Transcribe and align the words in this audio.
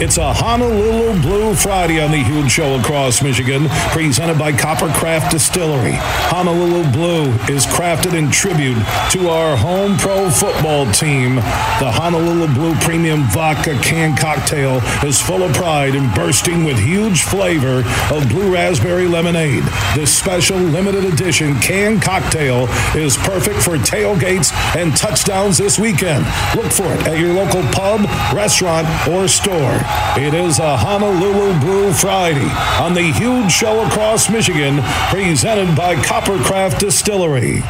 It's 0.00 0.16
a 0.16 0.32
Honolulu 0.32 1.20
Blue 1.20 1.54
Friday 1.54 2.00
on 2.00 2.10
the 2.10 2.16
huge 2.16 2.50
show 2.50 2.78
across 2.80 3.22
Michigan, 3.22 3.68
presented 3.90 4.38
by 4.38 4.50
Coppercraft 4.50 5.30
Distillery. 5.30 5.92
Honolulu 5.94 6.90
Blue 6.90 7.30
is 7.54 7.66
crafted 7.66 8.14
in 8.14 8.30
tribute 8.30 8.78
to 9.12 9.28
our 9.28 9.56
home 9.56 9.96
pro 9.98 10.28
football 10.28 10.90
team. 10.92 11.36
The 11.36 11.92
Honolulu 11.92 12.52
Blue 12.54 12.74
Premium 12.76 13.24
Vodka 13.24 13.78
Can 13.80 14.16
Cocktail 14.16 14.78
is 15.06 15.20
full 15.20 15.44
of 15.44 15.52
pride 15.52 15.94
and 15.94 16.12
bursting 16.14 16.64
with 16.64 16.78
huge 16.78 17.22
flavor 17.22 17.84
of 18.10 18.28
blue 18.28 18.52
raspberry 18.52 19.06
lemonade. 19.06 19.62
This 19.94 20.16
special 20.16 20.56
limited 20.56 21.04
edition 21.04 21.60
can 21.60 22.00
cocktail 22.00 22.66
is 22.96 23.16
perfect 23.18 23.62
for 23.62 23.76
tailgates 23.76 24.52
and 24.74 24.96
touchdowns 24.96 25.58
this 25.58 25.78
weekend. 25.78 26.24
Look 26.56 26.72
for 26.72 26.92
it 26.92 27.06
at 27.06 27.18
your 27.18 27.34
local 27.34 27.62
pub, 27.70 28.00
restaurant, 28.34 28.88
or 29.06 29.28
store. 29.28 29.81
It 30.16 30.34
is 30.34 30.58
a 30.58 30.76
Honolulu 30.76 31.58
Blue 31.60 31.92
Friday 31.92 32.48
on 32.80 32.94
the 32.94 33.02
huge 33.02 33.50
show 33.50 33.84
across 33.86 34.30
Michigan, 34.30 34.80
presented 35.10 35.74
by 35.76 35.96
Coppercraft 35.96 36.78
Distillery. 36.78 37.62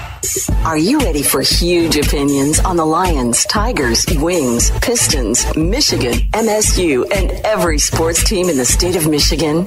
Are 0.65 0.79
you 0.79 0.98
ready 1.01 1.23
for 1.23 1.41
huge 1.41 1.97
opinions 1.97 2.61
on 2.61 2.77
the 2.77 2.84
Lions, 2.84 3.45
Tigers, 3.47 4.06
Wings, 4.19 4.70
Pistons, 4.80 5.45
Michigan, 5.56 6.15
MSU, 6.33 7.05
and 7.12 7.33
every 7.45 7.79
sports 7.79 8.23
team 8.25 8.48
in 8.48 8.56
the 8.56 8.65
state 8.65 8.97
of 8.97 9.09
Michigan? 9.09 9.67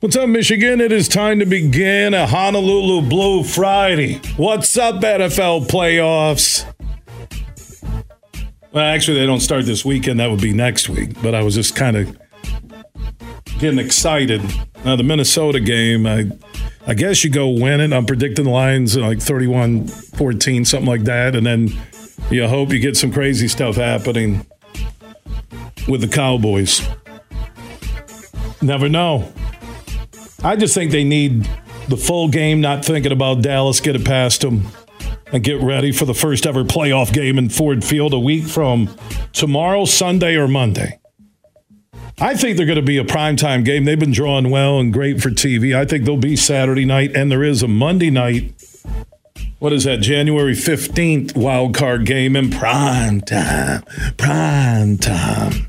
What's 0.00 0.14
up, 0.14 0.28
Michigan? 0.28 0.80
It 0.80 0.92
is 0.92 1.08
time 1.08 1.40
to 1.40 1.44
begin 1.44 2.14
a 2.14 2.24
Honolulu 2.24 3.08
Blue 3.08 3.42
Friday. 3.42 4.20
What's 4.36 4.76
up, 4.76 5.02
NFL 5.02 5.66
playoffs? 5.66 6.64
Well, 8.70 8.84
actually, 8.84 9.18
they 9.18 9.26
don't 9.26 9.40
start 9.40 9.66
this 9.66 9.84
weekend. 9.84 10.20
That 10.20 10.30
would 10.30 10.40
be 10.40 10.52
next 10.52 10.88
week. 10.88 11.20
But 11.20 11.34
I 11.34 11.42
was 11.42 11.56
just 11.56 11.74
kind 11.74 11.96
of 11.96 12.16
getting 13.58 13.80
excited. 13.80 14.40
Now, 14.84 14.94
the 14.94 15.02
Minnesota 15.02 15.58
game, 15.58 16.06
I, 16.06 16.30
I 16.86 16.94
guess 16.94 17.24
you 17.24 17.30
go 17.30 17.48
win 17.48 17.80
it. 17.80 17.92
I'm 17.92 18.06
predicting 18.06 18.44
the 18.44 18.52
Lions 18.52 18.96
like 18.96 19.20
31 19.20 19.88
14, 19.88 20.64
something 20.64 20.88
like 20.88 21.02
that. 21.04 21.34
And 21.34 21.44
then 21.44 21.70
you 22.30 22.46
hope 22.46 22.70
you 22.70 22.78
get 22.78 22.96
some 22.96 23.12
crazy 23.12 23.48
stuff 23.48 23.74
happening 23.74 24.46
with 25.88 26.02
the 26.02 26.08
Cowboys. 26.08 26.88
Never 28.62 28.88
know. 28.88 29.32
I 30.42 30.54
just 30.54 30.74
think 30.74 30.92
they 30.92 31.04
need 31.04 31.48
the 31.88 31.96
full 31.96 32.28
game, 32.28 32.60
not 32.60 32.84
thinking 32.84 33.12
about 33.12 33.42
Dallas, 33.42 33.80
get 33.80 33.96
it 33.96 34.04
past 34.04 34.42
them, 34.42 34.68
and 35.32 35.42
get 35.42 35.60
ready 35.60 35.90
for 35.90 36.04
the 36.04 36.14
first 36.14 36.46
ever 36.46 36.62
playoff 36.62 37.12
game 37.12 37.38
in 37.38 37.48
Ford 37.48 37.84
Field 37.84 38.14
a 38.14 38.18
week 38.18 38.46
from 38.46 38.94
tomorrow, 39.32 39.84
Sunday, 39.84 40.36
or 40.36 40.46
Monday. 40.46 41.00
I 42.20 42.34
think 42.34 42.56
they're 42.56 42.66
going 42.66 42.76
to 42.76 42.82
be 42.82 42.98
a 42.98 43.04
primetime 43.04 43.64
game. 43.64 43.84
They've 43.84 43.98
been 43.98 44.12
drawing 44.12 44.50
well 44.50 44.78
and 44.78 44.92
great 44.92 45.20
for 45.20 45.30
TV. 45.30 45.76
I 45.76 45.84
think 45.84 46.04
they'll 46.04 46.16
be 46.16 46.36
Saturday 46.36 46.84
night, 46.84 47.16
and 47.16 47.30
there 47.30 47.44
is 47.44 47.62
a 47.62 47.68
Monday 47.68 48.10
night. 48.10 48.54
What 49.58 49.72
is 49.72 49.84
that? 49.84 50.00
January 50.00 50.54
15th 50.54 51.36
wild 51.36 51.74
card 51.74 52.06
game 52.06 52.36
in 52.36 52.50
prime 52.50 53.20
time. 53.22 53.82
Prime 54.16 54.98
time. 54.98 55.67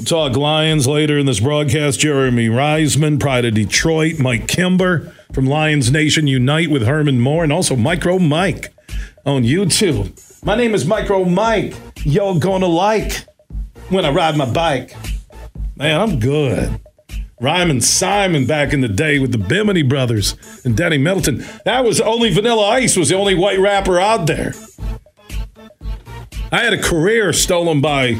We'll 0.00 0.06
talk 0.06 0.34
Lions 0.34 0.86
later 0.86 1.18
in 1.18 1.26
this 1.26 1.40
broadcast. 1.40 2.00
Jeremy 2.00 2.48
Reisman, 2.48 3.20
Pride 3.20 3.44
of 3.44 3.52
Detroit, 3.52 4.18
Mike 4.18 4.48
Kimber 4.48 5.12
from 5.34 5.44
Lions 5.44 5.92
Nation 5.92 6.26
Unite 6.26 6.70
with 6.70 6.86
Herman 6.86 7.20
Moore, 7.20 7.44
and 7.44 7.52
also 7.52 7.76
Micro 7.76 8.18
Mike 8.18 8.72
on 9.26 9.42
YouTube. 9.42 10.18
My 10.42 10.56
name 10.56 10.74
is 10.74 10.86
Micro 10.86 11.26
Mike. 11.26 11.74
Y'all 12.02 12.38
gonna 12.38 12.64
like 12.64 13.26
when 13.90 14.06
I 14.06 14.10
ride 14.10 14.38
my 14.38 14.50
bike. 14.50 14.96
Man, 15.76 16.00
I'm 16.00 16.18
good. 16.18 16.80
Ryman 17.38 17.82
Simon 17.82 18.46
back 18.46 18.72
in 18.72 18.80
the 18.80 18.88
day 18.88 19.18
with 19.18 19.32
the 19.32 19.38
Bimini 19.38 19.82
brothers 19.82 20.34
and 20.64 20.74
Denny 20.74 20.96
Middleton. 20.96 21.44
That 21.66 21.84
was 21.84 22.00
only 22.00 22.32
Vanilla 22.32 22.68
Ice 22.68 22.96
was 22.96 23.10
the 23.10 23.16
only 23.16 23.34
white 23.34 23.58
rapper 23.58 24.00
out 24.00 24.26
there. 24.26 24.54
I 26.50 26.64
had 26.64 26.72
a 26.72 26.82
career 26.82 27.34
stolen 27.34 27.82
by 27.82 28.18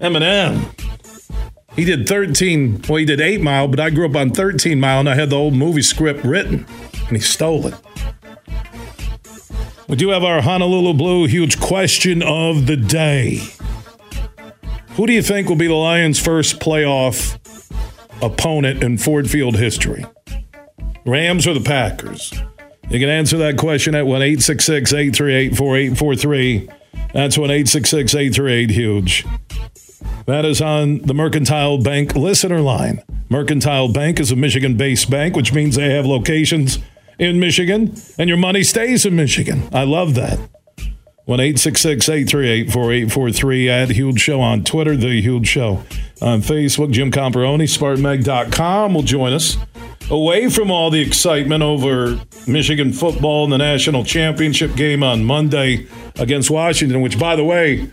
Eminem. 0.00 0.72
He 1.74 1.84
did 1.84 2.08
13, 2.08 2.82
well, 2.88 2.96
he 2.96 3.04
did 3.04 3.20
8 3.20 3.42
Mile, 3.42 3.68
but 3.68 3.78
I 3.78 3.90
grew 3.90 4.08
up 4.08 4.16
on 4.16 4.30
13 4.30 4.80
Mile 4.80 5.00
and 5.00 5.08
I 5.08 5.14
had 5.14 5.30
the 5.30 5.36
old 5.36 5.54
movie 5.54 5.82
script 5.82 6.24
written 6.24 6.66
and 7.06 7.16
he 7.16 7.20
stole 7.20 7.66
it. 7.66 7.74
We 9.88 9.96
do 9.96 10.08
have 10.08 10.24
our 10.24 10.40
Honolulu 10.40 10.94
Blue 10.94 11.26
huge 11.26 11.60
question 11.60 12.22
of 12.22 12.66
the 12.66 12.76
day. 12.76 13.40
Who 14.96 15.06
do 15.06 15.12
you 15.12 15.22
think 15.22 15.48
will 15.48 15.56
be 15.56 15.68
the 15.68 15.74
Lions' 15.74 16.18
first 16.18 16.58
playoff 16.58 17.38
opponent 18.22 18.82
in 18.82 18.96
Ford 18.98 19.30
Field 19.30 19.56
history? 19.56 20.04
Rams 21.04 21.46
or 21.46 21.54
the 21.54 21.60
Packers? 21.60 22.32
You 22.88 22.98
can 22.98 23.08
answer 23.08 23.36
that 23.38 23.58
question 23.58 23.94
at 23.94 24.06
1 24.06 24.22
866 24.22 24.92
838 24.92 25.56
4843. 25.56 26.68
That's 27.12 27.36
1 27.36 27.50
866 27.50 28.14
838 28.14 28.70
Huge. 28.70 29.26
That 30.26 30.44
is 30.44 30.60
on 30.60 30.98
the 30.98 31.14
Mercantile 31.14 31.78
Bank 31.78 32.16
listener 32.16 32.60
line. 32.60 33.02
Mercantile 33.28 33.92
Bank 33.92 34.18
is 34.18 34.32
a 34.32 34.36
Michigan 34.36 34.76
based 34.76 35.08
bank, 35.08 35.36
which 35.36 35.52
means 35.52 35.76
they 35.76 35.94
have 35.94 36.04
locations 36.04 36.80
in 37.18 37.38
Michigan 37.38 37.94
and 38.18 38.28
your 38.28 38.36
money 38.36 38.62
stays 38.62 39.06
in 39.06 39.14
Michigan. 39.14 39.62
I 39.72 39.84
love 39.84 40.14
that. 40.16 40.38
1 41.26 41.40
838 41.40 42.72
4843 42.72 43.68
at 43.68 43.88
Huge 43.90 44.20
Show 44.20 44.40
on 44.40 44.62
Twitter, 44.62 44.96
The 44.96 45.20
Huge 45.20 45.48
Show 45.48 45.82
on 46.22 46.40
Facebook. 46.40 46.92
Jim 46.92 47.10
Comparoni, 47.10 47.64
SpartanMag.com 47.64 48.94
will 48.94 49.02
join 49.02 49.32
us. 49.32 49.56
Away 50.08 50.48
from 50.48 50.70
all 50.70 50.90
the 50.90 51.00
excitement 51.00 51.64
over 51.64 52.20
Michigan 52.46 52.92
football 52.92 53.42
and 53.42 53.52
the 53.52 53.58
national 53.58 54.04
championship 54.04 54.76
game 54.76 55.02
on 55.02 55.24
Monday 55.24 55.88
against 56.14 56.48
Washington, 56.48 57.00
which, 57.00 57.18
by 57.18 57.34
the 57.34 57.42
way, 57.42 57.90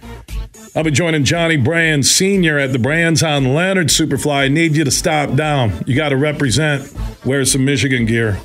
I'll 0.76 0.84
be 0.84 0.90
joining 0.90 1.24
Johnny 1.24 1.56
Brand 1.56 2.04
Sr. 2.04 2.58
at 2.58 2.72
the 2.72 2.80
Brands 2.80 3.22
on 3.22 3.54
Leonard 3.54 3.88
Superfly. 3.88 4.34
I 4.34 4.48
need 4.48 4.76
you 4.76 4.84
to 4.84 4.90
stop 4.90 5.36
down. 5.36 5.84
You 5.86 5.96
got 5.96 6.10
to 6.10 6.18
represent, 6.18 6.92
wear 7.24 7.46
some 7.46 7.64
Michigan 7.64 8.08
gear. 8.08 8.40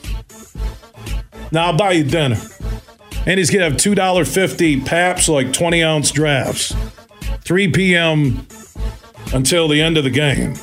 Now 1.50 1.68
I'll 1.68 1.76
buy 1.76 1.92
you 1.92 2.04
dinner. 2.04 2.36
And 3.26 3.38
he's 3.38 3.50
going 3.50 3.60
to 3.60 3.70
have 3.70 3.80
$2.50 3.80 4.84
Paps, 4.84 5.28
like 5.28 5.54
20 5.54 5.82
ounce 5.82 6.10
drafts. 6.10 6.74
3 7.44 7.72
p.m. 7.72 8.46
until 9.32 9.66
the 9.66 9.80
end 9.80 9.96
of 9.96 10.04
the 10.04 10.10
game. 10.10 10.54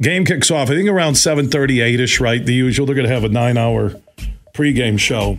Game 0.00 0.24
kicks 0.24 0.50
off, 0.50 0.70
I 0.70 0.74
think 0.74 0.88
around 0.88 1.12
7:38 1.12 2.00
ish, 2.00 2.18
right? 2.18 2.44
The 2.44 2.52
usual. 2.52 2.84
They're 2.84 2.96
going 2.96 3.06
to 3.06 3.14
have 3.14 3.24
a 3.24 3.28
nine 3.28 3.56
hour 3.56 3.92
pregame 4.52 4.98
show. 4.98 5.38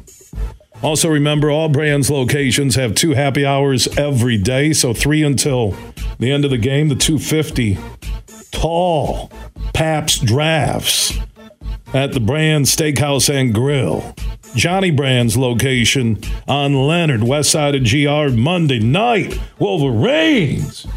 Also, 0.81 1.09
remember 1.09 1.49
all 1.49 1.69
brands 1.69 2.09
locations 2.09 2.75
have 2.75 2.95
two 2.95 3.11
happy 3.11 3.45
hours 3.45 3.87
every 3.97 4.37
day, 4.37 4.73
so 4.73 4.93
three 4.93 5.23
until 5.23 5.75
the 6.19 6.31
end 6.31 6.45
of 6.45 6.51
the 6.51 6.57
game. 6.57 6.89
The 6.89 6.95
250 6.95 7.77
tall 8.51 9.31
Paps 9.73 10.19
drafts 10.19 11.17
at 11.93 12.13
the 12.13 12.19
Brand 12.19 12.65
Steakhouse 12.65 13.33
and 13.33 13.53
Grill. 13.53 14.15
Johnny 14.55 14.89
Brand's 14.89 15.35
location 15.35 16.19
on 16.47 16.73
Leonard, 16.73 17.23
west 17.23 17.51
side 17.51 17.75
of 17.75 17.83
GR, 17.83 18.35
Monday 18.37 18.79
night. 18.79 19.37
Wolverines. 19.59 20.87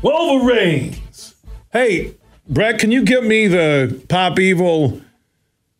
Wolverines. 0.00 1.34
Hey, 1.72 2.14
Brett, 2.48 2.78
can 2.78 2.90
you 2.90 3.02
give 3.04 3.24
me 3.24 3.48
the 3.48 4.02
Pop 4.08 4.38
Evil 4.38 5.00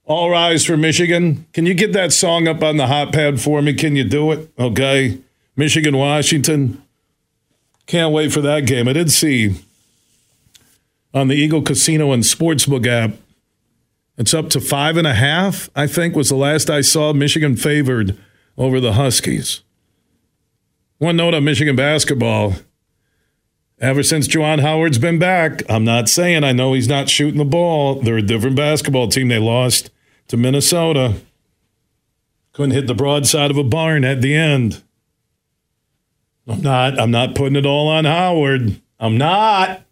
All 0.06 0.30
Rise 0.30 0.64
for 0.66 0.76
Michigan? 0.76 1.46
Can 1.52 1.64
you 1.64 1.72
get 1.74 1.92
that 1.94 2.12
song 2.12 2.46
up 2.46 2.62
on 2.62 2.76
the 2.76 2.86
hot 2.86 3.12
pad 3.12 3.40
for 3.40 3.62
me? 3.62 3.72
Can 3.72 3.96
you 3.96 4.04
do 4.04 4.32
it? 4.32 4.50
Okay. 4.58 5.18
Michigan, 5.56 5.96
Washington. 5.96 6.82
Can't 7.86 8.12
wait 8.12 8.32
for 8.32 8.40
that 8.42 8.66
game. 8.66 8.86
I 8.88 8.92
did 8.92 9.10
see 9.10 9.56
on 11.14 11.28
the 11.28 11.34
Eagle 11.34 11.62
Casino 11.62 12.12
and 12.12 12.22
Sportsbook 12.22 12.86
app 12.86 13.12
It's 14.18 14.34
up 14.34 14.50
to 14.50 14.60
five 14.60 14.96
and 14.96 15.06
a 15.06 15.14
half, 15.14 15.70
I 15.74 15.86
think, 15.86 16.14
was 16.14 16.28
the 16.28 16.36
last 16.36 16.68
I 16.70 16.82
saw 16.82 17.12
Michigan 17.12 17.56
favored 17.56 18.18
over 18.58 18.80
the 18.80 18.92
Huskies. 18.92 19.62
One 20.98 21.16
note 21.16 21.34
on 21.34 21.44
Michigan 21.44 21.76
basketball. 21.76 22.54
Ever 23.80 24.02
since 24.02 24.28
Juwan 24.28 24.60
Howard's 24.60 24.98
been 24.98 25.18
back, 25.18 25.62
I'm 25.68 25.84
not 25.84 26.08
saying 26.08 26.44
I 26.44 26.52
know 26.52 26.74
he's 26.74 26.88
not 26.88 27.08
shooting 27.08 27.38
the 27.38 27.44
ball. 27.44 27.96
They're 27.96 28.18
a 28.18 28.22
different 28.22 28.56
basketball 28.56 29.08
team. 29.08 29.28
They 29.28 29.38
lost 29.38 29.90
to 30.28 30.36
Minnesota. 30.36 31.16
Couldn't 32.52 32.72
hit 32.72 32.86
the 32.86 32.94
broadside 32.94 33.50
of 33.50 33.56
a 33.56 33.64
barn 33.64 34.04
at 34.04 34.20
the 34.22 34.34
end. 34.34 34.82
I'm 36.46 36.60
not. 36.60 36.98
I'm 36.98 37.10
not 37.10 37.34
putting 37.34 37.56
it 37.56 37.66
all 37.66 37.88
on 37.88 38.04
Howard. 38.04 38.80
I'm 39.00 39.18
not. 39.18 39.82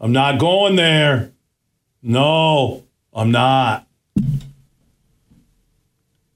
I'm 0.00 0.12
not 0.12 0.38
going 0.38 0.76
there. 0.76 1.32
No, 2.02 2.84
I'm 3.12 3.30
not. 3.30 3.86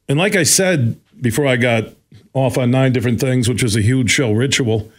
And 0.08 0.18
like 0.18 0.36
I 0.36 0.42
said 0.42 0.98
before 1.20 1.46
I 1.46 1.56
got 1.56 1.94
off 2.32 2.56
on 2.56 2.70
nine 2.70 2.92
different 2.92 3.20
things, 3.20 3.48
which 3.48 3.62
was 3.62 3.76
a 3.76 3.82
huge 3.82 4.10
show 4.10 4.32
ritual, 4.32 4.90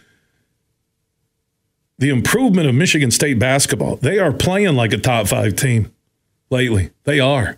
the 1.98 2.10
improvement 2.10 2.68
of 2.68 2.76
Michigan 2.76 3.12
State 3.12 3.40
basketball, 3.40 3.98
they 3.98 4.20
are 4.20 4.32
playing 4.32 4.76
like 4.76 4.94
a 4.94 4.98
top 4.98 5.28
five 5.28 5.56
team 5.56 5.92
lately. 6.50 6.92
They 7.04 7.20
are. 7.20 7.58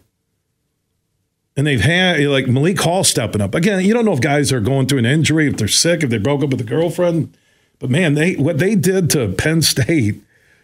And 1.58 1.68
they've 1.68 1.82
had 1.82 2.20
like 2.22 2.48
Malik 2.48 2.80
Hall 2.80 3.04
stepping 3.04 3.42
up. 3.42 3.54
Again, 3.54 3.84
you 3.84 3.94
don't 3.94 4.06
know 4.06 4.14
if 4.14 4.22
guys 4.22 4.52
are 4.54 4.62
going 4.62 4.88
through 4.88 5.00
an 5.00 5.06
injury, 5.06 5.48
if 5.48 5.58
they're 5.58 5.68
sick, 5.68 6.04
if 6.04 6.10
they 6.10 6.18
broke 6.18 6.44
up 6.44 6.52
with 6.52 6.62
a 6.62 6.66
girlfriend. 6.66 7.36
But 7.80 7.90
man, 7.90 8.14
they 8.14 8.36
what 8.36 8.58
they 8.58 8.76
did 8.76 9.10
to 9.12 9.30
Penn 9.30 9.62
State, 9.62 10.22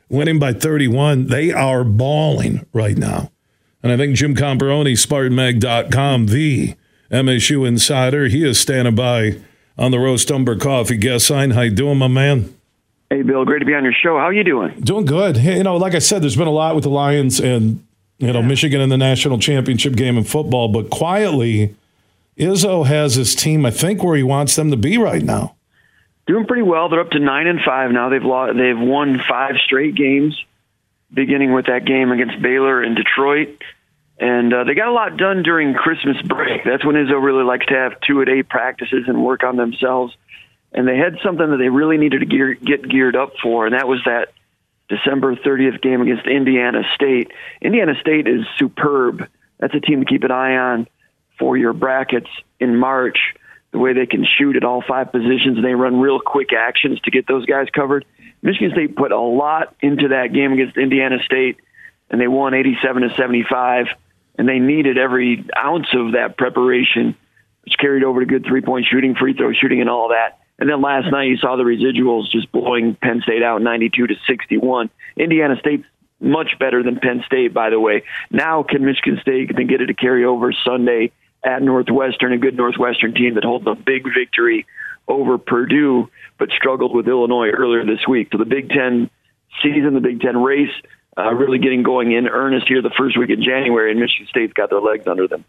winning 0.10 0.40
by 0.40 0.54
31, 0.54 1.28
they 1.28 1.52
are 1.52 1.84
balling 1.84 2.66
right 2.74 2.98
now. 2.98 3.32
And 3.84 3.92
I 3.92 3.98
think 3.98 4.16
Jim 4.16 4.36
Comparoni, 4.36 4.94
SpartanMag.com, 4.94 6.28
the 6.28 6.76
MSU 7.12 7.68
insider, 7.68 8.28
he 8.28 8.48
is 8.48 8.60
standing 8.60 8.96
by 8.96 9.38
on 9.78 9.92
the 9.92 10.00
Roast 10.00 10.32
Umber 10.32 10.58
Coffee 10.58 10.98
guest 10.98 11.28
sign. 11.28 11.52
How 11.52 11.62
you 11.62 11.72
doing, 11.72 11.98
my 11.98 12.08
man? 12.08 12.54
Hey, 13.10 13.22
Bill. 13.22 13.46
Great 13.46 13.60
to 13.60 13.66
be 13.66 13.74
on 13.74 13.84
your 13.84 13.94
show. 13.94 14.18
How 14.18 14.26
are 14.26 14.34
you 14.34 14.44
doing? 14.44 14.82
Doing 14.82 15.06
good. 15.06 15.38
Hey, 15.38 15.58
you 15.58 15.64
know, 15.64 15.78
like 15.78 15.96
I 15.96 16.00
said, 16.00 16.22
there's 16.22 16.36
been 16.36 16.48
a 16.48 16.52
lot 16.52 16.76
with 16.76 16.84
the 16.84 16.90
Lions 16.90 17.40
and 17.40 17.87
you 18.20 18.34
know, 18.34 18.42
Michigan 18.42 18.82
in 18.82 18.90
the 18.90 18.98
national 18.98 19.40
championship 19.40 19.96
game 19.96 20.18
in 20.18 20.24
football, 20.24 20.68
but 20.68 20.90
quietly, 20.90 21.76
Izzo 22.38 22.86
has 22.86 23.16
his 23.16 23.36
team, 23.36 23.66
I 23.66 23.72
think, 23.72 24.04
where 24.04 24.16
he 24.16 24.24
wants 24.24 24.56
them 24.56 24.72
to 24.72 24.78
be 24.78 24.98
right 24.98 25.24
now. 25.24 25.56
Doing 26.26 26.46
pretty 26.46 26.64
well. 26.64 26.90
They're 26.90 27.00
up 27.00 27.12
to 27.12 27.20
nine 27.20 27.48
and 27.48 27.60
five 27.62 27.92
now. 27.92 28.10
They've 28.10 28.24
lost, 28.24 28.58
they've 28.58 28.78
won 28.78 29.20
five 29.28 29.56
straight 29.64 29.96
games, 29.96 30.38
beginning 31.14 31.54
with 31.54 31.68
that 31.68 31.86
game 31.86 32.12
against 32.12 32.42
Baylor 32.42 32.84
in 32.84 32.96
Detroit. 32.96 33.62
And 34.20 34.52
uh, 34.52 34.64
they 34.64 34.74
got 34.74 34.88
a 34.88 34.92
lot 34.92 35.16
done 35.18 35.44
during 35.44 35.76
Christmas 35.76 36.20
break. 36.24 36.64
That's 36.66 36.84
when 36.84 36.96
Izzo 36.96 37.22
really 37.24 37.44
likes 37.44 37.68
to 37.68 37.76
have 37.76 38.02
two 38.02 38.22
a 38.22 38.26
day 38.26 38.44
practices 38.44 39.06
and 39.08 39.24
work 39.24 39.44
on 39.44 39.58
themselves. 39.58 40.16
And 40.74 40.88
they 40.88 40.98
had 40.98 41.18
something 41.24 41.50
that 41.50 41.58
they 41.58 41.70
really 41.70 41.98
needed 41.98 42.20
to 42.20 42.26
gear, 42.26 42.56
get 42.56 42.88
geared 42.88 43.16
up 43.16 43.34
for, 43.42 43.66
and 43.66 43.74
that 43.74 43.88
was 43.88 44.02
that 44.06 44.34
December 44.90 45.36
30th 45.36 45.82
game 45.82 46.02
against 46.02 46.28
Indiana 46.28 46.84
State. 46.96 47.32
Indiana 47.62 47.94
State 48.00 48.28
is 48.28 48.46
superb. 48.58 49.28
That's 49.60 49.74
a 49.76 49.80
team 49.80 50.00
to 50.00 50.06
keep 50.06 50.24
an 50.24 50.32
eye 50.32 50.56
on 50.56 50.88
for 51.38 51.58
your 51.58 51.74
brackets 51.74 52.30
in 52.60 52.78
March. 52.78 53.18
The 53.72 53.80
way 53.80 53.94
they 53.94 54.06
can 54.06 54.26
shoot 54.26 54.56
at 54.56 54.64
all 54.64 54.82
five 54.88 55.12
positions, 55.12 55.58
and 55.58 55.66
they 55.66 55.74
run 55.74 56.00
real 56.00 56.20
quick 56.20 56.54
actions 56.54 57.00
to 57.02 57.12
get 57.12 57.28
those 57.28 57.46
guys 57.46 57.68
covered. 57.74 58.06
Michigan 58.42 58.72
State 58.72 58.96
put 58.96 59.12
a 59.12 59.20
lot 59.20 59.76
into 59.82 60.10
that 60.10 60.32
game 60.34 60.54
against 60.54 60.78
Indiana 60.78 61.18
State, 61.26 61.58
and 62.10 62.22
they 62.22 62.28
won 62.28 62.54
87 62.54 63.02
to 63.02 63.14
75. 63.16 63.88
And 64.38 64.48
they 64.48 64.60
needed 64.60 64.98
every 64.98 65.46
ounce 65.58 65.88
of 65.94 66.14
that 66.14 66.38
preparation, 66.38 67.16
which 67.64 67.74
carried 67.80 68.04
over 68.04 68.20
to 68.20 68.26
good 68.26 68.46
three 68.48 68.62
point 68.62 68.86
shooting, 68.90 69.16
free 69.16 69.34
throw 69.34 69.52
shooting, 69.52 69.82
and 69.82 69.90
all 69.90 70.10
that. 70.10 70.40
And 70.60 70.70
then 70.70 70.82
last 70.82 71.12
night 71.12 71.26
you 71.26 71.38
saw 71.38 71.56
the 71.56 71.64
residuals 71.64 72.32
just 72.32 72.52
blowing 72.52 72.96
Penn 72.96 73.22
State 73.22 73.44
out 73.44 73.62
92 73.62 74.08
to 74.08 74.16
61. 74.28 74.90
Indiana 75.16 75.56
State's 75.60 75.86
much 76.20 76.58
better 76.60 76.82
than 76.82 77.00
Penn 77.00 77.24
State, 77.26 77.54
by 77.54 77.70
the 77.70 77.80
way. 77.80 78.04
Now 78.32 78.64
can 78.64 78.84
Michigan 78.84 79.20
State 79.22 79.56
then 79.56 79.68
get 79.68 79.82
it 79.82 79.88
to 79.88 79.94
carry 79.94 80.26
over 80.26 80.52
Sunday 80.52 81.12
at 81.44 81.62
Northwestern, 81.62 82.34
a 82.34 82.38
good 82.38 82.58
Northwestern 82.58 83.14
team 83.14 83.36
that 83.36 83.44
holds 83.44 83.68
a 83.68 83.76
big 83.76 84.04
victory 84.04 84.66
over 85.08 85.38
Purdue, 85.38 86.10
but 86.38 86.50
struggled 86.50 86.96
with 86.96 87.08
Illinois 87.08 87.50
earlier 87.50 87.86
this 87.86 88.08
week. 88.08 88.30
So 88.32 88.38
the 88.38 88.46
Big 88.46 88.70
Ten 88.70 89.10
season, 89.64 89.94
the 89.94 90.02
Big 90.02 90.20
Ten 90.22 90.42
race, 90.42 90.74
uh, 91.18 91.34
really 91.34 91.60
getting 91.60 91.84
going 91.84 92.12
in 92.12 92.28
earnest 92.28 92.68
here 92.68 92.82
the 92.82 92.92
first 92.98 93.18
week 93.18 93.30
of 93.30 93.40
January, 93.40 93.92
and 93.92 94.00
Michigan 94.00 94.28
State's 94.28 94.54
got 94.54 94.70
their 94.70 94.82
legs 94.82 95.08
under 95.08 95.28
them. 95.28 95.46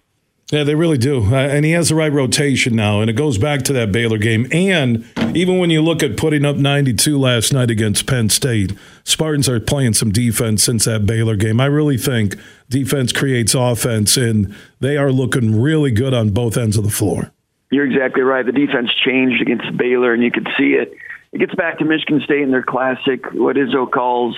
Yeah, 0.50 0.64
they 0.64 0.74
really 0.74 0.96
do. 0.96 1.24
Uh, 1.24 1.36
and 1.36 1.64
he 1.64 1.72
has 1.72 1.90
the 1.90 1.94
right 1.94 2.12
rotation 2.12 2.74
now. 2.74 3.02
And 3.02 3.10
it 3.10 3.14
goes 3.14 3.36
back 3.36 3.62
to 3.64 3.72
that 3.74 3.92
Baylor 3.92 4.16
game. 4.16 4.46
And 4.50 5.04
even 5.34 5.58
when 5.58 5.68
you 5.68 5.82
look 5.82 6.02
at 6.02 6.16
putting 6.16 6.46
up 6.46 6.56
92 6.56 7.18
last 7.18 7.52
night 7.52 7.70
against 7.70 8.06
Penn 8.06 8.30
State, 8.30 8.72
Spartans 9.04 9.46
are 9.48 9.60
playing 9.60 9.92
some 9.92 10.10
defense 10.10 10.64
since 10.64 10.86
that 10.86 11.04
Baylor 11.04 11.36
game. 11.36 11.60
I 11.60 11.66
really 11.66 11.98
think 11.98 12.36
defense 12.70 13.12
creates 13.12 13.54
offense, 13.54 14.16
and 14.16 14.54
they 14.80 14.96
are 14.96 15.12
looking 15.12 15.60
really 15.60 15.90
good 15.90 16.14
on 16.14 16.30
both 16.30 16.56
ends 16.56 16.78
of 16.78 16.84
the 16.84 16.90
floor. 16.90 17.30
You're 17.70 17.86
exactly 17.86 18.22
right. 18.22 18.46
The 18.46 18.52
defense 18.52 18.88
changed 19.04 19.42
against 19.42 19.76
Baylor, 19.76 20.14
and 20.14 20.22
you 20.22 20.30
could 20.30 20.48
see 20.56 20.72
it. 20.72 20.94
It 21.32 21.38
gets 21.40 21.54
back 21.54 21.78
to 21.78 21.84
Michigan 21.84 22.22
State 22.24 22.42
and 22.42 22.52
their 22.52 22.62
classic, 22.62 23.26
what 23.34 23.56
Izzo 23.56 23.90
calls 23.90 24.34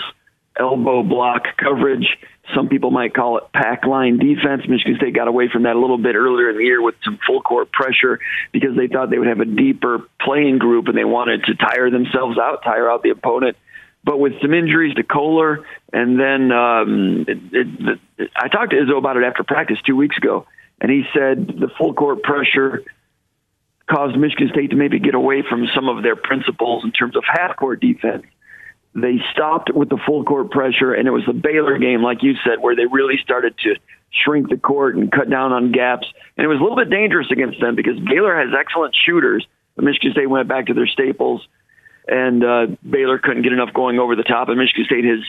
elbow 0.59 1.05
block 1.05 1.45
coverage 1.57 2.19
some 2.55 2.69
people 2.69 2.91
might 2.91 3.15
call 3.15 3.39
it 3.39 3.45
pack 3.53 3.85
line 3.87 4.19
defense. 4.19 4.63
Michigan 4.69 4.97
State 4.97 5.15
got 5.15 5.29
away 5.29 5.49
from 5.53 5.65
that 5.65 5.77
a 5.77 5.79
little 5.79 5.99
bit 5.99 6.15
earlier 6.15 6.51
in 6.51 6.57
the 6.57 6.65
year 6.65 6.83
with 6.83 6.95
some 7.05 7.19
full 7.27 7.41
court 7.43 7.73
pressure 7.73 8.21
because 8.53 8.77
they 8.77 8.87
thought 8.87 9.11
they 9.11 9.19
would 9.19 9.29
have 9.29 9.41
a 9.41 9.45
deeper 9.45 10.09
playing 10.21 10.59
group 10.59 10.89
and 10.89 10.97
they 10.97 11.05
wanted 11.05 11.45
to 11.45 11.55
tire 11.55 11.91
themselves 11.91 12.39
out, 12.39 12.63
tire 12.63 12.91
out 12.91 13.03
the 13.03 13.11
opponent. 13.11 13.57
But 14.03 14.19
with 14.19 14.41
some 14.41 14.55
injuries 14.55 14.95
to 14.95 15.03
Kohler, 15.03 15.65
and 15.93 16.19
then 16.19 16.53
um, 16.53 17.25
it, 17.29 17.39
it, 17.53 17.99
it, 18.19 18.31
I 18.35 18.49
talked 18.49 18.71
to 18.71 18.77
Izzo 18.77 18.97
about 18.97 19.17
it 19.19 19.25
after 19.25 19.45
practice 19.45 19.79
two 19.85 19.97
weeks 19.97 20.17
ago, 20.17 20.47
and 20.81 20.91
he 20.91 21.03
said 21.13 21.47
the 21.47 21.69
full 21.77 21.93
court 21.93 22.23
pressure 22.23 22.83
caused 23.91 24.17
Michigan 24.17 24.49
State 24.53 24.71
to 24.71 24.77
maybe 24.77 25.01
get 25.01 25.15
away 25.15 25.43
from 25.47 25.67
some 25.75 25.89
of 25.89 26.03
their 26.03 26.17
principles 26.17 26.85
in 26.85 26.93
terms 26.93 27.17
of 27.17 27.25
half 27.27 27.57
court 27.57 27.81
defense 27.81 28.25
they 28.95 29.19
stopped 29.33 29.73
with 29.73 29.89
the 29.89 29.99
full 30.05 30.25
court 30.25 30.51
pressure, 30.51 30.93
and 30.93 31.07
it 31.07 31.13
was 31.13 31.25
the 31.27 31.33
Baylor 31.33 31.79
game, 31.79 32.03
like 32.03 32.23
you 32.23 32.35
said, 32.45 32.61
where 32.61 32.75
they 32.75 32.87
really 32.87 33.19
started 33.23 33.57
to 33.59 33.77
shrink 34.11 34.49
the 34.49 34.57
court 34.57 34.97
and 34.97 35.13
cut 35.13 35.31
down 35.31 35.53
on 35.53 35.71
gaps. 35.71 36.07
And 36.37 36.45
it 36.45 36.49
was 36.49 36.59
a 36.59 36.63
little 36.63 36.77
bit 36.77 36.91
dangerous 36.91 37.29
against 37.31 37.61
them 37.61 37.77
because 37.77 37.99
Baylor 38.01 38.37
has 38.37 38.49
excellent 38.59 38.97
shooters. 38.97 39.47
But 39.77 39.85
Michigan 39.85 40.13
State 40.13 40.29
went 40.29 40.49
back 40.49 40.67
to 40.67 40.75
their 40.75 40.89
staples, 40.89 41.47
and 42.09 42.45
uh, 42.45 42.67
Baylor 42.89 43.19
couldn't 43.19 43.43
get 43.43 43.53
enough 43.53 43.73
going 43.73 44.01
over 44.01 44.17
the 44.17 44.25
top. 44.25 44.49
And 44.49 44.59
Michigan 44.59 44.85
State 44.87 45.05
has 45.05 45.21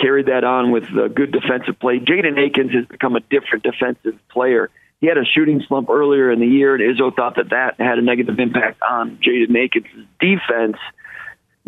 carried 0.00 0.26
that 0.26 0.42
on 0.42 0.72
with 0.72 0.84
good 1.14 1.30
defensive 1.30 1.78
play. 1.78 2.00
Jaden 2.00 2.38
Akins 2.38 2.72
has 2.72 2.86
become 2.86 3.14
a 3.14 3.20
different 3.20 3.62
defensive 3.62 4.18
player. 4.28 4.70
He 5.00 5.06
had 5.06 5.18
a 5.18 5.24
shooting 5.24 5.62
slump 5.68 5.88
earlier 5.90 6.32
in 6.32 6.40
the 6.40 6.46
year, 6.46 6.74
and 6.74 6.82
Izzo 6.82 7.14
thought 7.14 7.36
that 7.36 7.50
that 7.50 7.76
had 7.78 7.98
a 7.98 8.02
negative 8.02 8.40
impact 8.40 8.82
on 8.82 9.18
Jaden 9.18 9.56
Akins' 9.56 9.86
defense 10.18 10.76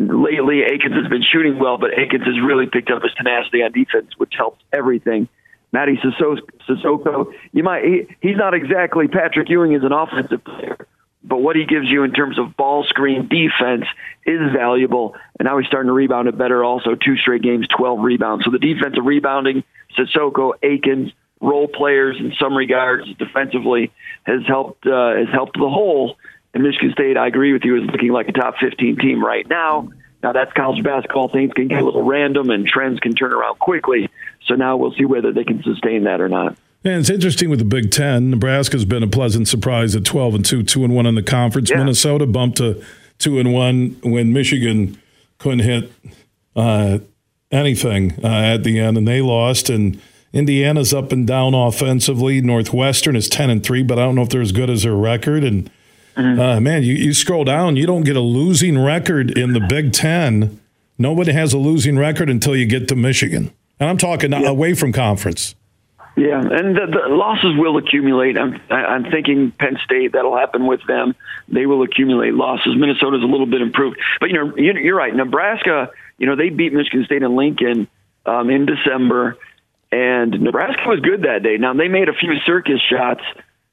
lately 0.07 0.63
Akins 0.63 0.95
has 0.95 1.07
been 1.07 1.23
shooting 1.23 1.59
well, 1.59 1.77
but 1.77 1.91
Akins 1.97 2.25
has 2.25 2.39
really 2.39 2.65
picked 2.65 2.89
up 2.89 3.03
his 3.03 3.13
tenacity 3.13 3.63
on 3.63 3.71
defense, 3.71 4.11
which 4.17 4.33
helps 4.37 4.63
everything. 4.71 5.27
Mady 5.73 5.97
Sissoko, 6.67 7.33
you 7.53 7.63
might 7.63 7.83
he, 7.83 8.07
he's 8.21 8.37
not 8.37 8.53
exactly 8.53 9.07
Patrick 9.07 9.49
Ewing 9.49 9.73
as 9.73 9.83
an 9.83 9.93
offensive 9.93 10.43
player, 10.43 10.85
but 11.23 11.37
what 11.37 11.55
he 11.55 11.65
gives 11.65 11.87
you 11.87 12.03
in 12.03 12.11
terms 12.11 12.37
of 12.37 12.57
ball 12.57 12.83
screen 12.83 13.29
defense 13.29 13.85
is 14.25 14.39
valuable. 14.53 15.15
And 15.39 15.45
now 15.45 15.57
he's 15.57 15.67
starting 15.67 15.87
to 15.87 15.93
rebound 15.93 16.27
it 16.27 16.37
better. 16.37 16.63
Also, 16.63 16.95
two 16.95 17.15
straight 17.15 17.41
games, 17.41 17.67
twelve 17.69 17.99
rebounds. 17.99 18.43
So 18.43 18.51
the 18.51 18.59
defensive 18.59 19.05
rebounding, 19.05 19.63
Sissoko, 19.97 20.53
Akins, 20.61 21.13
role 21.39 21.67
players 21.67 22.17
in 22.19 22.33
some 22.39 22.55
regards 22.55 23.07
defensively 23.15 23.91
has 24.23 24.41
helped 24.47 24.85
uh, 24.85 25.15
has 25.15 25.29
helped 25.31 25.57
the 25.57 25.69
whole 25.69 26.17
and 26.53 26.63
Michigan 26.63 26.91
State, 26.91 27.17
I 27.17 27.27
agree 27.27 27.53
with 27.53 27.63
you, 27.63 27.81
is 27.81 27.89
looking 27.89 28.11
like 28.11 28.27
a 28.27 28.33
top 28.33 28.55
15 28.59 28.97
team 28.97 29.23
right 29.23 29.47
now. 29.47 29.89
Now 30.21 30.33
that's 30.33 30.51
college 30.53 30.83
basketball. 30.83 31.29
Things 31.29 31.53
can 31.53 31.67
get 31.67 31.81
a 31.81 31.85
little 31.85 32.03
random 32.03 32.49
and 32.49 32.67
trends 32.67 32.99
can 32.99 33.13
turn 33.13 33.33
around 33.33 33.57
quickly. 33.59 34.09
So 34.45 34.55
now 34.55 34.77
we'll 34.77 34.93
see 34.93 35.05
whether 35.05 35.31
they 35.31 35.43
can 35.43 35.63
sustain 35.63 36.03
that 36.03 36.21
or 36.21 36.29
not. 36.29 36.57
And 36.83 36.99
it's 36.99 37.09
interesting 37.09 37.49
with 37.49 37.59
the 37.59 37.65
Big 37.65 37.91
Ten. 37.91 38.31
Nebraska's 38.31 38.85
been 38.85 39.03
a 39.03 39.07
pleasant 39.07 39.47
surprise 39.47 39.95
at 39.95 40.03
12 40.03 40.35
and 40.35 40.45
2, 40.45 40.63
2 40.63 40.83
and 40.83 40.95
1 40.95 41.05
in 41.05 41.15
the 41.15 41.23
conference. 41.23 41.69
Yeah. 41.69 41.77
Minnesota 41.77 42.25
bumped 42.25 42.57
to 42.57 42.83
2 43.19 43.39
and 43.39 43.53
1 43.53 43.97
when 44.03 44.33
Michigan 44.33 44.99
couldn't 45.37 45.59
hit 45.59 45.91
uh, 46.55 46.99
anything 47.51 48.13
uh, 48.23 48.27
at 48.27 48.63
the 48.63 48.79
end, 48.79 48.97
and 48.97 49.07
they 49.07 49.21
lost. 49.21 49.69
And 49.69 50.01
Indiana's 50.33 50.93
up 50.93 51.11
and 51.11 51.25
down 51.25 51.53
offensively. 51.53 52.41
Northwestern 52.41 53.15
is 53.15 53.29
10 53.29 53.49
and 53.49 53.63
3, 53.63 53.83
but 53.83 53.99
I 53.99 54.03
don't 54.03 54.15
know 54.15 54.23
if 54.23 54.29
they're 54.29 54.41
as 54.41 54.51
good 54.51 54.69
as 54.69 54.83
their 54.83 54.95
record. 54.95 55.43
And. 55.43 55.69
Uh, 56.15 56.59
man, 56.59 56.83
you, 56.83 56.93
you 56.93 57.13
scroll 57.13 57.43
down, 57.43 57.75
you 57.75 57.85
don't 57.85 58.03
get 58.03 58.15
a 58.15 58.21
losing 58.21 58.77
record 58.77 59.37
in 59.37 59.53
the 59.53 59.59
Big 59.59 59.93
Ten. 59.93 60.59
Nobody 60.97 61.31
has 61.31 61.53
a 61.53 61.57
losing 61.57 61.97
record 61.97 62.29
until 62.29 62.55
you 62.55 62.65
get 62.65 62.87
to 62.89 62.95
Michigan. 62.95 63.51
And 63.79 63.89
I'm 63.89 63.97
talking 63.97 64.31
yep. 64.31 64.45
away 64.45 64.73
from 64.73 64.91
conference. 64.91 65.55
Yeah, 66.15 66.39
and 66.39 66.75
the, 66.75 66.87
the 66.87 67.15
losses 67.15 67.55
will 67.57 67.77
accumulate. 67.77 68.37
I'm 68.37 68.59
I'm 68.69 69.09
thinking 69.09 69.51
Penn 69.51 69.77
State 69.83 70.11
that'll 70.11 70.37
happen 70.37 70.67
with 70.67 70.85
them. 70.85 71.15
They 71.47 71.65
will 71.65 71.83
accumulate 71.83 72.33
losses. 72.33 72.75
Minnesota's 72.75 73.23
a 73.23 73.25
little 73.25 73.45
bit 73.45 73.61
improved, 73.61 73.97
but 74.19 74.29
you 74.29 74.35
know 74.35 74.55
you're 74.57 74.95
right. 74.95 75.15
Nebraska, 75.15 75.89
you 76.17 76.27
know 76.27 76.35
they 76.35 76.49
beat 76.49 76.73
Michigan 76.73 77.05
State 77.05 77.23
and 77.23 77.35
Lincoln 77.35 77.87
um, 78.25 78.49
in 78.49 78.65
December, 78.65 79.37
and 79.89 80.31
Nebraska 80.41 80.81
was 80.85 80.99
good 80.99 81.21
that 81.21 81.43
day. 81.43 81.57
Now 81.57 81.73
they 81.73 81.87
made 81.87 82.09
a 82.09 82.13
few 82.13 82.37
circus 82.45 82.81
shots, 82.81 83.23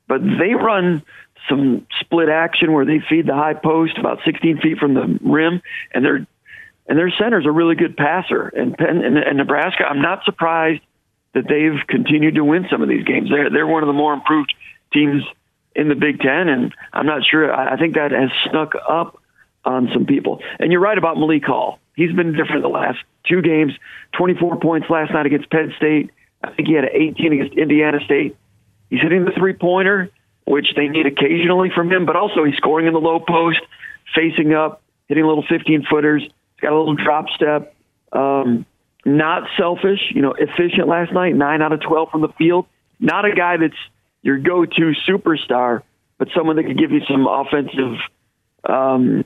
but 0.07 0.23
they 0.23 0.55
run 0.55 1.03
some 1.49 1.87
split 2.01 2.29
action 2.29 2.73
where 2.73 2.85
they 2.85 3.01
feed 3.09 3.27
the 3.27 3.35
high 3.35 3.55
post 3.55 3.99
about 3.99 4.19
16 4.25 4.61
feet 4.61 4.79
from 4.79 4.95
the 4.95 5.19
rim, 5.23 5.63
and 5.93 6.05
their 6.05 6.27
and 6.87 6.99
their 6.99 7.13
center's 7.19 7.47
a 7.47 7.51
really 7.51 7.75
good 7.75 7.97
passer. 7.97 8.49
And 8.49 8.77
Penn 8.77 9.05
and, 9.05 9.19
and 9.19 9.37
Nebraska, 9.37 9.85
I'm 9.85 10.01
not 10.01 10.25
surprised 10.25 10.83
that 11.35 11.45
they've 11.49 11.87
continued 11.87 12.35
to 12.37 12.45
win 12.45 12.67
some 12.71 12.83
of 12.83 12.89
these 12.89 13.05
games. 13.05 13.31
They're 13.31 13.51
they're 13.51 13.67
one 13.67 13.83
of 13.83 13.87
the 13.87 13.93
more 13.93 14.15
improved 14.15 14.55
teams 14.93 15.23
in 15.75 15.89
the 15.89 15.95
Big 15.95 16.21
Ten, 16.21 16.49
and 16.49 16.75
I'm 16.93 17.07
not 17.07 17.23
sure. 17.25 17.55
I 17.55 17.77
think 17.77 17.95
that 17.95 18.11
has 18.11 18.31
snuck 18.51 18.73
up 18.89 19.21
on 19.65 19.91
some 19.93 20.07
people. 20.07 20.41
And 20.59 20.73
you're 20.73 20.81
right 20.81 20.97
about 20.97 21.19
Malik 21.19 21.45
Hall. 21.45 21.79
He's 21.95 22.13
been 22.13 22.33
different 22.33 22.63
the 22.63 22.69
last 22.69 22.99
two 23.29 23.43
games. 23.43 23.73
24 24.17 24.59
points 24.61 24.89
last 24.89 25.13
night 25.13 25.27
against 25.27 25.51
Penn 25.51 25.73
State. 25.77 26.11
I 26.43 26.53
think 26.53 26.69
he 26.69 26.75
had 26.75 26.85
18 26.85 27.33
against 27.33 27.59
Indiana 27.59 27.99
State. 28.05 28.37
He's 28.91 29.01
hitting 29.01 29.25
the 29.25 29.33
three 29.33 29.53
pointer, 29.53 30.11
which 30.49 30.75
they 30.75 30.89
need 30.89 31.07
occasionally 31.07 31.71
from 31.75 31.93
him, 31.93 32.07
but 32.07 32.17
also 32.17 32.45
he's 32.45 32.57
scoring 32.57 32.87
in 32.87 32.95
the 32.95 33.01
low 33.01 33.21
post, 33.21 33.61
facing 34.15 34.55
up, 34.55 34.83
hitting 35.07 35.25
little 35.25 35.45
15 35.49 35.85
footers. 35.91 36.23
He's 36.23 36.61
got 36.61 36.73
a 36.73 36.79
little 36.79 36.95
drop 36.95 37.27
step. 37.35 37.75
Um, 38.13 38.65
not 39.05 39.49
selfish, 39.57 40.01
you 40.15 40.23
know, 40.23 40.35
efficient 40.37 40.89
last 40.89 41.13
night, 41.13 41.35
nine 41.35 41.63
out 41.63 41.73
of 41.73 41.81
12 41.81 42.11
from 42.11 42.23
the 42.23 42.29
field. 42.39 42.67
Not 42.99 43.25
a 43.25 43.35
guy 43.35 43.59
that's 43.59 43.77
your 44.23 44.39
go 44.39 44.65
to 44.65 44.93
superstar, 45.09 45.83
but 46.19 46.29
someone 46.35 46.57
that 46.57 46.65
could 46.65 46.79
give 46.79 46.91
you 46.91 47.01
some 47.09 47.27
offensive 47.27 47.99
um, 48.65 49.25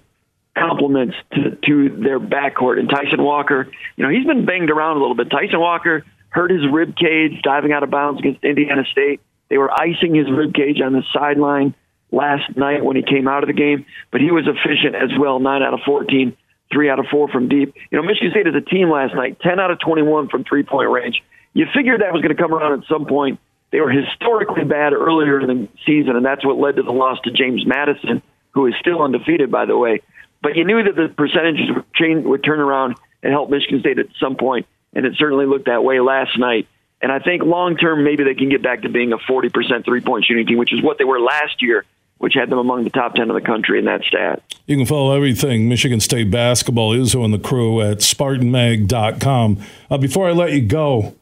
compliments 0.57 1.17
to, 1.33 1.57
to 1.67 1.89
their 2.03 2.21
backcourt. 2.21 2.79
And 2.79 2.89
Tyson 2.89 3.23
Walker, 3.23 3.69
you 3.97 4.05
know, 4.05 4.11
he's 4.11 4.27
been 4.27 4.45
banged 4.45 4.71
around 4.71 4.99
a 4.99 5.01
little 5.01 5.17
bit. 5.17 5.31
Tyson 5.31 5.59
Walker 5.59 6.05
hurt 6.29 6.51
his 6.51 6.63
rib 6.71 6.97
cage 6.97 7.41
diving 7.43 7.73
out 7.73 7.83
of 7.83 7.91
bounds 7.91 8.21
against 8.21 8.45
Indiana 8.45 8.85
State. 8.91 9.21
They 9.53 9.59
were 9.59 9.71
icing 9.71 10.15
his 10.15 10.31
rib 10.31 10.55
cage 10.55 10.81
on 10.81 10.95
the 10.95 11.03
sideline 11.13 11.75
last 12.11 12.57
night 12.57 12.83
when 12.83 12.97
he 12.97 13.03
came 13.03 13.29
out 13.29 13.43
of 13.43 13.49
the 13.49 13.53
game, 13.53 13.85
but 14.11 14.23
he 14.23 14.31
was 14.31 14.49
efficient 14.49 14.95
as 14.95 15.11
well, 15.21 15.41
nine 15.41 15.63
out 15.63 15.75
of 15.75 15.81
14 15.85 16.35
three 16.73 16.89
out 16.89 16.99
of 16.99 17.05
four 17.11 17.29
from 17.29 17.51
deep. 17.51 17.75
You 17.91 17.99
know, 17.99 18.03
Michigan 18.03 18.31
State 18.31 18.47
as 18.47 18.55
a 18.55 18.63
team 18.63 18.89
last 18.89 19.15
night, 19.15 19.39
10 19.41 19.61
out 19.61 19.71
of 19.71 19.79
21 19.81 20.29
from 20.31 20.43
three 20.45 20.63
point 20.63 20.89
range. 20.89 21.23
You 21.53 21.67
figured 21.75 22.01
that 22.01 22.15
was 22.15 22.23
going 22.23 22.35
to 22.35 22.43
come 22.43 22.55
around 22.55 22.81
at 22.81 22.89
some 22.89 23.05
point. 23.05 23.41
They 23.73 23.81
were 23.81 23.91
historically 23.91 24.65
bad 24.65 24.95
earlier 24.95 25.39
in 25.41 25.49
the 25.49 25.69
season, 25.85 26.17
and 26.17 26.25
that's 26.25 26.47
what 26.47 26.57
led 26.57 26.77
to 26.77 26.83
the 26.83 26.93
loss 26.93 27.19
to 27.25 27.31
James 27.31 27.67
Madison, 27.67 28.23
who 28.53 28.67
is 28.69 28.75
still 28.81 29.03
undefeated, 29.03 29.51
by 29.51 29.67
the 29.67 29.77
way. 29.77 30.01
But 30.43 30.57
you 30.57 30.65
knew 30.65 30.83
that 30.83 30.97
the 30.97 31.13
percentages 31.15 31.69
would, 31.75 31.93
change, 31.93 32.25
would 32.25 32.43
turn 32.43 32.61
around 32.61 32.97
and 33.23 33.33
help 33.33 33.51
Michigan 33.51 33.81
State 33.81 33.99
at 33.99 34.07
some 34.19 34.37
point, 34.37 34.67
and 34.95 35.05
it 35.05 35.13
certainly 35.19 35.45
looked 35.45 35.67
that 35.67 35.85
way 35.85 36.01
last 36.01 36.39
night. 36.39 36.69
And 37.03 37.11
I 37.11 37.19
think 37.19 37.43
long 37.43 37.77
term, 37.77 38.05
maybe 38.05 38.25
they 38.25 38.35
can 38.35 38.49
get 38.49 38.63
back 38.63 38.83
to 38.83 38.89
being 38.89 39.13
a 39.13 39.19
40% 39.19 39.85
three 39.85 40.01
point 40.01 40.25
shooting 40.25 40.47
team, 40.47 40.57
which 40.59 40.73
is 40.73 40.83
what 40.83 40.99
they 40.99 41.05
were 41.05 41.21
last 41.21 41.61
year 41.61 41.85
which 42.23 42.35
had 42.35 42.49
them 42.49 42.59
among 42.59 42.85
the 42.85 42.91
top 42.91 43.17
10 43.17 43.31
of 43.31 43.35
the 43.35 43.41
country 43.41 43.81
in 43.81 43.87
that 43.87 44.05
stat. 44.05 44.41
You 44.67 44.77
can 44.77 44.87
follow 44.87 45.13
everything 45.13 45.69
Michigan 45.69 45.99
State 45.99 46.31
basketball, 46.31 46.93
Izzo 46.93 47.25
and 47.25 47.35
the 47.35 47.39
crew 47.39 47.81
at 47.81 47.99
SpartanMag.com. 47.99 49.59
Uh, 49.91 49.99
before 49.99 50.29
I 50.29 50.31
let 50.31 50.53
you 50.53 50.63
go, 50.63 51.17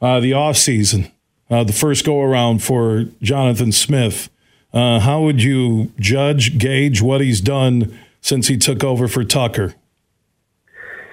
uh, 0.00 0.18
the 0.18 0.30
offseason, 0.30 1.12
uh, 1.50 1.62
the 1.62 1.74
first 1.74 2.06
go 2.06 2.22
around 2.22 2.62
for 2.62 3.04
Jonathan 3.20 3.70
Smith, 3.70 4.30
uh, 4.72 5.00
how 5.00 5.20
would 5.20 5.42
you 5.42 5.92
judge, 6.00 6.56
gauge 6.56 7.02
what 7.02 7.20
he's 7.20 7.42
done 7.42 7.94
since 8.22 8.48
he 8.48 8.56
took 8.56 8.82
over 8.82 9.08
for 9.08 9.24
Tucker? 9.24 9.74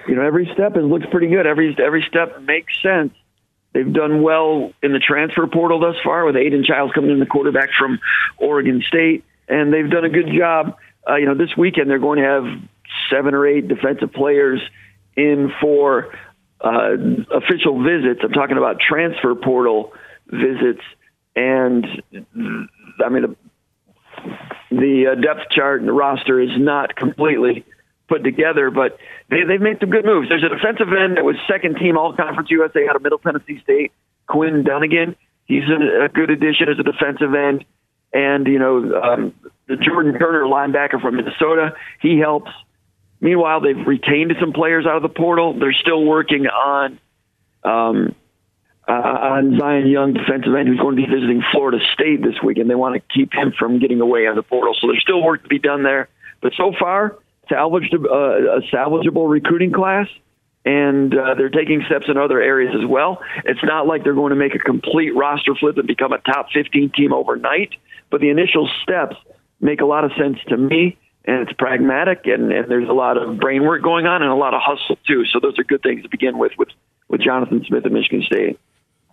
You 0.08 0.14
know, 0.14 0.22
every 0.22 0.50
step 0.54 0.74
has 0.74 0.84
looked 0.84 1.10
pretty 1.10 1.28
good. 1.28 1.46
Every 1.46 1.76
every 1.78 2.04
step 2.08 2.40
makes 2.40 2.72
sense. 2.82 3.12
They've 3.74 3.92
done 3.92 4.22
well 4.22 4.72
in 4.82 4.92
the 4.92 5.00
transfer 5.00 5.46
portal 5.46 5.80
thus 5.80 5.96
far 6.02 6.24
with 6.24 6.36
Aidan 6.36 6.64
Chiles 6.64 6.92
coming 6.94 7.10
in 7.10 7.18
the 7.18 7.26
quarterback 7.26 7.70
from 7.78 7.98
Oregon 8.38 8.82
State 8.86 9.24
and 9.48 9.72
they've 9.72 9.90
done 9.90 10.04
a 10.04 10.08
good 10.08 10.30
job. 10.36 10.76
Uh, 11.08 11.16
you 11.16 11.26
know, 11.26 11.34
this 11.34 11.56
weekend 11.56 11.90
they're 11.90 11.98
going 11.98 12.18
to 12.18 12.24
have 12.24 12.44
seven 13.10 13.34
or 13.34 13.46
eight 13.46 13.68
defensive 13.68 14.12
players 14.12 14.60
in 15.16 15.52
for 15.60 16.14
uh, 16.60 16.96
official 17.30 17.82
visits. 17.82 18.20
I'm 18.22 18.32
talking 18.32 18.56
about 18.56 18.80
transfer 18.80 19.34
portal 19.34 19.92
visits, 20.28 20.80
and 21.36 21.86
I 23.04 23.08
mean 23.10 23.22
the, 23.22 23.36
the 24.70 25.06
uh, 25.12 25.20
depth 25.20 25.50
chart 25.50 25.80
and 25.80 25.88
the 25.88 25.92
roster 25.92 26.40
is 26.40 26.50
not 26.56 26.96
completely 26.96 27.66
put 28.08 28.24
together, 28.24 28.70
but 28.70 28.98
they, 29.30 29.44
they've 29.48 29.60
made 29.60 29.78
some 29.80 29.90
good 29.90 30.04
moves. 30.04 30.28
There's 30.28 30.44
a 30.44 30.48
defensive 30.48 30.92
end 30.92 31.16
that 31.16 31.24
was 31.24 31.36
second 31.48 31.76
team 31.76 31.96
All 31.96 32.14
Conference 32.14 32.50
USA 32.50 32.88
out 32.88 32.96
of 32.96 33.02
Middle 33.02 33.18
Tennessee 33.18 33.60
State, 33.62 33.92
Quinn 34.26 34.62
Dunnigan. 34.64 35.16
He's 35.46 35.64
a, 35.64 36.08
good 36.08 36.30
addition 36.30 36.68
as 36.68 36.78
a 36.78 36.82
defensive 36.82 37.34
end 37.34 37.64
and 38.14 38.46
you 38.46 38.58
know 38.58 39.02
um, 39.02 39.34
the 39.66 39.76
Jordan 39.76 40.18
Turner 40.18 40.44
linebacker 40.44 41.00
from 41.02 41.16
Minnesota. 41.16 41.74
He 42.00 42.18
helps. 42.18 42.50
Meanwhile, 43.20 43.60
they've 43.62 43.86
retained 43.86 44.32
some 44.40 44.52
players 44.52 44.86
out 44.86 44.96
of 44.96 45.02
the 45.02 45.08
portal. 45.08 45.58
They're 45.58 45.72
still 45.72 46.04
working 46.04 46.46
on 46.46 46.98
um, 47.64 48.14
uh, 48.86 48.92
on 48.92 49.58
Zion 49.58 49.88
Young, 49.88 50.12
defensive 50.12 50.54
end, 50.54 50.68
who's 50.68 50.78
going 50.78 50.96
to 50.96 51.02
be 51.02 51.08
visiting 51.08 51.42
Florida 51.52 51.78
State 51.94 52.22
this 52.22 52.40
week, 52.42 52.58
and 52.58 52.68
they 52.68 52.74
want 52.74 52.94
to 52.94 53.02
keep 53.14 53.32
him 53.32 53.52
from 53.58 53.78
getting 53.80 54.00
away 54.00 54.26
on 54.26 54.36
the 54.36 54.42
portal. 54.42 54.76
So 54.80 54.88
there's 54.88 55.02
still 55.02 55.22
work 55.22 55.42
to 55.42 55.48
be 55.48 55.58
done 55.58 55.82
there. 55.82 56.08
But 56.42 56.52
so 56.56 56.72
far, 56.78 57.16
salvaged 57.48 57.94
uh, 57.94 57.98
a 57.98 58.60
salvageable 58.72 59.28
recruiting 59.28 59.72
class 59.72 60.08
and 60.64 61.14
uh, 61.16 61.34
they're 61.34 61.50
taking 61.50 61.82
steps 61.86 62.06
in 62.08 62.16
other 62.16 62.40
areas 62.40 62.74
as 62.78 62.86
well. 62.88 63.22
It's 63.44 63.62
not 63.62 63.86
like 63.86 64.02
they're 64.02 64.14
going 64.14 64.30
to 64.30 64.36
make 64.36 64.54
a 64.54 64.58
complete 64.58 65.14
roster 65.14 65.54
flip 65.54 65.76
and 65.76 65.86
become 65.86 66.12
a 66.12 66.18
top 66.18 66.48
15 66.52 66.90
team 66.90 67.12
overnight, 67.12 67.74
but 68.10 68.20
the 68.20 68.30
initial 68.30 68.68
steps 68.82 69.16
make 69.60 69.80
a 69.80 69.84
lot 69.84 70.04
of 70.04 70.12
sense 70.18 70.38
to 70.48 70.56
me. 70.56 70.96
And 71.26 71.48
it's 71.48 71.52
pragmatic, 71.54 72.26
and, 72.26 72.52
and 72.52 72.70
there's 72.70 72.88
a 72.88 72.92
lot 72.92 73.16
of 73.16 73.38
brain 73.40 73.64
work 73.64 73.82
going 73.82 74.04
on, 74.04 74.20
and 74.20 74.30
a 74.30 74.34
lot 74.34 74.52
of 74.52 74.60
hustle 74.62 74.98
too. 75.06 75.24
So 75.32 75.40
those 75.40 75.58
are 75.58 75.64
good 75.64 75.82
things 75.82 76.02
to 76.02 76.08
begin 76.10 76.36
with 76.36 76.52
with 76.58 76.68
with 77.08 77.22
Jonathan 77.22 77.64
Smith 77.66 77.86
at 77.86 77.92
Michigan 77.92 78.22
State. 78.26 78.60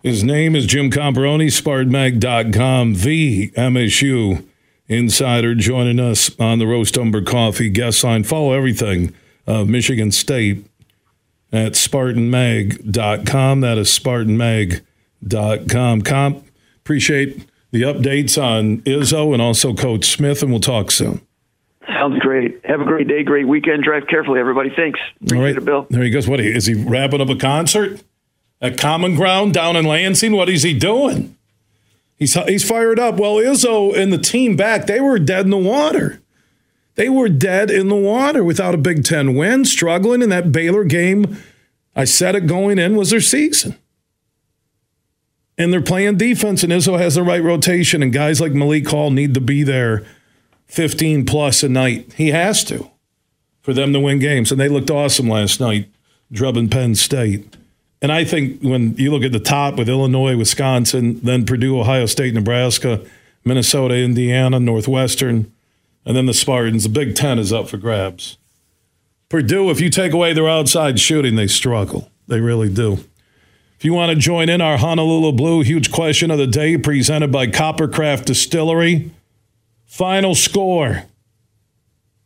His 0.02 0.22
name 0.22 0.54
is 0.54 0.66
Jim 0.66 0.90
Comparoni, 0.90 1.46
SpartanMag.com, 1.46 2.94
the 2.96 3.50
MSU 3.52 4.44
insider, 4.92 5.54
joining 5.54 5.98
us 5.98 6.30
on 6.38 6.58
the 6.58 6.66
Roast 6.66 6.96
Umber 6.98 7.22
Coffee 7.22 7.70
guest 7.70 8.04
line. 8.04 8.24
Follow 8.24 8.52
everything 8.52 9.14
of 9.46 9.68
Michigan 9.68 10.12
State 10.12 10.66
at 11.52 11.72
SpartanMag.com. 11.72 13.60
That 13.60 13.78
is 13.78 13.88
SpartanMag.com. 13.88 16.02
Comp, 16.02 16.46
appreciate 16.78 17.46
the 17.70 17.82
updates 17.82 18.42
on 18.42 18.78
Izzo 18.82 19.32
and 19.32 19.40
also 19.42 19.74
Coach 19.74 20.04
Smith, 20.06 20.42
and 20.42 20.50
we'll 20.50 20.60
talk 20.60 20.90
soon. 20.90 21.20
Sounds 21.86 22.18
great. 22.20 22.60
Have 22.64 22.80
a 22.80 22.84
great 22.84 23.08
day, 23.08 23.22
great 23.22 23.46
weekend. 23.48 23.82
Drive 23.82 24.06
carefully, 24.06 24.40
everybody. 24.40 24.70
Thanks. 24.74 25.00
Appreciate 25.16 25.38
All 25.38 25.44
right. 25.44 25.56
it, 25.56 25.64
Bill. 25.64 25.86
There 25.90 26.02
he 26.02 26.10
goes. 26.10 26.28
What 26.28 26.40
is 26.40 26.66
he 26.66 26.74
wrapping 26.74 27.20
up 27.20 27.28
a 27.28 27.36
concert 27.36 28.02
at 28.60 28.78
Common 28.78 29.16
Ground 29.16 29.54
down 29.54 29.76
in 29.76 29.84
Lansing? 29.84 30.32
What 30.32 30.48
is 30.48 30.62
he 30.62 30.78
doing? 30.78 31.36
He's 32.16 32.34
he's 32.44 32.68
fired 32.68 32.98
up. 32.98 33.16
Well, 33.16 33.36
Izzo 33.36 33.96
and 33.96 34.12
the 34.12 34.18
team 34.18 34.56
back, 34.56 34.86
they 34.86 35.00
were 35.00 35.18
dead 35.18 35.44
in 35.44 35.50
the 35.50 35.56
water. 35.56 36.20
They 36.94 37.08
were 37.08 37.28
dead 37.28 37.70
in 37.70 37.88
the 37.88 37.96
water 37.96 38.44
without 38.44 38.74
a 38.74 38.78
Big 38.78 39.04
Ten 39.04 39.34
win, 39.34 39.64
struggling 39.64 40.22
in 40.22 40.28
that 40.28 40.52
Baylor 40.52 40.84
game. 40.84 41.38
I 41.96 42.04
said 42.04 42.34
it 42.34 42.46
going 42.46 42.78
in 42.78 42.96
was 42.96 43.10
their 43.10 43.20
season. 43.20 43.76
And 45.58 45.72
they're 45.72 45.82
playing 45.82 46.16
defense, 46.16 46.62
and 46.62 46.72
Izzo 46.72 46.98
has 46.98 47.14
the 47.14 47.22
right 47.22 47.42
rotation, 47.42 48.02
and 48.02 48.12
guys 48.12 48.40
like 48.40 48.52
Malik 48.52 48.88
Hall 48.88 49.10
need 49.10 49.34
to 49.34 49.40
be 49.40 49.62
there 49.62 50.04
15 50.66 51.26
plus 51.26 51.62
a 51.62 51.68
night. 51.68 52.14
He 52.14 52.28
has 52.28 52.64
to 52.64 52.90
for 53.60 53.72
them 53.72 53.92
to 53.92 54.00
win 54.00 54.18
games. 54.18 54.50
And 54.50 54.60
they 54.60 54.68
looked 54.68 54.90
awesome 54.90 55.28
last 55.28 55.60
night, 55.60 55.88
drubbing 56.30 56.68
Penn 56.68 56.94
State. 56.94 57.56
And 58.02 58.10
I 58.10 58.24
think 58.24 58.60
when 58.62 58.96
you 58.96 59.12
look 59.12 59.22
at 59.22 59.30
the 59.30 59.38
top 59.38 59.76
with 59.76 59.88
Illinois, 59.88 60.36
Wisconsin, 60.36 61.20
then 61.22 61.46
Purdue, 61.46 61.78
Ohio 61.78 62.06
State, 62.06 62.34
Nebraska, 62.34 63.00
Minnesota, 63.44 63.94
Indiana, 63.94 64.58
Northwestern, 64.58 65.52
and 66.04 66.16
then 66.16 66.26
the 66.26 66.34
Spartans. 66.34 66.82
The 66.82 66.88
Big 66.88 67.14
Ten 67.14 67.38
is 67.38 67.52
up 67.52 67.68
for 67.68 67.76
grabs. 67.76 68.38
Purdue, 69.28 69.70
if 69.70 69.80
you 69.80 69.88
take 69.88 70.12
away 70.12 70.32
their 70.32 70.48
outside 70.48 70.98
shooting, 70.98 71.36
they 71.36 71.46
struggle. 71.46 72.10
They 72.26 72.40
really 72.40 72.68
do. 72.68 73.04
If 73.78 73.84
you 73.84 73.94
want 73.94 74.10
to 74.10 74.16
join 74.16 74.48
in 74.48 74.60
our 74.60 74.78
Honolulu 74.78 75.32
Blue 75.32 75.62
huge 75.62 75.90
question 75.90 76.30
of 76.30 76.38
the 76.38 76.46
day 76.46 76.76
presented 76.76 77.30
by 77.30 77.46
Coppercraft 77.46 78.24
Distillery, 78.24 79.12
final 79.86 80.34
score 80.34 81.04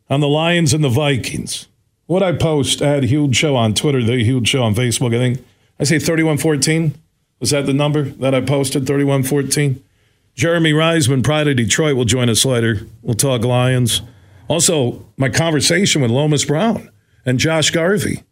on 0.08 0.20
the 0.20 0.28
Lions 0.28 0.72
and 0.72 0.82
the 0.82 0.88
Vikings. 0.88 1.68
What 2.06 2.22
I 2.22 2.32
post 2.32 2.80
at 2.80 3.04
Huge 3.04 3.36
Show 3.36 3.56
on 3.56 3.74
Twitter, 3.74 4.02
the 4.02 4.22
Huge 4.22 4.48
Show 4.48 4.62
on 4.62 4.74
Facebook, 4.74 5.14
I 5.14 5.18
think 5.18 5.44
I 5.78 5.84
say 5.84 5.98
3114. 5.98 6.94
Was 7.40 7.50
that 7.50 7.66
the 7.66 7.74
number 7.74 8.02
that 8.02 8.34
I 8.34 8.40
posted? 8.40 8.86
3114. 8.86 9.82
Jeremy 10.34 10.72
Reisman, 10.72 11.24
Pride 11.24 11.48
of 11.48 11.56
Detroit, 11.56 11.96
will 11.96 12.04
join 12.04 12.28
us 12.28 12.44
later. 12.44 12.86
We'll 13.02 13.14
talk 13.14 13.44
Lions. 13.44 14.02
Also, 14.48 15.06
my 15.16 15.28
conversation 15.28 16.02
with 16.02 16.10
Lomas 16.10 16.44
Brown 16.44 16.90
and 17.24 17.38
Josh 17.38 17.70
Garvey, 17.70 18.22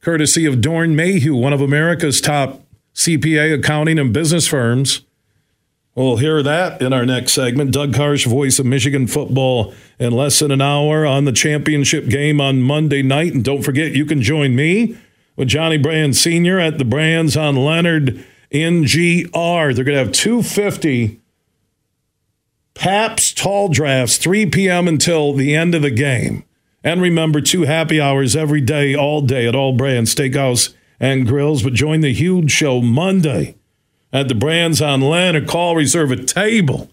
courtesy 0.00 0.46
of 0.46 0.56
Doeren 0.56 0.94
Mayhew, 0.94 1.34
one 1.34 1.52
of 1.52 1.60
America's 1.60 2.20
top 2.20 2.62
CPA 2.94 3.58
accounting 3.58 3.98
and 3.98 4.12
business 4.12 4.46
firms. 4.46 5.02
We'll 5.94 6.16
hear 6.18 6.42
that 6.42 6.80
in 6.80 6.92
our 6.92 7.04
next 7.04 7.32
segment. 7.32 7.72
Doug 7.72 7.92
Karsch, 7.92 8.26
voice 8.26 8.58
of 8.58 8.64
Michigan 8.64 9.06
football, 9.06 9.74
in 9.98 10.12
less 10.12 10.38
than 10.38 10.50
an 10.50 10.62
hour 10.62 11.04
on 11.04 11.24
the 11.26 11.32
championship 11.32 12.08
game 12.08 12.40
on 12.40 12.62
Monday 12.62 13.02
night. 13.02 13.34
And 13.34 13.44
don't 13.44 13.62
forget, 13.62 13.92
you 13.92 14.06
can 14.06 14.22
join 14.22 14.56
me 14.56 14.96
with 15.36 15.48
Johnny 15.48 15.78
Brand 15.78 16.16
Sr. 16.16 16.58
at 16.58 16.78
the 16.78 16.84
Brands 16.84 17.36
on 17.36 17.56
Leonard 17.56 18.24
in 18.50 18.82
GR. 18.82 19.72
They're 19.72 19.84
going 19.84 19.96
to 19.96 20.04
have 20.04 20.12
250 20.12 21.20
Paps 22.74 23.32
Tall 23.32 23.68
Drafts, 23.68 24.16
3 24.16 24.46
p.m. 24.46 24.88
until 24.88 25.32
the 25.32 25.54
end 25.54 25.74
of 25.74 25.82
the 25.82 25.90
game. 25.90 26.44
And 26.84 27.00
remember, 27.00 27.40
two 27.40 27.62
happy 27.62 28.00
hours 28.00 28.34
every 28.34 28.60
day, 28.60 28.94
all 28.94 29.20
day 29.20 29.46
at 29.46 29.54
all 29.54 29.72
brands, 29.72 30.14
steakhouse 30.14 30.74
and 30.98 31.26
grills. 31.26 31.62
But 31.62 31.74
join 31.74 32.00
the 32.00 32.12
huge 32.12 32.50
show 32.50 32.80
Monday 32.80 33.56
at 34.12 34.28
the 34.28 34.34
Brands 34.34 34.82
on 34.82 35.00
Leonard. 35.00 35.46
Call, 35.46 35.76
reserve 35.76 36.10
a 36.10 36.22
table. 36.22 36.90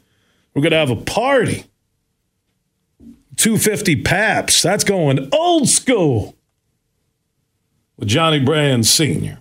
We're 0.54 0.62
going 0.62 0.72
to 0.72 0.78
have 0.78 0.92
a 0.92 0.96
party. 0.96 1.66
250 3.38 4.04
Paps. 4.04 4.62
That's 4.62 4.84
going 4.84 5.30
old 5.32 5.70
school 5.70 6.36
with 8.00 8.08
Johnny 8.08 8.40
Brand 8.40 8.86
Sr. 8.86 9.40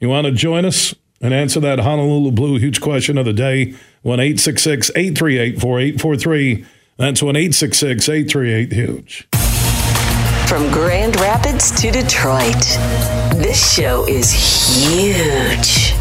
You 0.00 0.08
want 0.08 0.26
to 0.26 0.32
join 0.32 0.64
us 0.64 0.94
and 1.20 1.32
answer 1.32 1.60
that 1.60 1.78
Honolulu 1.78 2.32
Blue 2.32 2.58
huge 2.58 2.80
question 2.80 3.16
of 3.16 3.24
the 3.24 3.32
day? 3.32 3.74
1 4.02 4.20
838 4.20 5.60
4843. 5.60 6.66
That's 6.98 7.22
1 7.22 7.36
838 7.36 8.72
Huge. 8.72 9.28
From 10.48 10.70
Grand 10.70 11.16
Rapids 11.16 11.70
to 11.80 11.90
Detroit, 11.90 12.54
this 13.34 13.74
show 13.74 14.06
is 14.06 14.30
huge. 14.32 15.92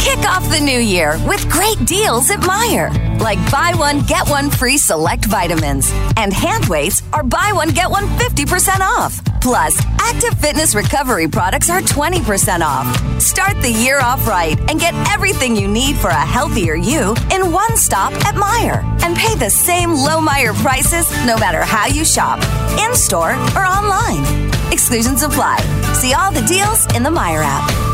Kick 0.00 0.18
off 0.28 0.48
the 0.50 0.60
new 0.62 0.78
year 0.78 1.18
with 1.26 1.48
great 1.50 1.84
deals 1.84 2.30
at 2.30 2.40
Meijer. 2.40 3.03
Like 3.20 3.38
buy 3.50 3.72
one, 3.76 4.02
get 4.02 4.28
one 4.28 4.50
free 4.50 4.78
select 4.78 5.24
vitamins. 5.26 5.90
And 6.16 6.32
hand 6.32 6.66
weights 6.66 7.02
are 7.12 7.22
buy 7.22 7.52
one, 7.54 7.70
get 7.70 7.90
one 7.90 8.04
50% 8.18 8.80
off. 8.80 9.20
Plus, 9.40 9.78
active 9.98 10.38
fitness 10.38 10.74
recovery 10.74 11.28
products 11.28 11.68
are 11.68 11.80
20% 11.80 12.60
off. 12.60 13.20
Start 13.20 13.60
the 13.60 13.70
year 13.70 14.00
off 14.00 14.26
right 14.26 14.58
and 14.70 14.80
get 14.80 14.94
everything 15.12 15.54
you 15.56 15.68
need 15.68 15.96
for 15.96 16.08
a 16.08 16.26
healthier 16.26 16.74
you 16.74 17.14
in 17.30 17.52
one 17.52 17.76
stop 17.76 18.12
at 18.26 18.34
Meijer. 18.34 18.82
And 19.04 19.16
pay 19.16 19.34
the 19.34 19.50
same 19.50 19.90
low 19.90 20.20
Meijer 20.20 20.54
prices 20.62 21.10
no 21.26 21.36
matter 21.36 21.62
how 21.62 21.86
you 21.86 22.04
shop, 22.04 22.38
in 22.78 22.94
store 22.94 23.32
or 23.54 23.64
online. 23.64 24.24
Exclusions 24.72 25.22
apply. 25.22 25.58
See 25.94 26.14
all 26.14 26.32
the 26.32 26.42
deals 26.42 26.86
in 26.96 27.02
the 27.02 27.10
Meijer 27.10 27.44
app. 27.44 27.93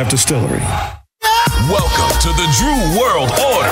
Distillery. 0.09 0.59
Welcome 1.69 2.11
to 2.21 2.29
the 2.33 2.47
Dru 2.57 2.99
World 2.99 3.29
Order. 3.31 3.71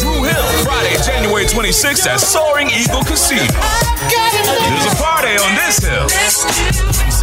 Dru 0.00 0.24
Hill, 0.24 0.64
Friday, 0.64 0.96
January 1.04 1.44
26th 1.44 2.06
at 2.06 2.20
Soaring 2.20 2.68
Eagle 2.70 3.04
Casino. 3.04 3.44
There's 3.44 4.86
a 4.86 4.96
party 4.96 5.36
on 5.36 5.54
this 5.56 5.78
hill. 5.78 6.06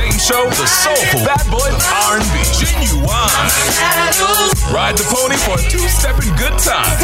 Same 0.02 0.18
show, 0.18 0.50
the 0.50 0.66
soulful 0.66 1.20
bad 1.24 1.46
boy 1.52 1.70
R&B, 2.10 2.26
Ginuwine. 2.58 3.54
Ride 4.74 4.98
the 4.98 5.04
pony 5.14 5.38
for 5.38 5.54
a 5.54 5.62
two-stepping 5.70 6.34
good 6.38 6.58
time. 6.58 6.98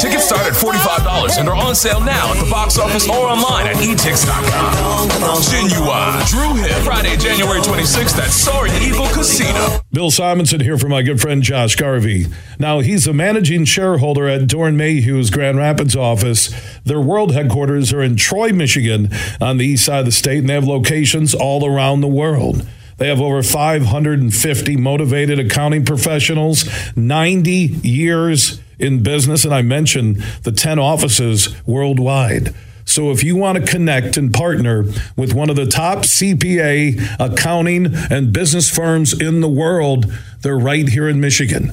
Tickets 0.00 0.26
start 0.26 0.46
at 0.46 0.52
$45 0.52 1.40
and 1.40 1.48
are 1.48 1.56
on 1.56 1.74
sale 1.74 2.00
now 2.00 2.32
at 2.32 2.44
the 2.44 2.48
box 2.48 2.78
office 2.78 3.08
or 3.08 3.26
online 3.26 3.66
at 3.66 3.74
etix.com. 3.76 5.08
Ginuwine, 5.40 6.28
Dru 6.28 6.54
Hill, 6.62 6.84
Friday, 6.84 7.16
January 7.16 7.60
26th 7.60 8.18
at 8.18 8.30
Soaring 8.30 8.72
Eagle 8.80 9.08
Casino. 9.08 9.80
Bill 9.92 10.10
Simonson 10.10 10.60
here 10.60 10.78
for 10.78 10.88
my 10.88 11.02
good 11.02 11.20
friend 11.20 11.42
Josh 11.42 11.74
Garvey. 11.74 12.26
Now, 12.58 12.80
he's 12.80 13.06
a 13.06 13.12
managing 13.12 13.64
shareholder 13.64 14.28
at 14.28 14.42
Doeren 14.42 14.76
Mayhew's 14.76 15.30
Grand 15.30 15.56
Rapids 15.56 15.96
office. 15.96 16.54
Their 16.84 17.00
world 17.00 17.32
headquarters 17.32 17.92
are 17.92 18.02
in 18.02 18.16
Troy, 18.16 18.52
Michigan, 18.52 19.08
on 19.40 19.56
the 19.56 19.66
east 19.66 19.86
side 19.86 20.00
of 20.00 20.06
the 20.06 20.12
state, 20.12 20.40
and 20.40 20.48
they 20.48 20.54
have 20.54 20.66
locations 20.76 21.34
all 21.34 21.66
around 21.66 22.00
the 22.00 22.08
world. 22.08 22.66
They 22.98 23.08
have 23.08 23.20
over 23.20 23.42
550 23.42 24.76
motivated 24.76 25.38
accounting 25.38 25.84
professionals, 25.84 26.64
90 26.96 27.50
years 27.50 28.60
in 28.78 29.02
business, 29.02 29.44
and 29.44 29.54
I 29.54 29.62
mentioned 29.62 30.16
the 30.42 30.52
10 30.52 30.78
offices 30.78 31.54
worldwide. 31.66 32.54
So 32.84 33.10
if 33.10 33.24
you 33.24 33.36
want 33.36 33.58
to 33.58 33.70
connect 33.70 34.16
and 34.16 34.32
partner 34.32 34.84
with 35.16 35.34
one 35.34 35.50
of 35.50 35.56
the 35.56 35.66
top 35.66 36.04
CPA 36.04 37.16
accounting 37.18 37.88
and 38.10 38.32
business 38.32 38.70
firms 38.70 39.18
in 39.18 39.40
the 39.40 39.48
world, 39.48 40.06
they're 40.42 40.58
right 40.58 40.88
here 40.88 41.08
in 41.08 41.20
Michigan. 41.20 41.72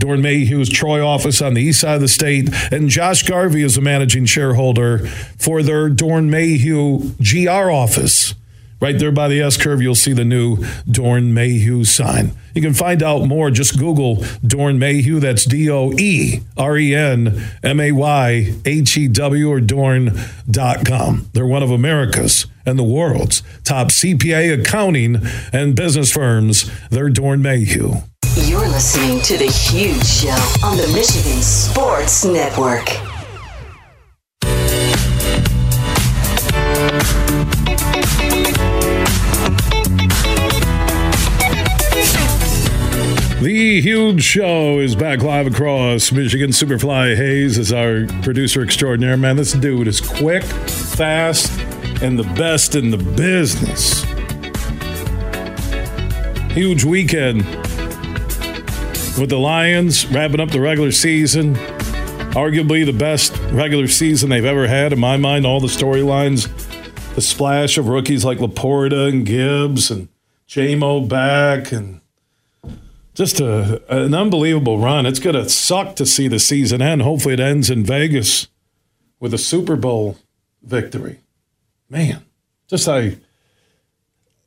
Doeren 0.00 0.22
Mayhew's 0.22 0.70
Troy 0.70 1.04
office 1.04 1.42
on 1.42 1.54
the 1.54 1.62
east 1.62 1.80
side 1.80 1.96
of 1.96 2.00
the 2.00 2.08
state, 2.08 2.48
and 2.72 2.88
Josh 2.88 3.24
Garvey 3.24 3.62
is 3.62 3.76
a 3.76 3.80
managing 3.80 4.24
shareholder 4.24 5.06
for 5.38 5.62
their 5.62 5.90
Doeren 5.90 6.28
Mayhew 6.28 7.10
GR 7.20 7.70
office. 7.70 8.34
Right 8.82 8.98
there 8.98 9.12
by 9.12 9.28
the 9.28 9.40
S 9.40 9.56
curve, 9.56 9.80
you'll 9.80 9.94
see 9.94 10.12
the 10.12 10.24
new 10.24 10.56
Doeren 10.88 11.32
Mayhew 11.32 11.84
sign. 11.84 12.32
You 12.52 12.60
can 12.60 12.74
find 12.74 13.00
out 13.00 13.28
more. 13.28 13.48
Just 13.48 13.78
Google 13.78 14.16
Doeren 14.44 14.76
Mayhew. 14.76 15.20
That's 15.20 15.44
D 15.44 15.70
O 15.70 15.92
E 15.92 16.40
R 16.56 16.76
E 16.76 16.92
N 16.92 17.40
M 17.62 17.78
A 17.78 17.92
Y 17.92 18.52
H 18.64 18.98
E 18.98 19.06
W 19.06 19.48
or 19.48 19.60
Doeren.com. 19.60 21.30
They're 21.32 21.46
one 21.46 21.62
of 21.62 21.70
America's 21.70 22.46
and 22.66 22.76
the 22.76 22.82
world's 22.82 23.44
top 23.62 23.90
CPA 23.90 24.60
accounting 24.60 25.20
and 25.52 25.76
business 25.76 26.10
firms. 26.10 26.68
They're 26.90 27.08
Doeren 27.08 27.40
Mayhew. 27.40 27.98
You're 28.34 28.68
listening 28.68 29.20
to 29.22 29.38
The 29.38 29.46
Huge 29.46 30.04
Show 30.04 30.66
on 30.66 30.76
the 30.76 30.88
Michigan 30.88 31.40
Sports 31.40 32.24
Network. 32.24 33.11
The 43.42 43.80
huge 43.80 44.22
show 44.22 44.78
is 44.78 44.94
back 44.94 45.20
live 45.20 45.48
across 45.48 46.12
Michigan. 46.12 46.50
Superfly 46.50 47.16
Hayes 47.16 47.58
is 47.58 47.72
our 47.72 48.06
producer 48.22 48.62
extraordinaire. 48.62 49.16
Man, 49.16 49.34
this 49.34 49.52
dude 49.52 49.88
is 49.88 50.00
quick, 50.00 50.44
fast, 50.44 51.50
and 52.00 52.16
the 52.16 52.22
best 52.36 52.76
in 52.76 52.92
the 52.92 52.98
business. 52.98 54.04
Huge 56.52 56.84
weekend 56.84 57.38
with 59.18 59.28
the 59.28 59.40
Lions 59.40 60.06
wrapping 60.06 60.38
up 60.38 60.50
the 60.50 60.60
regular 60.60 60.92
season. 60.92 61.56
Arguably 62.36 62.86
the 62.86 62.92
best 62.92 63.36
regular 63.50 63.88
season 63.88 64.30
they've 64.30 64.44
ever 64.44 64.68
had, 64.68 64.92
in 64.92 65.00
my 65.00 65.16
mind. 65.16 65.46
All 65.46 65.58
the 65.58 65.66
storylines, 65.66 66.46
the 67.16 67.20
splash 67.20 67.76
of 67.76 67.88
rookies 67.88 68.24
like 68.24 68.38
LaPorta 68.38 69.08
and 69.08 69.26
Gibbs 69.26 69.90
and 69.90 70.10
Jamo 70.46 71.08
back 71.08 71.72
and 71.72 72.01
just 73.14 73.40
a, 73.40 73.82
an 73.88 74.14
unbelievable 74.14 74.78
run. 74.78 75.06
It's 75.06 75.18
going 75.18 75.36
to 75.36 75.48
suck 75.48 75.96
to 75.96 76.06
see 76.06 76.28
the 76.28 76.38
season 76.38 76.80
end. 76.80 77.02
Hopefully, 77.02 77.34
it 77.34 77.40
ends 77.40 77.70
in 77.70 77.84
Vegas 77.84 78.48
with 79.20 79.34
a 79.34 79.38
Super 79.38 79.76
Bowl 79.76 80.18
victory. 80.62 81.20
Man, 81.88 82.24
just 82.68 82.88
I 82.88 83.18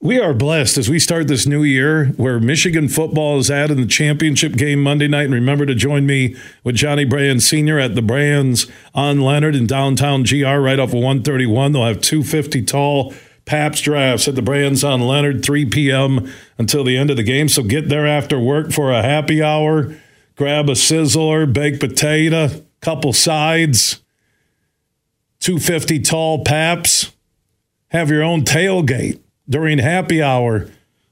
we 0.06 0.19
are 0.19 0.36
blessed 0.36 0.78
as 0.78 0.88
we 0.88 0.99
start 0.99 1.28
this 1.28 1.47
new 1.47 1.63
year 1.63 2.08
where 2.17 2.39
Michigan 2.39 2.88
football 2.88 3.39
is 3.39 3.49
at 3.49 3.71
in 3.71 3.82
the 3.82 3.88
championship 3.88 4.54
game 4.54 4.84
Monday 4.84 5.08
night. 5.08 5.25
And 5.25 5.34
remember 5.34 5.65
to 5.65 5.73
join 5.73 6.06
me 6.06 6.36
with 6.63 6.75
Johnny 6.75 7.06
Brand 7.06 7.41
Sr. 7.41 7.80
at 7.80 7.95
the 7.95 8.04
Brands 8.04 8.67
on 8.93 9.21
Leonard 9.21 9.56
in 9.56 9.65
downtown 9.65 10.21
GR 10.21 10.45
right 10.45 10.78
off 10.78 10.89
of 10.89 10.95
131. 10.95 11.71
They'll 11.71 11.86
have 11.86 12.01
250 12.01 12.62
tall 12.63 13.15
Paps 13.45 13.81
drafts 13.81 14.27
at 14.27 14.36
the 14.36 14.41
Brands 14.41 14.84
on 14.84 15.01
Leonard, 15.01 15.43
3 15.45 15.65
p.m. 15.65 16.31
until 16.58 16.84
the 16.84 16.97
end 16.97 17.12
of 17.12 17.17
the 17.17 17.23
game. 17.23 17.47
So 17.47 17.63
get 17.63 17.89
there 17.89 18.08
after 18.08 18.39
work 18.39 18.71
for 18.71 18.91
a 18.91 19.03
happy 19.03 19.41
hour, 19.41 19.95
grab 20.36 20.67
a 20.69 20.73
sizzler, 20.73 21.51
baked 21.51 21.79
potato, 21.79 22.49
couple 22.81 23.13
sides, 23.13 24.01
250 25.39 25.99
tall 25.99 26.43
Paps, 26.43 27.12
have 27.89 28.10
your 28.10 28.23
own 28.23 28.41
tailgate 28.41 29.19
during 29.47 29.77
happy 29.77 30.21
hour 30.21 30.67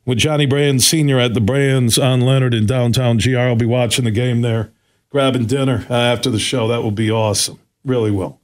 with 0.06 0.18
Johnny 0.18 0.46
Brand 0.46 0.82
Sr. 0.82 1.20
at 1.20 1.34
the 1.34 1.42
Brands 1.42 1.98
on 1.98 2.22
Leonard 2.22 2.54
in 2.54 2.66
downtown 2.66 3.18
GR. 3.18 3.38
I'll 3.38 3.56
be 3.56 3.66
watching 3.66 4.06
the 4.06 4.12
game 4.12 4.42
there, 4.42 4.72
grabbing 5.10 5.46
dinner 5.46 5.86
after 5.90 6.30
the 6.30 6.40
show. 6.40 6.68
That 6.68 6.84
will 6.84 6.92
be 6.92 7.12
awesome. 7.12 7.60
Really 7.86 8.12
will. 8.12 8.40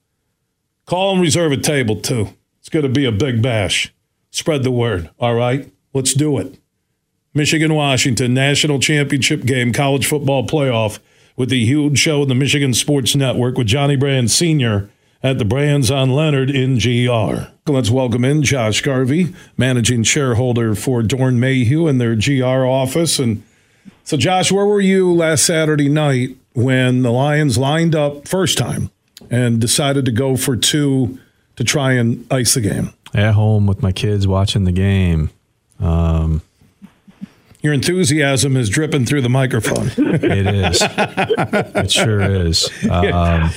Call 0.85 1.13
and 1.13 1.21
reserve 1.21 1.51
a 1.51 1.57
table, 1.57 1.95
too. 1.95 2.29
It's 2.69 2.73
going 2.75 2.83
to 2.83 2.89
be 2.89 3.05
a 3.05 3.11
big 3.11 3.41
bash. 3.41 3.91
Spread 4.29 4.61
the 4.61 4.69
word. 4.69 5.09
All 5.19 5.33
right? 5.33 5.73
Let's 5.91 6.13
do 6.13 6.37
it. 6.37 6.59
Michigan 7.33 7.73
Washington 7.73 8.35
National 8.35 8.77
Championship 8.79 9.43
game, 9.43 9.73
college 9.73 10.05
football 10.05 10.45
playoff 10.45 10.99
with 11.35 11.49
the 11.49 11.65
huge 11.65 11.97
show 11.97 12.21
in 12.21 12.29
the 12.29 12.35
Michigan 12.35 12.75
Sports 12.75 13.15
Network 13.15 13.57
with 13.57 13.65
Johnny 13.65 13.95
Brand 13.95 14.29
Sr 14.29 14.87
at 15.23 15.39
the 15.39 15.45
Brands 15.45 15.89
on 15.89 16.11
Leonard 16.11 16.51
in 16.51 16.77
GR. 16.77 17.47
Let's 17.65 17.89
welcome 17.89 18.23
in 18.23 18.43
Josh 18.43 18.83
Garvey, 18.83 19.33
managing 19.57 20.03
shareholder 20.03 20.75
for 20.75 21.01
Doeren 21.01 21.37
Mayhew 21.39 21.87
in 21.87 21.97
their 21.97 22.15
GR 22.15 22.67
office. 22.67 23.17
And 23.17 23.41
so, 24.03 24.15
Josh, 24.15 24.51
where 24.51 24.67
were 24.67 24.79
you 24.79 25.11
last 25.11 25.43
Saturday 25.43 25.89
night 25.89 26.37
when 26.53 27.01
the 27.01 27.11
Lions 27.11 27.57
lined 27.57 27.95
up 27.95 28.27
first 28.27 28.59
time 28.59 28.91
and 29.31 29.59
decided 29.59 30.05
to 30.05 30.11
go 30.11 30.37
for 30.37 30.55
two 30.55 31.17
to 31.59 31.65
try 31.65 31.91
and 31.91 32.25
ice 32.31 32.53
the 32.53 32.61
game? 32.61 32.93
At 33.13 33.33
home 33.33 33.67
with 33.67 33.83
my 33.83 33.91
kids 33.91 34.25
watching 34.25 34.63
the 34.63 34.71
game. 34.71 35.29
Um, 35.77 36.41
your 37.59 37.73
enthusiasm 37.73 38.55
is 38.55 38.69
dripping 38.69 39.05
through 39.05 39.23
the 39.23 39.29
microphone. 39.29 39.91
it 39.97 40.47
is. 40.47 40.81
It 40.81 41.91
sure 41.91 42.21
is. 42.21 42.69
Um, 42.89 43.51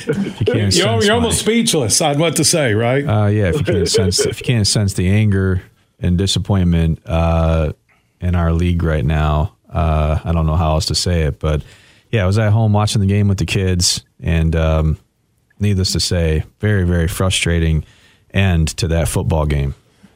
you 0.46 0.68
you're 0.70 1.12
almost 1.12 1.38
speechless 1.38 2.00
on 2.00 2.18
what 2.18 2.34
to 2.36 2.44
say, 2.44 2.74
right? 2.74 3.04
Uh, 3.04 3.26
yeah. 3.26 3.50
If 3.50 3.58
you 3.58 3.64
can't 3.64 3.88
sense, 4.00 4.18
if 4.18 4.40
you 4.40 4.44
can't 4.44 4.66
sense 4.66 4.94
the 4.94 5.08
anger 5.08 5.62
and 6.00 6.18
disappointment 6.18 7.00
uh, 7.06 7.72
in 8.20 8.34
our 8.34 8.52
league 8.52 8.82
right 8.82 9.04
now, 9.04 9.54
uh, 9.70 10.18
I 10.24 10.32
don't 10.32 10.46
know 10.46 10.56
how 10.56 10.72
else 10.72 10.86
to 10.86 10.96
say 10.96 11.22
it. 11.22 11.38
But 11.38 11.62
yeah, 12.10 12.24
I 12.24 12.26
was 12.26 12.36
at 12.36 12.52
home 12.52 12.72
watching 12.72 13.00
the 13.00 13.06
game 13.06 13.28
with 13.28 13.38
the 13.38 13.46
kids, 13.46 14.04
and 14.20 14.56
um, 14.56 14.98
needless 15.62 15.92
to 15.92 16.00
say, 16.00 16.44
very, 16.60 16.84
very 16.84 17.08
frustrating 17.08 17.84
end 18.34 18.68
to 18.68 18.88
that 18.88 19.08
football 19.08 19.46
game. 19.46 19.74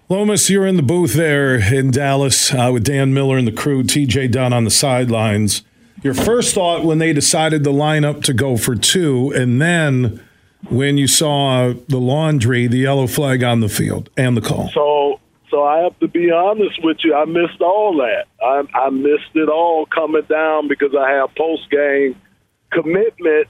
Lomas, 0.08 0.48
you're 0.48 0.66
in 0.66 0.76
the 0.76 0.82
booth 0.82 1.14
there 1.14 1.56
in 1.56 1.90
Dallas 1.90 2.54
uh, 2.54 2.70
with 2.72 2.84
Dan 2.84 3.12
Miller 3.12 3.38
and 3.38 3.46
the 3.46 3.52
crew, 3.52 3.82
TJ 3.82 4.30
Dunn 4.30 4.52
on 4.52 4.64
the 4.64 4.70
sidelines. 4.70 5.62
Your 6.02 6.14
first 6.14 6.54
thought 6.54 6.84
when 6.84 6.98
they 6.98 7.12
decided 7.12 7.64
the 7.64 7.72
lineup 7.72 8.22
to 8.24 8.32
go 8.32 8.56
for 8.56 8.76
two, 8.76 9.32
and 9.34 9.60
then 9.60 10.22
when 10.68 10.96
you 10.98 11.08
saw 11.08 11.72
the 11.88 11.98
laundry, 11.98 12.66
the 12.66 12.78
yellow 12.78 13.06
flag 13.06 13.42
on 13.42 13.60
the 13.60 13.68
field, 13.68 14.10
and 14.16 14.36
the 14.36 14.40
call. 14.40 14.70
So, 14.72 15.20
so 15.50 15.64
I 15.64 15.80
have 15.80 15.98
to 15.98 16.08
be 16.08 16.30
honest 16.30 16.82
with 16.84 16.98
you. 17.02 17.14
I 17.14 17.24
missed 17.24 17.60
all 17.60 17.96
that. 17.96 18.26
I, 18.40 18.62
I 18.78 18.90
missed 18.90 19.34
it 19.34 19.48
all 19.48 19.86
coming 19.86 20.26
down 20.28 20.68
because 20.68 20.94
I 20.96 21.10
have 21.12 21.34
post 21.34 21.68
game 21.70 22.14
commitment. 22.70 23.48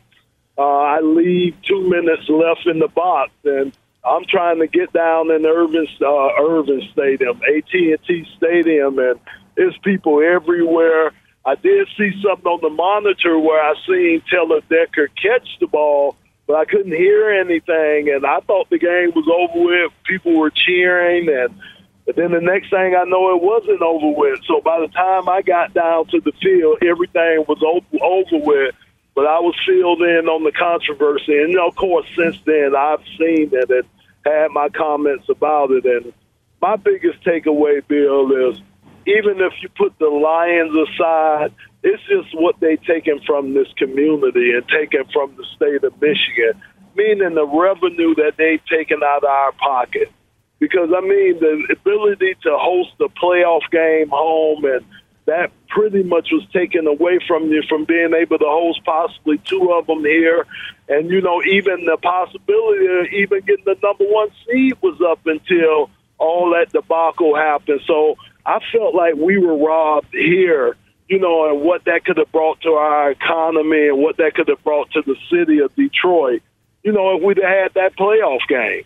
Uh, 0.58 0.62
I 0.62 1.00
leave 1.00 1.54
two 1.62 1.88
minutes 1.88 2.28
left 2.28 2.66
in 2.66 2.78
the 2.78 2.88
box, 2.88 3.30
and 3.44 3.76
I'm 4.04 4.24
trying 4.24 4.60
to 4.60 4.66
get 4.66 4.92
down 4.92 5.30
in 5.30 5.44
Irvin, 5.44 5.86
uh, 6.00 6.28
Irvin 6.40 6.82
Stadium, 6.92 7.40
AT&T 7.42 8.26
Stadium, 8.36 8.98
and 8.98 9.20
there's 9.56 9.76
people 9.82 10.22
everywhere. 10.22 11.12
I 11.44 11.56
did 11.56 11.88
see 11.96 12.10
something 12.22 12.46
on 12.46 12.60
the 12.62 12.70
monitor 12.70 13.38
where 13.38 13.62
I 13.62 13.74
seen 13.86 14.22
Taylor 14.30 14.60
Decker 14.68 15.08
catch 15.08 15.48
the 15.60 15.66
ball, 15.66 16.16
but 16.46 16.56
I 16.56 16.64
couldn't 16.64 16.92
hear 16.92 17.30
anything, 17.30 18.10
and 18.10 18.24
I 18.24 18.40
thought 18.40 18.70
the 18.70 18.78
game 18.78 19.12
was 19.14 19.28
over 19.28 19.64
with. 19.64 19.92
People 20.04 20.38
were 20.38 20.50
cheering, 20.50 21.28
and 21.28 21.60
but 22.06 22.14
then 22.14 22.30
the 22.30 22.40
next 22.40 22.70
thing 22.70 22.94
I 22.94 23.02
know, 23.04 23.34
it 23.34 23.42
wasn't 23.42 23.82
over 23.82 24.16
with. 24.16 24.40
So 24.46 24.60
by 24.60 24.78
the 24.78 24.88
time 24.88 25.28
I 25.28 25.42
got 25.42 25.74
down 25.74 26.06
to 26.06 26.20
the 26.20 26.32
field, 26.40 26.78
everything 26.82 27.44
was 27.48 27.60
over, 27.66 28.04
over 28.04 28.44
with. 28.44 28.74
But 29.16 29.26
I 29.26 29.40
was 29.40 29.54
filled 29.66 30.02
in 30.02 30.28
on 30.28 30.44
the 30.44 30.52
controversy, 30.52 31.42
and 31.42 31.58
of 31.58 31.74
course, 31.74 32.06
since 32.14 32.36
then 32.44 32.76
I've 32.76 33.02
seen 33.18 33.48
it 33.50 33.70
and 33.70 33.84
had 34.26 34.50
my 34.52 34.68
comments 34.68 35.30
about 35.30 35.70
it. 35.70 35.86
And 35.86 36.12
my 36.60 36.76
biggest 36.76 37.24
takeaway, 37.24 37.80
Bill, 37.88 38.50
is 38.50 38.60
even 39.06 39.40
if 39.40 39.54
you 39.62 39.70
put 39.70 39.98
the 39.98 40.08
Lions 40.08 40.76
aside, 40.76 41.54
it's 41.82 42.02
just 42.02 42.38
what 42.38 42.60
they 42.60 42.76
taken 42.76 43.20
from 43.26 43.54
this 43.54 43.68
community 43.78 44.52
and 44.52 44.68
taken 44.68 45.04
from 45.14 45.34
the 45.36 45.46
state 45.56 45.82
of 45.82 45.98
Michigan, 45.98 46.60
meaning 46.94 47.34
the 47.34 47.46
revenue 47.46 48.14
that 48.16 48.34
they've 48.36 48.64
taken 48.66 49.00
out 49.02 49.24
of 49.24 49.30
our 49.30 49.52
pocket. 49.52 50.12
Because 50.58 50.90
I 50.94 51.00
mean, 51.00 51.40
the 51.40 51.68
ability 51.72 52.34
to 52.42 52.58
host 52.58 52.92
a 53.00 53.08
playoff 53.08 53.64
game 53.70 54.10
home 54.10 54.64
and 54.66 54.84
that 55.24 55.52
pretty 55.76 56.02
much 56.02 56.30
was 56.32 56.46
taken 56.54 56.86
away 56.86 57.18
from 57.28 57.52
you 57.52 57.62
from 57.68 57.84
being 57.84 58.14
able 58.14 58.38
to 58.38 58.46
host 58.46 58.80
possibly 58.82 59.36
two 59.44 59.74
of 59.74 59.86
them 59.86 60.00
here. 60.00 60.46
And, 60.88 61.10
you 61.10 61.20
know, 61.20 61.42
even 61.42 61.84
the 61.84 61.98
possibility 61.98 62.86
of 62.86 63.12
even 63.12 63.40
getting 63.40 63.66
the 63.66 63.76
number 63.82 64.06
one 64.06 64.30
seed 64.46 64.72
was 64.80 64.98
up 65.06 65.20
until 65.26 65.90
all 66.16 66.54
that 66.54 66.72
debacle 66.72 67.36
happened. 67.36 67.82
So 67.86 68.16
I 68.46 68.60
felt 68.72 68.94
like 68.94 69.16
we 69.16 69.36
were 69.36 69.58
robbed 69.58 70.12
here, 70.12 70.78
you 71.10 71.18
know, 71.18 71.50
and 71.50 71.60
what 71.60 71.84
that 71.84 72.06
could 72.06 72.16
have 72.16 72.32
brought 72.32 72.62
to 72.62 72.70
our 72.70 73.10
economy 73.10 73.88
and 73.88 73.98
what 73.98 74.16
that 74.16 74.32
could 74.34 74.48
have 74.48 74.64
brought 74.64 74.90
to 74.92 75.02
the 75.02 75.16
city 75.30 75.58
of 75.58 75.74
Detroit, 75.76 76.40
you 76.84 76.92
know, 76.92 77.18
if 77.18 77.22
we'd 77.22 77.36
had 77.36 77.74
that 77.74 77.96
playoff 77.96 78.40
game. 78.48 78.84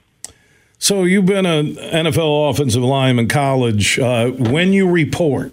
So 0.81 1.05
you've 1.05 1.27
been 1.27 1.47
an 1.47 1.77
NFL 1.77 2.51
offensive 2.51 2.83
lineman 2.83 3.27
in 3.27 3.29
college. 3.29 3.97
Uh, 3.97 4.31
when 4.31 4.73
you 4.73 4.91
report, 4.91 5.53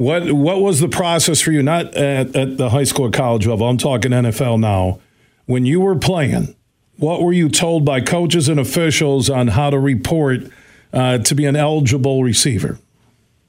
what 0.00 0.32
what 0.32 0.62
was 0.62 0.80
the 0.80 0.88
process 0.88 1.42
for 1.42 1.52
you? 1.52 1.62
Not 1.62 1.94
at, 1.94 2.34
at 2.34 2.56
the 2.56 2.70
high 2.70 2.84
school 2.84 3.08
or 3.08 3.10
college 3.10 3.46
level. 3.46 3.68
I'm 3.68 3.76
talking 3.76 4.12
NFL 4.12 4.58
now. 4.58 4.98
When 5.44 5.66
you 5.66 5.82
were 5.82 5.94
playing, 5.94 6.54
what 6.96 7.22
were 7.22 7.34
you 7.34 7.50
told 7.50 7.84
by 7.84 8.00
coaches 8.00 8.48
and 8.48 8.58
officials 8.58 9.28
on 9.28 9.48
how 9.48 9.68
to 9.68 9.78
report 9.78 10.40
uh, 10.94 11.18
to 11.18 11.34
be 11.34 11.44
an 11.44 11.54
eligible 11.54 12.24
receiver? 12.24 12.78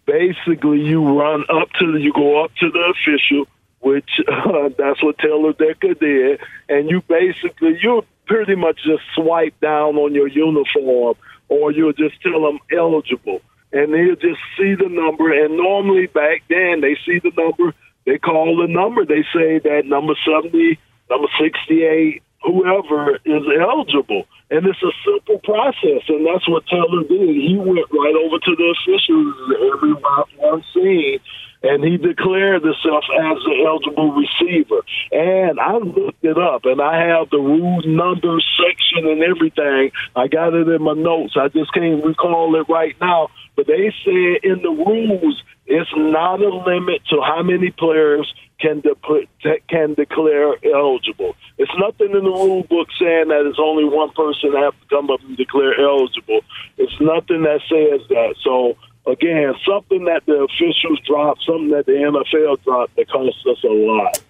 Basically, 0.06 0.82
you 0.82 1.18
run 1.18 1.46
up 1.48 1.70
to 1.80 1.94
the, 1.94 2.02
you 2.02 2.12
go 2.12 2.44
up 2.44 2.52
to 2.56 2.70
the 2.70 2.94
official, 2.98 3.48
which 3.80 4.10
uh, 4.28 4.70
that's 4.78 5.02
what 5.02 5.20
Taylor 5.20 5.54
Decker 5.54 5.94
did, 5.94 6.42
and 6.68 6.90
you 6.90 7.02
basically 7.08 7.80
you 7.82 8.04
pretty 8.26 8.56
much 8.56 8.84
just 8.84 9.04
swipe 9.16 9.58
down 9.62 9.96
on 9.96 10.14
your 10.14 10.28
uniform, 10.28 11.16
or 11.48 11.72
you'll 11.72 11.94
just 11.94 12.22
tell 12.22 12.42
them 12.42 12.60
eligible 12.70 13.40
and 13.74 13.94
they'll 13.94 14.16
just 14.16 14.42
see 14.58 14.76
the 14.76 14.90
number. 14.90 15.32
And 15.32 15.58
normally 15.58 16.08
back 16.08 16.44
then, 16.50 16.82
they 16.82 16.98
see 17.06 17.20
the 17.20 17.32
number, 17.38 17.74
they 18.06 18.18
call 18.18 18.58
the 18.58 18.68
number, 18.68 19.06
they 19.06 19.24
say 19.34 19.60
that 19.60 19.84
number 19.86 20.14
70, 20.26 20.80
number 21.10 21.28
68, 21.40 22.22
whoever 22.44 23.16
is 23.26 23.44
eligible. 23.60 24.26
And 24.50 24.66
it's 24.66 24.84
a 24.84 24.92
simple 25.06 25.40
process, 25.40 26.04
and 26.10 26.26
that's 26.28 26.48
what 26.50 26.68
Taylor 26.68 27.04
did. 27.08 27.36
He 27.36 27.56
went 27.56 27.88
right 27.92 28.16
over 28.20 28.38
to 28.38 28.56
the 28.56 28.76
officials 28.76 29.36
every 29.74 29.94
one 30.38 30.64
scene 30.74 31.20
and 31.64 31.84
he 31.84 31.98
declared 31.98 32.64
himself 32.64 33.04
as 33.14 33.38
an 33.46 33.66
eligible 33.66 34.14
receiver. 34.14 34.82
And 35.12 35.60
I 35.60 35.78
looked 35.78 36.24
it 36.24 36.38
up, 36.38 36.66
and 36.66 36.82
I 36.82 37.08
have 37.08 37.30
the 37.30 37.38
rule 37.38 37.82
number 37.86 38.38
section 38.58 39.08
and 39.08 39.22
everything. 39.22 39.92
I 40.16 40.28
got 40.28 40.54
it 40.54 40.68
in 40.68 40.82
my 40.82 40.94
notes. 40.94 41.36
I 41.40 41.50
just 41.50 41.74
can't 41.74 42.04
recall 42.04 42.60
it 42.60 42.68
right 42.70 42.96
now. 43.00 43.30
But 43.56 43.68
they 43.68 43.94
said 44.04 44.44
in 44.44 44.62
the 44.64 44.72
rules, 44.72 45.44
it's 45.68 45.92
not 45.96 46.42
a 46.42 46.50
limit 46.50 47.02
to 47.10 47.22
how 47.22 47.44
many 47.44 47.72
players 47.72 48.32
can 48.60 48.82
de- 48.82 49.60
can 49.68 49.94
declare 49.96 50.54
eligible. 50.64 51.36
It's 51.58 51.72
nothing 51.78 52.12
in 52.16 52.24
the 52.24 52.30
rule 52.30 52.64
book 52.64 52.88
saying 53.00 53.30
that 53.30 53.46
it's 53.46 53.60
only 53.60 53.86
one 53.86 54.12
person 54.12 54.52
that 54.54 54.62
have 54.62 54.80
to 54.80 54.88
come 54.90 55.10
up 55.10 55.20
and 55.22 55.36
declare 55.36 55.74
eligible. 55.80 56.42
It's 56.78 56.94
nothing 57.02 57.44
that 57.44 57.62
says 57.70 58.08
that. 58.10 58.36
So 58.44 58.78
again, 59.06 59.54
something 59.68 60.06
that 60.06 60.26
the 60.26 60.44
officials 60.44 61.00
dropped, 61.06 61.44
something 61.46 61.70
that 61.70 61.86
the 61.86 61.94
NFL 61.94 62.64
dropped 62.64 62.96
that 62.96 63.10
cost 63.10 63.38
us 63.48 63.64
a 63.64 63.68
lot. 63.68 64.22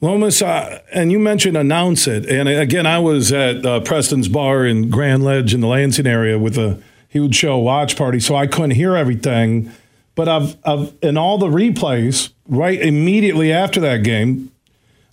Lomas, 0.00 0.42
uh, 0.42 0.80
and 0.92 1.10
you 1.10 1.18
mentioned 1.18 1.56
announce 1.56 2.06
it. 2.06 2.26
And 2.26 2.48
again, 2.48 2.86
I 2.86 2.98
was 2.98 3.32
at 3.32 3.64
uh, 3.64 3.80
Preston's 3.80 4.28
Bar 4.28 4.66
in 4.66 4.90
Grand 4.90 5.24
Ledge 5.24 5.54
in 5.54 5.60
the 5.60 5.66
Lansing 5.66 6.06
area 6.06 6.38
with 6.38 6.58
a 6.58 6.82
huge 7.08 7.34
show 7.34 7.56
watch 7.58 7.96
party, 7.96 8.20
so 8.20 8.34
I 8.34 8.46
couldn't 8.46 8.72
hear 8.72 8.96
everything. 8.96 9.72
But 10.14 10.28
I've, 10.28 10.56
I've 10.64 10.94
in 11.00 11.16
all 11.16 11.38
the 11.38 11.46
replays, 11.46 12.32
right 12.46 12.80
immediately 12.80 13.50
after 13.50 13.80
that 13.80 14.04
game, 14.04 14.52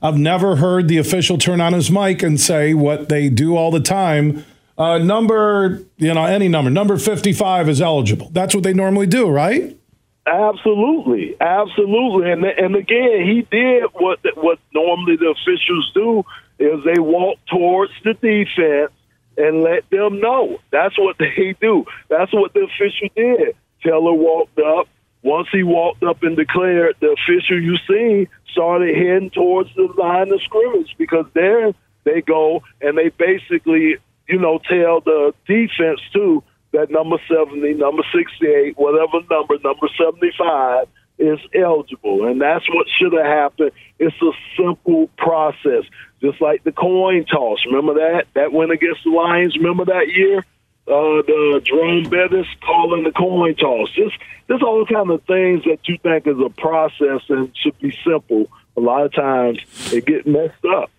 I've 0.01 0.17
never 0.17 0.57
heard 0.57 0.87
the 0.87 0.97
official 0.97 1.37
turn 1.37 1.61
on 1.61 1.73
his 1.73 1.89
mic 1.89 2.23
and 2.23 2.39
say 2.39 2.73
what 2.73 3.07
they 3.07 3.29
do 3.29 3.55
all 3.55 3.71
the 3.71 3.79
time. 3.79 4.43
Uh, 4.81 4.97
number, 4.97 5.83
you 5.97 6.11
know, 6.11 6.25
any 6.25 6.47
number, 6.47 6.71
number 6.71 6.97
55 6.97 7.69
is 7.69 7.81
eligible. 7.81 8.29
That's 8.31 8.55
what 8.55 8.63
they 8.63 8.73
normally 8.73 9.05
do, 9.05 9.29
right? 9.29 9.77
Absolutely, 10.25 11.35
absolutely, 11.39 12.31
and 12.31 12.43
and 12.43 12.75
again, 12.75 13.27
he 13.27 13.45
did 13.51 13.83
what 13.93 14.19
what 14.35 14.57
normally 14.73 15.17
the 15.17 15.29
officials 15.29 15.91
do 15.93 16.23
is 16.57 16.83
they 16.83 16.99
walk 16.99 17.37
towards 17.47 17.91
the 18.03 18.13
defense 18.15 18.91
and 19.37 19.61
let 19.61 19.87
them 19.91 20.19
know. 20.19 20.57
That's 20.71 20.97
what 20.97 21.17
they 21.19 21.55
do. 21.61 21.85
That's 22.09 22.33
what 22.33 22.53
the 22.53 22.61
official 22.61 23.09
did. 23.15 23.55
Taylor 23.83 24.13
walked 24.13 24.57
up. 24.57 24.87
Once 25.21 25.47
he 25.51 25.61
walked 25.61 26.01
up 26.01 26.23
and 26.23 26.35
declared, 26.35 26.95
the 26.99 27.11
official 27.11 27.61
you 27.61 27.77
see 27.87 28.27
started 28.51 28.95
heading 28.95 29.29
towards 29.29 29.69
the 29.75 29.87
line 29.95 30.33
of 30.33 30.41
scrimmage 30.41 30.95
because 30.97 31.27
there 31.35 31.71
they 32.03 32.21
go 32.21 32.63
and 32.81 32.97
they 32.97 33.09
basically, 33.09 33.97
you 34.31 34.39
know, 34.39 34.59
tell 34.67 35.01
the 35.01 35.33
defense 35.45 35.99
too 36.13 36.43
that 36.73 36.89
number 36.89 37.17
70, 37.27 37.73
number 37.73 38.03
68, 38.15 38.77
whatever 38.77 39.19
number, 39.29 39.57
number 39.63 39.87
75 39.97 40.87
is 41.19 41.39
eligible. 41.53 42.27
And 42.27 42.41
that's 42.41 42.67
what 42.69 42.87
should 42.97 43.13
have 43.13 43.25
happened. 43.25 43.71
It's 43.99 44.15
a 44.21 44.31
simple 44.57 45.09
process, 45.17 45.83
just 46.21 46.41
like 46.41 46.63
the 46.63 46.71
coin 46.71 47.25
toss. 47.25 47.59
Remember 47.65 47.95
that? 47.95 48.25
That 48.35 48.53
went 48.53 48.71
against 48.71 49.03
the 49.03 49.11
Lions. 49.11 49.57
Remember 49.57 49.85
that 49.85 50.07
year? 50.07 50.39
Uh, 50.87 51.21
the 51.27 51.61
Jerome 51.63 52.09
Bettis 52.09 52.47
calling 52.65 53.03
the 53.03 53.11
coin 53.11 53.55
toss. 53.55 53.91
Just, 53.91 54.15
just 54.47 54.63
all 54.63 54.85
kind 54.85 55.11
of 55.11 55.21
things 55.23 55.63
that 55.65 55.79
you 55.83 55.97
think 56.01 56.25
is 56.25 56.37
a 56.43 56.49
process 56.49 57.21
and 57.29 57.51
should 57.55 57.77
be 57.79 57.95
simple. 58.03 58.49
A 58.77 58.79
lot 58.79 59.05
of 59.05 59.13
times 59.13 59.59
it 59.93 60.05
get 60.05 60.25
messed 60.25 60.65
up. 60.65 60.89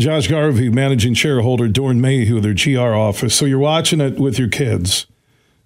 Josh 0.00 0.28
Garvey, 0.28 0.70
managing 0.70 1.14
shareholder, 1.14 1.68
Doeren 1.68 1.98
Mayhew, 1.98 2.40
their 2.40 2.54
GR 2.54 2.94
office. 2.94 3.34
So 3.34 3.44
you're 3.44 3.58
watching 3.58 4.00
it 4.00 4.18
with 4.18 4.38
your 4.38 4.48
kids. 4.48 5.06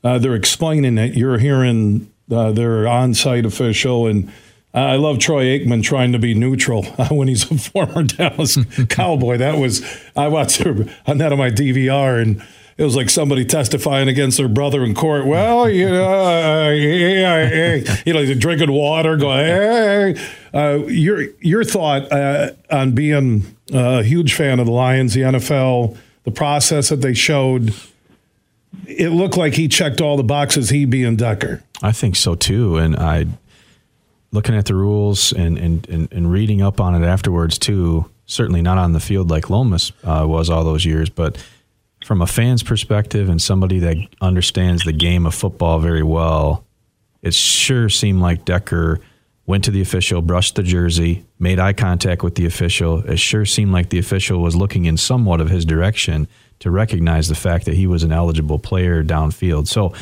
Uh, 0.02 0.18
they're 0.18 0.34
explaining 0.34 0.98
it. 0.98 1.14
You're 1.14 1.38
hearing 1.38 2.12
uh, 2.30 2.52
their 2.52 2.86
on-site 2.86 3.46
official, 3.46 4.06
and 4.06 4.30
I 4.74 4.96
love 4.96 5.18
Troy 5.20 5.44
Aikman 5.44 5.82
trying 5.82 6.12
to 6.12 6.18
be 6.18 6.34
neutral 6.34 6.84
uh, 6.98 7.08
when 7.10 7.28
he's 7.28 7.50
a 7.50 7.56
former 7.56 8.02
Dallas 8.02 8.58
Cowboy. 8.88 9.38
That 9.38 9.58
was 9.58 9.82
I 10.16 10.28
watched 10.28 10.66
on 10.66 11.18
that 11.18 11.32
on 11.32 11.38
my 11.38 11.50
DVR, 11.50 12.20
and 12.20 12.42
it 12.76 12.82
was 12.82 12.96
like 12.96 13.08
somebody 13.08 13.44
testifying 13.44 14.08
against 14.08 14.36
their 14.36 14.48
brother 14.48 14.82
in 14.82 14.94
court. 14.94 15.26
Well, 15.26 15.70
you 15.70 15.88
know, 15.88 16.24
uh, 16.24 16.70
yeah, 16.70 17.48
yeah, 17.48 17.96
you 18.04 18.12
know, 18.12 18.34
drinking 18.34 18.72
water, 18.72 19.16
going. 19.16 19.46
Hey. 19.46 20.28
Uh, 20.52 20.84
your 20.86 21.22
your 21.40 21.62
thought 21.62 22.10
uh, 22.10 22.50
on 22.70 22.92
being 22.92 23.53
a 23.72 24.02
huge 24.02 24.34
fan 24.34 24.60
of 24.60 24.66
the 24.66 24.72
Lions, 24.72 25.14
the 25.14 25.22
NFL, 25.22 25.96
the 26.24 26.30
process 26.30 26.88
that 26.88 27.00
they 27.00 27.14
showed. 27.14 27.74
It 28.86 29.10
looked 29.10 29.36
like 29.36 29.54
he 29.54 29.68
checked 29.68 30.00
all 30.00 30.16
the 30.16 30.24
boxes. 30.24 30.70
He 30.70 30.84
being 30.84 31.16
Decker. 31.16 31.62
I 31.82 31.92
think 31.92 32.16
so 32.16 32.34
too, 32.34 32.76
and 32.76 32.96
I 32.96 33.26
looking 34.32 34.56
at 34.56 34.66
the 34.66 34.74
rules 34.74 35.32
and 35.32 35.56
and, 35.56 35.88
and, 35.88 36.12
and 36.12 36.30
reading 36.30 36.60
up 36.60 36.80
on 36.80 37.00
it 37.00 37.06
afterwards 37.06 37.58
too. 37.58 38.10
Certainly 38.26 38.62
not 38.62 38.78
on 38.78 38.92
the 38.92 39.00
field 39.00 39.30
like 39.30 39.50
Lomas 39.50 39.92
uh, 40.02 40.24
was 40.26 40.48
all 40.48 40.64
those 40.64 40.84
years, 40.84 41.10
but 41.10 41.36
from 42.04 42.20
a 42.20 42.26
fan's 42.26 42.62
perspective 42.62 43.28
and 43.28 43.40
somebody 43.40 43.78
that 43.80 43.96
understands 44.20 44.84
the 44.84 44.92
game 44.92 45.26
of 45.26 45.34
football 45.34 45.78
very 45.78 46.02
well, 46.02 46.64
it 47.22 47.34
sure 47.34 47.88
seemed 47.88 48.20
like 48.20 48.44
Decker 48.44 49.00
went 49.46 49.64
to 49.64 49.70
the 49.70 49.80
official, 49.80 50.22
brushed 50.22 50.54
the 50.54 50.62
jersey, 50.62 51.24
made 51.38 51.58
eye 51.58 51.72
contact 51.72 52.22
with 52.22 52.34
the 52.34 52.46
official. 52.46 53.00
It 53.08 53.18
sure 53.18 53.44
seemed 53.44 53.72
like 53.72 53.90
the 53.90 53.98
official 53.98 54.40
was 54.40 54.56
looking 54.56 54.86
in 54.86 54.96
somewhat 54.96 55.40
of 55.40 55.50
his 55.50 55.64
direction 55.64 56.28
to 56.60 56.70
recognize 56.70 57.28
the 57.28 57.34
fact 57.34 57.66
that 57.66 57.74
he 57.74 57.86
was 57.86 58.02
an 58.02 58.12
eligible 58.12 58.58
player 58.58 59.04
downfield. 59.04 59.68
So 59.68 59.92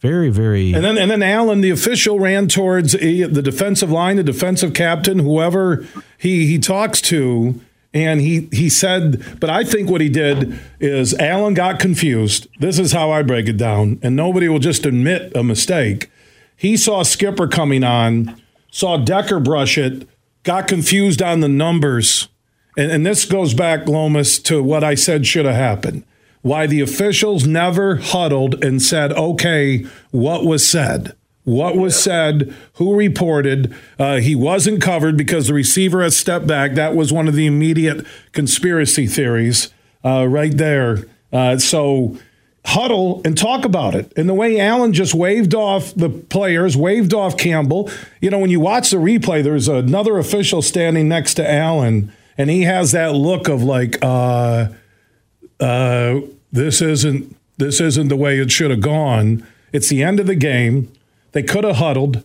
very, 0.00 0.30
very. 0.30 0.72
And 0.72 0.84
then, 0.84 0.98
and 0.98 1.10
then 1.10 1.22
Allen, 1.22 1.62
the 1.62 1.70
official, 1.70 2.20
ran 2.20 2.48
towards 2.48 2.94
a, 2.94 3.22
the 3.24 3.42
defensive 3.42 3.90
line, 3.90 4.16
the 4.16 4.22
defensive 4.22 4.74
captain, 4.74 5.18
whoever 5.18 5.86
he 6.18 6.46
he 6.46 6.58
talks 6.58 7.00
to, 7.02 7.60
and 7.94 8.20
he 8.20 8.48
he 8.52 8.68
said. 8.68 9.40
But 9.40 9.48
I 9.48 9.64
think 9.64 9.88
what 9.90 10.02
he 10.02 10.10
did 10.10 10.60
is 10.78 11.14
Allen 11.14 11.54
got 11.54 11.80
confused. 11.80 12.46
This 12.60 12.78
is 12.78 12.92
how 12.92 13.10
I 13.10 13.22
break 13.22 13.48
it 13.48 13.56
down, 13.56 13.98
and 14.02 14.14
nobody 14.14 14.48
will 14.48 14.58
just 14.58 14.84
admit 14.84 15.34
a 15.34 15.42
mistake. 15.42 16.10
He 16.54 16.76
saw 16.76 17.02
Skipper 17.02 17.48
coming 17.48 17.82
on, 17.82 18.40
saw 18.70 18.96
Decker 18.96 19.40
brush 19.40 19.78
it, 19.78 20.08
got 20.42 20.68
confused 20.68 21.22
on 21.22 21.40
the 21.40 21.48
numbers, 21.48 22.28
and, 22.76 22.90
and 22.90 23.06
this 23.06 23.24
goes 23.24 23.54
back, 23.54 23.88
Lomas, 23.88 24.38
to 24.40 24.62
what 24.62 24.84
I 24.84 24.94
said 24.94 25.26
should 25.26 25.46
have 25.46 25.54
happened 25.54 26.04
why 26.46 26.64
the 26.64 26.80
officials 26.80 27.44
never 27.44 27.96
huddled 27.96 28.62
and 28.62 28.80
said, 28.80 29.12
okay, 29.14 29.84
what 30.12 30.44
was 30.44 30.66
said? 30.66 31.12
What 31.42 31.76
was 31.76 32.00
said? 32.00 32.54
Who 32.74 32.94
reported? 32.94 33.74
Uh, 33.98 34.18
he 34.18 34.36
wasn't 34.36 34.80
covered 34.80 35.16
because 35.16 35.48
the 35.48 35.54
receiver 35.54 36.04
has 36.04 36.16
stepped 36.16 36.46
back. 36.46 36.74
That 36.74 36.94
was 36.94 37.12
one 37.12 37.26
of 37.26 37.34
the 37.34 37.46
immediate 37.46 38.06
conspiracy 38.30 39.08
theories 39.08 39.72
uh, 40.04 40.28
right 40.28 40.56
there. 40.56 41.06
Uh, 41.32 41.58
so 41.58 42.16
huddle 42.66 43.22
and 43.24 43.38
talk 43.38 43.64
about 43.64 43.94
it. 43.94 44.12
And 44.16 44.28
the 44.28 44.34
way 44.34 44.58
Allen 44.58 44.92
just 44.92 45.14
waved 45.14 45.54
off 45.54 45.94
the 45.94 46.08
players, 46.08 46.76
waved 46.76 47.14
off 47.14 47.36
Campbell. 47.36 47.90
You 48.20 48.30
know, 48.30 48.40
when 48.40 48.50
you 48.50 48.58
watch 48.58 48.90
the 48.90 48.96
replay, 48.96 49.42
there's 49.42 49.68
another 49.68 50.18
official 50.18 50.62
standing 50.62 51.08
next 51.08 51.34
to 51.34 51.48
Allen, 51.48 52.12
and 52.36 52.50
he 52.50 52.62
has 52.62 52.92
that 52.92 53.14
look 53.14 53.48
of 53.48 53.62
like, 53.62 53.98
uh, 54.02 54.68
uh, 55.60 56.20
this 56.52 56.82
isn't 56.82 57.36
this 57.58 57.80
isn't 57.80 58.08
the 58.08 58.16
way 58.16 58.38
it 58.38 58.50
should 58.50 58.70
have 58.70 58.80
gone. 58.80 59.46
It's 59.72 59.88
the 59.88 60.02
end 60.02 60.20
of 60.20 60.26
the 60.26 60.34
game. 60.34 60.92
They 61.32 61.42
could 61.42 61.64
have 61.64 61.76
huddled. 61.76 62.22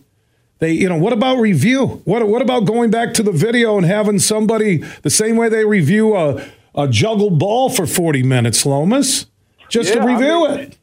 They, 0.58 0.72
you 0.72 0.88
know, 0.88 0.98
what 0.98 1.12
about 1.12 1.38
review? 1.38 2.02
What 2.04 2.26
what 2.26 2.42
about 2.42 2.66
going 2.66 2.90
back 2.90 3.14
to 3.14 3.22
the 3.22 3.32
video 3.32 3.78
and 3.78 3.86
having 3.86 4.18
somebody 4.18 4.78
the 5.02 5.10
same 5.10 5.36
way 5.36 5.48
they 5.48 5.64
review 5.64 6.16
a 6.16 6.44
a 6.74 6.88
juggled 6.88 7.38
ball 7.38 7.68
for 7.68 7.86
40 7.86 8.22
minutes, 8.22 8.64
Lomas, 8.66 9.26
just 9.72 9.88
yeah, 9.88 10.00
to 10.00 10.06
review 10.06 10.46
I 10.46 10.50
mean, 10.50 10.60
it? 10.60 10.78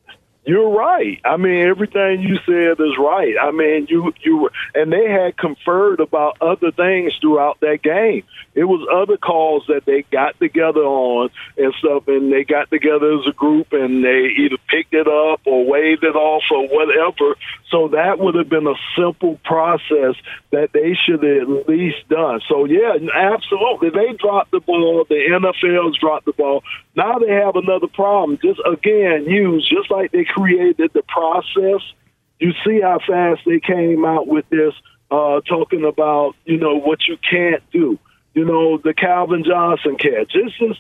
You're 0.49 0.71
right. 0.71 1.21
I 1.23 1.37
mean, 1.37 1.67
everything 1.67 2.21
you 2.21 2.39
said 2.43 2.83
is 2.83 2.97
right. 2.97 3.35
I 3.39 3.51
mean, 3.51 3.85
you 3.87 4.11
you 4.19 4.49
and 4.73 4.91
they 4.91 5.07
had 5.07 5.37
conferred 5.37 5.99
about 5.99 6.37
other 6.41 6.71
things 6.71 7.13
throughout 7.21 7.59
that 7.59 7.83
game. 7.83 8.23
It 8.55 8.63
was 8.63 8.81
other 8.91 9.15
calls 9.15 9.65
that 9.67 9.85
they 9.85 10.01
got 10.11 10.39
together 10.39 10.81
on 10.81 11.29
and 11.55 11.71
stuff, 11.75 12.07
and 12.07 12.33
they 12.33 12.45
got 12.45 12.71
together 12.71 13.19
as 13.19 13.27
a 13.27 13.31
group 13.31 13.73
and 13.73 14.03
they 14.03 14.33
either 14.39 14.57
picked 14.67 14.95
it 14.95 15.07
up 15.07 15.41
or 15.45 15.65
waved 15.67 16.03
it 16.03 16.15
off 16.15 16.41
or 16.49 16.67
whatever. 16.67 17.35
So 17.69 17.89
that 17.89 18.17
would 18.17 18.33
have 18.33 18.49
been 18.49 18.65
a 18.65 18.73
simple 18.97 19.39
process 19.43 20.15
that 20.49 20.69
they 20.73 20.97
should 21.05 21.21
have 21.21 21.47
at 21.47 21.69
least 21.69 22.09
done. 22.09 22.41
So 22.49 22.65
yeah, 22.65 22.97
absolutely, 23.13 23.91
they 23.91 24.13
dropped 24.13 24.49
the 24.49 24.61
ball. 24.61 25.05
The 25.07 25.13
NFL's 25.29 25.99
dropped 25.99 26.25
the 26.25 26.33
ball. 26.33 26.63
Now 26.95 27.19
they 27.19 27.31
have 27.31 27.55
another 27.55 27.87
problem. 27.87 28.39
Just 28.41 28.59
again, 28.65 29.25
use 29.25 29.69
just 29.69 29.91
like 29.91 30.11
they 30.11 30.25
created 30.39 30.91
the 30.93 31.03
process. 31.03 31.81
You 32.39 32.53
see 32.65 32.81
how 32.81 32.99
fast 33.05 33.41
they 33.45 33.59
came 33.59 34.05
out 34.05 34.27
with 34.27 34.47
this, 34.49 34.73
uh, 35.11 35.41
talking 35.41 35.83
about 35.85 36.35
you 36.45 36.57
know 36.57 36.79
what 36.79 37.07
you 37.07 37.17
can't 37.17 37.63
do. 37.71 37.99
You 38.33 38.45
know 38.45 38.77
the 38.77 38.93
Calvin 38.93 39.43
Johnson 39.43 39.97
catch. 39.97 40.31
It's 40.33 40.57
just 40.57 40.79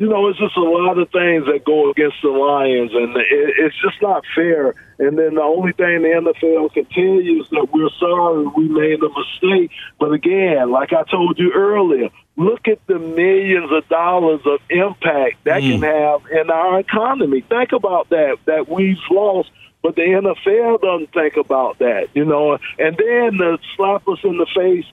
you 0.00 0.08
know 0.08 0.28
it's 0.28 0.38
just 0.38 0.56
a 0.56 0.62
lot 0.62 0.96
of 0.96 1.10
things 1.10 1.44
that 1.44 1.62
go 1.66 1.90
against 1.90 2.16
the 2.22 2.30
Lions, 2.30 2.90
and 2.94 3.14
it, 3.18 3.54
it's 3.58 3.76
just 3.82 4.00
not 4.00 4.24
fair. 4.34 4.74
And 4.98 5.18
then 5.18 5.34
the 5.34 5.42
only 5.42 5.72
thing 5.72 6.00
the 6.00 6.08
NFL 6.08 6.72
can 6.72 6.86
tell 6.86 7.20
you 7.20 7.42
is 7.42 7.50
that 7.50 7.68
we're 7.70 7.90
sorry 8.00 8.46
we 8.56 8.66
made 8.68 8.98
a 9.02 9.10
mistake. 9.10 9.70
But 9.98 10.12
again, 10.12 10.70
like 10.70 10.94
I 10.94 11.02
told 11.04 11.38
you 11.38 11.52
earlier, 11.52 12.08
look 12.36 12.66
at 12.66 12.78
the 12.86 12.98
millions 12.98 13.70
of 13.70 13.86
dollars 13.90 14.40
of 14.46 14.60
impact 14.70 15.44
that 15.44 15.60
mm. 15.60 15.72
can 15.72 15.82
have 15.82 16.22
in 16.32 16.50
our 16.50 16.80
economy. 16.80 17.42
Think 17.42 17.72
about 17.72 18.08
that, 18.08 18.38
that 18.46 18.70
we've 18.70 18.96
lost, 19.10 19.50
but 19.82 19.96
the 19.96 20.02
NFL 20.02 20.80
doesn't 20.80 21.12
think 21.12 21.36
about 21.36 21.78
that, 21.80 22.08
you 22.14 22.24
know. 22.24 22.56
And 22.78 22.96
then 22.96 23.36
to 23.36 23.58
slap 23.76 24.08
us 24.08 24.20
in 24.24 24.38
the 24.38 24.46
face, 24.56 24.86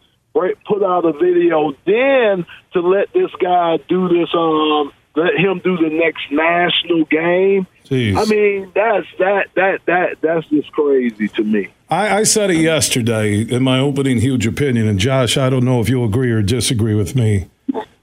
put 0.65 0.84
out 0.84 1.06
a 1.06 1.13
video, 1.13 1.74
then 1.86 2.46
to 2.74 2.82
let 2.82 3.12
this 3.13 3.32
guy 3.41 3.78
do 3.88 4.08
this, 4.10 4.30
um, 4.36 4.91
let 5.17 5.36
him 5.36 5.60
do 5.63 5.75
the 5.77 5.89
next 5.89 6.32
national 6.32 7.06
game. 7.06 7.67
Jeez. 7.86 8.15
I 8.15 8.25
mean, 8.25 8.71
that's 8.73 9.08
that 9.19 9.47
that 9.56 9.86
that 9.86 10.21
that's 10.21 10.47
just 10.47 10.71
crazy 10.71 11.27
to 11.30 11.43
me. 11.43 11.69
I, 11.89 12.19
I, 12.19 12.23
said 12.23 12.51
it 12.51 12.58
yesterday 12.58 13.41
in 13.41 13.63
my 13.63 13.80
opening 13.80 14.19
huge 14.19 14.45
opinion, 14.45 14.88
and 14.88 14.99
Josh, 14.99 15.38
I 15.38 15.49
don't 15.49 15.63
know 15.63 15.80
if 15.80 15.88
you'll 15.89 16.06
agree 16.06 16.32
or 16.32 16.41
disagree 16.41 16.93
with 16.93 17.15
me. 17.15 17.49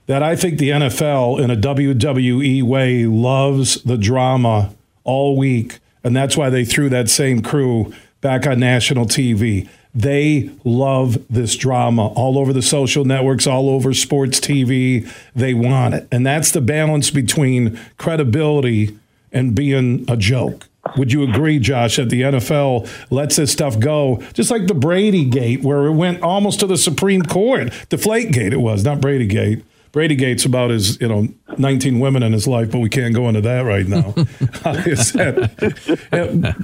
That 0.07 0.21
I 0.21 0.35
think 0.35 0.59
the 0.59 0.69
NFL, 0.69 1.39
in 1.39 1.49
a 1.51 1.55
WWE 1.55 2.63
way, 2.63 3.05
loves 3.05 3.81
the 3.83 3.97
drama 3.97 4.73
all 5.03 5.37
week 5.37 5.79
And 6.03 6.15
that's 6.15 6.37
why 6.37 6.49
they 6.51 6.65
threw 6.65 6.89
that 6.89 7.09
same 7.09 7.41
crew 7.41 7.93
back 8.21 8.45
on 8.45 8.59
national 8.59 9.05
TV. 9.05 9.67
They 9.95 10.51
love 10.65 11.17
this 11.29 11.55
drama 11.55 12.07
all 12.07 12.37
over 12.37 12.51
the 12.51 12.61
social 12.61 13.05
networks, 13.05 13.47
all 13.47 13.69
over 13.69 13.93
sports 13.93 14.41
TV. 14.41 15.09
They 15.33 15.53
want 15.53 15.93
it. 15.93 16.07
And 16.11 16.25
that's 16.25 16.51
the 16.51 16.59
balance 16.59 17.09
between 17.09 17.79
credibility 17.97 18.99
and 19.31 19.55
being 19.55 20.05
a 20.09 20.17
joke. 20.17 20.67
Would 20.97 21.11
you 21.11 21.23
agree, 21.23 21.59
Josh, 21.59 21.95
that 21.95 22.09
the 22.09 22.21
NFL 22.21 22.87
lets 23.09 23.37
this 23.37 23.51
stuff 23.51 23.79
go, 23.79 24.21
just 24.33 24.51
like 24.51 24.67
the 24.67 24.75
Brady 24.75 25.25
Gate, 25.25 25.63
where 25.63 25.87
it 25.87 25.93
went 25.93 26.21
almost 26.21 26.59
to 26.59 26.67
the 26.67 26.77
Supreme 26.77 27.23
Court? 27.23 27.73
Deflate 27.89 28.31
Gate, 28.31 28.53
it 28.53 28.61
was, 28.61 28.83
not 28.83 29.01
Brady 29.01 29.25
Gate. 29.25 29.63
Brady 29.95 30.17
Gate's 30.17 30.43
about 30.43 30.71
his, 30.71 30.99
you 30.99 31.07
know, 31.07 31.29
19 31.57 32.01
women 32.01 32.21
in 32.21 32.33
his 32.33 32.49
life, 32.49 32.69
but 32.69 32.79
we 32.79 32.89
can't 32.89 33.15
go 33.15 33.29
into 33.29 33.39
that 33.39 33.61
right 33.61 33.87
now. 33.87 34.11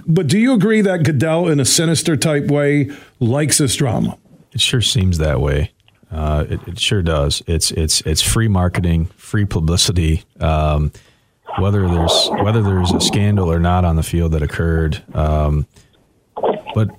but 0.06 0.28
do 0.28 0.38
you 0.38 0.54
agree 0.54 0.82
that 0.82 1.06
Goodell, 1.06 1.48
in 1.48 1.62
a 1.62 1.64
sinister 1.64 2.18
type 2.18 2.48
way, 2.48 2.92
likes 3.22 3.58
this 3.58 3.78
drama? 3.78 4.18
It 4.52 4.60
sure 4.60 4.82
seems 4.82 5.18
that 5.20 5.40
way. 5.40 5.72
Uh, 6.12 6.44
it, 6.50 6.60
it, 6.68 6.78
sure 6.78 7.02
does. 7.02 7.42
It's 7.48 7.72
it's 7.72 8.02
it's 8.02 8.22
free 8.22 8.50
marketing, 8.50 9.06
free 9.16 9.46
publicity. 9.46 10.26
Um, 10.42 10.92
whether 11.58 11.88
there's 11.88 12.30
whether 12.44 12.62
there's 12.62 12.92
a 12.92 13.00
scandal 13.00 13.50
or 13.50 13.62
not 13.62 13.86
on 13.86 13.96
the 13.96 14.04
field 14.04 14.34
that 14.34 14.44
occurred, 14.44 15.02
um, 15.16 15.66
but 16.76 16.90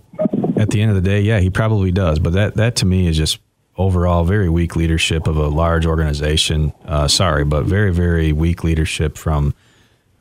at 0.57 0.71
the 0.71 0.81
end 0.81 0.88
of 0.88 0.95
the 0.95 1.03
day, 1.03 1.21
yeah, 1.21 1.40
he 1.40 1.51
probably 1.51 1.92
does. 1.92 2.18
But 2.18 2.33
that 2.33 2.55
that 2.55 2.77
to 2.77 2.87
me 2.87 3.07
is 3.07 3.18
just 3.18 3.38
overall 3.77 4.25
very 4.25 4.49
weak 4.49 4.77
leadership 4.77 5.27
of 5.27 5.37
a 5.37 5.49
large 5.49 5.87
organization. 5.87 6.73
Uh, 6.85 7.09
sorry, 7.09 7.45
but 7.45 7.65
very, 7.65 7.93
very 7.93 8.33
weak 8.33 8.65
leadership 8.65 9.17
from 9.17 9.55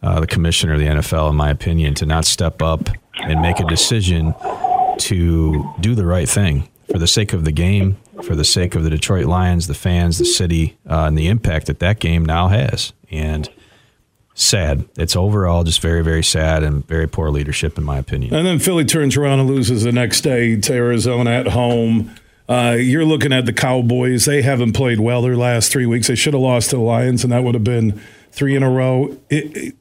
uh, 0.01 0.19
the 0.19 0.27
commissioner 0.27 0.73
of 0.73 0.79
the 0.79 0.87
NFL, 0.87 1.29
in 1.29 1.35
my 1.35 1.49
opinion, 1.49 1.93
to 1.95 2.05
not 2.05 2.25
step 2.25 2.61
up 2.61 2.89
and 3.15 3.41
make 3.41 3.59
a 3.59 3.65
decision 3.65 4.33
to 4.97 5.73
do 5.79 5.95
the 5.95 6.05
right 6.05 6.27
thing 6.27 6.67
for 6.91 6.97
the 6.97 7.07
sake 7.07 7.33
of 7.33 7.45
the 7.45 7.51
game, 7.51 7.97
for 8.23 8.35
the 8.35 8.43
sake 8.43 8.75
of 8.75 8.83
the 8.83 8.89
Detroit 8.89 9.25
Lions, 9.25 9.67
the 9.67 9.73
fans, 9.73 10.17
the 10.17 10.25
city, 10.25 10.77
uh, 10.89 11.05
and 11.05 11.17
the 11.17 11.27
impact 11.27 11.67
that 11.67 11.79
that 11.79 11.99
game 11.99 12.25
now 12.25 12.47
has. 12.47 12.93
And 13.09 13.49
sad. 14.33 14.87
It's 14.97 15.15
overall 15.15 15.63
just 15.63 15.81
very, 15.81 16.03
very 16.03 16.23
sad 16.23 16.63
and 16.63 16.85
very 16.87 17.07
poor 17.07 17.29
leadership, 17.29 17.77
in 17.77 17.83
my 17.83 17.97
opinion. 17.97 18.33
And 18.33 18.45
then 18.45 18.59
Philly 18.59 18.85
turns 18.85 19.17
around 19.17 19.39
and 19.39 19.49
loses 19.49 19.83
the 19.83 19.91
next 19.91 20.21
day 20.21 20.55
to 20.55 20.73
Arizona 20.73 21.31
at 21.31 21.47
home. 21.47 22.11
Uh, 22.49 22.75
you're 22.77 23.05
looking 23.05 23.31
at 23.31 23.45
the 23.45 23.53
Cowboys. 23.53 24.25
They 24.25 24.41
haven't 24.41 24.73
played 24.73 24.99
well 24.99 25.21
their 25.21 25.37
last 25.37 25.71
three 25.71 25.85
weeks. 25.85 26.07
They 26.07 26.15
should 26.15 26.33
have 26.33 26.41
lost 26.41 26.71
to 26.71 26.75
the 26.77 26.81
Lions, 26.81 27.23
and 27.23 27.31
that 27.31 27.43
would 27.43 27.55
have 27.55 27.63
been 27.63 28.01
three 28.31 28.55
in 28.55 28.63
a 28.63 28.69
row. 28.69 29.17
It, 29.29 29.57
it, 29.57 29.75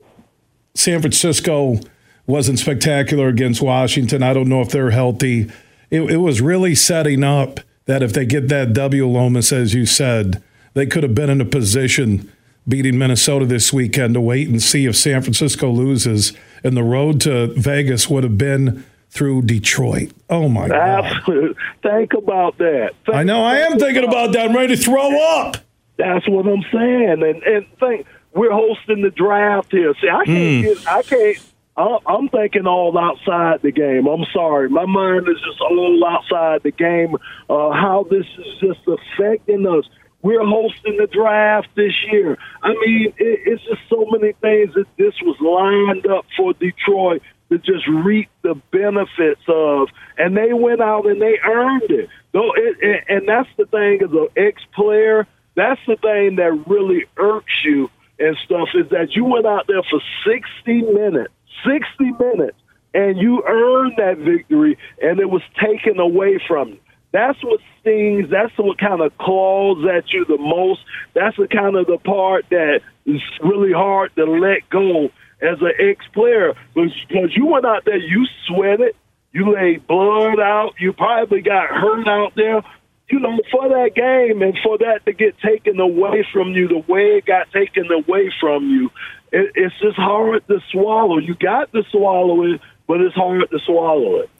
San 0.74 1.00
Francisco 1.00 1.80
wasn't 2.26 2.58
spectacular 2.58 3.28
against 3.28 3.60
Washington. 3.60 4.22
I 4.22 4.32
don't 4.32 4.48
know 4.48 4.60
if 4.60 4.70
they're 4.70 4.90
healthy. 4.90 5.50
It, 5.90 6.02
it 6.02 6.18
was 6.18 6.40
really 6.40 6.74
setting 6.74 7.24
up 7.24 7.60
that 7.86 8.02
if 8.02 8.12
they 8.12 8.24
get 8.24 8.48
that 8.48 8.72
W, 8.72 9.06
Lomas, 9.08 9.52
as 9.52 9.74
you 9.74 9.84
said, 9.84 10.42
they 10.74 10.86
could 10.86 11.02
have 11.02 11.14
been 11.14 11.30
in 11.30 11.40
a 11.40 11.44
position 11.44 12.30
beating 12.68 12.98
Minnesota 12.98 13.46
this 13.46 13.72
weekend 13.72 14.14
to 14.14 14.20
wait 14.20 14.48
and 14.48 14.62
see 14.62 14.86
if 14.86 14.96
San 14.96 15.22
Francisco 15.22 15.70
loses. 15.70 16.32
And 16.62 16.76
the 16.76 16.84
road 16.84 17.20
to 17.22 17.48
Vegas 17.54 18.08
would 18.08 18.22
have 18.22 18.38
been 18.38 18.84
through 19.10 19.42
Detroit. 19.42 20.12
Oh 20.28 20.48
my 20.48 20.68
God! 20.68 21.04
Absolutely. 21.04 21.56
Think 21.82 22.14
about 22.14 22.58
that. 22.58 22.94
Think, 23.04 23.16
I 23.16 23.22
know. 23.22 23.42
I 23.42 23.58
am 23.58 23.78
thinking 23.78 24.04
about 24.04 24.32
that. 24.32 24.48
I'm 24.48 24.56
ready 24.56 24.76
to 24.76 24.82
throw 24.82 25.20
up. 25.38 25.56
That's 25.96 26.26
what 26.28 26.46
I'm 26.46 26.64
saying. 26.72 27.22
And 27.22 27.42
and 27.42 27.66
think 27.78 28.06
we're 28.32 28.52
hosting 28.52 29.02
the 29.02 29.10
draft 29.10 29.72
here. 29.72 29.92
See, 30.00 30.08
I 30.08 30.24
can't 30.24 30.28
mm. 30.28 30.62
get. 30.62 30.88
I 30.88 31.02
can't. 31.02 31.38
I'm 31.76 32.28
thinking 32.28 32.66
all 32.66 32.96
outside 32.98 33.62
the 33.62 33.72
game. 33.72 34.06
I'm 34.06 34.26
sorry, 34.32 34.68
my 34.68 34.84
mind 34.84 35.26
is 35.28 35.40
just 35.40 35.60
all 35.60 36.04
outside 36.04 36.62
the 36.62 36.72
game. 36.72 37.14
Uh, 37.48 37.70
how 37.70 38.06
this 38.10 38.26
is 38.38 38.60
just 38.60 38.80
affecting 38.86 39.66
us. 39.66 39.84
We're 40.22 40.44
hosting 40.44 40.98
the 40.98 41.06
draft 41.06 41.68
this 41.76 41.94
year. 42.12 42.36
I 42.62 42.74
mean, 42.74 43.14
it, 43.16 43.40
it's 43.46 43.62
just 43.62 43.80
so 43.88 44.06
many 44.10 44.32
things 44.34 44.74
that 44.74 44.84
this 44.98 45.14
was 45.22 45.36
lined 45.40 46.06
up 46.06 46.26
for 46.36 46.52
Detroit 46.52 47.22
to 47.50 47.58
just 47.58 47.86
reap 47.88 48.28
the 48.42 48.54
benefits 48.70 49.42
of, 49.48 49.88
and 50.16 50.36
they 50.36 50.52
went 50.52 50.80
out 50.80 51.06
and 51.06 51.20
they 51.20 51.38
earned 51.44 51.90
it. 51.90 52.08
Though, 52.32 52.52
it, 52.56 53.04
and 53.08 53.28
that's 53.28 53.48
the 53.58 53.66
thing 53.66 54.00
as 54.02 54.10
an 54.12 54.28
ex-player. 54.36 55.26
That's 55.56 55.80
the 55.86 55.96
thing 55.96 56.36
that 56.36 56.64
really 56.66 57.04
irks 57.16 57.52
you 57.64 57.90
and 58.20 58.36
stuff 58.44 58.68
is 58.74 58.88
that 58.90 59.16
you 59.16 59.24
went 59.24 59.46
out 59.46 59.66
there 59.66 59.82
for 59.82 60.00
60 60.24 60.82
minutes, 60.92 61.32
60 61.64 62.12
minutes, 62.22 62.56
and 62.94 63.18
you 63.18 63.42
earned 63.46 63.94
that 63.96 64.18
victory, 64.18 64.78
and 65.02 65.18
it 65.18 65.28
was 65.28 65.42
taken 65.60 65.98
away 65.98 66.40
from 66.46 66.70
you. 66.70 66.78
That's 67.12 67.42
what 67.42 67.60
stings. 67.80 68.30
That's 68.30 68.56
what 68.56 68.78
kind 68.78 69.00
of 69.00 69.16
claws 69.18 69.84
at 69.92 70.12
you 70.12 70.24
the 70.26 70.38
most. 70.38 70.80
That's 71.14 71.36
the 71.36 71.48
kind 71.48 71.74
of 71.76 71.86
the 71.86 71.98
part 71.98 72.44
that 72.50 72.80
is 73.04 73.20
really 73.42 73.72
hard 73.72 74.14
to 74.14 74.24
let 74.24 74.68
go 74.70 75.10
as 75.42 75.60
an 75.60 75.72
ex 75.78 76.06
player 76.12 76.54
because 76.74 77.36
you 77.36 77.46
went 77.46 77.64
out 77.64 77.84
there, 77.84 77.96
you 77.96 78.26
sweated, 78.46 78.94
you 79.32 79.54
laid 79.54 79.86
blood 79.86 80.40
out, 80.40 80.74
you 80.78 80.92
probably 80.92 81.40
got 81.40 81.68
hurt 81.68 82.08
out 82.08 82.34
there. 82.36 82.62
You 83.08 83.18
know, 83.18 83.40
for 83.50 83.68
that 83.68 83.96
game 83.96 84.40
and 84.40 84.56
for 84.62 84.78
that 84.78 85.04
to 85.04 85.12
get 85.12 85.36
taken 85.40 85.80
away 85.80 86.24
from 86.32 86.52
you, 86.52 86.68
the 86.68 86.84
way 86.86 87.16
it 87.16 87.26
got 87.26 87.50
taken 87.50 87.90
away 87.90 88.32
from 88.38 88.70
you, 88.70 88.90
it, 89.32 89.50
it's 89.56 89.74
just 89.80 89.96
hard 89.96 90.46
to 90.46 90.60
swallow. 90.70 91.18
You 91.18 91.34
got 91.34 91.72
to 91.72 91.82
swallow 91.90 92.44
it, 92.44 92.60
but 92.86 93.00
it's 93.00 93.14
hard 93.16 93.50
to 93.50 93.58
swallow 93.66 94.20
it. 94.20 94.30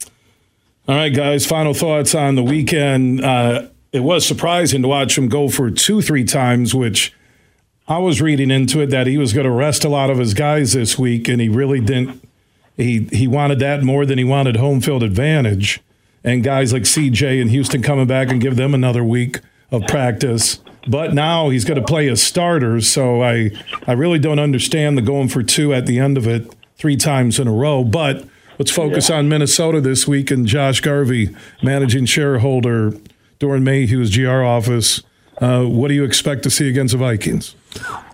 All 0.87 0.95
right, 0.95 1.15
guys, 1.15 1.47
final 1.47 1.75
thoughts 1.75 2.15
on 2.15 2.37
the 2.37 2.45
weekend. 2.45 3.25
Uh, 3.25 3.69
it 3.93 4.01
was 4.01 4.25
surprising 4.25 4.83
to 4.83 4.89
watch 4.89 5.19
him 5.19 5.29
go 5.29 5.49
for 5.49 5.71
two, 5.71 6.01
three 6.01 6.25
times, 6.25 6.73
which 6.73 7.13
I 7.90 7.98
was 7.98 8.22
reading 8.22 8.53
into 8.53 8.81
it 8.81 8.90
that 8.90 9.09
he 9.09 9.18
was 9.18 9.33
going 9.33 9.46
to 9.46 9.50
rest 9.50 9.83
a 9.83 9.88
lot 9.88 10.11
of 10.11 10.18
his 10.18 10.33
guys 10.33 10.74
this 10.74 10.96
week, 10.96 11.26
and 11.26 11.40
he 11.40 11.48
really 11.48 11.81
didn't. 11.81 12.22
He 12.76 13.09
he 13.11 13.26
wanted 13.26 13.59
that 13.59 13.83
more 13.83 14.07
than 14.07 14.16
he 14.16 14.22
wanted 14.22 14.57
home 14.57 14.81
field 14.81 15.03
advantage, 15.03 15.81
and 16.22 16.44
guys 16.44 16.72
like 16.72 16.85
CJ 16.85 17.42
and 17.42 17.50
Houston 17.50 17.83
coming 17.83 18.07
back 18.07 18.31
and 18.31 18.40
give 18.40 18.55
them 18.55 18.74
another 18.74 19.03
week 19.03 19.40
of 19.72 19.83
practice. 19.88 20.61
But 20.87 21.14
now 21.14 21.48
he's 21.48 21.64
going 21.64 21.81
to 21.81 21.85
play 21.85 22.09
as 22.09 22.22
starters, 22.22 22.88
so 22.88 23.24
I 23.24 23.50
I 23.88 23.92
really 23.94 24.20
don't 24.20 24.38
understand 24.38 24.96
the 24.96 25.03
going 25.03 25.26
for 25.26 25.42
two 25.42 25.74
at 25.74 25.87
the 25.87 25.98
end 25.98 26.16
of 26.16 26.29
it 26.29 26.55
three 26.76 26.96
times 26.96 27.40
in 27.40 27.48
a 27.48 27.53
row. 27.53 27.83
But 27.83 28.24
let's 28.57 28.70
focus 28.70 29.09
yeah. 29.09 29.16
on 29.16 29.29
Minnesota 29.29 29.81
this 29.81 30.07
week 30.07 30.31
and 30.31 30.46
Josh 30.46 30.81
Garvey, 30.81 31.35
managing 31.61 32.07
shareholder, 32.07 32.92
Doeren 33.40 33.64
Mayhew's 33.64 34.16
GR 34.16 34.44
office. 34.44 35.03
Uh, 35.38 35.64
what 35.64 35.88
do 35.88 35.94
you 35.94 36.05
expect 36.05 36.44
to 36.44 36.50
see 36.50 36.68
against 36.68 36.92
the 36.92 36.98
Vikings? 36.98 37.57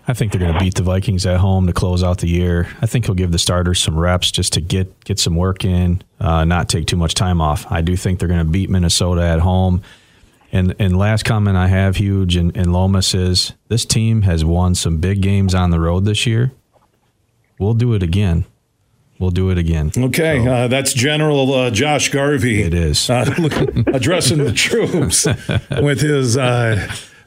I 0.08 0.12
think 0.12 0.32
they're 0.32 0.40
going 0.40 0.54
to 0.54 0.60
beat 0.60 0.74
the 0.74 0.82
Vikings 0.82 1.26
at 1.26 1.38
home 1.38 1.66
to 1.66 1.72
close 1.72 2.04
out 2.04 2.18
the 2.18 2.28
year. 2.28 2.68
I 2.80 2.86
think 2.86 3.06
he'll 3.06 3.14
give 3.14 3.32
the 3.32 3.38
starters 3.38 3.80
some 3.80 3.98
reps 3.98 4.30
just 4.30 4.52
to 4.52 4.60
get 4.60 5.04
get 5.04 5.18
some 5.18 5.34
work 5.34 5.64
in, 5.64 6.02
uh, 6.20 6.44
not 6.44 6.68
take 6.68 6.86
too 6.86 6.96
much 6.96 7.14
time 7.14 7.40
off. 7.40 7.70
I 7.70 7.80
do 7.80 7.96
think 7.96 8.18
they're 8.18 8.28
going 8.28 8.44
to 8.44 8.50
beat 8.50 8.70
Minnesota 8.70 9.22
at 9.22 9.40
home. 9.40 9.82
And 10.52 10.74
and 10.78 10.96
last 10.96 11.24
comment 11.24 11.56
I 11.56 11.66
have, 11.68 11.96
huge 11.96 12.36
and, 12.36 12.56
and 12.56 12.72
Lomas 12.72 13.14
is 13.14 13.52
this 13.68 13.84
team 13.84 14.22
has 14.22 14.44
won 14.44 14.74
some 14.74 14.98
big 14.98 15.20
games 15.22 15.54
on 15.54 15.70
the 15.70 15.80
road 15.80 16.04
this 16.04 16.26
year. 16.26 16.52
We'll 17.58 17.74
do 17.74 17.94
it 17.94 18.02
again. 18.02 18.44
We'll 19.18 19.30
do 19.30 19.50
it 19.50 19.56
again. 19.56 19.90
Okay, 19.96 20.44
so, 20.44 20.52
uh, 20.52 20.68
that's 20.68 20.92
General 20.92 21.52
uh, 21.52 21.70
Josh 21.70 22.10
Garvey. 22.10 22.62
It 22.62 22.74
is 22.74 23.08
uh, 23.08 23.24
addressing 23.86 24.38
the 24.38 24.52
troops 24.52 25.26
with 25.80 26.02
his 26.02 26.36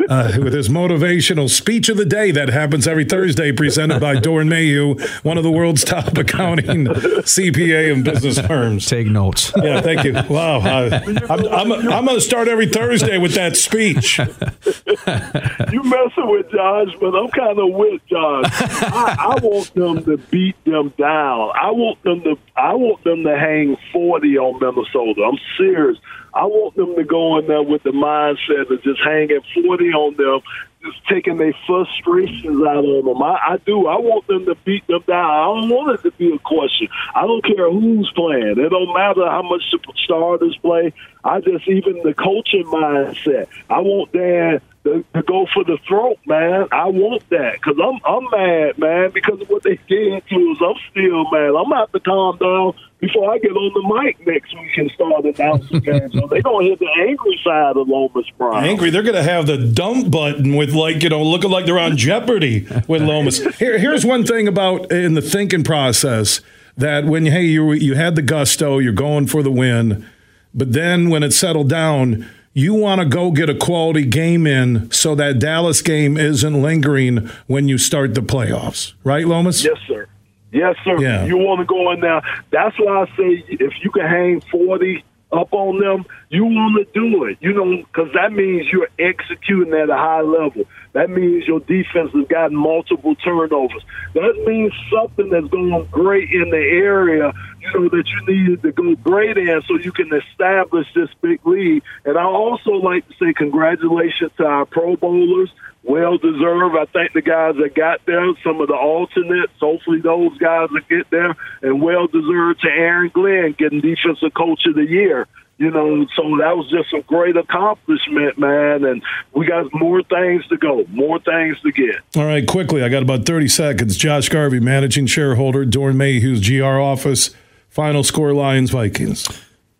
uh, 0.08 0.32
with 0.42 0.54
his 0.54 0.70
motivational 0.70 1.50
speech 1.50 1.90
of 1.90 1.98
the 1.98 2.06
day 2.06 2.32
that 2.32 2.50
happens 2.50 2.88
every 2.88 3.06
Thursday, 3.06 3.52
presented 3.52 4.00
by 4.00 4.16
Doeren 4.16 4.48
Mayhew, 4.48 4.96
one 5.24 5.38
of 5.38 5.44
the 5.44 5.52
world's 5.52 5.84
top 5.84 6.18
accounting 6.18 6.86
CPA 6.86 7.94
and 7.94 8.04
business 8.04 8.40
firms. 8.40 8.86
Take 8.86 9.08
notes. 9.08 9.52
Yeah, 9.58 9.82
thank 9.82 10.04
you. 10.04 10.14
Wow, 10.30 10.60
uh, 10.60 11.00
I'm, 11.30 11.46
I'm, 11.48 11.72
I'm 11.72 12.06
going 12.06 12.18
to 12.18 12.22
start 12.22 12.48
every 12.48 12.68
Thursday 12.68 13.18
with 13.18 13.34
that 13.34 13.58
speech. 13.58 14.20
you 14.20 15.84
messing 15.84 16.30
with 16.30 16.50
Josh, 16.52 16.90
but 17.00 17.16
I'm 17.16 17.30
kind 17.30 17.60
of 17.60 17.74
with 17.74 18.02
Josh. 18.08 18.46
I, 18.52 19.16
I 19.20 19.40
want 19.44 19.74
them 19.74 20.04
to 20.06 20.18
beat 20.30 20.64
them 20.66 20.94
down. 20.98 21.52
I 21.56 21.72
want 21.72 22.02
them 22.04 22.22
to. 22.22 22.38
I 22.56 22.74
want 22.74 23.04
them 23.04 23.24
to 23.24 23.38
hang 23.38 23.78
40 23.92 24.38
on 24.38 24.60
Minnesota. 24.60 25.24
I'm 25.24 25.40
serious. 25.58 25.98
I 26.40 26.46
want 26.46 26.76
them 26.78 26.96
to 26.96 27.04
go 27.04 27.38
in 27.38 27.48
there 27.48 27.62
with 27.62 27.84
the 27.84 27.92
mindset 27.92 28.72
of 28.72 28.82
just 28.82 29.02
hanging 29.04 29.42
40 29.54 29.86
on 29.92 30.16
them, 30.16 30.40
just 30.82 31.06
taking 31.10 31.36
their 31.36 31.54
frustrations 31.68 32.64
out 32.64 32.86
on 32.86 33.04
them. 33.04 33.22
I, 33.22 33.56
I 33.56 33.58
do. 33.66 33.88
I 33.88 34.00
want 34.00 34.26
them 34.28 34.46
to 34.46 34.56
beat 34.64 34.88
them 34.88 35.04
down. 35.06 35.30
I 35.30 35.44
don't 35.44 35.70
want 35.70 36.00
it 36.00 36.04
to 36.04 36.16
be 36.16 36.32
a 36.34 36.40
question. 36.40 36.88
I 37.14 37.28
don't 37.28 37.44
care 37.44 37.70
who's 37.70 38.10
playing. 38.16 38.56
It 38.58 38.70
don't 38.70 38.94
matter 38.94 39.30
how 39.30 39.42
much 39.42 39.64
the 39.70 39.80
starters 40.06 40.58
play. 40.62 40.94
I 41.26 41.42
just 41.42 41.68
even 41.68 42.00
the 42.04 42.14
coaching 42.14 42.64
mindset. 42.72 43.50
I 43.70 43.82
want 43.82 44.14
Dan 44.14 44.62
to, 44.84 45.04
to 45.14 45.22
go 45.24 45.46
for 45.54 45.64
the 45.64 45.78
throat, 45.88 46.18
man. 46.26 46.68
I 46.72 46.88
want 46.88 47.30
that 47.30 47.54
because 47.54 47.78
I'm 47.82 48.00
I'm 48.06 48.30
mad, 48.32 48.78
man, 48.78 49.12
because 49.12 49.42
of 49.42 49.50
what 49.50 49.64
they 49.64 49.78
did 49.88 50.24
to 50.28 50.52
us. 50.52 50.58
I'm 50.62 50.76
still 50.92 51.30
mad. 51.32 51.54
I'm 51.56 51.72
have 51.72 51.92
to 51.92 52.00
calm 52.00 52.38
down 52.38 52.74
before 53.00 53.34
I 53.34 53.38
get 53.40 53.52
on 53.52 53.74
the 53.74 54.04
mic 54.04 54.26
next 54.26 54.54
week 54.54 54.78
and 54.78 54.92
start 54.92 55.26
announcing 55.26 55.80
games. 55.80 56.14
So 56.14 56.28
they 56.28 56.42
gonna 56.42 56.66
hit 56.66 56.80
the 56.80 56.90
angry 57.00 57.40
side 57.44 57.78
of 57.78 57.88
Lomas 57.88 58.26
Brown. 58.38 58.64
Angry, 58.64 58.90
they're 58.90 59.04
gonna 59.04 59.24
have 59.24 59.48
the 59.48 59.58
dump 59.58 60.12
button 60.12 60.56
with 60.56 60.74
like 60.74 61.04
you 61.04 61.10
know 61.10 61.24
looking 61.24 61.52
like 61.52 61.66
they're 61.66 61.80
on 61.80 61.98
Jeopardy 61.98 62.68
with 62.88 63.02
Lomas. 63.02 63.40
Here, 63.58 63.78
here's 63.78 64.06
one 64.06 64.26
thing 64.26 64.48
about 64.48 64.92
in 64.92 65.14
the 65.14 65.22
thinking 65.22 65.64
process 65.64 66.42
that 66.78 67.06
when 67.06 67.26
hey 67.26 67.44
you 67.44 67.74
you 67.74 67.96
had 67.96 68.16
the 68.16 68.22
gusto, 68.22 68.80
you're 68.80 68.94
going 68.94 69.28
for 69.28 69.44
the 69.44 69.52
win, 69.52 70.06
but 70.54 70.72
then 70.72 71.10
when 71.10 71.24
it 71.24 71.32
settled 71.32 71.70
down 71.70 72.30
you 72.60 72.74
want 72.74 73.00
to 73.00 73.06
go 73.06 73.32
get 73.32 73.50
a 73.50 73.56
quality 73.56 74.06
game 74.06 74.46
in 74.46 74.92
so 74.92 75.16
that 75.16 75.40
Dallas 75.40 75.82
game 75.82 76.18
isn't 76.18 76.62
lingering 76.62 77.30
when 77.48 77.68
you 77.68 77.78
start 77.78 78.14
the 78.14 78.22
playoffs. 78.22 78.94
Right, 79.04 79.26
Lomas? 79.26 79.64
Yes, 79.64 79.78
sir. 79.88 80.08
Yes, 80.52 80.76
sir. 80.84 81.00
Yeah. 81.00 81.26
You 81.26 81.38
want 81.38 81.60
to 81.60 81.66
go 81.66 81.92
in 81.92 82.02
there. 82.02 82.22
That's 82.52 82.78
why 82.78 83.04
I 83.04 83.06
say 83.16 83.46
if 83.48 83.74
you 83.84 83.92
can 83.92 84.06
hang 84.06 84.42
40 84.42 85.04
up 85.32 85.54
on 85.54 85.80
them, 85.80 86.06
you 86.30 86.44
want 86.46 86.78
to 86.78 87.00
do 87.00 87.26
it. 87.26 87.38
You 87.40 87.54
know, 87.54 87.78
because 87.78 88.12
that 88.14 88.32
means 88.32 88.68
you're 88.72 88.90
executing 88.98 89.74
at 89.74 89.90
a 89.90 89.96
high 89.96 90.22
level. 90.22 90.66
That 90.94 91.10
means 91.10 91.48
your 91.48 91.60
defense 91.60 92.12
has 92.14 92.28
gotten 92.28 92.58
multiple 92.58 93.16
turnovers. 93.16 93.84
That 94.16 94.44
means 94.48 94.74
something 94.92 95.30
that's 95.30 95.48
going 95.48 95.88
great 95.92 96.32
in 96.32 96.50
the 96.50 96.58
area, 96.58 97.32
you 97.62 97.74
know, 97.74 97.90
that 97.90 98.06
you 98.08 98.36
needed 98.36 98.62
to 98.64 98.72
go 98.72 98.96
great 98.96 99.38
in 99.38 99.62
so 99.68 99.78
you 99.78 99.92
can 99.92 100.12
establish 100.12 100.88
this 100.96 101.10
big 101.22 101.46
lead. 101.46 101.84
And 102.06 102.18
I 102.18 102.24
also 102.24 102.72
like 102.72 103.08
to 103.08 103.14
say 103.20 103.34
congratulations 103.34 104.32
to 104.38 104.46
our 104.46 104.66
Pro 104.66 104.96
Bowlers. 104.96 105.52
Well 105.84 106.18
deserved. 106.18 106.76
I 106.76 106.86
think 106.86 107.14
the 107.14 107.22
guys 107.22 107.56
that 107.56 107.74
got 107.74 108.06
there, 108.06 108.26
some 108.44 108.60
of 108.62 108.68
the 108.68 108.76
alternates, 108.76 109.54
hopefully 109.60 110.02
those 110.02 110.38
guys 110.38 110.70
will 110.72 110.82
get 110.90 111.10
there. 111.10 111.36
And 111.62 111.82
well 111.82 112.08
deserved 112.08 112.62
to 112.62 112.70
Aaron 112.70 113.12
Glenn 113.14 113.56
getting 113.58 113.82
Defensive 113.82 114.34
Coach 114.34 114.66
of 114.66 114.76
the 114.76 114.86
Year 114.86 115.28
you 115.60 115.70
know, 115.70 116.06
so 116.16 116.24
that 116.38 116.56
was 116.56 116.70
just 116.72 116.94
a 116.94 117.02
great 117.02 117.36
accomplishment, 117.36 118.40
man. 118.40 118.86
And 118.86 119.04
we 119.36 119.46
got 119.46 119.66
more 119.74 120.02
things 120.04 120.48
to 120.48 120.58
go, 120.58 120.86
more 120.90 121.20
things 121.20 121.60
to 121.62 121.72
get. 121.74 121.98
All 122.16 122.26
right, 122.26 122.48
quickly, 122.48 122.82
I 122.82 122.88
got 122.88 123.04
about 123.04 123.26
30 123.26 123.50
seconds. 123.50 123.98
Josh 123.98 124.30
Garvey, 124.30 124.62
managing 124.62 125.06
shareholder, 125.06 125.66
Doeren 125.66 125.98
Mayhew's 125.98 126.48
GR 126.48 126.64
office. 126.64 127.32
Final 127.68 128.04
score 128.04 128.34
Lions 128.34 128.72
Vikings. 128.72 129.28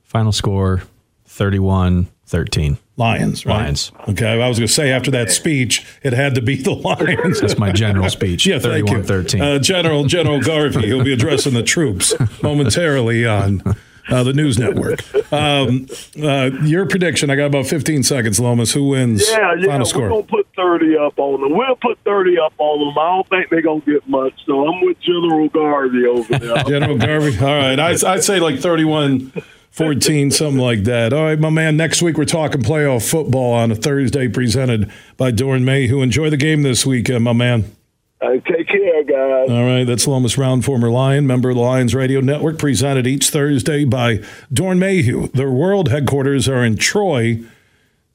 Final 0.04 0.34
score 0.34 0.84
31 1.26 2.10
13. 2.26 2.78
Lions, 3.00 3.46
right? 3.46 3.62
Lions. 3.62 3.92
Okay, 4.10 4.28
I 4.42 4.48
was 4.48 4.60
going 4.60 4.68
to 4.68 4.74
say 4.74 4.92
after 4.92 5.10
that 5.12 5.32
speech, 5.32 5.88
it 6.04 6.14
had 6.14 6.36
to 6.36 6.42
be 6.42 6.56
the 6.62 6.72
Lions. 6.72 7.40
That's 7.40 7.58
my 7.58 7.72
general 7.72 8.10
speech. 8.10 8.46
yeah, 8.46 8.60
31 8.60 9.04
13. 9.04 9.42
Uh, 9.42 9.60
General 9.60 10.04
General 10.04 10.42
Garvey, 10.42 10.88
he'll 10.88 11.04
be 11.04 11.14
addressing 11.14 11.54
the 11.54 11.64
troops 11.64 12.14
momentarily 12.44 13.26
on 13.26 13.64
uh, 14.10 14.24
the 14.24 14.34
news 14.34 14.60
network. 14.60 15.00
Um, 15.32 15.88
uh, 16.22 16.50
your 16.64 16.86
prediction, 16.88 17.30
I 17.30 17.36
got 17.36 17.46
about 17.46 17.68
15 17.68 18.04
seconds, 18.04 18.40
Lomas. 18.40 18.74
Who 18.74 18.90
wins? 18.90 19.30
Yeah, 19.30 19.54
yeah. 19.58 19.68
Final 19.68 19.86
score. 19.86 20.04
We're 20.04 20.10
going 20.10 20.24
to 20.24 20.30
put 20.30 20.48
30 20.56 20.98
up 20.98 21.20
on 21.20 21.42
them. 21.42 21.58
We'll 21.58 21.76
put 21.76 22.00
30 22.04 22.38
up 22.40 22.54
on 22.58 22.80
them. 22.80 22.98
I 22.98 23.08
don't 23.16 23.30
think 23.30 23.50
they're 23.50 23.62
going 23.62 23.82
to 23.82 23.94
get 23.94 24.10
much, 24.10 24.34
so 24.46 24.68
I'm 24.68 24.82
with 24.84 25.00
General 25.00 25.48
Garvey 25.50 26.06
over 26.06 26.38
there. 26.38 26.64
General 26.64 26.98
Garvey? 26.98 27.38
All 27.40 27.46
right. 27.46 27.80
I, 27.80 27.92
I'd 27.92 28.24
say 28.24 28.40
like 28.40 28.56
31- 28.56 29.44
14, 29.72 30.32
something 30.32 30.60
like 30.60 30.84
that. 30.84 31.14
All 31.14 31.26
right, 31.26 31.40
my 31.40 31.50
man. 31.50 31.78
Next 31.78 32.02
week 32.02 32.18
we're 32.18 32.26
talking 32.26 32.62
playoff 32.62 33.10
football 33.10 33.54
on 33.54 33.72
a 33.72 33.76
Thursday, 33.76 34.28
presented 34.28 34.92
by 35.18 35.32
Doeren 35.32 35.64
Mayhew. 35.64 36.02
Enjoy 36.02 36.30
the 36.30 36.38
game 36.38 36.64
this 36.64 36.86
weekend, 36.86 37.24
my 37.24 37.34
man. 37.34 37.76
Right, 38.22 38.44
take 38.44 38.68
care, 38.68 39.04
guys. 39.06 39.50
All 39.50 39.64
right, 39.64 39.86
that's 39.86 40.06
Lomas 40.06 40.36
Brown, 40.36 40.62
former 40.62 40.90
Lion, 40.90 41.26
member 41.26 41.52
of 41.52 41.56
the 41.56 41.62
Lions 41.62 41.96
Radio 41.96 42.20
Network, 42.20 42.60
presented 42.60 43.08
each 43.08 43.30
Thursday 43.30 43.86
by 43.86 44.18
Doeren 44.54 44.78
Mayhew. 44.78 45.30
Their 45.30 45.52
world 45.52 45.88
headquarters 45.88 46.50
are 46.50 46.66
in 46.66 46.76
Troy, 46.76 47.42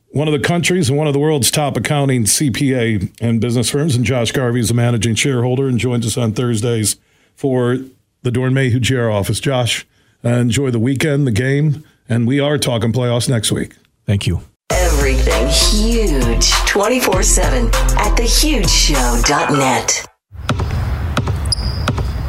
one 0.08 0.28
of 0.28 0.32
the 0.32 0.46
country's 0.46 0.90
and 0.90 0.98
one 0.98 1.06
of 1.06 1.14
the 1.14 1.18
world's 1.18 1.50
top 1.50 1.78
accounting 1.78 2.24
CPA 2.24 3.16
and 3.22 3.40
business 3.40 3.70
firms. 3.70 3.96
And 3.96 4.04
Josh 4.04 4.30
Garvey 4.30 4.60
is 4.60 4.70
a 4.70 4.74
managing 4.74 5.14
shareholder 5.14 5.68
and 5.68 5.78
joins 5.78 6.06
us 6.06 6.18
on 6.18 6.32
Thursdays 6.32 6.96
for 7.34 7.78
the 8.22 8.30
Doeren 8.30 8.52
Mayhew 8.52 8.80
GR 8.80 9.08
office. 9.08 9.40
Josh, 9.40 9.84
uh, 9.84 9.86
Uh, 10.24 10.30
enjoy 10.30 10.70
the 10.70 10.78
weekend, 10.78 11.26
the 11.26 11.32
game, 11.32 11.84
and 12.08 12.26
we 12.26 12.40
are 12.40 12.56
talking 12.56 12.92
playoffs 12.92 13.28
next 13.28 13.52
week. 13.52 13.74
Thank 14.06 14.26
you. 14.26 14.40
Everything 14.70 15.46
huge 15.48 16.50
24 16.66 17.22
7 17.22 17.66
at 17.66 18.16
thehugeshow.net. 18.16 20.06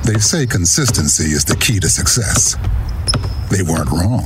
They 0.04 0.20
say 0.20 0.46
consistency 0.46 1.32
is 1.32 1.46
the 1.46 1.56
key 1.56 1.80
to 1.80 1.90
success. 1.90 2.56
They 3.50 3.64
weren't 3.64 3.90
wrong. 3.90 4.26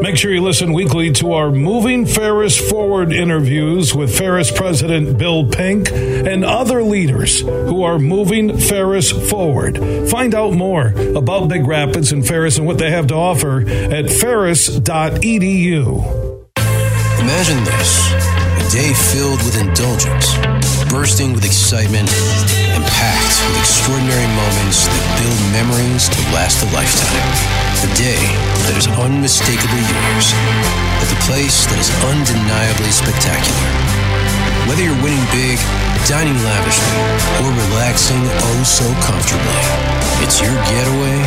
Make 0.00 0.16
sure 0.16 0.32
you 0.32 0.42
listen 0.42 0.72
weekly 0.72 1.10
to 1.14 1.32
our 1.32 1.50
Moving 1.50 2.06
Ferris 2.06 2.56
Forward 2.56 3.12
interviews 3.12 3.94
with 3.94 4.16
Ferris 4.16 4.52
President 4.52 5.18
Bill 5.18 5.48
Pink 5.48 5.90
and 5.90 6.44
other 6.44 6.84
leaders 6.84 7.40
who 7.40 7.82
are 7.82 7.98
moving 7.98 8.56
Ferris 8.58 9.10
forward. 9.28 9.76
Find 10.08 10.36
out 10.36 10.54
more 10.54 10.94
about 11.16 11.48
Big 11.48 11.66
Rapids 11.66 12.12
and 12.12 12.26
Ferris 12.26 12.58
and 12.58 12.66
what 12.66 12.78
they 12.78 12.90
have 12.90 13.08
to 13.08 13.14
offer 13.14 13.68
at 13.68 14.08
ferris.edu. 14.08 14.78
Imagine 17.18 17.64
this 17.64 18.12
a 18.12 18.70
day 18.70 18.94
filled 18.94 19.42
with 19.42 19.60
indulgence, 19.60 20.38
bursting 20.90 21.32
with 21.32 21.44
excitement, 21.44 22.08
and 22.70 22.84
packed 22.84 23.48
with 23.50 23.58
extraordinary 23.58 24.28
moments 24.28 24.86
that 24.86 25.18
build 25.20 25.40
memories 25.52 26.08
to 26.08 26.20
last 26.32 26.62
a 26.62 26.66
lifetime. 26.72 27.67
A 27.78 27.94
day 27.94 28.18
that 28.66 28.74
is 28.74 28.90
unmistakably 28.98 29.86
yours 29.86 30.34
at 30.98 31.06
the 31.06 31.20
place 31.30 31.62
that 31.70 31.78
is 31.78 31.86
undeniably 32.10 32.90
spectacular. 32.90 33.70
Whether 34.66 34.82
you're 34.82 34.98
winning 34.98 35.22
big, 35.30 35.62
dining 36.10 36.34
lavishly, 36.42 36.90
or 37.38 37.54
relaxing 37.70 38.18
oh 38.18 38.62
so 38.66 38.82
comfortably, 39.06 39.62
it's 40.26 40.42
your 40.42 40.58
getaway 40.66 41.22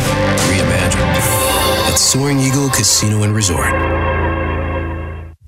reimagined 0.52 1.16
at 1.88 1.96
Soaring 1.96 2.38
Eagle 2.38 2.68
Casino 2.68 3.22
and 3.22 3.34
Resort. 3.34 4.11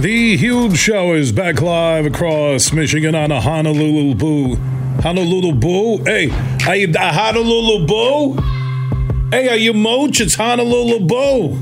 The 0.00 0.34
huge 0.38 0.78
show 0.78 1.12
is 1.12 1.30
back 1.30 1.60
live 1.60 2.06
across 2.06 2.72
Michigan 2.72 3.14
on 3.14 3.30
a 3.30 3.38
Honolulu 3.38 4.14
Boo. 4.14 4.56
Honolulu 5.02 5.52
Boo? 5.52 5.98
Hey, 6.04 6.30
are 6.66 6.74
you 6.74 6.90
a 6.98 7.12
Honolulu 7.12 7.86
Boo? 7.86 9.28
Hey, 9.30 9.50
are 9.50 9.56
you 9.56 9.74
Mooch? 9.74 10.22
It's 10.22 10.36
Honolulu 10.36 11.00
Boo. 11.00 11.58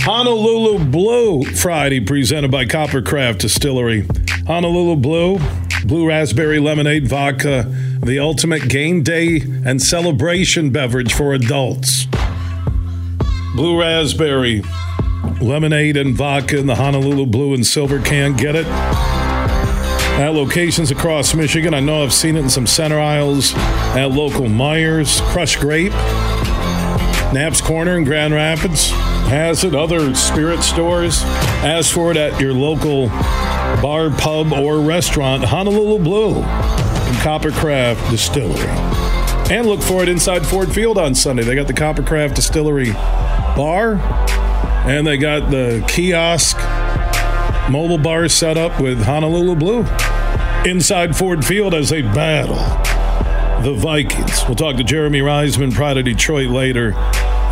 Honolulu 0.00 0.82
Blue 0.86 1.44
Friday 1.44 2.00
presented 2.00 2.50
by 2.50 2.64
Coppercraft 2.64 3.36
Distillery. 3.36 4.06
Honolulu 4.46 4.96
Blue, 4.96 5.38
Blue 5.84 6.08
Raspberry 6.08 6.60
Lemonade 6.60 7.06
Vodka, 7.06 7.66
the 8.02 8.18
ultimate 8.18 8.70
game 8.70 9.02
day 9.02 9.42
and 9.66 9.82
celebration 9.82 10.70
beverage 10.70 11.12
for 11.12 11.34
adults. 11.34 12.06
Blue 13.54 13.78
Raspberry 13.78 14.62
lemonade 15.40 15.96
and 15.96 16.14
vodka 16.14 16.58
in 16.58 16.66
the 16.66 16.76
Honolulu 16.76 17.26
blue 17.26 17.54
and 17.54 17.66
silver 17.66 18.00
can. 18.00 18.34
Get 18.34 18.54
it? 18.54 18.66
At 18.66 20.34
locations 20.34 20.90
across 20.90 21.34
Michigan. 21.34 21.74
I 21.74 21.80
know 21.80 22.02
I've 22.02 22.12
seen 22.12 22.36
it 22.36 22.40
in 22.40 22.50
some 22.50 22.66
center 22.66 22.98
aisles 22.98 23.54
at 23.56 24.10
local 24.10 24.46
Meijers, 24.46 25.20
Crush 25.22 25.56
Grape, 25.56 25.92
Knapp's 27.32 27.60
Corner 27.60 27.96
in 27.96 28.04
Grand 28.04 28.34
Rapids 28.34 28.92
has 29.28 29.62
it. 29.62 29.74
Other 29.74 30.14
spirit 30.14 30.62
stores. 30.62 31.22
Ask 31.62 31.92
for 31.92 32.10
it 32.10 32.16
at 32.16 32.40
your 32.40 32.54
local 32.54 33.08
bar, 33.82 34.10
pub, 34.10 34.52
or 34.52 34.80
restaurant. 34.80 35.44
Honolulu 35.44 36.02
Blue 36.02 36.36
and 36.36 37.16
Coppercraft 37.18 38.10
Distillery. 38.10 38.68
And 39.54 39.66
look 39.66 39.80
for 39.80 40.02
it 40.02 40.08
inside 40.08 40.46
Ford 40.46 40.72
Field 40.72 40.98
on 40.98 41.14
Sunday. 41.14 41.42
They 41.42 41.54
got 41.54 41.66
the 41.66 41.74
Coppercraft 41.74 42.34
Distillery 42.34 42.92
bar 42.92 43.96
and 44.88 45.06
they 45.06 45.18
got 45.18 45.50
the 45.50 45.84
kiosk 45.86 46.56
mobile 47.70 47.98
bar 47.98 48.26
set 48.28 48.56
up 48.56 48.80
with 48.80 49.02
Honolulu 49.02 49.54
Blue 49.54 49.86
inside 50.64 51.14
Ford 51.14 51.44
Field 51.44 51.74
as 51.74 51.90
they 51.90 52.00
battle 52.00 52.56
the 53.62 53.74
Vikings. 53.74 54.44
We'll 54.46 54.54
talk 54.54 54.76
to 54.76 54.84
Jeremy 54.84 55.20
Reisman, 55.20 55.74
Pride 55.74 55.98
of 55.98 56.06
Detroit, 56.06 56.48
later 56.48 56.94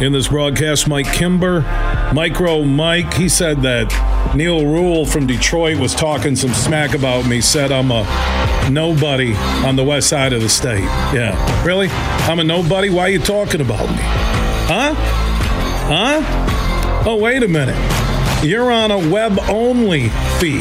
in 0.01 0.13
this 0.13 0.29
broadcast. 0.29 0.89
Mike 0.89 1.13
Kimber, 1.13 1.61
Micro 2.15 2.65
Mike, 2.65 3.13
he 3.15 3.29
said 3.29 3.61
that 3.63 4.33
Neal 4.35 4.65
Ruhl 4.65 5.05
from 5.05 5.27
Detroit 5.27 5.79
was 5.79 5.95
talking 5.95 6.37
some 6.37 6.55
smack 6.55 6.95
about 6.95 7.27
me, 7.27 7.43
said 7.43 7.71
I'm 7.71 7.91
a 7.91 8.05
nobody 8.71 9.35
on 9.35 9.77
the 9.77 9.85
west 9.85 10.09
side 10.09 10.33
of 10.33 10.41
the 10.41 10.49
state. 10.49 10.85
Yeah. 11.13 11.65
Really? 11.67 11.89
I'm 11.91 12.39
a 12.39 12.45
nobody? 12.45 12.89
Why 12.89 13.03
are 13.03 13.11
you 13.11 13.19
talking 13.19 13.61
about 13.61 13.91
me? 13.91 13.99
Huh? 14.69 14.95
Huh? 15.89 16.56
Oh, 17.09 17.15
wait 17.15 17.45
a 17.45 17.49
minute. 17.49 17.77
You're 18.45 18.73
on 18.73 18.91
a 18.91 18.99
web 18.99 19.39
only 19.49 20.09
feed. 20.41 20.61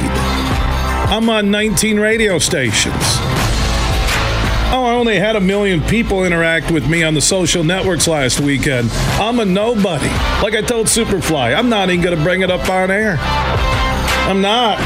I'm 1.09 1.27
on 1.27 1.49
19 1.49 1.99
radio 1.99 2.37
stations. 2.37 2.93
Oh, 4.69 4.83
I 4.85 4.93
only 4.93 5.17
had 5.17 5.35
a 5.35 5.39
million 5.39 5.81
people 5.81 6.23
interact 6.23 6.69
with 6.69 6.87
me 6.87 7.03
on 7.03 7.15
the 7.15 7.21
social 7.21 7.63
networks 7.63 8.07
last 8.07 8.41
weekend. 8.41 8.91
I'm 9.19 9.39
a 9.39 9.45
nobody. 9.45 10.09
Like 10.43 10.53
I 10.53 10.61
told 10.61 10.85
Superfly, 10.85 11.57
I'm 11.57 11.67
not 11.67 11.89
even 11.89 12.03
going 12.03 12.15
to 12.15 12.23
bring 12.23 12.41
it 12.41 12.51
up 12.51 12.69
on 12.69 12.91
air. 12.91 13.17
I'm 13.19 14.41
not. 14.41 14.77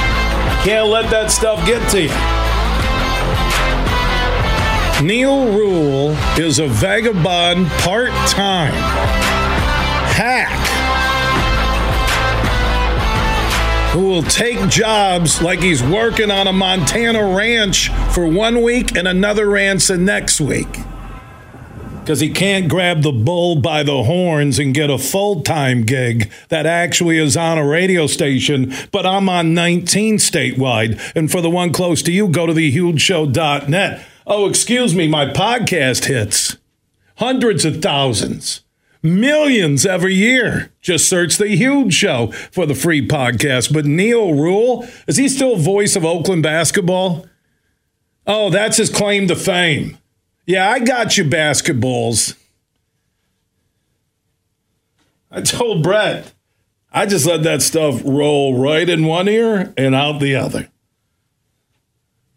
Can't 0.63 0.87
let 0.87 1.09
that 1.11 1.29
stuff 1.29 1.65
get 1.65 1.85
to 1.91 2.03
you. 2.03 2.09
Neal 5.05 5.51
Ruhl 5.53 6.11
is 6.39 6.59
a 6.59 6.67
vagabond 6.67 7.67
part 7.67 8.11
time 8.29 8.73
hack 10.15 10.78
who 13.91 14.07
will 14.07 14.21
take 14.21 14.69
jobs 14.69 15.41
like 15.41 15.61
he's 15.61 15.81
working 15.81 16.29
on 16.29 16.45
a 16.45 16.53
Montana 16.53 17.35
ranch 17.35 17.89
for 18.13 18.27
one 18.27 18.61
week 18.61 18.95
and 18.95 19.07
another 19.07 19.49
ranch 19.49 19.87
the 19.87 19.97
next 19.97 20.39
week. 20.39 20.77
Because 21.99 22.19
he 22.19 22.29
can't 22.29 22.69
grab 22.69 23.01
the 23.01 23.11
bull 23.11 23.55
by 23.55 23.81
the 23.81 24.03
horns 24.03 24.59
and 24.59 24.75
get 24.75 24.91
a 24.91 24.99
full 24.99 25.41
time 25.41 25.83
gig 25.83 26.31
that 26.49 26.67
actually 26.67 27.17
is 27.17 27.35
on 27.35 27.57
a 27.57 27.65
radio 27.65 28.05
station, 28.05 28.71
but 28.91 29.07
I'm 29.07 29.27
on 29.27 29.55
19 29.55 30.17
statewide. 30.17 30.99
And 31.15 31.31
for 31.31 31.41
the 31.41 31.49
one 31.49 31.73
close 31.73 32.03
to 32.03 32.11
you, 32.11 32.27
go 32.27 32.45
to 32.45 32.53
thehugeshow.net. 32.53 34.05
Oh, 34.27 34.47
excuse 34.47 34.93
me, 34.93 35.07
my 35.07 35.25
podcast 35.25 36.05
hits 36.05 36.57
hundreds 37.15 37.65
of 37.65 37.81
thousands 37.81 38.61
millions 39.01 39.85
every 39.85 40.13
year. 40.13 40.71
Just 40.81 41.07
search 41.07 41.37
The 41.37 41.47
Huge 41.47 41.93
Show 41.93 42.27
for 42.51 42.65
the 42.65 42.75
free 42.75 43.05
podcast. 43.07 43.73
But 43.73 43.85
Neal 43.85 44.33
Ruhl, 44.33 44.87
is 45.07 45.17
he 45.17 45.29
still 45.29 45.55
voice 45.55 45.95
of 45.95 46.05
Oakland 46.05 46.43
basketball? 46.43 47.25
Oh, 48.27 48.49
that's 48.49 48.77
his 48.77 48.89
claim 48.89 49.27
to 49.27 49.35
fame. 49.35 49.97
Yeah, 50.45 50.69
I 50.69 50.79
got 50.79 51.17
you, 51.17 51.23
basketballs. 51.23 52.35
I 55.31 55.41
told 55.41 55.83
Brett, 55.83 56.33
I 56.91 57.05
just 57.05 57.25
let 57.25 57.43
that 57.43 57.61
stuff 57.61 58.01
roll 58.03 58.57
right 58.57 58.89
in 58.89 59.05
one 59.05 59.27
ear 59.27 59.73
and 59.77 59.93
out 59.93 60.19
the 60.19 60.35
other. 60.35 60.69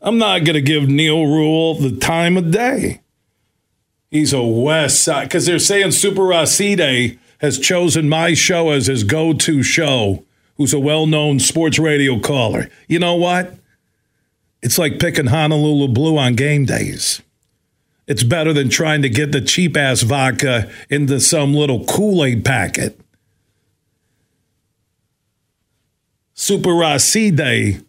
I'm 0.01 0.19
not 0.19 0.45
going 0.45 0.55
to 0.55 0.61
give 0.61 0.89
Neal 0.89 1.25
Ruhl 1.25 1.75
the 1.77 1.97
time 1.97 2.37
of 2.37 2.51
day. 2.51 3.01
He's 4.13 4.35
a 4.35 4.43
West 4.43 5.03
Side 5.03 5.25
because 5.25 5.47
they're 5.47 5.59
saying 5.59 5.93
Super 5.93 6.23
Racide 6.23 7.19
has 7.39 7.59
chosen 7.59 8.11
my 8.11 8.35
show 8.35 8.71
as 8.71 8.87
his 8.87 9.05
go-to 9.05 9.63
show. 9.63 10.23
Who's 10.59 10.75
a 10.75 10.79
well-known 10.79 11.41
sports 11.41 11.79
radio 11.79 12.21
caller? 12.21 12.69
You 12.87 12.99
know 12.99 13.17
what? 13.17 13.55
It's 14.61 14.77
like 14.77 15.01
picking 15.01 15.29
Honolulu 15.29 15.89
Blue 15.89 16.19
on 16.19 16.35
game 16.35 16.67
days. 16.67 17.23
It's 18.07 18.23
better 18.23 18.53
than 18.53 18.69
trying 18.69 19.01
to 19.01 19.09
get 19.09 19.33
the 19.33 19.41
cheap 19.41 19.79
ass 19.79 20.03
vodka 20.03 20.71
into 20.91 21.19
some 21.19 21.55
little 21.55 21.87
Kool 21.87 22.23
Aid 22.23 22.45
packet. 22.45 23.01
Super 26.35 26.75
Racide 26.75 27.83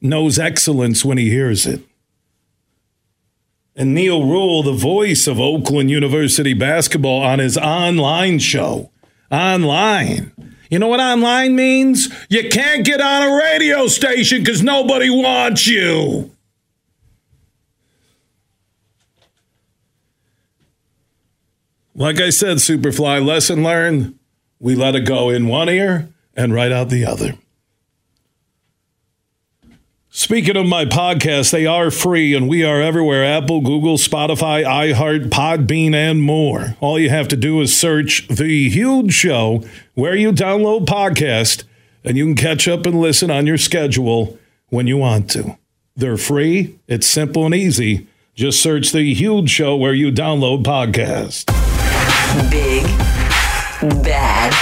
knows 0.00 0.38
excellence 0.38 1.04
when 1.04 1.18
he 1.18 1.28
hears 1.28 1.66
it 1.66 1.80
and 3.76 3.94
Neal 3.94 4.26
Ruhl, 4.26 4.62
the 4.62 4.72
voice 4.72 5.26
of 5.26 5.38
Oakland 5.38 5.90
University 5.90 6.54
basketball, 6.54 7.20
on 7.20 7.38
his 7.38 7.58
online 7.58 8.38
show. 8.38 8.90
Online. 9.30 10.32
You 10.70 10.78
know 10.78 10.88
what 10.88 10.98
online 10.98 11.54
means? 11.54 12.08
You 12.28 12.48
can't 12.48 12.84
get 12.84 13.00
on 13.00 13.22
a 13.22 13.36
radio 13.36 13.86
station 13.86 14.38
because 14.40 14.62
nobody 14.62 15.10
wants 15.10 15.66
you. 15.66 16.32
Like 21.94 22.20
I 22.20 22.30
said, 22.30 22.58
Superfly, 22.58 23.24
lesson 23.24 23.62
learned. 23.62 24.18
We 24.58 24.74
let 24.74 24.94
it 24.94 25.06
go 25.06 25.30
in 25.30 25.48
one 25.48 25.68
ear 25.68 26.08
and 26.34 26.52
right 26.52 26.72
out 26.72 26.88
the 26.88 27.04
other. 27.06 27.34
Speaking 30.18 30.56
of 30.56 30.64
my 30.64 30.86
podcast, 30.86 31.52
they 31.52 31.66
are 31.66 31.90
free 31.90 32.32
and 32.34 32.48
we 32.48 32.64
are 32.64 32.80
everywhere 32.80 33.22
Apple, 33.22 33.60
Google, 33.60 33.98
Spotify, 33.98 34.64
iHeart, 34.64 35.28
Podbean, 35.28 35.94
and 35.94 36.22
more. 36.22 36.74
All 36.80 36.98
you 36.98 37.10
have 37.10 37.28
to 37.28 37.36
do 37.36 37.60
is 37.60 37.78
search 37.78 38.26
The 38.28 38.70
Huge 38.70 39.12
Show 39.12 39.62
where 39.92 40.16
you 40.16 40.32
download 40.32 40.86
podcast 40.86 41.64
and 42.02 42.16
you 42.16 42.24
can 42.24 42.34
catch 42.34 42.66
up 42.66 42.86
and 42.86 42.98
listen 42.98 43.30
on 43.30 43.46
your 43.46 43.58
schedule 43.58 44.38
when 44.70 44.86
you 44.86 44.96
want 44.96 45.28
to. 45.32 45.58
They're 45.94 46.16
free, 46.16 46.78
it's 46.88 47.06
simple 47.06 47.44
and 47.44 47.54
easy. 47.54 48.06
Just 48.34 48.62
search 48.62 48.92
The 48.92 49.12
Huge 49.12 49.50
Show 49.50 49.76
where 49.76 49.92
you 49.92 50.10
download 50.10 50.64
podcast. 50.64 51.44
Big, 52.50 52.84
bad, 54.02 54.54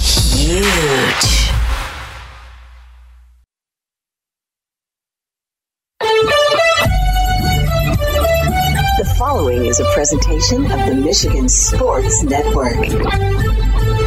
huge. 0.00 1.45
Presentation 10.06 10.62
of 10.70 10.86
the 10.86 10.94
Michigan 10.94 11.48
Sports 11.48 12.22
Network. 12.22 14.05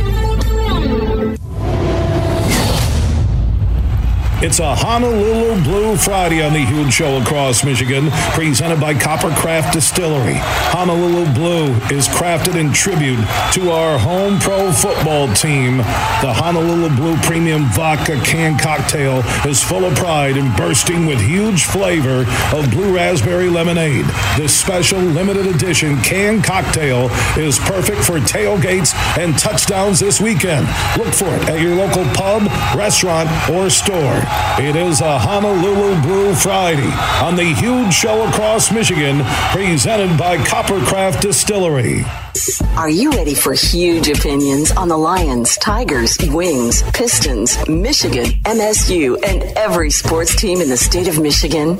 It's 4.41 4.59
a 4.59 4.73
Honolulu 4.73 5.61
Blue 5.63 5.97
Friday 5.97 6.41
on 6.41 6.53
the 6.53 6.63
Huge 6.63 6.93
Show 6.93 7.21
across 7.21 7.65
Michigan, 7.65 8.09
presented 8.31 8.79
by 8.79 8.93
Coppercraft 8.93 9.73
Distillery. 9.73 10.37
Honolulu 10.71 11.33
Blue 11.33 11.73
is 11.93 12.07
crafted 12.07 12.55
in 12.55 12.71
tribute 12.71 13.19
to 13.51 13.71
our 13.71 13.99
home 13.99 14.39
pro 14.39 14.71
football 14.71 15.27
team. 15.33 15.79
The 16.21 16.31
Honolulu 16.31 16.95
Blue 16.95 17.17
Premium 17.17 17.65
Vodka 17.73 18.17
Can 18.23 18.57
Cocktail 18.57 19.25
is 19.45 19.61
full 19.61 19.83
of 19.83 19.93
pride 19.95 20.37
and 20.37 20.55
bursting 20.55 21.05
with 21.05 21.19
huge 21.19 21.65
flavor 21.65 22.23
of 22.55 22.71
blue 22.71 22.95
raspberry 22.95 23.49
lemonade. 23.49 24.05
This 24.37 24.57
special 24.57 24.99
limited 24.99 25.47
edition 25.47 25.97
can 25.97 26.41
cocktail 26.41 27.09
is 27.37 27.59
perfect 27.59 28.05
for 28.05 28.19
tailgates 28.19 28.95
and 29.17 29.37
touchdowns 29.37 29.99
this 29.99 30.21
weekend. 30.21 30.65
Look 30.97 31.13
for 31.13 31.27
it 31.27 31.49
at 31.49 31.59
your 31.59 31.75
local 31.75 32.05
pub, 32.13 32.43
restaurant, 32.73 33.29
or 33.49 33.69
store. 33.69 34.28
It 34.59 34.75
is 34.75 35.01
a 35.01 35.17
Honolulu 35.17 36.01
Blue 36.01 36.35
Friday 36.35 36.91
on 37.23 37.35
the 37.35 37.43
huge 37.43 37.93
show 37.93 38.27
across 38.27 38.71
Michigan, 38.71 39.23
presented 39.51 40.17
by 40.17 40.37
Coppercraft 40.37 41.21
Distillery. 41.21 42.03
Are 42.75 42.89
you 42.89 43.11
ready 43.11 43.33
for 43.33 43.53
huge 43.53 44.07
opinions 44.09 44.71
on 44.71 44.87
the 44.87 44.97
Lions, 44.97 45.57
Tigers, 45.57 46.17
Wings, 46.29 46.83
Pistons, 46.93 47.57
Michigan, 47.67 48.25
MSU, 48.43 49.17
and 49.27 49.43
every 49.57 49.89
sports 49.89 50.35
team 50.35 50.61
in 50.61 50.69
the 50.69 50.77
state 50.77 51.07
of 51.07 51.19
Michigan? 51.19 51.79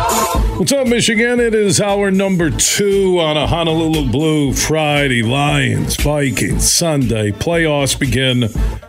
What's 0.33 0.71
up, 0.71 0.87
Michigan? 0.87 1.41
It 1.41 1.53
is 1.53 1.81
our 1.81 2.09
number 2.09 2.49
two 2.49 3.19
on 3.19 3.35
a 3.35 3.47
Honolulu 3.47 4.11
Blue 4.11 4.53
Friday. 4.53 5.23
Lions, 5.23 5.97
Vikings, 5.97 6.71
Sunday. 6.71 7.31
Playoffs 7.31 7.99
begin 7.99 8.45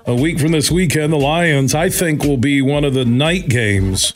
a 0.07 0.15
week 0.15 0.39
from 0.39 0.53
this 0.53 0.71
weekend. 0.71 1.13
The 1.13 1.17
Lions, 1.19 1.75
I 1.75 1.89
think, 1.89 2.23
will 2.23 2.37
be 2.37 2.63
one 2.63 2.85
of 2.85 2.95
the 2.95 3.05
night 3.05 3.49
games, 3.49 4.13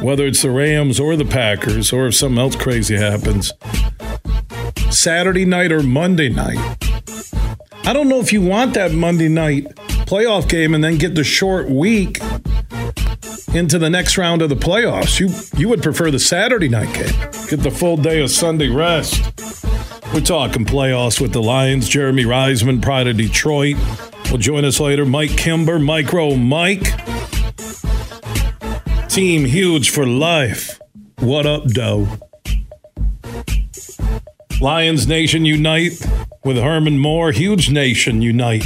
whether 0.00 0.24
it's 0.24 0.42
the 0.42 0.52
Rams 0.52 1.00
or 1.00 1.16
the 1.16 1.24
Packers, 1.24 1.92
or 1.92 2.06
if 2.06 2.14
something 2.14 2.38
else 2.38 2.54
crazy 2.54 2.96
happens. 2.96 3.52
Saturday 4.90 5.44
night 5.44 5.72
or 5.72 5.82
Monday 5.82 6.28
night. 6.28 6.76
I 7.84 7.92
don't 7.92 8.08
know 8.08 8.20
if 8.20 8.32
you 8.32 8.40
want 8.40 8.74
that 8.74 8.92
Monday 8.92 9.28
night 9.28 9.64
playoff 10.06 10.48
game 10.48 10.74
and 10.74 10.84
then 10.84 10.96
get 10.96 11.16
the 11.16 11.24
short 11.24 11.68
week 11.68 12.20
into 13.54 13.78
the 13.78 13.90
next 13.90 14.18
round 14.18 14.42
of 14.42 14.48
the 14.48 14.56
playoffs. 14.56 15.18
You 15.18 15.28
you 15.58 15.68
would 15.68 15.82
prefer 15.82 16.10
the 16.10 16.18
Saturday 16.18 16.68
night 16.68 16.92
game. 16.94 17.14
Get 17.48 17.62
the 17.62 17.70
full 17.70 17.96
day 17.96 18.22
of 18.22 18.30
Sunday 18.30 18.68
rest. 18.68 19.22
We're 20.14 20.20
talking 20.20 20.64
playoffs 20.64 21.20
with 21.20 21.32
the 21.32 21.42
Lions. 21.42 21.88
Jeremy 21.88 22.24
Reisman, 22.24 22.80
Pride 22.80 23.06
of 23.08 23.16
Detroit, 23.16 23.76
will 24.30 24.38
join 24.38 24.64
us 24.64 24.80
later. 24.80 25.04
Mike 25.04 25.36
Kimber, 25.36 25.78
Micro 25.78 26.34
Mike. 26.34 26.86
Team 29.08 29.44
huge 29.44 29.90
for 29.90 30.06
life. 30.06 30.80
What 31.18 31.46
up, 31.46 31.64
Doe? 31.64 32.06
Lions 34.60 35.06
Nation 35.06 35.44
unite 35.44 35.92
with 36.44 36.56
Herman 36.56 36.98
Moore. 36.98 37.32
Huge 37.32 37.70
Nation 37.70 38.22
unite. 38.22 38.64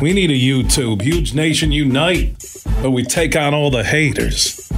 We 0.00 0.12
need 0.12 0.30
a 0.30 0.34
YouTube. 0.34 1.02
Huge 1.02 1.34
Nation 1.34 1.72
unite, 1.72 2.43
but 2.84 2.90
we 2.90 3.02
take 3.02 3.34
on 3.34 3.54
all 3.54 3.70
the 3.70 3.82
haters. 3.82 4.70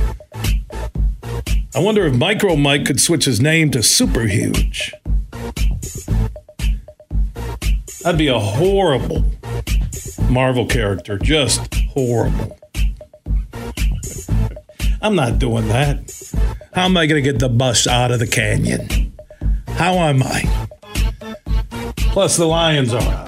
I 1.74 1.80
wonder 1.80 2.06
if 2.06 2.14
Micro 2.14 2.54
Mike 2.54 2.86
could 2.86 3.00
switch 3.00 3.24
his 3.24 3.40
name 3.40 3.72
to 3.72 3.82
Super 3.82 4.28
Huge. 4.28 4.94
That'd 8.02 8.16
be 8.16 8.28
a 8.28 8.38
horrible 8.38 9.24
Marvel 10.30 10.66
character. 10.66 11.18
Just 11.18 11.74
horrible. 11.74 12.56
I'm 15.02 15.16
not 15.16 15.40
doing 15.40 15.66
that. 15.66 16.08
How 16.74 16.84
am 16.84 16.96
I 16.96 17.06
going 17.06 17.20
to 17.20 17.28
get 17.32 17.40
the 17.40 17.48
bus 17.48 17.88
out 17.88 18.12
of 18.12 18.20
the 18.20 18.28
canyon? 18.28 19.16
How 19.66 19.94
am 19.94 20.22
I? 20.22 20.68
Plus, 21.96 22.36
the 22.36 22.46
Lions 22.46 22.94
are 22.94 23.02
out. 23.02 23.25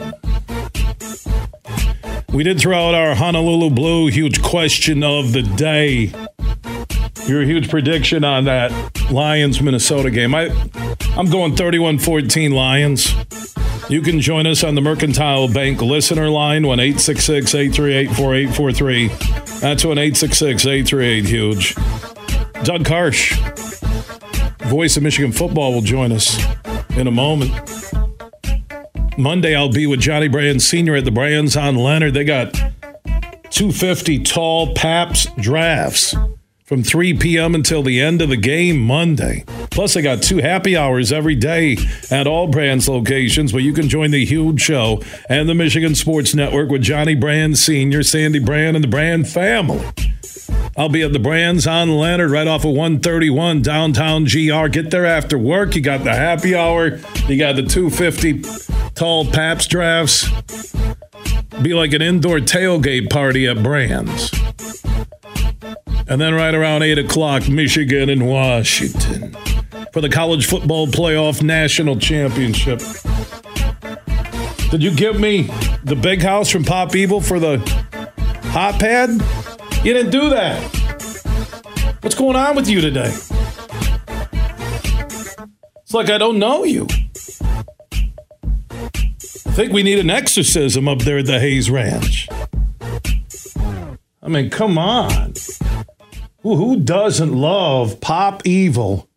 We 2.31 2.43
did 2.43 2.61
throw 2.61 2.89
out 2.89 2.95
our 2.95 3.15
Honolulu 3.15 3.71
Blue 3.71 4.09
huge 4.09 4.43
question 4.43 5.03
of 5.03 5.33
the 5.33 5.43
day. 5.43 6.13
Your 7.27 7.43
huge 7.43 7.71
prediction 7.71 8.23
on 8.23 8.45
that 8.45 8.71
Lions 9.11 9.63
Minnesota 9.63 10.11
game. 10.11 10.35
I, 10.35 10.51
I'm 11.17 11.31
going 11.31 11.57
31 11.57 11.99
14 11.99 12.53
Lions. 12.53 13.15
You 13.89 14.03
can 14.03 14.21
join 14.21 14.47
us 14.47 14.63
on 14.63 14.75
the 14.75 14.83
Mercantile 14.83 15.51
Bank 15.51 15.81
listener 15.81 16.29
line, 16.29 16.67
1 16.67 16.79
866 16.79 17.55
838 17.55 18.07
4843. 18.09 19.09
That's 19.61 19.85
1 19.85 19.97
866 19.97 20.67
838 20.67 21.25
huge. 21.25 21.75
Doug 22.65 22.85
Karsch, 22.85 23.39
voice 24.69 24.99
of 24.99 25.03
Michigan 25.03 25.33
football, 25.33 25.73
will 25.73 25.81
join 25.81 26.13
us 26.13 26.39
in 26.91 27.07
a 27.07 27.11
moment. 27.11 27.78
Monday, 29.19 29.57
I'll 29.57 29.69
be 29.69 29.85
with 29.85 29.99
Johnny 29.99 30.29
Brann 30.29 30.61
Sr. 30.61 30.95
at 30.95 31.05
the 31.05 31.11
Brann's 31.11 31.57
on 31.57 31.75
Leonard. 31.75 32.15
They 32.15 32.23
got 32.23 32.55
250 33.51 34.23
tall 34.23 34.75
Pabst 34.75 35.37
drafts 35.37 36.15
from 36.63 36.85
3 36.85 37.15
p.m. 37.15 37.57
until 37.57 37.83
the 37.83 38.01
end 38.01 38.23
of 38.23 38.29
the 38.29 38.37
game 38.37 38.79
Monday. 38.79 39.45
Plus, 39.71 39.95
they 39.95 40.03
got 40.03 40.23
two 40.23 40.39
happy 40.39 40.77
hours 40.77 41.11
every 41.11 41.35
day 41.35 41.77
at 42.13 42.29
all 42.29 42.47
Brann's 42.47 42.89
locations 42.89 43.53
where 43.53 43.63
you 43.63 43.73
can 43.73 43.89
join 43.89 44.13
the 44.13 44.25
huge 44.25 44.61
show 44.61 45.03
and 45.29 45.49
the 45.49 45.55
Michigan 45.55 45.97
Sports 45.97 46.33
Network 46.33 46.71
with 46.71 46.83
Johnny 46.83 47.17
Brann 47.17 47.57
Sr., 47.57 48.05
Sandy 48.05 48.39
Brann, 48.39 48.77
and 48.77 48.85
the 48.85 48.89
Brann 48.89 49.25
family. 49.25 49.85
I'll 50.77 50.89
be 50.89 51.03
at 51.03 51.13
the 51.13 51.19
Brann's 51.19 51.67
on 51.67 51.91
Leonard 51.91 52.31
right 52.31 52.47
off 52.47 52.65
of 52.65 52.71
131 52.71 53.63
downtown 53.63 54.27
GR. 54.27 54.69
Get 54.69 54.93
there 54.93 55.07
after 55.07 55.37
work. 55.37 55.75
You 55.75 55.81
got 55.81 56.05
the 56.05 56.15
happy 56.15 56.55
hour. 56.55 57.01
You 57.27 57.37
got 57.37 57.57
the 57.57 57.65
250 57.65 58.78
tall 58.99 59.25
Pabst 59.25 59.71
drafts. 59.71 60.29
Be 61.63 61.73
like 61.73 61.93
an 61.93 62.03
indoor 62.03 62.39
tailgate 62.39 63.09
party 63.09 63.47
at 63.47 63.63
Brann's. 63.63 64.33
And 66.09 66.21
then 66.21 66.35
right 66.35 66.53
around 66.53 66.83
8 66.83 66.99
o'clock, 66.99 67.49
Michigan 67.49 68.11
and 68.11 68.27
Washington 68.27 69.37
for 69.93 70.01
the 70.01 70.09
college 70.09 70.47
football 70.47 70.89
playoff 70.89 71.45
national 71.45 71.97
championship. 72.01 72.81
Did 74.71 74.83
you 74.83 74.93
give 74.93 75.21
me 75.21 75.43
the 75.85 75.95
big 75.97 76.21
house 76.21 76.51
from 76.51 76.65
Pop 76.65 76.97
Evil 76.97 77.21
for 77.21 77.39
the 77.39 77.59
hot 78.47 78.81
pad? 78.81 79.11
You 79.85 79.95
didn't 79.95 80.11
do 80.11 80.29
that. 80.31 80.61
What's 82.01 82.17
going 82.17 82.35
on 82.35 82.57
with 82.57 82.69
you 82.69 82.81
today? 82.81 83.15
It's 85.83 85.95
like 85.95 86.11
I 86.11 86.19
don't 86.19 86.41
know 86.41 86.65
you. 86.65 86.89
I 89.59 89.63
think 89.63 89.73
we 89.73 89.83
need 89.83 89.99
an 89.99 90.09
exorcism 90.09 90.87
up 90.87 91.01
there 91.01 91.19
at 91.19 91.27
the 91.27 91.41
Hayes 91.41 91.69
Ranch. 91.69 92.29
I 94.23 94.29
mean, 94.29 94.51
come 94.51 94.79
on. 94.79 95.35
Who, 96.43 96.55
who 96.55 96.79
doesn't 96.79 97.33
love 97.33 98.01
Pop 98.01 98.47
Evil? 98.47 99.09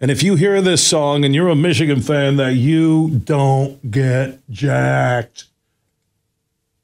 And 0.00 0.12
if 0.12 0.22
you 0.22 0.36
hear 0.36 0.62
this 0.62 0.86
song 0.86 1.24
and 1.24 1.34
you're 1.34 1.48
a 1.48 1.56
Michigan 1.56 2.00
fan, 2.00 2.36
that 2.36 2.54
you 2.54 3.20
don't 3.24 3.90
get 3.90 4.48
jacked. 4.48 5.46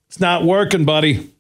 It's 0.09 0.19
not 0.19 0.45
working, 0.45 0.85
buddy. 0.85 1.31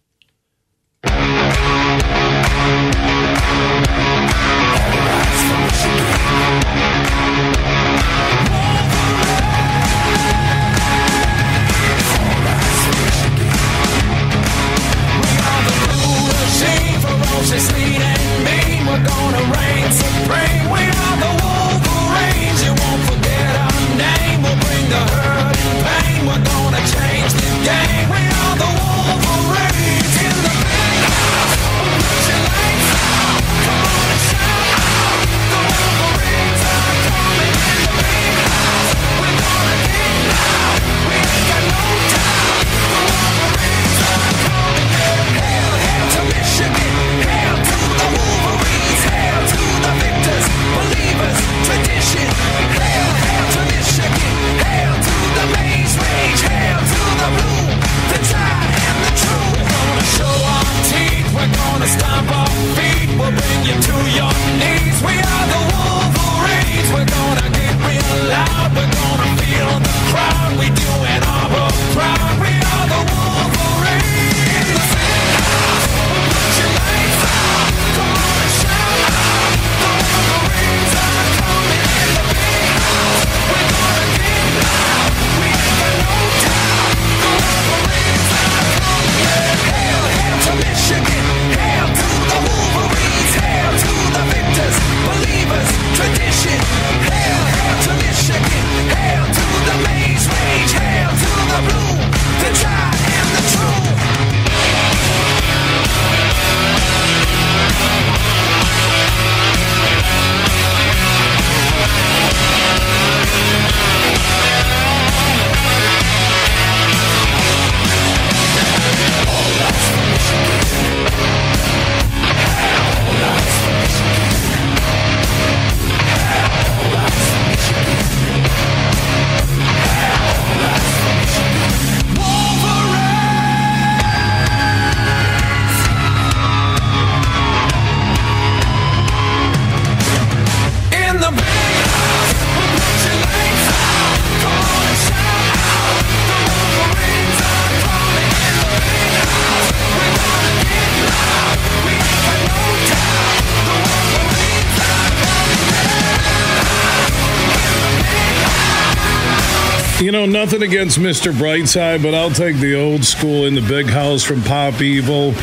You 160.10 160.18
know, 160.18 160.26
nothing 160.26 160.64
against 160.64 160.98
Mr. 160.98 161.32
Brightside, 161.32 162.02
but 162.02 162.16
I'll 162.16 162.32
take 162.32 162.56
the 162.56 162.74
old 162.74 163.04
school 163.04 163.44
in 163.46 163.54
the 163.54 163.60
big 163.60 163.86
house 163.86 164.24
from 164.24 164.42
Pop 164.42 164.80
Evil, 164.80 165.34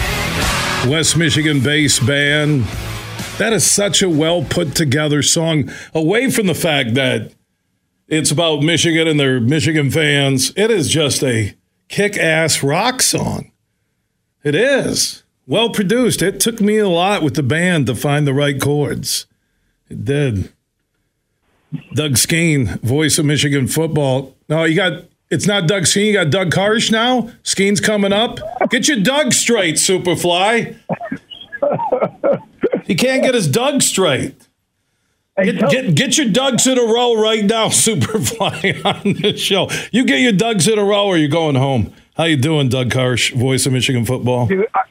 West 0.91 1.15
Michigan 1.15 1.63
bass 1.63 2.01
band. 2.01 2.65
That 3.37 3.53
is 3.53 3.65
such 3.65 4.01
a 4.01 4.09
well 4.09 4.43
put 4.43 4.75
together 4.75 5.23
song. 5.23 5.71
Away 5.93 6.29
from 6.29 6.47
the 6.47 6.53
fact 6.53 6.95
that 6.95 7.31
it's 8.09 8.29
about 8.29 8.61
Michigan 8.61 9.07
and 9.07 9.17
their 9.17 9.39
Michigan 9.39 9.89
fans, 9.89 10.51
it 10.57 10.69
is 10.69 10.89
just 10.89 11.23
a 11.23 11.55
kick 11.87 12.17
ass 12.17 12.61
rock 12.61 13.01
song. 13.01 13.53
It 14.43 14.53
is. 14.53 15.23
Well 15.45 15.69
produced. 15.69 16.21
It 16.21 16.41
took 16.41 16.59
me 16.59 16.77
a 16.77 16.89
lot 16.89 17.23
with 17.23 17.35
the 17.35 17.41
band 17.41 17.87
to 17.87 17.95
find 17.95 18.27
the 18.27 18.33
right 18.33 18.59
chords. 18.59 19.27
It 19.87 20.03
did. 20.03 20.51
Doug 21.93 22.13
Skeen, 22.13 22.79
voice 22.81 23.17
of 23.17 23.25
Michigan 23.25 23.67
football. 23.67 24.35
No, 24.49 24.63
you 24.63 24.75
got 24.75 25.03
it's 25.29 25.45
not 25.45 25.67
Doug 25.67 25.83
Skeen, 25.83 26.07
you 26.07 26.13
got 26.13 26.29
Doug 26.29 26.51
Karsch 26.51 26.91
now. 26.91 27.29
Skeen's 27.43 27.81
coming 27.81 28.13
up. 28.13 28.39
Get 28.69 28.87
your 28.87 28.99
Doug 28.99 29.33
straight, 29.33 29.75
Superfly. 29.75 30.77
He 32.85 32.95
can't 32.95 33.21
get 33.21 33.35
his 33.35 33.47
Doug 33.47 33.81
straight. 33.81 34.47
Get, 35.43 35.69
get, 35.69 35.95
get 35.95 36.17
your 36.17 36.29
Dugs 36.29 36.65
in 36.65 36.79
a 36.79 36.81
row 36.81 37.13
right 37.13 37.43
now, 37.43 37.67
Superfly, 37.67 38.83
on 38.85 39.21
the 39.21 39.37
show. 39.37 39.69
You 39.91 40.05
get 40.05 40.21
your 40.21 40.31
Dugs 40.31 40.67
in 40.67 40.79
a 40.79 40.83
row 40.83 41.05
or 41.05 41.17
you're 41.17 41.29
going 41.29 41.55
home. 41.55 41.93
How 42.15 42.23
you 42.23 42.37
doing, 42.37 42.69
Doug 42.69 42.89
Karsch, 42.89 43.33
voice 43.33 43.67
of 43.67 43.73
Michigan 43.73 44.03
football? 44.05 44.47
Dude, 44.47 44.65
I, 44.73 44.81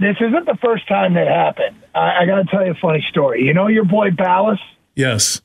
this 0.00 0.16
isn't 0.20 0.46
the 0.46 0.58
first 0.60 0.88
time 0.88 1.14
that 1.14 1.28
happened. 1.28 1.76
I, 1.94 2.22
I 2.22 2.26
got 2.26 2.36
to 2.36 2.44
tell 2.46 2.64
you 2.64 2.72
a 2.72 2.74
funny 2.74 3.04
story. 3.08 3.44
You 3.44 3.54
know 3.54 3.68
your 3.68 3.84
boy 3.84 4.10
Ballas? 4.10 4.58
Yes. 4.96 5.40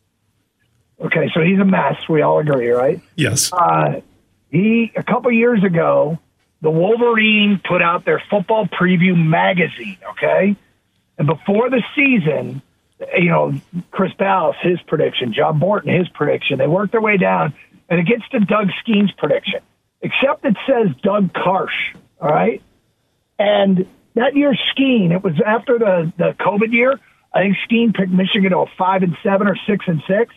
Okay, 0.99 1.29
so 1.33 1.41
he's 1.41 1.59
a 1.59 1.65
mess. 1.65 2.07
We 2.07 2.21
all 2.21 2.39
agree, 2.39 2.69
right? 2.69 3.01
Yes. 3.15 3.51
Uh, 3.51 4.01
he 4.49 4.91
a 4.95 5.03
couple 5.03 5.31
years 5.31 5.63
ago, 5.63 6.19
the 6.61 6.69
Wolverine 6.69 7.59
put 7.67 7.81
out 7.81 8.05
their 8.05 8.23
football 8.29 8.67
preview 8.67 9.15
magazine. 9.15 9.97
Okay, 10.11 10.55
and 11.17 11.27
before 11.27 11.69
the 11.69 11.83
season, 11.95 12.61
you 13.17 13.29
know, 13.29 13.53
Chris 13.91 14.13
Ballas 14.13 14.55
his 14.61 14.79
prediction, 14.83 15.33
John 15.33 15.59
Borton 15.59 15.93
his 15.93 16.07
prediction. 16.09 16.57
They 16.59 16.67
worked 16.67 16.91
their 16.91 17.01
way 17.01 17.17
down, 17.17 17.53
and 17.89 17.99
it 17.99 18.05
gets 18.05 18.27
to 18.29 18.39
Doug 18.39 18.69
Skeen's 18.79 19.11
prediction. 19.11 19.59
Except 20.01 20.45
it 20.45 20.55
says 20.67 20.95
Doug 21.01 21.33
Karsch. 21.33 21.95
All 22.21 22.29
right, 22.29 22.61
and 23.39 23.87
that 24.15 24.35
year 24.35 24.55
Skeen, 24.75 25.11
it 25.11 25.23
was 25.23 25.33
after 25.45 25.79
the 25.79 26.13
the 26.17 26.35
COVID 26.39 26.71
year. 26.71 26.99
I 27.33 27.41
think 27.41 27.57
Skeen 27.67 27.95
picked 27.95 28.11
Michigan 28.11 28.51
to 28.51 28.59
a 28.59 28.65
five 28.77 29.01
and 29.01 29.17
seven 29.23 29.47
or 29.47 29.57
six 29.67 29.85
and 29.87 30.03
six 30.07 30.33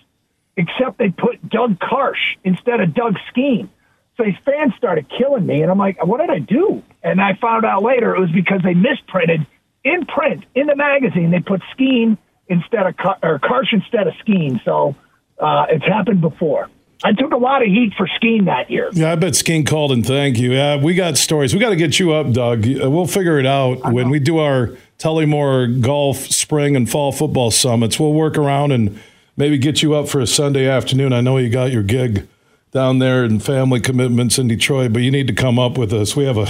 except 0.57 0.99
they 0.99 1.11
put 1.11 1.49
Doug 1.49 1.79
Karsch 1.79 2.37
instead 2.45 2.81
of 2.81 2.95
Doug 2.95 3.17
Skeen. 3.33 3.69
So 4.17 4.25
these 4.25 4.35
fans 4.45 4.73
started 4.79 5.07
killing 5.19 5.45
me, 5.45 5.61
and 5.63 5.71
I'm 5.71 5.79
like, 5.79 6.05
what 6.05 6.21
did 6.21 6.31
I 6.31 6.39
do? 6.39 6.83
And 7.03 7.21
I 7.21 7.35
found 7.35 7.65
out 7.67 7.83
later 7.83 8.15
it 8.17 8.21
was 8.21 8.31
because 8.31 8.63
they 8.63 8.73
misprinted 8.75 9.47
in 9.85 10.07
print 10.07 10.45
in 10.55 10.67
the 10.67 10.75
magazine. 10.77 11.31
They 11.31 11.41
put 11.41 11.61
Skeen 11.77 12.17
instead 12.49 12.87
of 12.87 12.97
Kar- 12.97 13.19
or 13.23 13.39
Karsch 13.39 13.73
instead 13.73 14.07
of 14.07 14.15
Skeen. 14.27 14.65
So 14.65 14.97
uh, 15.39 15.67
it's 15.69 15.85
happened 15.85 16.23
before. 16.23 16.71
I 17.05 17.13
took 17.13 17.33
a 17.33 17.37
lot 17.37 17.61
of 17.61 17.69
heat 17.69 17.93
for 17.95 18.09
Skeen 18.19 18.47
that 18.47 18.71
year. 18.71 18.89
Yeah, 18.95 19.13
I 19.13 19.17
bet 19.17 19.35
Skeen 19.35 19.67
called 19.67 19.93
and 19.93 20.05
thank 20.05 20.39
you. 20.39 20.53
Yeah, 20.53 20.83
we 20.83 20.95
got 20.95 21.19
stories. 21.19 21.53
We 21.53 21.61
got 21.61 21.69
to 21.71 21.77
get 21.77 21.99
you 21.99 22.13
up, 22.15 22.33
Doug. 22.33 22.67
Uh, 22.67 22.91
We'll 22.91 23.07
figure 23.07 23.39
it 23.39 23.45
out 23.45 23.93
when 23.93 24.09
we 24.09 24.19
do 24.19 24.39
our 24.39 24.71
Tullymore 24.99 25.83
golf 25.83 26.17
spring 26.17 26.75
and 26.75 26.89
fall 26.91 27.13
football 27.13 27.51
summits. 27.51 28.01
We'll 28.01 28.15
work 28.15 28.39
around 28.39 28.73
and 28.73 28.99
maybe 29.37 29.59
get 29.59 29.83
you 29.83 29.95
up 29.95 30.09
for 30.09 30.21
a 30.21 30.27
Sunday 30.27 30.69
afternoon. 30.69 31.13
I 31.13 31.21
know 31.21 31.37
you 31.37 31.51
got 31.51 31.73
your 31.73 31.83
gig 31.83 32.27
down 32.73 32.99
there 32.99 33.25
and 33.25 33.43
family 33.43 33.81
commitments 33.81 34.39
in 34.39 34.49
Detroit, 34.49 34.93
but 34.93 35.03
you 35.03 35.11
need 35.11 35.27
to 35.29 35.35
come 35.35 35.59
up 35.59 35.79
with 35.79 35.93
us. 35.93 36.17
We 36.17 36.25
have 36.25 36.39
a 36.39 36.49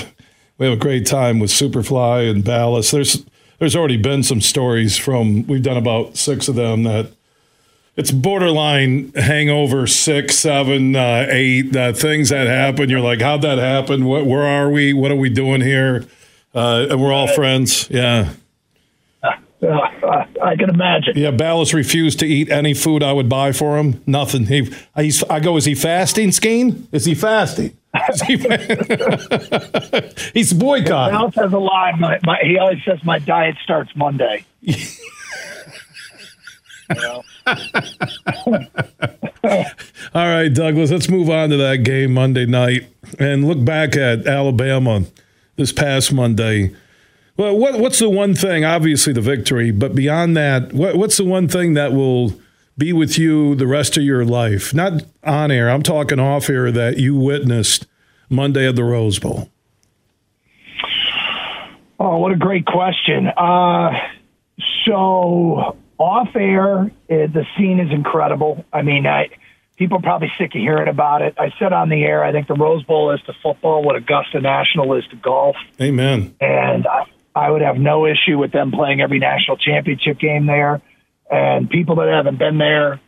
we 0.58 0.66
have 0.66 0.76
a 0.76 0.80
great 0.80 1.06
time 1.06 1.38
with 1.38 1.50
Superfly 1.50 2.30
and 2.30 2.44
Ballast. 2.44 2.92
There's 2.92 3.24
there's 3.58 3.76
already 3.76 3.96
been 3.96 4.22
some 4.22 4.40
stories 4.40 4.96
from 4.96 5.46
we've 5.46 5.62
done 5.62 5.76
about 5.76 6.16
six 6.16 6.48
of 6.48 6.54
them 6.54 6.82
that 6.84 7.12
it's 7.96 8.10
borderline 8.10 9.12
hangover 9.14 9.86
six, 9.86 10.38
seven, 10.38 10.94
uh, 10.94 11.26
eight 11.30 11.74
uh, 11.74 11.94
things 11.94 12.28
that 12.28 12.46
happen. 12.46 12.90
You're 12.90 13.00
like, 13.00 13.22
how'd 13.22 13.40
that 13.42 13.56
happen? 13.56 14.04
What, 14.04 14.26
where 14.26 14.42
are 14.42 14.68
we? 14.68 14.92
What 14.92 15.10
are 15.10 15.16
we 15.16 15.30
doing 15.30 15.62
here? 15.62 16.04
Uh, 16.54 16.88
and 16.90 17.02
we're 17.02 17.12
all 17.12 17.26
friends. 17.28 17.88
Yeah. 17.90 18.34
Uh, 19.62 20.24
I 20.42 20.54
can 20.56 20.68
imagine. 20.68 21.16
Yeah, 21.16 21.30
Ballas 21.30 21.72
refused 21.72 22.18
to 22.20 22.26
eat 22.26 22.50
any 22.50 22.74
food 22.74 23.02
I 23.02 23.12
would 23.12 23.28
buy 23.28 23.52
for 23.52 23.78
him. 23.78 24.02
Nothing. 24.06 24.46
He, 24.46 24.70
he's, 24.96 25.22
I 25.24 25.40
go, 25.40 25.56
is 25.56 25.64
he 25.64 25.74
fasting, 25.74 26.28
Skeen? 26.28 26.86
Is 26.92 27.06
he 27.06 27.14
fasting? 27.14 27.76
Is 28.10 28.20
he, 28.22 28.36
he's 30.34 30.52
boycotting. 30.52 31.14
Dallas 31.14 31.34
has 31.36 31.52
a 31.52 31.58
line. 31.58 31.98
My, 31.98 32.18
my, 32.24 32.38
he 32.42 32.58
always 32.58 32.84
says 32.84 33.02
my 33.04 33.18
diet 33.18 33.56
starts 33.62 33.90
Monday. 33.96 34.44
All 40.14 40.28
right, 40.28 40.48
Douglas, 40.52 40.90
let's 40.90 41.08
move 41.08 41.30
on 41.30 41.50
to 41.50 41.56
that 41.56 41.78
game 41.84 42.14
Monday 42.14 42.46
night 42.46 42.88
and 43.18 43.46
look 43.46 43.64
back 43.64 43.96
at 43.96 44.26
Alabama 44.26 45.04
this 45.56 45.72
past 45.72 46.12
Monday. 46.12 46.74
Well, 47.36 47.56
what, 47.56 47.78
what's 47.78 47.98
the 47.98 48.08
one 48.08 48.34
thing? 48.34 48.64
Obviously, 48.64 49.12
the 49.12 49.20
victory, 49.20 49.70
but 49.70 49.94
beyond 49.94 50.36
that, 50.36 50.72
what, 50.72 50.96
what's 50.96 51.18
the 51.18 51.24
one 51.24 51.48
thing 51.48 51.74
that 51.74 51.92
will 51.92 52.32
be 52.78 52.92
with 52.92 53.18
you 53.18 53.54
the 53.54 53.66
rest 53.66 53.96
of 53.96 54.02
your 54.02 54.24
life? 54.24 54.72
Not 54.72 55.04
on 55.22 55.50
air, 55.50 55.68
I'm 55.68 55.82
talking 55.82 56.18
off 56.18 56.48
air 56.48 56.72
that 56.72 56.98
you 56.98 57.14
witnessed 57.14 57.86
Monday 58.30 58.66
at 58.66 58.76
the 58.76 58.84
Rose 58.84 59.18
Bowl. 59.18 59.50
Oh, 61.98 62.18
what 62.18 62.32
a 62.32 62.36
great 62.36 62.64
question. 62.64 63.26
Uh, 63.28 63.90
so 64.86 65.76
off 65.98 66.34
air, 66.36 66.80
uh, 66.80 66.88
the 67.08 67.46
scene 67.56 67.80
is 67.80 67.90
incredible. 67.90 68.64
I 68.72 68.82
mean, 68.82 69.06
I, 69.06 69.28
people 69.76 69.98
are 69.98 70.02
probably 70.02 70.32
sick 70.38 70.54
of 70.54 70.60
hearing 70.60 70.88
about 70.88 71.22
it. 71.22 71.34
I 71.38 71.52
said 71.58 71.72
on 71.72 71.88
the 71.88 72.02
air, 72.04 72.24
I 72.24 72.32
think 72.32 72.48
the 72.48 72.54
Rose 72.54 72.82
Bowl 72.84 73.12
is 73.12 73.20
to 73.22 73.34
football 73.42 73.82
what 73.82 73.96
Augusta 73.96 74.40
National 74.40 74.94
is 74.94 75.06
to 75.08 75.16
golf. 75.16 75.56
Amen. 75.80 76.34
And 76.40 76.86
I, 76.86 77.06
I 77.36 77.50
would 77.50 77.60
have 77.60 77.76
no 77.76 78.06
issue 78.06 78.38
with 78.38 78.50
them 78.50 78.72
playing 78.72 79.02
every 79.02 79.18
national 79.18 79.58
championship 79.58 80.18
game 80.18 80.46
there. 80.46 80.80
And 81.30 81.68
people 81.68 81.96
that 81.96 82.08
haven't 82.08 82.38
been 82.38 82.56
there, 82.56 82.98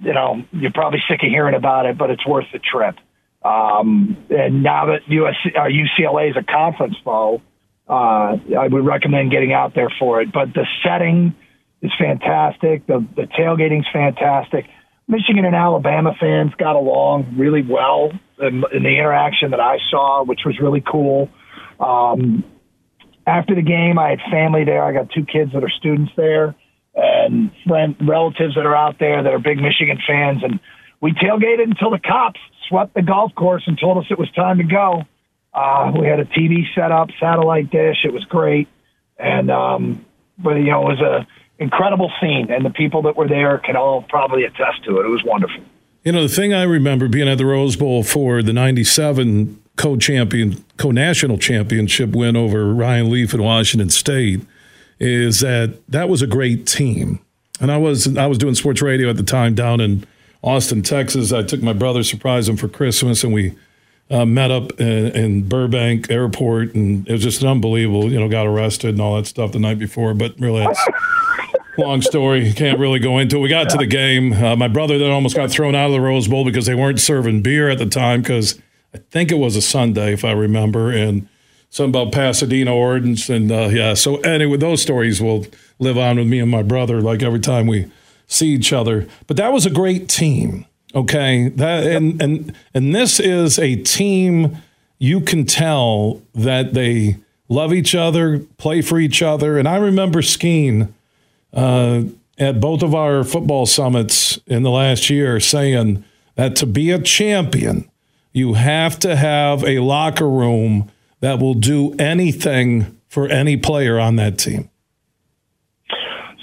you 0.00 0.12
know, 0.12 0.42
you're 0.50 0.72
probably 0.72 0.98
sick 1.08 1.22
of 1.22 1.28
hearing 1.28 1.54
about 1.54 1.86
it, 1.86 1.96
but 1.96 2.10
it's 2.10 2.26
worth 2.26 2.46
the 2.52 2.58
trip. 2.58 2.96
Um, 3.44 4.16
and 4.28 4.64
now 4.64 4.86
that 4.86 5.02
USC, 5.08 5.56
uh, 5.56 5.68
UCLA 5.68 6.30
is 6.30 6.36
a 6.36 6.42
conference 6.42 6.96
foe, 7.04 7.40
uh, 7.88 8.36
I 8.58 8.66
would 8.68 8.84
recommend 8.84 9.30
getting 9.30 9.52
out 9.52 9.76
there 9.76 9.92
for 10.00 10.20
it. 10.20 10.32
But 10.32 10.52
the 10.52 10.66
setting 10.82 11.36
is 11.80 11.92
fantastic. 11.96 12.88
The, 12.88 13.06
the 13.14 13.28
tailgating's 13.38 13.86
fantastic. 13.92 14.66
Michigan 15.06 15.44
and 15.44 15.54
Alabama 15.54 16.12
fans 16.18 16.52
got 16.58 16.74
along 16.74 17.36
really 17.38 17.62
well 17.62 18.10
in, 18.40 18.64
in 18.72 18.82
the 18.82 18.98
interaction 18.98 19.52
that 19.52 19.60
I 19.60 19.78
saw, 19.90 20.24
which 20.24 20.40
was 20.44 20.58
really 20.58 20.82
cool. 20.84 21.30
Um, 21.78 22.42
after 23.26 23.54
the 23.54 23.62
game, 23.62 23.98
I 23.98 24.10
had 24.10 24.20
family 24.30 24.64
there. 24.64 24.82
I 24.82 24.92
got 24.92 25.10
two 25.10 25.24
kids 25.24 25.52
that 25.52 25.64
are 25.64 25.70
students 25.70 26.12
there 26.16 26.54
and 26.94 27.50
friend, 27.66 27.96
relatives 28.00 28.54
that 28.54 28.64
are 28.64 28.74
out 28.74 28.98
there 28.98 29.22
that 29.22 29.32
are 29.32 29.38
big 29.38 29.58
Michigan 29.58 29.98
fans. 30.06 30.42
And 30.42 30.60
we 31.00 31.12
tailgated 31.12 31.64
until 31.64 31.90
the 31.90 31.98
cops 31.98 32.40
swept 32.68 32.94
the 32.94 33.02
golf 33.02 33.34
course 33.34 33.64
and 33.66 33.78
told 33.78 33.98
us 33.98 34.04
it 34.10 34.18
was 34.18 34.30
time 34.32 34.58
to 34.58 34.64
go. 34.64 35.02
Uh, 35.52 35.92
we 35.98 36.06
had 36.06 36.20
a 36.20 36.24
TV 36.24 36.62
set 36.74 36.92
up, 36.92 37.08
satellite 37.20 37.70
dish. 37.70 37.98
It 38.04 38.12
was 38.12 38.24
great. 38.24 38.68
And, 39.18 39.50
um, 39.50 40.04
but, 40.38 40.54
you 40.54 40.70
know, 40.70 40.90
it 40.90 40.98
was 40.98 41.00
a 41.00 41.26
incredible 41.58 42.12
scene. 42.20 42.50
And 42.50 42.64
the 42.64 42.70
people 42.70 43.02
that 43.02 43.16
were 43.16 43.28
there 43.28 43.58
can 43.58 43.76
all 43.76 44.02
probably 44.02 44.44
attest 44.44 44.84
to 44.84 45.00
it. 45.00 45.06
It 45.06 45.08
was 45.08 45.22
wonderful. 45.24 45.62
You 46.04 46.12
know, 46.12 46.22
the 46.22 46.34
thing 46.34 46.54
I 46.54 46.62
remember 46.62 47.08
being 47.08 47.28
at 47.28 47.38
the 47.38 47.46
Rose 47.46 47.74
Bowl 47.74 48.04
for 48.04 48.42
the 48.42 48.52
97 48.52 49.60
co 49.76 49.96
champion, 49.96 50.64
co 50.76 50.90
national 50.90 51.38
championship 51.38 52.10
win 52.10 52.36
over 52.36 52.74
Ryan 52.74 53.10
Leaf 53.10 53.34
at 53.34 53.40
Washington 53.40 53.90
State 53.90 54.40
is 54.98 55.40
that 55.40 55.78
that 55.88 56.08
was 56.08 56.22
a 56.22 56.26
great 56.26 56.66
team. 56.66 57.20
And 57.60 57.70
I 57.70 57.76
was 57.76 58.16
I 58.16 58.26
was 58.26 58.38
doing 58.38 58.54
sports 58.54 58.82
radio 58.82 59.08
at 59.08 59.16
the 59.16 59.22
time 59.22 59.54
down 59.54 59.80
in 59.80 60.06
Austin, 60.42 60.82
Texas. 60.82 61.32
I 61.32 61.42
took 61.42 61.62
my 61.62 61.72
brother, 61.72 62.02
surprised 62.02 62.48
him 62.48 62.56
for 62.56 62.68
Christmas, 62.68 63.24
and 63.24 63.32
we 63.32 63.54
uh, 64.10 64.24
met 64.24 64.50
up 64.50 64.78
in, 64.78 65.08
in, 65.16 65.48
Burbank 65.48 66.10
Airport, 66.10 66.74
and 66.74 67.08
it 67.08 67.12
was 67.12 67.22
just 67.22 67.42
unbelievable. 67.42 68.12
You 68.12 68.20
know, 68.20 68.28
got 68.28 68.46
arrested 68.46 68.90
and 68.90 69.00
all 69.00 69.16
that 69.16 69.26
stuff 69.26 69.52
the 69.52 69.58
night 69.58 69.78
before, 69.78 70.14
but 70.14 70.38
really, 70.38 70.64
it's 70.64 70.88
long 71.78 72.02
story. 72.02 72.52
Can't 72.52 72.78
really 72.78 73.00
go 73.00 73.18
into 73.18 73.38
it. 73.38 73.40
We 73.40 73.48
got 73.48 73.70
to 73.70 73.78
the 73.78 73.86
game. 73.86 74.32
Uh, 74.32 74.54
my 74.54 74.68
brother 74.68 74.98
then 74.98 75.10
almost 75.10 75.34
got 75.34 75.50
thrown 75.50 75.74
out 75.74 75.86
of 75.86 75.92
the 75.92 76.00
Rose 76.00 76.28
Bowl 76.28 76.44
because 76.44 76.66
they 76.66 76.74
weren't 76.74 77.00
serving 77.00 77.42
beer 77.42 77.68
at 77.68 77.78
the 77.78 77.86
time 77.86 78.20
because 78.20 78.60
I 78.96 79.02
think 79.10 79.30
it 79.30 79.38
was 79.38 79.56
a 79.56 79.62
Sunday, 79.62 80.12
if 80.12 80.24
I 80.24 80.32
remember, 80.32 80.90
and 80.90 81.28
something 81.70 82.00
about 82.00 82.12
Pasadena 82.12 82.74
ordinance, 82.74 83.28
and 83.28 83.52
uh, 83.52 83.68
yeah. 83.70 83.94
So 83.94 84.16
anyway, 84.18 84.56
those 84.56 84.80
stories 84.80 85.20
will 85.20 85.46
live 85.78 85.98
on 85.98 86.16
with 86.16 86.26
me 86.26 86.40
and 86.40 86.50
my 86.50 86.62
brother, 86.62 87.00
like 87.00 87.22
every 87.22 87.40
time 87.40 87.66
we 87.66 87.90
see 88.26 88.48
each 88.48 88.72
other. 88.72 89.06
But 89.26 89.36
that 89.36 89.52
was 89.52 89.66
a 89.66 89.70
great 89.70 90.08
team. 90.08 90.66
Okay, 90.94 91.50
that 91.50 91.86
and 91.86 92.20
and 92.22 92.54
and 92.72 92.94
this 92.94 93.20
is 93.20 93.58
a 93.58 93.76
team 93.76 94.56
you 94.98 95.20
can 95.20 95.44
tell 95.44 96.22
that 96.34 96.72
they 96.72 97.16
love 97.48 97.74
each 97.74 97.94
other, 97.94 98.38
play 98.56 98.80
for 98.80 98.98
each 98.98 99.20
other. 99.20 99.58
And 99.58 99.68
I 99.68 99.76
remember 99.76 100.22
Skeen 100.22 100.88
uh, 101.52 102.04
at 102.38 102.60
both 102.60 102.82
of 102.82 102.94
our 102.94 103.24
football 103.24 103.66
summits 103.66 104.38
in 104.46 104.62
the 104.62 104.70
last 104.70 105.10
year 105.10 105.38
saying 105.38 106.02
that 106.36 106.56
to 106.56 106.66
be 106.66 106.90
a 106.90 106.98
champion, 106.98 107.90
you 108.36 108.52
have 108.52 108.98
to 108.98 109.16
have 109.16 109.64
a 109.64 109.78
locker 109.78 110.28
room 110.28 110.92
that 111.20 111.38
will 111.38 111.54
do 111.54 111.94
anything 111.98 113.00
for 113.08 113.26
any 113.28 113.56
player 113.56 113.98
on 113.98 114.16
that 114.16 114.36
team. 114.36 114.68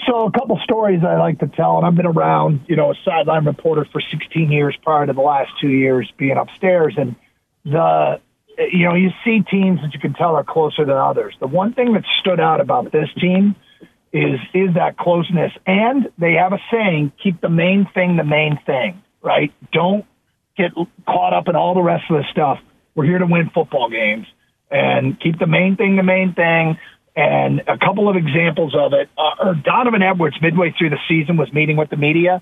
So 0.08 0.26
a 0.26 0.32
couple 0.32 0.60
stories 0.64 1.04
I 1.08 1.20
like 1.20 1.38
to 1.40 1.48
tell, 1.48 1.78
and 1.78 1.86
I've 1.86 1.94
been 1.94 2.08
around, 2.08 2.62
you 2.68 2.76
know, 2.76 2.92
a 2.92 2.96
sideline 3.06 3.46
reporter 3.46 3.86
for 3.92 4.02
16 4.02 4.52
years 4.52 4.76
prior 4.82 5.06
to 5.06 5.14
the 5.14 5.22
last 5.22 5.52
two 5.62 5.70
years 5.70 6.12
being 6.18 6.36
upstairs, 6.36 6.96
and 6.98 7.16
the, 7.64 8.20
you 8.58 8.86
know, 8.86 8.96
you 8.96 9.12
see 9.24 9.42
teams 9.42 9.80
that 9.82 9.94
you 9.94 10.00
can 10.00 10.16
tell 10.16 10.36
are 10.36 10.44
closer 10.44 10.86
than 10.86 10.98
others. 10.98 11.36
The 11.40 11.48
one 11.48 11.76
thing 11.76 11.94
that 11.94 12.06
stood 12.20 12.40
out 12.40 12.60
about 12.60 12.92
this 12.92 13.10
team 13.22 13.56
is 14.12 14.40
is 14.56 14.74
that 14.74 14.98
closeness, 14.98 15.52
and 15.68 16.10
they 16.18 16.34
have 16.34 16.54
a 16.54 16.60
saying: 16.72 17.12
keep 17.22 17.40
the 17.40 17.50
main 17.50 17.88
thing 17.94 18.18
the 18.18 18.24
main 18.24 18.60
thing, 18.66 19.04
right? 19.22 19.54
Don't 19.72 20.06
get 20.58 20.72
caught 21.06 21.34
up 21.34 21.48
in 21.48 21.56
all 21.56 21.74
the 21.74 21.82
rest 21.82 22.06
of 22.10 22.18
the 22.18 22.24
stuff. 22.32 22.60
We're 22.96 23.06
here 23.06 23.20
to 23.20 23.26
win 23.26 23.50
football 23.54 23.90
games, 23.90 24.28
and 24.70 25.20
keep 25.20 25.40
the 25.40 25.48
main 25.48 25.76
thing 25.76 25.96
the 25.96 26.04
main 26.04 26.34
thing. 26.34 26.78
And 27.16 27.62
a 27.68 27.78
couple 27.78 28.10
of 28.10 28.16
examples 28.16 28.74
of 28.76 28.94
it. 28.94 29.08
Uh, 29.18 29.54
Donovan 29.64 30.02
Edwards, 30.02 30.36
midway 30.42 30.74
through 30.78 30.90
the 30.90 31.00
season, 31.08 31.38
was 31.38 31.52
meeting 31.54 31.78
with 31.78 31.92
the 31.92 31.98
media, 31.98 32.42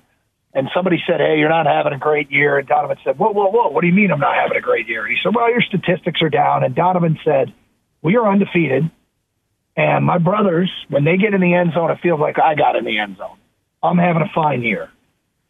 and 0.54 0.68
somebody 0.74 1.02
said, 1.06 1.20
"Hey, 1.20 1.38
you're 1.38 1.50
not 1.50 1.66
having 1.66 1.92
a 1.92 1.98
great 1.98 2.30
year." 2.30 2.58
And 2.58 2.66
Donovan 2.66 2.96
said, 3.04 3.18
"Whoa, 3.18 3.32
whoa, 3.32 3.50
whoa! 3.50 3.68
What 3.68 3.82
do 3.82 3.86
you 3.86 3.92
mean 3.92 4.10
I'm 4.10 4.20
not 4.20 4.34
having 4.34 4.56
a 4.56 4.62
great 4.62 4.88
year?" 4.88 5.06
He 5.06 5.16
said, 5.22 5.34
"Well, 5.34 5.50
your 5.50 5.62
statistics 5.62 6.22
are 6.22 6.30
down." 6.30 6.64
And 6.64 6.74
Donovan 6.74 7.18
said, 7.24 7.52
"We 8.02 8.16
are 8.16 8.26
undefeated, 8.26 8.90
and 9.76 10.04
my 10.04 10.18
brothers, 10.18 10.70
when 10.88 11.04
they 11.04 11.16
get 11.16 11.34
in 11.34 11.40
the 11.40 11.54
end 11.54 11.72
zone, 11.74 11.90
it 11.90 11.98
feels 12.02 12.20
like 12.20 12.38
I 12.38 12.54
got 12.54 12.76
in 12.76 12.84
the 12.84 12.98
end 12.98 13.16
zone. 13.18 13.36
I'm 13.82 13.98
having 13.98 14.22
a 14.22 14.30
fine 14.34 14.62
year, 14.62 14.88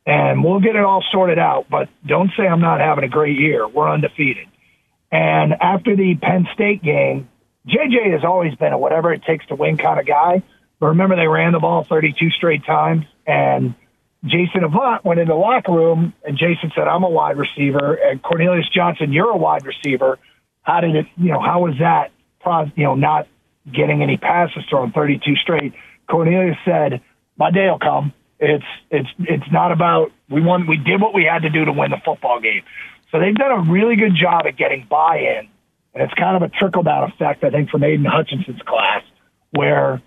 and 0.06 0.42
we'll 0.44 0.60
get 0.60 0.76
it 0.76 0.84
all 0.84 1.04
sorted 1.12 1.38
out. 1.38 1.66
But 1.70 1.88
don't 2.06 2.30
say 2.36 2.46
I'm 2.46 2.60
not 2.60 2.80
having 2.80 3.04
a 3.04 3.08
great 3.08 3.38
year. 3.38 3.66
We're 3.66 3.90
undefeated." 3.90 4.46
And 5.10 5.54
after 5.60 5.94
the 5.94 6.14
Penn 6.14 6.48
State 6.54 6.82
game, 6.82 7.28
JJ 7.66 8.12
has 8.12 8.24
always 8.24 8.54
been 8.54 8.72
a 8.72 8.78
whatever 8.78 9.12
it 9.12 9.22
takes 9.24 9.46
to 9.46 9.54
win 9.54 9.76
kind 9.76 10.00
of 10.00 10.06
guy. 10.06 10.42
But 10.80 10.86
remember, 10.88 11.14
they 11.16 11.28
ran 11.28 11.52
the 11.52 11.60
ball 11.60 11.84
32 11.84 12.30
straight 12.30 12.64
times, 12.64 13.04
and 13.26 13.74
Jason 14.24 14.64
Avant 14.64 15.04
went 15.04 15.20
in 15.20 15.28
the 15.28 15.34
locker 15.34 15.72
room, 15.72 16.12
and 16.24 16.36
Jason 16.36 16.72
said, 16.74 16.88
"I'm 16.88 17.04
a 17.04 17.10
wide 17.10 17.36
receiver," 17.36 17.94
and 17.94 18.22
Cornelius 18.22 18.68
Johnson, 18.68 19.12
"You're 19.12 19.30
a 19.30 19.36
wide 19.36 19.64
receiver." 19.64 20.18
How 20.62 20.80
did 20.80 20.96
it? 20.96 21.06
You 21.16 21.32
know, 21.32 21.40
how 21.40 21.60
was 21.60 21.78
that? 21.78 22.10
You 22.76 22.84
know, 22.84 22.94
not 22.94 23.28
getting 23.70 24.02
any 24.02 24.16
passes 24.16 24.64
thrown 24.68 24.90
32 24.90 25.36
straight. 25.36 25.72
Cornelius 26.08 26.56
said, 26.64 27.00
"My 27.36 27.50
day 27.52 27.68
will 27.68 27.78
come. 27.78 28.12
It's 28.42 28.64
it's 28.90 29.08
it's 29.20 29.50
not 29.52 29.72
about 29.72 30.12
we 30.28 30.42
won. 30.42 30.66
We 30.66 30.76
did 30.76 31.00
what 31.00 31.14
we 31.14 31.24
had 31.24 31.42
to 31.42 31.50
do 31.50 31.64
to 31.64 31.72
win 31.72 31.92
the 31.92 32.00
football 32.04 32.40
game." 32.40 32.62
So 33.10 33.20
they've 33.20 33.34
done 33.34 33.52
a 33.52 33.70
really 33.70 33.96
good 33.96 34.14
job 34.14 34.46
at 34.46 34.56
getting 34.56 34.86
buy-in 34.88 35.48
and 35.94 36.02
it's 36.02 36.14
kind 36.14 36.36
of 36.36 36.42
a 36.42 36.48
trickle 36.48 36.82
down 36.82 37.10
effect, 37.10 37.44
I 37.44 37.50
think, 37.50 37.70
from 37.70 37.84
Aidan 37.84 38.06
Hutchinson's 38.06 38.62
class, 38.62 39.02
where 39.50 40.00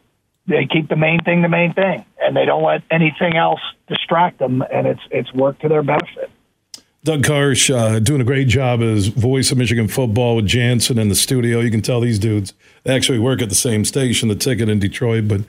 they 0.47 0.67
keep 0.71 0.89
the 0.89 0.95
main 0.95 1.23
thing 1.23 1.41
the 1.41 1.49
main 1.49 1.73
thing, 1.73 2.05
and 2.19 2.35
they 2.35 2.45
don't 2.45 2.63
let 2.63 2.83
anything 2.89 3.35
else 3.35 3.61
distract 3.87 4.39
them, 4.39 4.63
and 4.71 4.87
it's 4.87 5.01
it's 5.11 5.33
worked 5.33 5.61
to 5.61 5.69
their 5.69 5.83
benefit. 5.83 6.31
Doug 7.03 7.21
Karsch 7.21 7.73
uh, 7.73 7.99
doing 7.99 8.19
a 8.19 8.23
great 8.23 8.47
job 8.47 8.81
as 8.81 9.07
voice 9.07 9.51
of 9.51 9.59
Michigan 9.59 9.87
football 9.87 10.35
with 10.35 10.47
Jansen 10.47 10.97
in 10.97 11.07
the 11.07 11.15
studio. 11.15 11.59
You 11.59 11.69
can 11.69 11.83
tell 11.83 12.01
these 12.01 12.17
dudes 12.17 12.53
they 12.83 12.95
actually 12.95 13.19
work 13.19 13.43
at 13.43 13.49
the 13.49 13.55
same 13.55 13.85
station, 13.85 14.27
the 14.27 14.35
ticket 14.35 14.69
in 14.69 14.79
Detroit, 14.79 15.27
but 15.27 15.41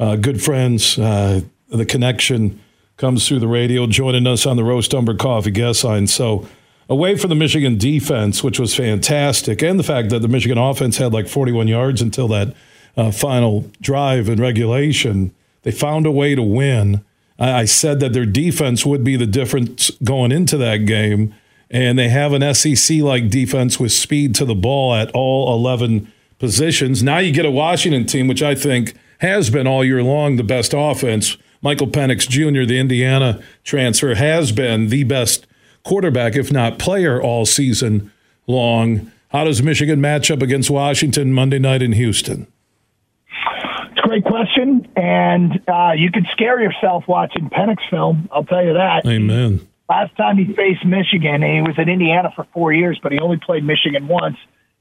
uh, 0.00 0.16
good 0.16 0.42
friends. 0.42 0.98
Uh, 0.98 1.42
the 1.78 1.86
connection 1.86 2.60
comes 2.96 3.26
through 3.26 3.40
the 3.40 3.48
radio, 3.48 3.86
joining 3.86 4.26
us 4.26 4.46
on 4.46 4.56
the 4.56 4.64
Roast 4.64 4.94
Umber 4.94 5.14
Coffee 5.14 5.50
guest 5.50 5.84
line. 5.84 6.06
So, 6.06 6.46
away 6.88 7.16
from 7.16 7.30
the 7.30 7.36
Michigan 7.36 7.78
defense, 7.78 8.44
which 8.44 8.58
was 8.58 8.74
fantastic, 8.74 9.62
and 9.62 9.78
the 9.78 9.84
fact 9.84 10.10
that 10.10 10.20
the 10.20 10.28
Michigan 10.28 10.58
offense 10.58 10.98
had 10.98 11.12
like 11.12 11.28
41 11.28 11.68
yards 11.68 12.02
until 12.02 12.28
that 12.28 12.54
uh, 12.96 13.10
final 13.10 13.70
drive 13.80 14.28
in 14.28 14.40
regulation, 14.40 15.34
they 15.62 15.70
found 15.70 16.06
a 16.06 16.10
way 16.10 16.34
to 16.34 16.42
win. 16.42 17.04
I, 17.38 17.52
I 17.52 17.64
said 17.64 18.00
that 18.00 18.12
their 18.12 18.26
defense 18.26 18.86
would 18.86 19.02
be 19.02 19.16
the 19.16 19.26
difference 19.26 19.90
going 20.02 20.30
into 20.30 20.56
that 20.58 20.86
game, 20.86 21.34
and 21.70 21.98
they 21.98 22.08
have 22.08 22.32
an 22.32 22.54
SEC 22.54 22.98
like 22.98 23.30
defense 23.30 23.80
with 23.80 23.92
speed 23.92 24.34
to 24.36 24.44
the 24.44 24.54
ball 24.54 24.94
at 24.94 25.10
all 25.12 25.54
11 25.56 26.12
positions. 26.38 27.02
Now 27.02 27.18
you 27.18 27.32
get 27.32 27.46
a 27.46 27.50
Washington 27.50 28.06
team, 28.06 28.28
which 28.28 28.42
I 28.42 28.54
think 28.54 28.94
has 29.18 29.50
been 29.50 29.66
all 29.66 29.84
year 29.84 30.02
long 30.02 30.36
the 30.36 30.44
best 30.44 30.74
offense. 30.76 31.36
Michael 31.64 31.86
Penix 31.86 32.28
Jr., 32.28 32.66
the 32.66 32.78
Indiana 32.78 33.42
transfer, 33.64 34.14
has 34.14 34.52
been 34.52 34.90
the 34.90 35.02
best 35.04 35.46
quarterback, 35.82 36.36
if 36.36 36.52
not 36.52 36.78
player, 36.78 37.20
all 37.20 37.46
season 37.46 38.12
long. 38.46 39.10
How 39.30 39.44
does 39.44 39.62
Michigan 39.62 39.98
match 39.98 40.30
up 40.30 40.42
against 40.42 40.68
Washington 40.68 41.32
Monday 41.32 41.58
night 41.58 41.80
in 41.80 41.92
Houston? 41.92 42.46
It's 43.90 43.98
a 43.98 44.06
great 44.06 44.26
question, 44.26 44.86
and 44.94 45.58
uh, 45.66 45.92
you 45.96 46.12
could 46.12 46.26
scare 46.32 46.60
yourself 46.60 47.04
watching 47.08 47.48
Penix 47.48 47.78
film. 47.88 48.28
I'll 48.30 48.44
tell 48.44 48.62
you 48.62 48.74
that. 48.74 49.06
Amen. 49.06 49.66
Last 49.88 50.14
time 50.18 50.36
he 50.36 50.52
faced 50.52 50.84
Michigan, 50.84 51.40
he 51.40 51.62
was 51.62 51.76
in 51.78 51.88
Indiana 51.88 52.30
for 52.36 52.46
four 52.52 52.74
years, 52.74 53.00
but 53.02 53.10
he 53.10 53.20
only 53.20 53.38
played 53.38 53.64
Michigan 53.64 54.06
once, 54.06 54.36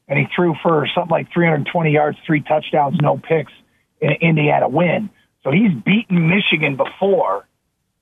and 0.09 0.19
he 0.19 0.25
threw 0.36 0.53
for 0.61 0.86
something 0.93 1.11
like 1.11 1.31
320 1.31 1.91
yards, 1.91 2.17
three 2.25 2.41
touchdowns, 2.41 2.97
no 3.01 3.17
picks 3.17 3.53
in 4.01 4.11
an 4.11 4.17
Indiana 4.19 4.67
win. 4.67 5.09
So 5.44 5.52
he's 5.52 5.72
beaten 5.86 6.30
Michigan 6.30 6.78
before 6.78 7.46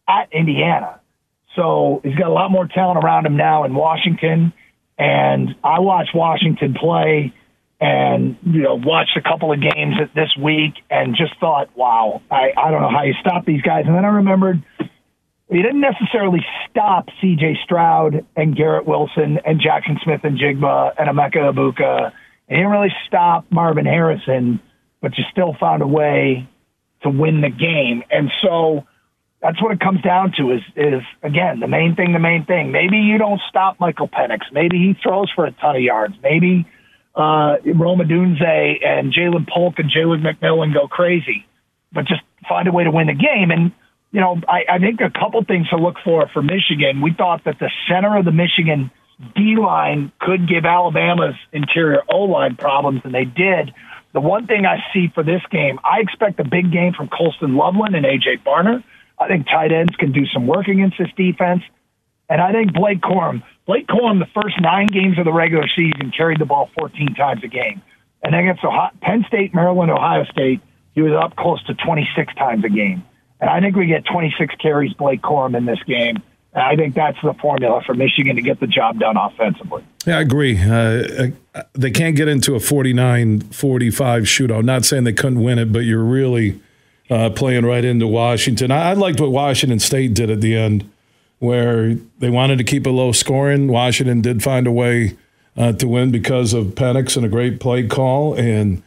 at 0.07 0.31
Indiana. 0.31 0.99
So 1.55 2.01
he's 2.03 2.15
got 2.15 2.27
a 2.27 2.33
lot 2.33 2.51
more 2.51 2.67
talent 2.67 3.03
around 3.03 3.25
him 3.25 3.35
now 3.35 3.63
in 3.63 3.73
Washington. 3.73 4.53
And 4.97 5.55
I 5.63 5.79
watched 5.79 6.13
Washington 6.13 6.73
play 6.73 7.33
and, 7.79 8.37
you 8.43 8.61
know, 8.61 8.75
watched 8.75 9.17
a 9.17 9.21
couple 9.21 9.51
of 9.51 9.59
games 9.59 9.95
this 10.13 10.29
week 10.39 10.75
and 10.89 11.15
just 11.15 11.33
thought, 11.39 11.75
wow, 11.75 12.21
I, 12.29 12.51
I 12.55 12.69
don't 12.69 12.81
know 12.81 12.91
how 12.91 13.03
you 13.03 13.13
stop 13.19 13.45
these 13.45 13.63
guys. 13.63 13.85
And 13.87 13.95
then 13.95 14.05
I 14.05 14.09
remembered 14.09 14.63
he 15.49 15.61
didn't 15.61 15.81
necessarily 15.81 16.45
stop 16.69 17.07
C.J. 17.19 17.57
Stroud 17.65 18.25
and 18.35 18.55
Garrett 18.55 18.85
Wilson 18.85 19.39
and 19.43 19.59
Jaxon 19.59 20.01
Smith-Njigba 20.03 20.93
and 20.97 21.09
Emeka 21.09 21.51
Egbuka. 21.51 22.11
He 22.47 22.55
didn't 22.55 22.69
really 22.69 22.93
stop 23.07 23.45
Marvin 23.49 23.85
Harrison, 23.85 24.61
but 25.01 25.17
you 25.17 25.23
still 25.31 25.55
found 25.59 25.81
a 25.81 25.87
way 25.87 26.47
to 27.03 27.09
win 27.09 27.41
the 27.41 27.49
game. 27.49 28.03
And 28.11 28.31
so 28.41 28.85
that's 29.41 29.61
what 29.61 29.71
it 29.71 29.79
comes 29.79 30.01
down 30.01 30.33
to 30.37 30.51
is, 30.51 30.61
is 30.75 31.01
again, 31.23 31.59
the 31.59 31.67
main 31.67 31.95
thing, 31.95 32.13
the 32.13 32.19
main 32.19 32.45
thing. 32.45 32.71
Maybe 32.71 32.97
you 32.97 33.17
don't 33.17 33.41
stop 33.49 33.79
Michael 33.79 34.07
Penix. 34.07 34.39
Maybe 34.51 34.77
he 34.77 34.95
throws 35.01 35.31
for 35.35 35.45
a 35.45 35.51
ton 35.51 35.75
of 35.75 35.81
yards. 35.81 36.13
Maybe 36.21 36.67
uh, 37.15 37.57
Rome 37.65 37.99
Odunze 37.99 38.85
and 38.85 39.13
Ja'Lynn 39.13 39.49
Polk 39.49 39.79
and 39.79 39.89
Jalen 39.89 40.21
McMillan 40.21 40.73
go 40.73 40.87
crazy, 40.87 41.47
but 41.91 42.05
just 42.05 42.21
find 42.47 42.67
a 42.67 42.71
way 42.71 42.83
to 42.83 42.91
win 42.91 43.07
the 43.07 43.13
game. 43.13 43.51
And, 43.51 43.71
you 44.11 44.21
know, 44.21 44.39
I, 44.47 44.75
I 44.75 44.79
think 44.79 45.01
a 45.01 45.09
couple 45.09 45.43
things 45.43 45.69
to 45.69 45.77
look 45.77 45.95
for 46.03 46.29
for 46.33 46.41
Michigan. 46.41 47.01
We 47.01 47.13
thought 47.13 47.43
that 47.45 47.57
the 47.59 47.71
center 47.89 48.17
of 48.17 48.25
the 48.25 48.31
Michigan 48.31 48.91
D 49.35 49.55
line 49.55 50.11
could 50.19 50.47
give 50.47 50.65
Alabama's 50.65 51.35
interior 51.51 52.03
O 52.09 52.23
line 52.23 52.55
problems, 52.55 53.01
and 53.03 53.13
they 53.13 53.25
did. 53.25 53.73
The 54.13 54.19
one 54.19 54.45
thing 54.45 54.65
I 54.65 54.83
see 54.93 55.09
for 55.13 55.23
this 55.23 55.41
game, 55.51 55.79
I 55.83 55.99
expect 55.99 56.39
a 56.39 56.43
big 56.43 56.71
game 56.71 56.93
from 56.93 57.07
Colston 57.07 57.55
Loveland 57.55 57.95
and 57.95 58.05
AJ 58.05 58.43
Barner. 58.43 58.83
I 59.17 59.27
think 59.27 59.47
tight 59.47 59.71
ends 59.71 59.95
can 59.95 60.11
do 60.11 60.25
some 60.27 60.47
work 60.47 60.67
against 60.67 60.97
this 60.97 61.09
defense. 61.15 61.63
And 62.29 62.41
I 62.41 62.51
think 62.51 62.73
Blake 62.73 63.01
Corum, 63.01 63.43
Blake 63.65 63.87
Corum, 63.87 64.19
the 64.19 64.41
first 64.41 64.59
nine 64.59 64.87
games 64.87 65.17
of 65.19 65.25
the 65.25 65.33
regular 65.33 65.67
season, 65.75 66.11
carried 66.15 66.39
the 66.39 66.45
ball 66.45 66.69
14 66.77 67.13
times 67.15 67.43
a 67.43 67.47
game. 67.47 67.81
And 68.23 68.35
against 68.35 68.63
Ohio, 68.63 68.91
Penn 69.01 69.25
State, 69.27 69.53
Maryland, 69.53 69.91
Ohio 69.91 70.25
State, 70.25 70.61
he 70.93 71.01
was 71.01 71.13
up 71.13 71.35
close 71.35 71.63
to 71.65 71.73
26 71.73 72.33
times 72.35 72.63
a 72.65 72.69
game. 72.69 73.03
And 73.39 73.49
I 73.49 73.59
think 73.59 73.75
we 73.75 73.87
get 73.87 74.05
26 74.05 74.55
carries 74.55 74.93
Blake 74.93 75.21
Corum 75.21 75.57
in 75.57 75.65
this 75.65 75.81
game. 75.87 76.21
I 76.53 76.75
think 76.75 76.95
that's 76.95 77.17
the 77.23 77.33
formula 77.35 77.81
for 77.85 77.93
Michigan 77.93 78.35
to 78.35 78.41
get 78.41 78.59
the 78.59 78.67
job 78.67 78.99
done 78.99 79.15
offensively. 79.15 79.85
Yeah, 80.05 80.17
I 80.17 80.21
agree. 80.21 80.57
Uh, 80.57 81.29
they 81.73 81.91
can't 81.91 82.15
get 82.15 82.27
into 82.27 82.55
a 82.55 82.59
49 82.59 83.39
45 83.39 84.23
shootout. 84.23 84.63
Not 84.63 84.83
saying 84.83 85.05
they 85.05 85.13
couldn't 85.13 85.41
win 85.41 85.59
it, 85.59 85.71
but 85.71 85.79
you're 85.79 86.03
really 86.03 86.59
uh, 87.09 87.29
playing 87.29 87.65
right 87.65 87.85
into 87.85 88.05
Washington. 88.05 88.69
I, 88.69 88.89
I 88.89 88.93
liked 88.93 89.21
what 89.21 89.31
Washington 89.31 89.79
State 89.79 90.13
did 90.13 90.29
at 90.29 90.41
the 90.41 90.57
end, 90.57 90.89
where 91.39 91.95
they 92.19 92.29
wanted 92.29 92.57
to 92.57 92.65
keep 92.65 92.85
it 92.85 92.91
low 92.91 93.13
scoring. 93.13 93.69
Washington 93.69 94.21
did 94.21 94.43
find 94.43 94.67
a 94.67 94.71
way 94.71 95.17
uh, 95.55 95.71
to 95.73 95.87
win 95.87 96.11
because 96.11 96.53
of 96.53 96.67
Penix 96.67 97.15
and 97.15 97.25
a 97.25 97.29
great 97.29 97.61
play 97.61 97.87
call. 97.87 98.33
And, 98.33 98.83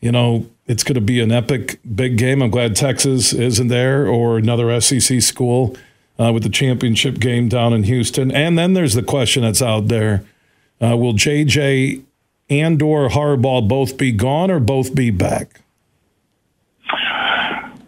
you 0.00 0.12
know, 0.12 0.48
it's 0.66 0.84
going 0.84 0.94
to 0.94 1.00
be 1.00 1.20
an 1.20 1.32
epic 1.32 1.80
big 1.92 2.18
game. 2.18 2.40
I'm 2.40 2.50
glad 2.50 2.76
Texas 2.76 3.32
isn't 3.32 3.68
there 3.68 4.06
or 4.06 4.38
another 4.38 4.80
SEC 4.80 5.20
school 5.22 5.76
uh, 6.20 6.32
with 6.32 6.42
the 6.42 6.50
championship 6.50 7.18
game 7.18 7.48
down 7.48 7.72
in 7.72 7.84
Houston. 7.84 8.30
And 8.30 8.58
then 8.58 8.74
there's 8.74 8.94
the 8.94 9.02
question 9.02 9.42
that's 9.42 9.62
out 9.62 9.88
there 9.88 10.24
uh, 10.82 10.96
will 10.96 11.14
JJ 11.14 12.02
and 12.48 12.82
or 12.82 13.08
Harbaugh 13.08 13.66
both 13.66 13.96
be 13.96 14.12
gone 14.12 14.50
or 14.50 14.58
both 14.58 14.94
be 14.94 15.10
back? 15.10 15.60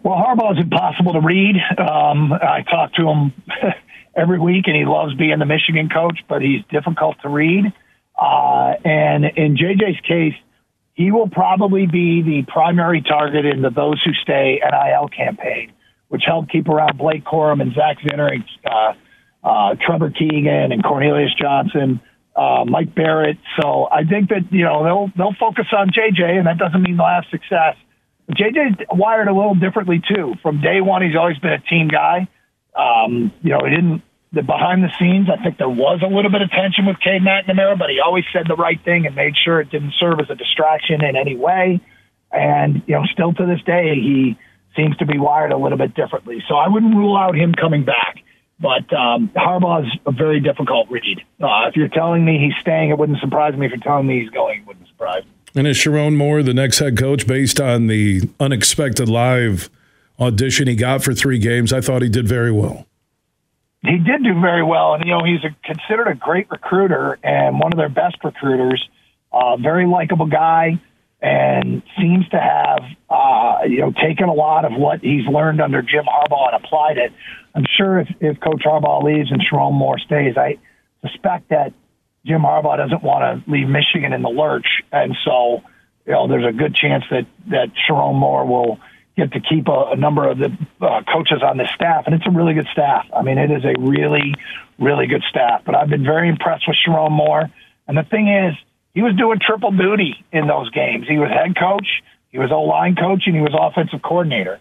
Well, 0.03 0.17
Harbaugh 0.17 0.53
is 0.53 0.59
impossible 0.59 1.13
to 1.13 1.21
read. 1.21 1.55
Um, 1.77 2.33
I 2.33 2.63
talk 2.69 2.93
to 2.95 3.07
him 3.07 3.33
every 4.15 4.39
week, 4.39 4.67
and 4.67 4.75
he 4.75 4.85
loves 4.85 5.15
being 5.15 5.39
the 5.39 5.45
Michigan 5.45 5.89
coach, 5.89 6.19
but 6.27 6.41
he's 6.41 6.63
difficult 6.69 7.21
to 7.21 7.29
read. 7.29 7.71
Uh, 8.19 8.73
and 8.83 9.25
in 9.25 9.55
JJ's 9.55 9.99
case, 10.01 10.35
he 10.93 11.11
will 11.11 11.29
probably 11.29 11.87
be 11.87 12.21
the 12.21 12.43
primary 12.51 13.01
target 13.01 13.45
in 13.45 13.61
the 13.61 13.69
Those 13.69 14.01
Who 14.03 14.13
Stay 14.13 14.61
NIL 14.61 15.07
campaign, 15.07 15.71
which 16.13 16.21
helped 16.27 16.51
keep 16.51 16.69
around 16.69 16.95
Blake 16.95 17.25
Corum 17.25 17.59
and 17.59 17.73
Zach 17.73 17.97
Zinter 18.05 18.31
and 18.31 18.43
uh, 18.63 18.93
uh, 19.43 19.75
Trevor 19.83 20.11
Keegan 20.11 20.71
and 20.71 20.83
Cornelius 20.83 21.33
Johnson 21.33 21.99
uh, 22.35 22.65
Mike 22.65 22.93
Barrett. 22.93 23.37
So 23.59 23.87
I 23.91 24.03
think 24.03 24.29
that 24.29 24.51
you 24.51 24.63
know 24.63 24.83
they'll 24.83 25.11
they'll 25.17 25.35
focus 25.39 25.65
on 25.75 25.89
JJ, 25.89 26.37
and 26.37 26.47
that 26.47 26.57
doesn't 26.57 26.81
mean 26.81 26.97
they'll 26.97 27.07
have 27.07 27.25
success. 27.31 27.75
But 28.27 28.37
JJ's 28.37 28.85
wired 28.91 29.27
a 29.27 29.33
little 29.33 29.55
differently 29.55 30.01
too. 30.07 30.35
From 30.41 30.61
day 30.61 30.81
one, 30.81 31.01
he's 31.01 31.15
always 31.15 31.37
been 31.39 31.53
a 31.53 31.59
team 31.59 31.87
guy. 31.87 32.27
Um, 32.75 33.31
you 33.41 33.51
know, 33.51 33.61
he 33.63 33.71
didn't. 33.71 34.01
The 34.33 34.41
behind 34.41 34.83
the 34.83 34.89
scenes, 34.97 35.29
I 35.29 35.41
think 35.43 35.59
there 35.59 35.69
was 35.69 36.01
a 36.01 36.07
little 36.07 36.31
bit 36.31 36.41
of 36.41 36.49
tension 36.49 36.87
with 36.87 36.97
Cade 36.99 37.21
McNamara, 37.21 37.77
but 37.77 37.91
he 37.91 37.99
always 38.03 38.23
said 38.33 38.45
the 38.47 38.55
right 38.55 38.83
thing 38.83 39.05
and 39.05 39.15
made 39.15 39.35
sure 39.37 39.61
it 39.61 39.69
didn't 39.69 39.93
serve 39.99 40.19
as 40.19 40.29
a 40.31 40.35
distraction 40.35 41.03
in 41.03 41.15
any 41.15 41.35
way. 41.35 41.81
And 42.31 42.81
you 42.87 42.95
know, 42.95 43.03
still 43.13 43.33
to 43.33 43.45
this 43.45 43.61
day, 43.61 43.93
he 43.93 44.37
seems 44.75 44.97
to 44.97 45.05
be 45.05 45.17
wired 45.17 45.51
a 45.51 45.57
little 45.57 45.77
bit 45.77 45.93
differently. 45.93 46.43
So 46.47 46.55
I 46.55 46.67
wouldn't 46.67 46.95
rule 46.95 47.17
out 47.17 47.35
him 47.35 47.53
coming 47.53 47.83
back. 47.83 48.17
But 48.59 48.93
um, 48.93 49.29
Harbaugh's 49.35 49.91
a 50.05 50.11
very 50.11 50.39
difficult 50.39 50.89
read. 50.89 51.19
Uh, 51.41 51.67
if 51.67 51.75
you're 51.75 51.89
telling 51.89 52.23
me 52.23 52.37
he's 52.39 52.59
staying, 52.61 52.91
it 52.91 52.97
wouldn't 52.97 53.19
surprise 53.19 53.55
me. 53.57 53.65
If 53.65 53.71
you're 53.71 53.81
telling 53.81 54.07
me 54.07 54.21
he's 54.21 54.29
going, 54.29 54.61
it 54.61 54.67
wouldn't 54.67 54.87
surprise 54.87 55.23
me. 55.23 55.31
And 55.55 55.67
is 55.67 55.77
Sherrone 55.77 56.15
Moore 56.15 56.41
the 56.41 56.53
next 56.53 56.79
head 56.79 56.97
coach 56.97 57.27
based 57.27 57.59
on 57.59 57.87
the 57.87 58.21
unexpected 58.39 59.09
live 59.09 59.69
audition 60.19 60.67
he 60.67 60.75
got 60.75 61.03
for 61.03 61.13
three 61.13 61.39
games? 61.39 61.73
I 61.73 61.81
thought 61.81 62.01
he 62.01 62.09
did 62.09 62.27
very 62.27 62.51
well. 62.51 62.87
He 63.81 63.97
did 63.97 64.23
do 64.23 64.39
very 64.39 64.63
well, 64.63 64.93
and 64.93 65.03
you 65.03 65.11
know 65.11 65.25
he's 65.25 65.43
a, 65.43 65.53
considered 65.65 66.07
a 66.07 66.15
great 66.15 66.49
recruiter 66.49 67.19
and 67.21 67.59
one 67.59 67.73
of 67.73 67.77
their 67.77 67.89
best 67.89 68.15
recruiters. 68.23 68.87
Uh, 69.31 69.57
very 69.57 69.85
likable 69.85 70.25
guy, 70.25 70.79
and 71.23 71.81
seems 71.97 72.27
to 72.29 72.37
have 72.37 72.83
uh, 73.09 73.63
you 73.65 73.79
know 73.79 73.93
taken 73.93 74.27
a 74.27 74.33
lot 74.33 74.65
of 74.65 74.73
what 74.73 74.99
he's 74.99 75.25
learned 75.25 75.61
under 75.61 75.81
Jim 75.81 76.03
Harbaugh 76.05 76.53
and 76.53 76.63
applied 76.63 76.97
it. 76.97 77.13
I'm 77.55 77.65
sure 77.77 77.99
if, 77.99 78.09
if 78.19 78.39
Coach 78.41 78.63
Harbaugh 78.65 79.01
leaves 79.01 79.31
and 79.31 79.41
Sherrone 79.41 79.73
Moore 79.73 79.97
stays, 79.99 80.35
I 80.37 80.57
suspect 81.01 81.49
that 81.49 81.73
Jim 82.25 82.41
Harbaugh 82.41 82.77
doesn't 82.77 83.03
want 83.03 83.45
to 83.45 83.49
leave 83.49 83.69
Michigan 83.69 84.11
in 84.11 84.21
the 84.21 84.29
lurch, 84.29 84.67
and 84.91 85.15
so 85.23 85.63
you 86.05 86.11
know 86.11 86.27
there's 86.27 86.45
a 86.45 86.55
good 86.55 86.75
chance 86.75 87.05
that 87.09 87.25
that 87.47 87.71
Sherrone 87.87 88.15
Moore 88.15 88.45
will 88.45 88.79
get 89.15 89.31
to 89.31 89.39
keep 89.39 89.69
a, 89.69 89.91
a 89.93 89.95
number 89.95 90.27
of 90.27 90.39
the 90.39 90.51
uh, 90.81 91.03
coaches 91.03 91.41
on 91.41 91.55
the 91.55 91.69
staff, 91.73 92.03
and 92.05 92.15
it's 92.15 92.27
a 92.27 92.31
really 92.31 92.53
good 92.53 92.67
staff. 92.73 93.05
I 93.15 93.21
mean, 93.21 93.37
it 93.37 93.51
is 93.51 93.63
a 93.63 93.79
really, 93.79 94.33
really 94.77 95.07
good 95.07 95.23
staff. 95.29 95.61
But 95.65 95.75
I've 95.75 95.89
been 95.89 96.03
very 96.03 96.27
impressed 96.27 96.67
with 96.67 96.75
Sherrone 96.85 97.11
Moore, 97.11 97.49
and 97.87 97.97
the 97.97 98.03
thing 98.03 98.27
is, 98.27 98.55
he 98.93 99.01
was 99.01 99.15
doing 99.15 99.39
triple 99.39 99.71
duty 99.71 100.23
in 100.31 100.47
those 100.47 100.69
games. 100.71 101.07
He 101.07 101.17
was 101.17 101.29
head 101.29 101.55
coach, 101.57 101.87
he 102.29 102.39
was 102.39 102.51
O 102.51 102.61
line 102.63 102.95
coach, 102.95 103.23
and 103.25 103.35
he 103.35 103.41
was 103.41 103.55
offensive 103.59 104.01
coordinator. 104.01 104.59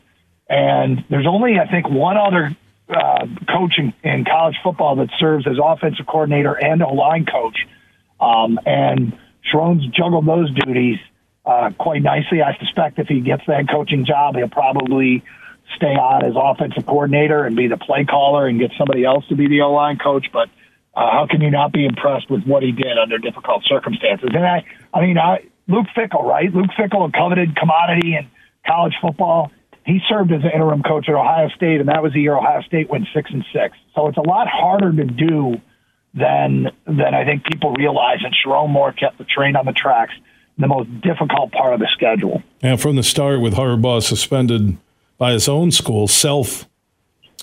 And 0.49 1.05
there's 1.09 1.27
only, 1.27 1.59
I 1.59 1.71
think, 1.71 1.89
one 1.89 2.17
other 2.17 2.55
uh, 2.89 3.27
coach 3.49 3.79
in, 3.79 3.93
in 4.03 4.25
college 4.25 4.57
football 4.63 4.97
that 4.97 5.09
serves 5.19 5.47
as 5.47 5.57
offensive 5.63 6.07
coordinator 6.07 6.53
and 6.53 6.83
O 6.83 6.93
line 6.93 7.27
coach. 7.27 7.57
Um, 8.21 8.59
and 8.67 9.19
Sherrone's 9.43 9.87
juggled 9.87 10.27
those 10.27 10.53
duties 10.55 10.99
uh, 11.45 11.71
quite 11.79 12.03
nicely. 12.03 12.43
I 12.43 12.57
suspect 12.59 12.99
if 12.99 13.09
he 13.09 13.21
gets 13.21 13.43
that 13.47 13.69
coaching 13.69 14.05
job, 14.05 14.37
he'll 14.37 14.49
probably 14.49 15.25
stay 15.77 15.95
on 15.95 16.25
as 16.25 16.35
offensive 16.37 16.87
coordinator 16.87 17.45
and 17.45 17.57
be 17.57 17.67
the 17.67 17.77
play 17.77 18.05
caller 18.05 18.47
and 18.47 18.61
get 18.61 18.71
somebody 18.79 19.05
else 19.05 19.27
to 19.29 19.37
be 19.37 19.49
the 19.49 19.63
O 19.63 19.73
line 19.73 19.99
coach. 19.99 20.27
But 20.33 20.49
uh, 20.95 21.11
how 21.11 21.27
can 21.29 21.41
you 21.41 21.51
not 21.51 21.73
be 21.73 21.87
impressed 21.87 22.31
with 22.31 22.45
what 22.45 22.63
he 22.63 22.73
did 22.73 22.99
under 22.99 23.19
difficult 23.19 23.65
circumstances? 23.65 24.31
And 24.33 24.45
I, 24.45 24.65
I 24.93 25.01
mean, 25.01 25.19
I, 25.19 25.47
Luke 25.69 25.87
Fickell, 25.97 26.23
right? 26.23 26.53
Luke 26.53 26.71
Fickell, 26.79 27.09
a 27.09 27.13
coveted 27.13 27.57
commodity 27.57 28.17
in 28.17 28.31
college 28.67 28.95
football. 29.01 29.51
He 29.87 30.01
served 30.09 30.31
as 30.33 30.43
an 30.45 30.51
interim 30.55 30.83
coach 30.83 31.09
at 31.09 31.15
Ohio 31.15 31.49
State, 31.49 31.81
and 31.81 31.89
that 31.89 32.03
was 32.03 32.13
the 32.13 32.21
year 32.21 32.37
Ohio 32.37 32.63
State 32.63 32.89
went 32.89 33.09
six 33.15 33.31
and 33.33 33.45
six. 33.53 33.77
So 33.95 34.07
it's 34.07 34.19
a 34.19 34.23
lot 34.23 34.47
harder 34.49 34.93
to 34.93 35.05
do 35.05 35.61
than 36.15 36.71
than 36.87 37.15
I 37.15 37.25
think 37.25 37.45
people 37.45 37.73
realize. 37.73 38.19
And 38.23 38.35
Sherrone 38.35 38.71
Moore 38.71 38.93
kept 38.93 39.19
the 39.19 39.25
train 39.25 39.57
on 39.57 39.65
the 39.65 39.73
tracks, 39.73 40.13
the 40.59 40.69
most 40.69 40.89
difficult 41.01 41.53
part 41.53 41.75
of 41.75 41.81
the 41.81 41.89
schedule. 41.93 42.43
And 42.61 42.81
from 42.81 42.97
the 42.97 43.03
start, 43.03 43.41
with 43.41 43.55
Harbaugh 43.55 44.03
suspended 44.03 44.77
by 45.19 45.33
his 45.33 45.49
own 45.49 45.73
school, 45.73 46.07
self 46.07 46.69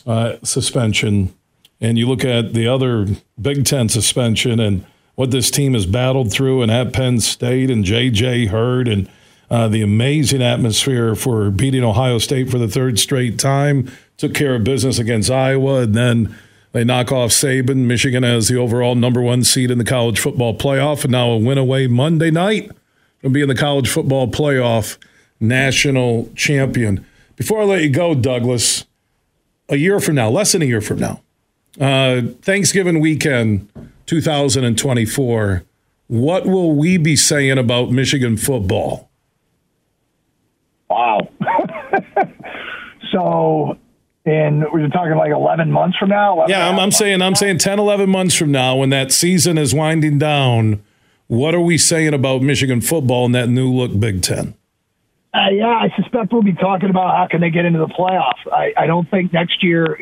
uh, 0.06 0.38
suspension, 0.44 1.34
and 1.82 1.98
you 1.98 2.08
look 2.08 2.26
at 2.26 2.54
the 2.54 2.68
other 2.68 3.08
Big 3.40 3.66
Ten 3.66 3.90
suspension 3.90 4.60
and 4.60 4.86
what 5.16 5.32
this 5.32 5.52
team 5.52 5.74
has 5.74 5.86
battled 5.86 6.32
through, 6.32 6.62
and 6.62 6.72
at 6.72 6.94
Penn 6.94 7.20
State 7.20 7.70
and 7.70 7.84
J.J. 7.84 8.48
Hurd 8.48 8.88
and 8.88 9.10
uh, 9.50 9.68
the 9.68 9.82
amazing 9.82 10.42
atmosphere 10.42 11.16
for 11.16 11.50
beating 11.50 11.84
Ohio 11.84 12.20
State 12.20 12.50
for 12.50 12.58
the 12.58 12.68
third 12.68 13.00
straight 13.00 13.38
time. 13.38 13.92
Took 14.18 14.34
care 14.34 14.56
of 14.56 14.64
business 14.64 15.00
against 15.00 15.30
Iowa, 15.30 15.82
and 15.82 15.94
then 15.94 16.38
they 16.72 16.84
knock 16.84 17.12
off 17.12 17.32
Saban. 17.32 17.86
Michigan 17.86 18.24
as 18.24 18.48
the 18.48 18.58
overall 18.58 18.96
number 18.96 19.22
one 19.22 19.44
seed 19.44 19.72
in 19.72 19.78
the 19.78 19.84
college 19.84 20.20
football 20.20 20.58
playoff, 20.58 21.04
and 21.04 21.12
now 21.12 21.32
a 21.32 21.38
win 21.38 21.58
away 21.58 21.88
Monday 21.88 22.32
night 22.32 22.72
from 23.22 23.34
being 23.34 23.48
the 23.48 23.56
college 23.56 23.90
football 23.90 24.28
playoff 24.28 24.98
national 25.40 26.30
champion. 26.36 27.06
Before 27.36 27.62
I 27.62 27.66
let 27.66 27.82
you 27.82 27.90
go, 27.90 28.14
Douglas, 28.14 28.86
a 29.68 29.78
year 29.78 30.00
from 30.00 30.16
now, 30.16 30.30
less 30.30 30.52
than 30.52 30.62
a 30.62 30.66
year 30.66 30.82
from 30.82 31.00
now, 31.00 31.22
uh, 31.80 32.22
Thanksgiving 32.42 33.00
weekend 33.00 33.70
2024, 34.06 35.64
what 36.08 36.46
will 36.46 36.76
we 36.76 36.98
be 36.98 37.16
saying 37.16 37.58
about 37.58 37.92
Michigan 37.92 38.38
football? 38.38 39.10
Wow. 40.90 41.30
so, 43.12 43.78
and 44.26 44.66
we're 44.74 44.88
talking 44.88 45.16
like 45.16 45.32
11 45.32 45.72
months 45.72 45.98
from 45.98 46.10
now? 46.10 46.48
Yeah, 46.48 46.68
I'm, 46.68 46.80
I'm 46.80 46.92
saying 46.92 47.22
I'm 47.22 47.36
saying 47.36 47.60
10, 47.60 47.78
11 47.80 48.10
months 48.10 48.36
from 48.36 48.52
now, 48.52 48.78
when 48.78 48.90
that 48.90 49.12
season 49.12 49.58
is 49.58 49.74
winding 49.74 50.18
down, 50.18 50.82
what 51.28 51.54
are 51.54 51.62
we 51.62 51.78
saying 51.78 52.16
about 52.16 52.42
Michigan 52.42 52.82
football 52.82 53.28
in 53.28 53.34
that 53.34 53.50
new 53.50 53.72
look 53.72 54.00
Big 54.00 54.24
Ten? 54.24 54.56
Uh, 55.32 55.50
yeah, 55.52 55.68
I 55.68 55.94
suspect 55.96 56.34
we'll 56.34 56.42
be 56.42 56.54
talking 56.54 56.90
about 56.90 57.16
how 57.16 57.28
can 57.30 57.40
they 57.40 57.52
get 57.52 57.66
into 57.66 57.78
the 57.78 57.88
playoffs. 57.88 58.52
I, 58.52 58.74
I 58.76 58.88
don't 58.88 59.10
think 59.12 59.32
next 59.32 59.64
year. 59.64 59.96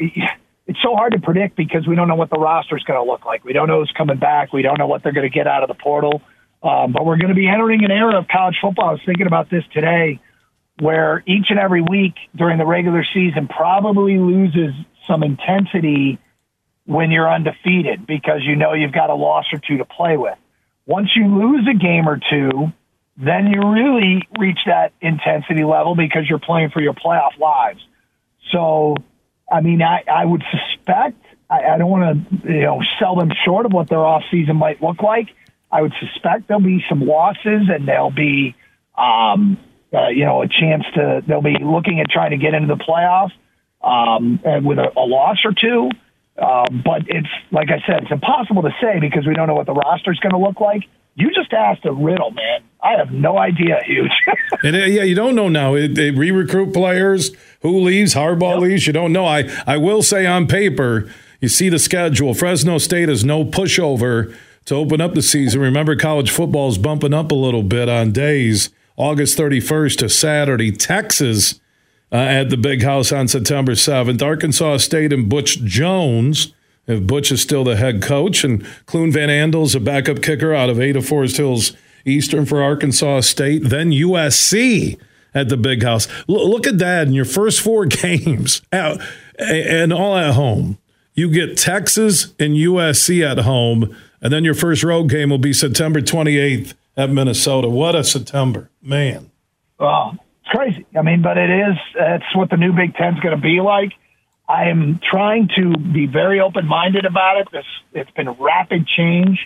It's 0.68 0.80
so 0.82 0.96
hard 0.96 1.14
to 1.14 1.20
predict 1.20 1.56
because 1.56 1.88
we 1.88 1.96
don't 1.96 2.08
know 2.08 2.16
what 2.16 2.30
the 2.30 2.40
roster 2.40 2.78
is 2.78 2.84
going 2.84 3.00
to 3.00 3.10
look 3.10 3.26
like. 3.26 3.44
We 3.46 3.54
don't 3.54 3.68
know 3.68 3.80
who's 3.80 3.94
coming 3.98 4.18
back. 4.18 4.52
We 4.52 4.62
don't 4.62 4.78
know 4.78 4.88
what 4.88 5.02
they're 5.02 5.14
going 5.14 5.30
to 5.30 5.34
get 5.34 5.48
out 5.48 5.64
of 5.64 5.70
the 5.70 5.82
portal. 5.82 6.22
Um, 6.62 6.92
but 6.92 7.06
we're 7.06 7.18
going 7.18 7.30
to 7.30 7.36
be 7.36 7.48
entering 7.48 7.84
an 7.86 7.92
era 7.92 8.18
of 8.18 8.28
college 8.28 8.58
football. 8.62 8.90
I 8.90 8.92
was 8.94 9.02
thinking 9.06 9.28
about 9.28 9.50
this 9.50 9.64
today, 9.74 10.20
where 10.80 11.24
each 11.26 11.46
and 11.50 11.60
every 11.60 11.82
week 11.82 12.16
during 12.36 12.58
the 12.58 12.66
regular 12.66 13.06
season 13.14 13.48
probably 13.48 14.18
loses 14.18 14.74
some 15.08 15.24
intensity 15.24 16.20
when 16.86 17.12
you're 17.12 17.32
undefeated 17.32 18.08
because 18.08 18.42
you 18.44 18.56
know 18.56 18.74
you've 18.74 18.94
got 18.94 19.10
a 19.10 19.16
loss 19.16 19.46
or 19.54 19.60
two 19.60 19.78
to 19.78 19.86
play 19.86 20.18
with. 20.18 20.38
Once 20.86 21.10
you 21.16 21.28
lose 21.28 21.68
a 21.70 21.78
game 21.78 22.08
or 22.08 22.20
two, 22.30 22.72
then 23.18 23.48
you 23.48 23.62
really 23.62 24.28
reach 24.40 24.60
that 24.66 24.94
intensity 25.02 25.64
level 25.64 25.96
because 25.96 26.24
you're 26.30 26.40
playing 26.40 26.70
for 26.70 26.82
your 26.82 26.94
playoff 26.94 27.38
lives. 27.40 27.80
So, 28.52 28.96
I 29.52 29.62
mean, 29.62 29.82
I, 29.82 30.04
I 30.12 30.26
would 30.26 30.44
suspect, 30.52 31.24
I, 31.50 31.64
I 31.64 31.78
don't 31.78 31.90
want 31.90 32.30
to, 32.44 32.54
you 32.54 32.62
know, 32.62 32.82
sell 33.00 33.16
them 33.16 33.32
short 33.46 33.66
of 33.66 33.74
what 33.74 33.90
their 33.90 34.04
off 34.04 34.24
season 34.30 34.58
might 34.58 34.82
look 34.82 35.02
like. 35.02 35.30
I 35.72 35.82
would 35.82 35.94
suspect 36.00 36.48
there'll 36.48 36.64
be 36.64 36.84
some 36.90 37.02
losses 37.02 37.70
and 37.70 37.88
there'll 37.88 38.12
be, 38.12 38.56
um, 38.98 39.58
uh, 39.94 40.10
you 40.10 40.26
know, 40.26 40.42
a 40.42 40.48
chance 40.48 40.84
to, 40.96 41.24
they'll 41.26 41.42
be 41.42 41.58
looking 41.62 42.00
at 42.00 42.10
trying 42.10 42.32
to 42.32 42.38
get 42.38 42.54
into 42.54 42.68
the 42.68 42.82
playoffs 42.82 43.32
um, 43.82 44.40
and 44.44 44.66
with 44.66 44.80
a, 44.80 44.92
a 44.98 45.06
loss 45.06 45.38
or 45.46 45.54
two. 45.54 45.90
Um, 46.38 46.84
but 46.86 47.04
it's, 47.08 47.28
like 47.52 47.70
I 47.70 47.82
said, 47.88 48.04
it's 48.04 48.12
impossible 48.12 48.64
to 48.64 48.76
say 48.82 49.00
because 49.00 49.26
we 49.26 49.34
don't 49.34 49.48
know 49.48 49.56
what 49.56 49.66
the 49.66 49.74
roster 49.74 50.12
is 50.12 50.20
going 50.20 50.34
to 50.34 50.40
look 50.40 50.60
like. 50.60 50.84
You 51.18 51.30
just 51.34 51.52
asked 51.52 51.84
a 51.86 51.92
riddle, 51.92 52.30
man. 52.32 52.62
I 52.82 52.92
have 52.94 53.12
no 53.12 53.38
idea, 53.40 53.80
huge. 53.86 54.12
And 54.64 54.76
uh, 54.76 54.80
yeah, 54.80 55.04
you 55.04 55.14
don't 55.16 55.36
know 55.36 55.50
now. 55.50 55.76
It- 55.76 55.96
They 55.96 56.12
re-recruit 56.12 56.74
players. 56.74 57.32
Who 57.62 57.80
leaves? 57.82 58.14
Harbaugh 58.14 58.60
leaves. 58.62 58.88
You 58.88 58.94
don't 58.94 59.12
know. 59.12 59.26
I 59.26 59.50
I 59.68 59.78
will 59.78 60.02
say 60.04 60.26
on 60.26 60.48
paper, 60.48 61.12
you 61.42 61.48
see 61.50 61.70
the 61.70 61.80
schedule. 61.80 62.34
Fresno 62.34 62.78
State 62.78 63.10
is 63.10 63.26
no 63.26 63.44
pushover 63.44 64.36
to 64.66 64.76
open 64.76 65.02
up 65.02 65.14
the 65.16 65.22
season. 65.22 65.60
Remember, 65.62 65.96
college 65.96 66.30
football 66.32 66.70
is 66.70 66.78
bumping 66.78 67.14
up 67.14 67.32
a 67.32 67.36
little 67.36 67.64
bit 67.64 67.90
on 67.90 68.12
days. 68.12 68.70
August 68.96 69.38
31st 69.38 69.98
to 70.00 70.10
Saturday. 70.10 70.72
Texas 70.72 71.60
uh, 72.12 72.16
at 72.16 72.50
the 72.50 72.58
Big 72.58 72.84
House 72.84 73.12
on 73.12 73.28
September 73.28 73.74
7th. 73.74 74.22
Arkansas 74.22 74.78
State 74.78 75.12
and 75.14 75.28
Butch 75.30 75.60
Jones. 75.64 76.54
If 76.88 77.06
Butch 77.06 77.32
is 77.32 77.42
still 77.42 77.66
the 77.66 77.76
head 77.76 78.02
coach, 78.02 78.44
and 78.44 78.66
Clune 78.86 79.12
Van 79.12 79.30
Andel's 79.30 79.76
a 79.76 79.80
backup 79.80 80.22
kicker 80.22 80.54
out 80.54 80.70
of 80.70 80.80
Ada 80.80 81.02
Forest 81.02 81.38
Hills 81.38 81.74
Eastern 82.06 82.46
for 82.46 82.64
Arkansas 82.64 83.22
State. 83.22 83.64
Then 83.66 83.92
USC 83.92 84.98
at 85.34 85.50
the 85.50 85.58
Big 85.58 85.84
House. 85.84 86.08
L- 86.30 86.50
look 86.50 86.66
at 86.66 86.78
that 86.80 87.08
in 87.08 87.14
your 87.14 87.26
first 87.26 87.60
four 87.62 87.86
games, 87.88 88.62
out, 88.72 89.02
and 89.38 89.92
all 89.92 90.16
at 90.16 90.34
home. 90.34 90.78
You 91.14 91.30
get 91.30 91.58
Texas 91.58 92.34
and 92.40 92.54
USC 92.54 93.30
at 93.30 93.40
home, 93.40 93.96
and 94.22 94.32
then 94.32 94.46
your 94.46 94.54
first 94.54 94.84
road 94.84 95.10
game 95.10 95.30
will 95.30 95.38
be 95.38 95.52
September 95.52 96.00
28th 96.00 96.74
at 96.96 97.10
Minnesota. 97.10 97.68
What 97.68 97.96
a 97.96 98.04
September, 98.04 98.70
man! 98.82 99.32
Oh, 99.80 100.12
it's 100.14 100.50
crazy. 100.50 100.86
I 100.98 101.02
mean, 101.02 101.22
but 101.22 101.38
it 101.38 101.50
is. 101.50 101.76
That's 101.96 102.36
what 102.36 102.50
the 102.50 102.58
new 102.58 102.72
Big 102.72 102.96
Ten's 102.96 103.20
going 103.20 103.36
to 103.36 103.42
be 103.42 103.60
like. 103.62 103.92
I 104.50 104.70
am 104.70 105.00
trying 105.04 105.50
to 105.58 105.76
be 105.78 106.06
very 106.06 106.40
open 106.40 106.66
minded 106.68 107.06
about 107.06 107.38
it. 107.42 107.48
This 107.52 107.66
it's 107.94 108.12
been 108.12 108.30
rapid 108.32 108.88
change, 108.88 109.40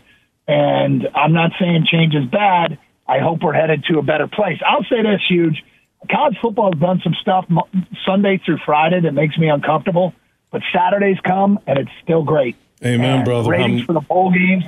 and 0.48 1.08
I'm 1.16 1.34
not 1.34 1.52
saying 1.60 1.86
change 1.90 2.14
is 2.14 2.26
bad. 2.26 2.78
I 3.08 3.20
hope 3.20 3.42
we're 3.42 3.54
headed 3.54 3.84
to 3.86 3.98
a 4.00 4.04
better 4.04 4.28
place. 4.28 4.60
I'll 4.66 4.84
say 4.84 5.02
this 5.02 5.22
huge. 5.28 5.64
College 6.10 6.38
football 6.42 6.72
has 6.74 6.80
done 6.80 7.02
some 7.04 7.16
stuff 7.22 7.46
Sunday 8.06 8.40
through 8.44 8.58
Friday 8.66 9.02
that 9.02 9.14
makes 9.14 9.38
me 9.38 9.50
uncomfortable, 9.50 10.14
but 10.52 10.62
Saturdays 10.74 11.18
come 11.24 11.60
and 11.68 11.78
it's 11.78 11.92
still 12.04 12.24
great. 12.24 12.56
Amen, 12.84 13.18
And 13.18 13.26
brother. 13.26 13.52
Ratings 13.52 13.82
I'm- 13.82 13.86
for 13.86 13.94
the 13.94 14.00
bowl 14.02 14.32
games. 14.32 14.64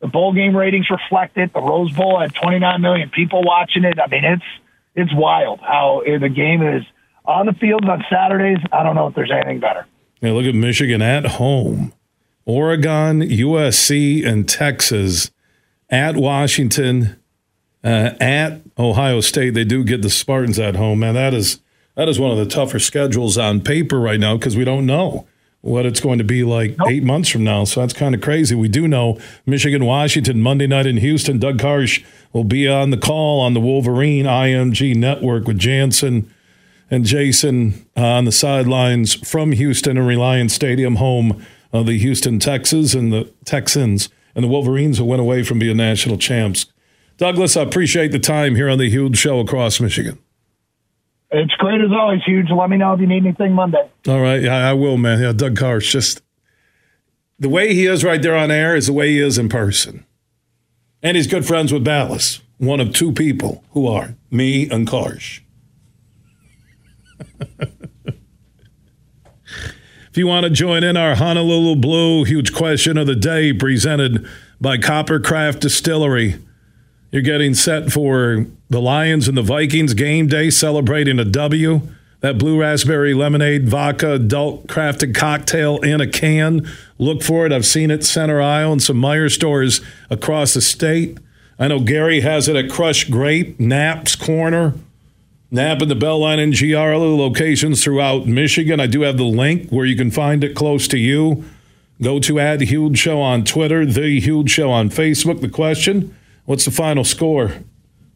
The 0.00 0.08
bowl 0.08 0.32
game 0.32 0.56
ratings 0.56 0.90
reflect 0.90 1.36
it. 1.38 1.52
The 1.52 1.60
Rose 1.60 1.92
Bowl 1.92 2.18
had 2.18 2.34
29 2.34 2.80
million 2.80 3.08
people 3.10 3.42
watching 3.44 3.84
it. 3.84 4.00
I 4.00 4.08
mean, 4.08 4.24
it's 4.24 4.42
it's 4.96 5.14
wild 5.14 5.60
how 5.60 6.00
eh, 6.00 6.18
the 6.18 6.28
game 6.28 6.60
is 6.62 6.82
on 7.24 7.46
the 7.46 7.52
field 7.54 7.84
on 7.84 8.04
Saturdays. 8.10 8.58
I 8.72 8.82
don't 8.82 8.94
know 8.94 9.06
if 9.06 9.14
there's 9.14 9.30
anything 9.30 9.60
better. 9.60 9.86
Yeah, 10.20 10.32
look 10.32 10.46
at 10.46 10.54
Michigan 10.54 11.02
at 11.02 11.26
home, 11.26 11.92
Oregon, 12.44 13.22
USC, 13.22 14.26
and 14.26 14.48
Texas 14.48 15.30
at 15.90 16.16
Washington, 16.16 17.16
uh, 17.84 18.12
at 18.20 18.60
Ohio 18.78 19.20
State. 19.20 19.50
They 19.50 19.64
do 19.64 19.84
get 19.84 20.02
the 20.02 20.10
Spartans 20.10 20.58
at 20.58 20.76
home, 20.76 21.00
man. 21.00 21.14
That 21.14 21.34
is 21.34 21.60
that 21.94 22.08
is 22.08 22.18
one 22.18 22.30
of 22.30 22.38
the 22.38 22.46
tougher 22.46 22.78
schedules 22.78 23.36
on 23.36 23.60
paper 23.60 24.00
right 24.00 24.20
now 24.20 24.36
because 24.36 24.56
we 24.56 24.64
don't 24.64 24.86
know 24.86 25.26
what 25.60 25.86
it's 25.86 26.00
going 26.00 26.18
to 26.18 26.24
be 26.24 26.42
like 26.42 26.76
eight 26.88 27.04
months 27.04 27.28
from 27.28 27.44
now. 27.44 27.64
So 27.64 27.80
that's 27.80 27.92
kind 27.92 28.14
of 28.14 28.20
crazy. 28.20 28.54
We 28.54 28.68
do 28.68 28.88
know 28.88 29.18
Michigan, 29.46 29.84
Washington, 29.84 30.42
Monday 30.42 30.66
night 30.66 30.86
in 30.86 30.96
Houston. 30.96 31.38
Doug 31.38 31.58
Karsch 31.58 32.04
will 32.32 32.44
be 32.44 32.66
on 32.66 32.90
the 32.90 32.96
call 32.96 33.40
on 33.40 33.54
the 33.54 33.60
Wolverine 33.60 34.24
IMG 34.24 34.96
network 34.96 35.46
with 35.46 35.58
Jansen 35.58 36.32
and 36.92 37.06
Jason 37.06 37.86
on 37.96 38.26
the 38.26 38.32
sidelines 38.32 39.14
from 39.26 39.52
Houston 39.52 39.96
and 39.96 40.06
Reliant 40.06 40.50
Stadium, 40.50 40.96
home 40.96 41.42
of 41.72 41.86
the 41.86 41.98
Houston 41.98 42.38
Texans 42.38 42.94
and 42.94 43.10
the 43.10 43.32
Texans 43.46 44.10
and 44.34 44.44
the 44.44 44.48
Wolverines 44.48 44.98
who 44.98 45.06
went 45.06 45.22
away 45.22 45.42
from 45.42 45.58
being 45.58 45.78
national 45.78 46.18
champs. 46.18 46.66
Douglas, 47.16 47.56
I 47.56 47.62
appreciate 47.62 48.12
the 48.12 48.18
time 48.18 48.56
here 48.56 48.68
on 48.68 48.76
the 48.76 48.90
huge 48.90 49.16
show 49.16 49.40
across 49.40 49.80
Michigan. 49.80 50.18
It's 51.30 51.54
great 51.54 51.80
as 51.80 51.90
always, 51.92 52.20
huge. 52.26 52.50
Let 52.50 52.68
me 52.68 52.76
know 52.76 52.92
if 52.92 53.00
you 53.00 53.06
need 53.06 53.24
anything 53.24 53.54
Monday. 53.54 53.90
All 54.06 54.20
right, 54.20 54.42
yeah, 54.42 54.68
I 54.68 54.74
will, 54.74 54.98
man. 54.98 55.22
Yeah, 55.22 55.32
Doug 55.32 55.56
Karsch, 55.56 55.90
just 55.90 56.20
the 57.38 57.48
way 57.48 57.72
he 57.72 57.86
is 57.86 58.04
right 58.04 58.20
there 58.20 58.36
on 58.36 58.50
air 58.50 58.76
is 58.76 58.88
the 58.88 58.92
way 58.92 59.12
he 59.12 59.18
is 59.18 59.38
in 59.38 59.48
person. 59.48 60.04
And 61.02 61.16
he's 61.16 61.26
good 61.26 61.46
friends 61.46 61.72
with 61.72 61.86
Ballas, 61.86 62.42
one 62.58 62.80
of 62.80 62.92
two 62.92 63.12
people 63.12 63.64
who 63.70 63.86
are 63.86 64.14
me 64.30 64.68
and 64.68 64.86
Karsch. 64.86 65.41
If 70.12 70.18
you 70.18 70.26
want 70.26 70.44
to 70.44 70.50
join 70.50 70.84
in 70.84 70.94
our 70.98 71.14
Honolulu 71.14 71.76
Blue 71.76 72.24
huge 72.24 72.52
question 72.52 72.98
of 72.98 73.06
the 73.06 73.16
day 73.16 73.54
presented 73.54 74.28
by 74.60 74.76
Coppercraft 74.76 75.60
Distillery, 75.60 76.36
you're 77.10 77.22
getting 77.22 77.54
set 77.54 77.90
for 77.90 78.44
the 78.68 78.80
Lions 78.80 79.26
and 79.26 79.38
the 79.38 79.42
Vikings 79.42 79.94
game 79.94 80.26
day 80.26 80.50
celebrating 80.50 81.18
a 81.18 81.24
W. 81.24 81.80
That 82.20 82.38
blue 82.38 82.60
raspberry 82.60 83.14
lemonade 83.14 83.68
vodka 83.68 84.12
adult 84.12 84.66
crafted 84.66 85.14
cocktail 85.14 85.78
in 85.78 86.00
a 86.00 86.06
can. 86.06 86.68
Look 86.98 87.22
for 87.22 87.46
it. 87.46 87.52
I've 87.52 87.66
seen 87.66 87.90
it 87.90 88.04
center 88.04 88.40
aisle 88.40 88.72
and 88.72 88.82
some 88.82 88.98
Meijer 88.98 89.30
stores 89.30 89.80
across 90.10 90.54
the 90.54 90.60
state. 90.60 91.18
I 91.58 91.68
know 91.68 91.80
Gary 91.80 92.20
has 92.20 92.48
it 92.48 92.56
at 92.56 92.70
Crush 92.70 93.04
Grape, 93.04 93.58
Knapp's 93.58 94.14
Corner, 94.14 94.74
Knapp 95.52 95.82
and 95.82 95.90
the 95.90 95.94
Beltline 95.94 96.42
and 96.42 96.56
GR 96.56 96.96
locations 96.96 97.84
throughout 97.84 98.26
Michigan. 98.26 98.80
I 98.80 98.86
do 98.86 99.02
have 99.02 99.18
the 99.18 99.24
link 99.24 99.68
where 99.68 99.84
you 99.84 99.94
can 99.94 100.10
find 100.10 100.42
it 100.42 100.56
close 100.56 100.88
to 100.88 100.96
you. 100.96 101.44
Go 102.00 102.18
to 102.20 102.40
Add 102.40 102.62
Huge 102.62 102.98
Show 102.98 103.20
on 103.20 103.44
Twitter, 103.44 103.84
The 103.84 104.18
Huge 104.18 104.50
Show 104.50 104.70
on 104.70 104.88
Facebook. 104.88 105.42
The 105.42 105.50
question 105.50 106.16
What's 106.46 106.64
the 106.64 106.70
final 106.70 107.04
score? 107.04 107.52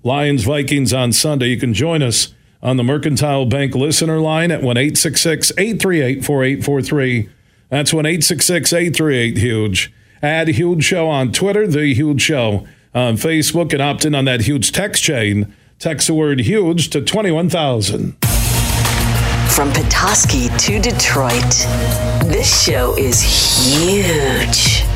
Lions 0.03 0.45
Vikings 0.45 0.95
on 0.95 1.13
Sunday. 1.13 1.49
You 1.49 1.59
can 1.59 1.75
join 1.75 2.03
us 2.03 2.35
on 2.63 2.79
the 2.79 2.83
Mercantile 2.83 3.45
Bank 3.45 3.75
listener 3.75 4.19
line 4.19 4.51
at 4.51 4.63
1 4.63 4.79
838 4.79 6.25
4843. 6.25 7.29
That's 7.69 7.93
1 7.93 8.07
838 8.07 9.37
Huge. 9.37 9.93
Add 10.23 10.49
Huge 10.49 10.83
Show 10.83 11.07
on 11.07 11.33
Twitter, 11.33 11.67
The 11.67 11.93
Huge 11.93 12.23
Show 12.23 12.67
on 12.95 13.17
Facebook, 13.17 13.75
and 13.75 13.83
opt 13.83 14.07
in 14.07 14.15
on 14.15 14.25
that 14.25 14.41
huge 14.41 14.73
text 14.73 15.03
chain. 15.05 15.55
Text 15.79 16.07
the 16.07 16.15
word 16.15 16.41
huge 16.41 16.89
to 16.91 17.03
21,000. 17.03 18.17
From 19.51 19.71
Petoskey 19.73 20.49
to 20.59 20.81
Detroit, 20.81 21.43
this 22.25 22.65
show 22.65 22.97
is 22.97 23.21
huge. 23.21 24.96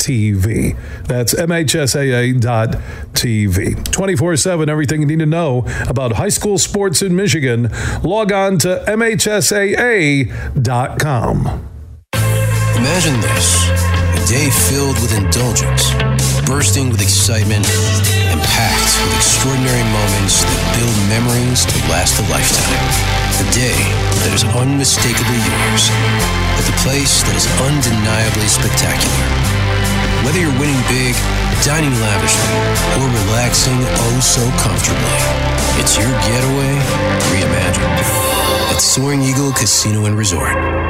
TV. 0.00 0.76
That's 1.06 1.34
MHSAA.tv. 1.34 2.40
24 3.92 4.36
7, 4.36 4.68
everything 4.68 5.02
you 5.02 5.06
need 5.06 5.20
to 5.20 5.26
know 5.26 5.64
about 5.86 6.12
high 6.12 6.30
school 6.30 6.58
sports 6.58 7.02
in 7.02 7.14
Michigan. 7.14 7.68
Log 8.02 8.32
on 8.32 8.58
to 8.58 8.82
MHSAA.com. 8.88 10.30
Imagine 12.80 13.20
this 13.20 13.68
a 14.16 14.26
day 14.26 14.48
filled 14.72 14.96
with 15.04 15.12
indulgence, 15.16 15.92
bursting 16.48 16.88
with 16.88 17.02
excitement, 17.02 17.66
and 18.32 18.40
packed 18.40 18.92
with 19.04 19.16
extraordinary 19.16 19.84
moments 19.92 20.40
that 20.42 20.62
build 20.76 20.96
memories 21.12 21.68
to 21.68 21.76
last 21.92 22.16
a 22.18 22.24
lifetime. 22.32 22.84
A 23.40 23.46
day 23.52 23.80
that 24.24 24.32
is 24.32 24.44
unmistakably 24.56 25.40
yours, 25.40 25.92
at 26.56 26.64
the 26.68 26.76
place 26.84 27.22
that 27.24 27.36
is 27.36 27.46
undeniably 27.64 28.48
spectacular. 28.48 29.39
Whether 30.24 30.40
you're 30.40 30.58
winning 30.60 30.80
big, 30.86 31.14
dining 31.64 31.92
lavishly, 31.98 32.56
or 33.00 33.08
relaxing 33.24 33.80
oh 33.80 34.20
so 34.20 34.44
comfortably, 34.60 35.18
it's 35.80 35.96
your 35.96 36.10
getaway 36.28 36.76
reimagined 37.32 38.00
at 38.70 38.80
Soaring 38.80 39.22
Eagle 39.22 39.52
Casino 39.52 40.04
and 40.04 40.16
Resort. 40.18 40.89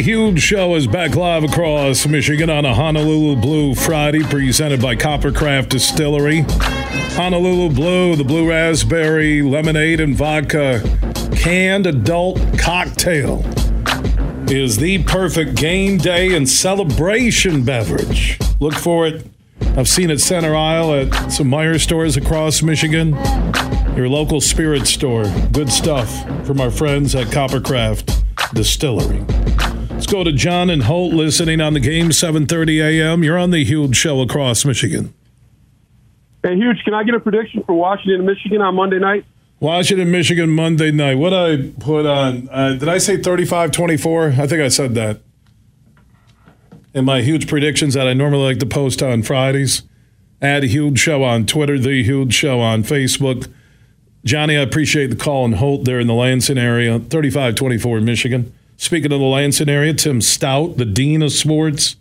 Huge 0.00 0.40
Show 0.40 0.74
is 0.74 0.86
back 0.86 1.16
live 1.16 1.44
across 1.44 2.06
Michigan 2.06 2.48
on 2.48 2.64
a 2.64 2.72
Honolulu 2.72 3.36
Blue 3.36 3.74
Friday, 3.74 4.22
presented 4.22 4.80
by 4.80 4.96
Coppercraft 4.96 5.68
Distillery. 5.68 6.46
Honolulu 7.14 7.74
Blue, 7.74 8.16
the 8.16 8.24
blue 8.24 8.48
raspberry 8.48 9.42
lemonade 9.42 10.00
and 10.00 10.16
vodka 10.16 10.80
canned 11.36 11.86
adult 11.86 12.40
cocktail, 12.58 13.44
is 14.48 14.78
the 14.78 15.02
perfect 15.04 15.56
game 15.56 15.98
day 15.98 16.34
and 16.34 16.48
celebration 16.48 17.62
beverage. 17.62 18.38
Look 18.60 18.74
for 18.74 19.06
it. 19.06 19.26
I've 19.76 19.88
seen 19.88 20.10
it 20.10 20.20
center 20.20 20.54
aisle 20.54 20.94
at 20.94 21.30
some 21.30 21.48
Meijer 21.48 21.78
stores 21.78 22.16
across 22.16 22.62
Michigan. 22.62 23.10
Your 23.94 24.08
local 24.08 24.40
spirit 24.40 24.86
store. 24.86 25.24
Good 25.52 25.70
stuff 25.70 26.24
from 26.46 26.62
our 26.62 26.70
friends 26.70 27.14
at 27.14 27.26
Coppercraft 27.26 28.22
Distillery. 28.54 29.24
Go 30.12 30.24
to 30.24 30.32
John 30.32 30.68
and 30.68 30.82
Holt 30.82 31.14
listening 31.14 31.62
on 31.62 31.72
the 31.72 31.80
game 31.80 32.10
7:30 32.10 32.82
a.m. 32.82 33.24
You're 33.24 33.38
on 33.38 33.50
the 33.50 33.64
huge 33.64 33.96
show 33.96 34.20
across 34.20 34.62
Michigan. 34.62 35.14
Hey, 36.42 36.54
huge! 36.54 36.84
Can 36.84 36.92
I 36.92 37.02
get 37.02 37.14
a 37.14 37.20
prediction 37.20 37.62
for 37.62 37.72
Washington 37.72 38.16
and 38.16 38.26
Michigan 38.26 38.60
on 38.60 38.74
Monday 38.74 38.98
night? 38.98 39.24
Washington, 39.58 40.10
Michigan, 40.10 40.50
Monday 40.50 40.90
night. 40.90 41.14
What 41.14 41.32
I 41.32 41.70
put 41.80 42.04
on? 42.04 42.46
Uh, 42.52 42.74
did 42.74 42.90
I 42.90 42.98
say 42.98 43.16
35-24? 43.16 44.38
I 44.38 44.46
think 44.46 44.60
I 44.60 44.68
said 44.68 44.94
that. 44.96 45.20
In 46.92 47.06
my 47.06 47.22
huge 47.22 47.48
predictions 47.48 47.94
that 47.94 48.06
I 48.06 48.12
normally 48.12 48.44
like 48.44 48.58
to 48.58 48.66
post 48.66 49.02
on 49.02 49.22
Fridays. 49.22 49.82
Add 50.42 50.64
huge 50.64 50.98
show 50.98 51.24
on 51.24 51.46
Twitter, 51.46 51.78
the 51.78 52.02
huge 52.02 52.34
show 52.34 52.60
on 52.60 52.82
Facebook. 52.82 53.50
Johnny, 54.26 54.58
I 54.58 54.60
appreciate 54.60 55.06
the 55.06 55.16
call 55.16 55.46
and 55.46 55.54
Holt 55.54 55.86
there 55.86 56.00
in 56.00 56.06
the 56.06 56.12
Lansing 56.12 56.58
area. 56.58 57.00
35-24 57.00 58.04
Michigan. 58.04 58.52
Speaking 58.82 59.12
of 59.12 59.20
the 59.20 59.26
Lansing 59.26 59.68
area, 59.68 59.94
Tim 59.94 60.18
Staudt, 60.18 60.76
the 60.76 60.84
Dean 60.84 61.22
of 61.22 61.30
Sports, 61.30 61.94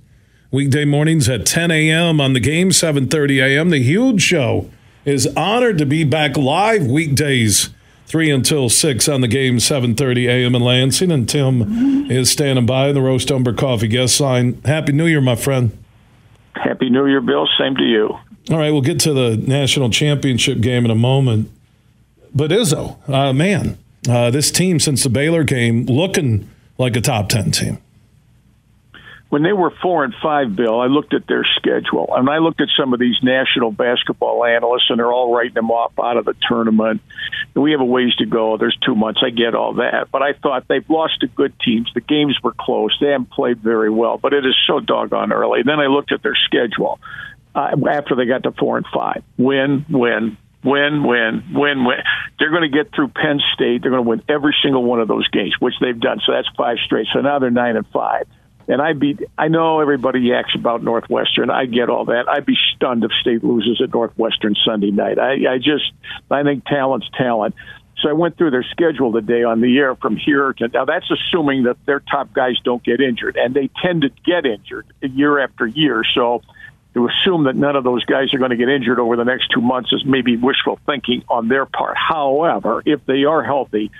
weekday 0.49 0.83
mornings 0.83 1.29
at 1.29 1.45
10 1.45 1.69
a.m. 1.69 2.19
on 2.19 2.33
the 2.33 2.39
game, 2.39 2.71
7.30 2.71 3.39
a.m. 3.39 3.69
The 3.69 3.83
Huge 3.83 4.19
Show 4.19 4.67
is 5.05 5.27
honored 5.37 5.77
to 5.77 5.85
be 5.85 6.03
back 6.03 6.35
live 6.35 6.87
weekdays, 6.87 7.69
3 8.07 8.31
until 8.31 8.67
6 8.67 9.07
on 9.07 9.21
the 9.21 9.27
game, 9.27 9.57
7.30 9.57 10.27
a.m. 10.27 10.55
in 10.55 10.63
Lansing. 10.63 11.11
And 11.11 11.29
Tim 11.29 12.09
is 12.09 12.31
standing 12.31 12.65
by 12.65 12.87
in 12.87 12.95
the 12.95 13.01
Roast 13.01 13.31
Umber 13.31 13.53
Coffee 13.53 13.87
guest 13.87 14.19
line. 14.19 14.59
Happy 14.65 14.91
New 14.91 15.05
Year, 15.05 15.21
my 15.21 15.35
friend. 15.35 15.77
Happy 16.55 16.89
New 16.89 17.05
Year, 17.05 17.21
Bill. 17.21 17.47
Same 17.59 17.75
to 17.75 17.83
you. 17.83 18.07
All 18.49 18.57
right, 18.57 18.71
we'll 18.71 18.81
get 18.81 18.99
to 19.01 19.13
the 19.13 19.37
national 19.37 19.91
championship 19.91 20.61
game 20.61 20.85
in 20.85 20.89
a 20.89 20.95
moment. 20.95 21.51
But 22.33 22.49
Izzo, 22.49 23.07
uh, 23.07 23.33
man, 23.33 23.77
uh, 24.09 24.31
this 24.31 24.49
team 24.49 24.79
since 24.79 25.03
the 25.03 25.09
Baylor 25.09 25.43
game 25.43 25.85
looking 25.85 26.49
like 26.81 26.95
a 26.95 27.01
top 27.01 27.29
10 27.29 27.51
team. 27.51 27.77
When 29.29 29.43
they 29.43 29.53
were 29.53 29.71
four 29.81 30.03
and 30.03 30.13
five, 30.21 30.53
Bill, 30.57 30.81
I 30.81 30.87
looked 30.87 31.13
at 31.13 31.25
their 31.25 31.45
schedule 31.55 32.13
and 32.13 32.29
I 32.29 32.39
looked 32.39 32.59
at 32.59 32.67
some 32.77 32.93
of 32.93 32.99
these 32.99 33.15
national 33.23 33.71
basketball 33.71 34.43
analysts, 34.43 34.89
and 34.89 34.99
they're 34.99 35.13
all 35.13 35.33
writing 35.33 35.53
them 35.53 35.71
off 35.71 35.93
out 35.97 36.17
of 36.17 36.25
the 36.25 36.35
tournament. 36.49 36.99
We 37.55 37.71
have 37.71 37.79
a 37.79 37.85
ways 37.85 38.13
to 38.17 38.25
go. 38.25 38.57
There's 38.57 38.77
two 38.85 38.93
months. 38.93 39.21
I 39.23 39.29
get 39.29 39.55
all 39.55 39.75
that, 39.75 40.11
but 40.11 40.21
I 40.21 40.33
thought 40.33 40.67
they've 40.67 40.89
lost 40.89 41.21
to 41.21 41.27
good 41.27 41.53
teams. 41.61 41.89
The 41.93 42.01
games 42.01 42.37
were 42.43 42.53
close. 42.59 42.97
They 42.99 43.07
haven't 43.07 43.29
played 43.29 43.59
very 43.59 43.89
well, 43.89 44.17
but 44.17 44.33
it 44.33 44.45
is 44.45 44.57
so 44.67 44.81
doggone 44.81 45.31
early. 45.31 45.63
Then 45.63 45.79
I 45.79 45.85
looked 45.85 46.11
at 46.11 46.21
their 46.21 46.35
schedule 46.35 46.99
uh, 47.55 47.73
after 47.89 48.17
they 48.17 48.25
got 48.25 48.43
to 48.43 48.51
four 48.51 48.75
and 48.75 48.85
five. 48.93 49.23
Win, 49.37 49.85
win, 49.89 50.35
win, 50.63 51.03
win, 51.03 51.43
win, 51.53 51.85
win. 51.85 51.97
They're 52.39 52.51
going 52.51 52.69
to 52.69 52.75
get 52.83 52.93
through 52.93 53.09
Penn 53.09 53.39
State. 53.53 53.81
They're 53.81 53.91
going 53.91 54.03
to 54.03 54.09
win 54.09 54.23
every 54.29 54.55
single 54.63 54.83
one 54.83 54.99
of 54.99 55.07
those 55.07 55.27
games, 55.29 55.55
which 55.59 55.75
they've 55.81 55.99
done. 55.99 56.21
So 56.25 56.33
that's 56.33 56.47
five 56.57 56.77
straight. 56.85 57.07
So 57.13 57.21
now 57.21 57.39
they're 57.39 57.51
nine 57.51 57.75
and 57.75 57.88
five. 57.88 58.27
And 58.67 58.81
I'd 58.81 58.99
be, 58.99 59.17
I 59.38 59.47
know 59.47 59.81
everybody 59.81 60.21
yaks 60.21 60.53
about 60.55 60.83
Northwestern. 60.83 61.49
I 61.49 61.65
get 61.65 61.89
all 61.89 62.05
that. 62.05 62.29
I'd 62.29 62.45
be 62.45 62.57
stunned 62.75 63.03
if 63.03 63.11
State 63.19 63.43
loses 63.43 63.81
at 63.81 63.93
Northwestern 63.93 64.55
Sunday 64.63 64.91
night. 64.91 65.19
I, 65.19 65.53
I 65.53 65.57
just, 65.57 65.91
I 66.29 66.43
think 66.43 66.65
talent's 66.65 67.09
talent. 67.17 67.55
So 68.01 68.09
I 68.09 68.13
went 68.13 68.38
through 68.38 68.51
their 68.51 68.63
schedule 68.63 69.11
today 69.11 69.43
on 69.43 69.61
the 69.61 69.77
air 69.77 69.95
from 69.95 70.15
here 70.15 70.53
to 70.53 70.67
now. 70.69 70.85
That's 70.85 71.09
assuming 71.11 71.63
that 71.63 71.77
their 71.85 71.99
top 71.99 72.33
guys 72.33 72.55
don't 72.63 72.83
get 72.83 72.99
injured, 72.99 73.35
and 73.35 73.53
they 73.53 73.69
tend 73.83 74.01
to 74.01 74.09
get 74.25 74.45
injured 74.45 74.88
year 75.01 75.39
after 75.39 75.67
year. 75.67 76.03
So 76.15 76.41
to 76.93 77.07
assume 77.07 77.45
that 77.45 77.55
none 77.55 77.76
of 77.76 77.84
those 77.84 78.03
guys 78.05 78.34
are 78.34 78.38
going 78.38 78.51
to 78.51 78.57
get 78.57 78.69
injured 78.69 78.99
over 78.99 79.15
the 79.15 79.23
next 79.23 79.47
two 79.53 79.61
months 79.61 79.93
is 79.93 80.03
maybe 80.05 80.35
wishful 80.35 80.80
thinking 80.85 81.23
on 81.30 81.47
their 81.47 81.65
part. 81.65 81.95
However, 81.97 82.84
if 82.85 83.05
they 83.05 83.23
are 83.23 83.43
healthy, 83.43 83.91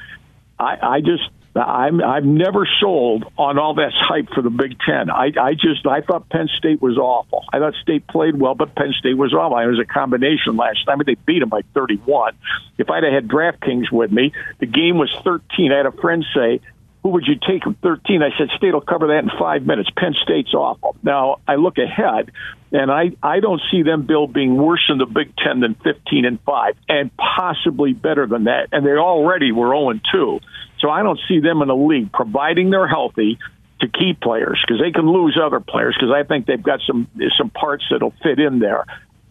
I, 0.60 0.78
I 0.82 1.00
just 1.00 1.24
I'm 1.56 2.02
I've 2.02 2.24
never 2.24 2.68
sold 2.80 3.26
on 3.38 3.60
all 3.60 3.74
this 3.74 3.94
hype 3.94 4.30
for 4.34 4.42
the 4.42 4.50
Big 4.50 4.78
Ten. 4.80 5.10
I 5.10 5.32
I 5.38 5.54
just 5.54 5.86
I 5.86 6.02
thought 6.02 6.30
Penn 6.30 6.48
State 6.58 6.82
was 6.82 6.98
awful. 6.98 7.44
I 7.52 7.60
thought 7.60 7.74
State 7.82 8.08
played 8.08 8.40
well, 8.40 8.56
but 8.56 8.74
Penn 8.74 8.94
State 8.98 9.18
was 9.18 9.34
awful. 9.34 9.58
It 9.58 9.68
was 9.68 9.80
a 9.80 9.86
combination 9.86 10.56
last 10.56 10.86
time. 10.86 10.94
I 10.94 10.96
mean, 10.98 11.04
they 11.08 11.16
beat 11.26 11.40
them 11.40 11.50
by 11.50 11.62
31. 11.74 12.38
If 12.78 12.90
I'd 12.90 13.04
have 13.04 13.12
had 13.12 13.28
DraftKings 13.28 13.92
with 13.92 14.12
me, 14.12 14.32
the 14.60 14.66
game 14.66 14.98
was 14.98 15.14
13. 15.24 15.74
I 15.74 15.78
had 15.78 15.86
a 15.88 15.92
friend 15.92 16.26
say, 16.34 16.62
who 17.04 17.10
would 17.10 17.26
you 17.26 17.36
take 17.36 17.64
from 17.64 17.76
13? 17.76 18.22
I 18.22 18.30
said, 18.38 18.50
State 18.58 18.74
will 18.74 18.82
cover 18.82 19.08
that 19.08 19.24
in 19.24 19.30
five 19.40 19.66
minutes. 19.66 19.90
Penn 19.96 20.14
State's 20.22 20.54
awful. 20.54 20.96
Now, 21.02 21.38
I 21.48 21.56
look 21.56 21.78
ahead, 21.80 22.32
and 22.72 22.92
I, 22.92 23.12
I 23.24 23.40
don't 23.40 23.62
see 23.72 23.82
them, 23.82 24.06
Bill, 24.06 24.28
being 24.28 24.56
worse 24.56 24.86
in 24.88 25.00
the 25.00 25.08
Big 25.08 25.36
Ten 25.36 25.62
than 25.62 25.76
15 25.76 26.26
and 26.26 26.40
5, 26.42 26.76
and 26.88 27.10
possibly 27.18 27.94
better 27.94 28.28
than 28.28 28.44
that. 28.44 28.68
And 28.72 28.86
they 28.86 28.92
already 28.92 29.52
were 29.52 29.70
0 29.70 29.90
and 29.90 30.02
2. 30.12 30.40
So 30.80 30.90
I 30.90 31.02
don't 31.02 31.20
see 31.28 31.40
them 31.40 31.62
in 31.62 31.68
the 31.68 31.76
league, 31.76 32.12
providing 32.12 32.70
they're 32.70 32.88
healthy 32.88 33.40
to 33.80 33.88
key 33.88 34.14
players, 34.22 34.64
because 34.66 34.80
they 34.80 34.92
can 34.92 35.12
lose 35.12 35.40
other 35.44 35.60
players, 35.60 35.96
because 36.00 36.14
I 36.16 36.24
think 36.24 36.46
they've 36.46 36.62
got 36.62 36.82
some 36.86 37.08
some 37.36 37.50
parts 37.50 37.84
that'll 37.90 38.14
fit 38.22 38.40
in 38.40 38.60
there. 38.60 38.86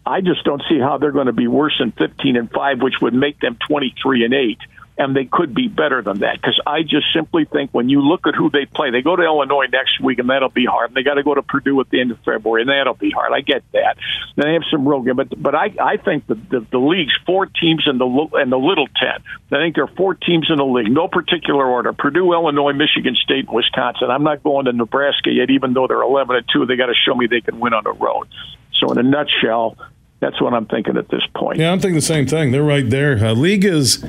I 0.05 0.23
just 0.23 0.43
don't 0.45 0.63
see 0.69 0.81
how 0.81 0.99
they're 0.99 1.13
going 1.13 1.27
to 1.27 1.33
be 1.33 1.47
worse 1.47 1.77
than 1.79 1.93
15 1.93 2.37
and 2.37 2.51
5, 2.51 2.83
which 2.83 2.95
would 3.01 3.15
make 3.15 3.39
them 3.39 3.59
23 3.69 4.25
and 4.25 4.35
8 4.35 4.59
and 4.99 5.17
they 5.17 5.25
could 5.25 5.55
be 5.55 5.67
better 5.67 6.03
than 6.03 6.21
that 6.21 6.37
because 6.37 6.61
I 6.67 6.83
just 6.83 7.07
simply 7.15 7.47
think 7.47 7.71
when 7.73 7.89
you 7.89 8.03
look 8.03 8.27
at 8.27 8.35
who 8.35 8.51
they 8.51 8.67
play, 8.67 8.91
they 8.91 9.01
go 9.01 9.17
to 9.17 9.23
Illinois 9.23 9.67
next 9.73 10.01
week 10.01 10.19
and 10.19 10.29
that'll 10.29 10.51
be 10.51 10.67
hard. 10.67 10.91
And 10.91 10.97
They 10.97 11.03
got 11.03 11.15
to 11.15 11.23
go 11.23 11.35
to 11.35 11.43
Purdue 11.43 11.81
at 11.81 11.89
the 11.91 12.01
end 12.01 12.11
of 12.11 12.19
February 12.19 12.63
and 12.63 12.71
that'll 12.71 12.95
be 12.95 13.11
hard. 13.11 13.33
I 13.33 13.41
get 13.41 13.63
that. 13.73 13.97
Then 14.37 14.47
they 14.47 14.53
have 14.53 14.65
some 14.71 14.87
real 14.87 15.01
game, 15.01 15.17
but 15.17 15.43
but 15.43 15.55
I 15.55 15.73
I 15.81 15.97
think 15.97 16.27
the, 16.27 16.35
the 16.35 16.67
the 16.71 16.79
league's 16.79 17.15
four 17.27 17.47
teams 17.47 17.85
in 17.87 17.99
the 17.99 18.29
and 18.35 18.53
the 18.53 18.59
Little 18.59 18.87
Ten. 19.01 19.23
I 19.53 19.57
think 19.57 19.75
there 19.75 19.85
are 19.85 19.95
four 19.97 20.15
teams 20.15 20.49
in 20.51 20.57
the 20.57 20.67
league, 20.67 20.91
no 20.91 21.09
particular 21.09 21.65
order: 21.67 21.93
Purdue, 21.93 22.33
Illinois, 22.33 22.73
Michigan 22.73 23.17
State, 23.17 23.47
and 23.47 23.55
Wisconsin. 23.55 24.11
I'm 24.11 24.23
not 24.23 24.43
going 24.43 24.67
to 24.67 24.73
Nebraska 24.73 25.31
yet, 25.31 25.51
even 25.51 25.73
though 25.73 25.87
they're 25.87 26.03
11 26.03 26.37
and 26.37 26.47
two. 26.53 26.67
They 26.67 26.77
got 26.77 26.87
to 26.87 26.95
show 26.95 27.15
me 27.15 27.27
they 27.27 27.41
can 27.41 27.59
win 27.59 27.73
on 27.73 27.85
the 27.85 27.93
road. 27.93 28.29
So 28.79 28.93
in 28.93 28.99
a 28.99 29.03
nutshell. 29.03 29.77
That's 30.21 30.39
what 30.39 30.53
I'm 30.53 30.67
thinking 30.67 30.99
at 30.99 31.09
this 31.09 31.23
point. 31.35 31.59
Yeah, 31.59 31.73
I'm 31.73 31.81
thinking 31.81 31.95
the 31.95 32.03
same 32.03 32.27
thing. 32.27 32.53
They're 32.53 32.63
right 32.63 32.91
there. 32.91 33.13
Uh, 33.25 33.33
league 33.33 33.65
is 33.65 34.05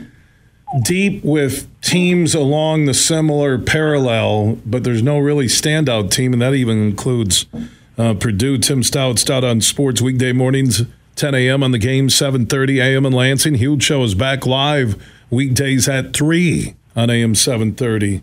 deep 0.80 1.24
with 1.24 1.68
teams 1.82 2.34
along 2.34 2.86
the 2.86 2.94
similar 2.94 3.58
parallel, 3.58 4.60
but 4.66 4.84
there's 4.84 5.04
no 5.04 5.20
really 5.20 5.48
standout 5.48 6.12
team, 6.12 6.34
and 6.34 6.42
that 6.42 6.54
even 6.54 6.78
includes 6.82 7.46
uh, 7.98 8.14
Purdue. 8.14 8.58
Tim 8.58 8.82
Staudt, 8.82 9.16
Staudt 9.16 9.44
on 9.44 9.62
Sports 9.62 10.02
weekday 10.02 10.32
mornings, 10.32 10.84
10 11.16 11.36
a.m. 11.36 11.64
on 11.64 11.72
the 11.72 11.80
game, 11.80 12.08
7:30 12.08 12.82
a.m. 12.82 13.06
in 13.06 13.14
Lansing. 13.14 13.56
Huge 13.56 13.84
show 13.84 14.04
is 14.04 14.16
back 14.16 14.46
live 14.46 15.02
weekdays 15.30 15.88
at 15.90 16.14
three 16.14 16.76
on 16.96 17.10
AM 17.10 17.34
7:30 17.34 18.22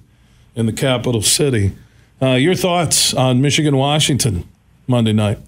in 0.54 0.66
the 0.66 0.72
capital 0.72 1.22
city. 1.22 1.72
Uh, 2.20 2.32
your 2.32 2.54
thoughts 2.54 3.14
on 3.14 3.40
Michigan 3.40 3.76
Washington 3.76 4.48
Monday 4.86 5.12
night? 5.12 5.38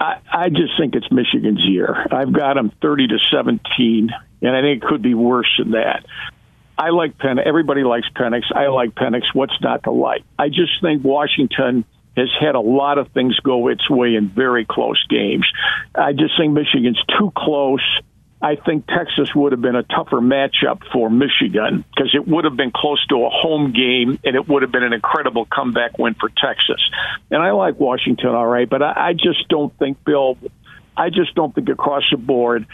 I, 0.00 0.16
I 0.32 0.48
just 0.48 0.72
think 0.78 0.94
it's 0.94 1.10
Michigan's 1.12 1.60
year. 1.60 2.06
I've 2.10 2.32
got 2.32 2.54
them 2.54 2.72
30 2.80 3.08
to 3.08 3.18
17, 3.30 4.10
and 4.42 4.56
I 4.56 4.60
think 4.60 4.82
it 4.82 4.86
could 4.86 5.02
be 5.02 5.14
worse 5.14 5.50
than 5.58 5.72
that. 5.72 6.04
I 6.76 6.90
like 6.90 7.18
Penn. 7.18 7.38
Everybody 7.38 7.84
likes 7.84 8.08
Penix. 8.16 8.42
I 8.54 8.68
like 8.68 8.94
Penix. 8.94 9.22
What's 9.32 9.58
not 9.60 9.84
to 9.84 9.90
like? 9.90 10.22
I 10.38 10.48
just 10.48 10.72
think 10.80 11.04
Washington 11.04 11.84
has 12.16 12.28
had 12.40 12.54
a 12.54 12.60
lot 12.60 12.98
of 12.98 13.08
things 13.12 13.38
go 13.40 13.68
its 13.68 13.88
way 13.88 14.14
in 14.16 14.28
very 14.28 14.64
close 14.64 15.02
games. 15.08 15.46
I 15.94 16.12
just 16.12 16.36
think 16.36 16.52
Michigan's 16.52 17.02
too 17.18 17.32
close. 17.36 17.84
I 18.40 18.56
think 18.56 18.86
Texas 18.86 19.32
would 19.34 19.52
have 19.52 19.60
been 19.60 19.76
a 19.76 19.84
tougher 19.84 20.20
matchup 20.20 20.82
for 20.92 21.08
Michigan 21.08 21.84
because 21.94 22.12
it 22.12 22.26
would 22.26 22.44
have 22.44 22.56
been 22.56 22.72
close 22.74 23.04
to 23.06 23.24
a 23.24 23.30
home 23.30 23.72
game 23.72 24.18
and 24.24 24.34
it 24.34 24.48
would 24.48 24.62
have 24.62 24.72
been 24.72 24.82
an 24.82 24.92
incredible 24.92 25.46
comeback 25.46 25.96
win 25.98 26.14
for 26.14 26.28
Texas. 26.28 26.82
And 27.30 27.40
I 27.40 27.52
like 27.52 27.78
Washington 27.78 28.30
all 28.30 28.46
right, 28.46 28.68
but 28.68 28.82
I, 28.82 29.10
I 29.10 29.12
just 29.12 29.48
don't 29.48 29.76
think, 29.78 30.04
Bill, 30.04 30.36
I 30.96 31.10
just 31.10 31.34
don't 31.36 31.54
think 31.54 31.68
across 31.68 32.02
the 32.10 32.16
board 32.16 32.66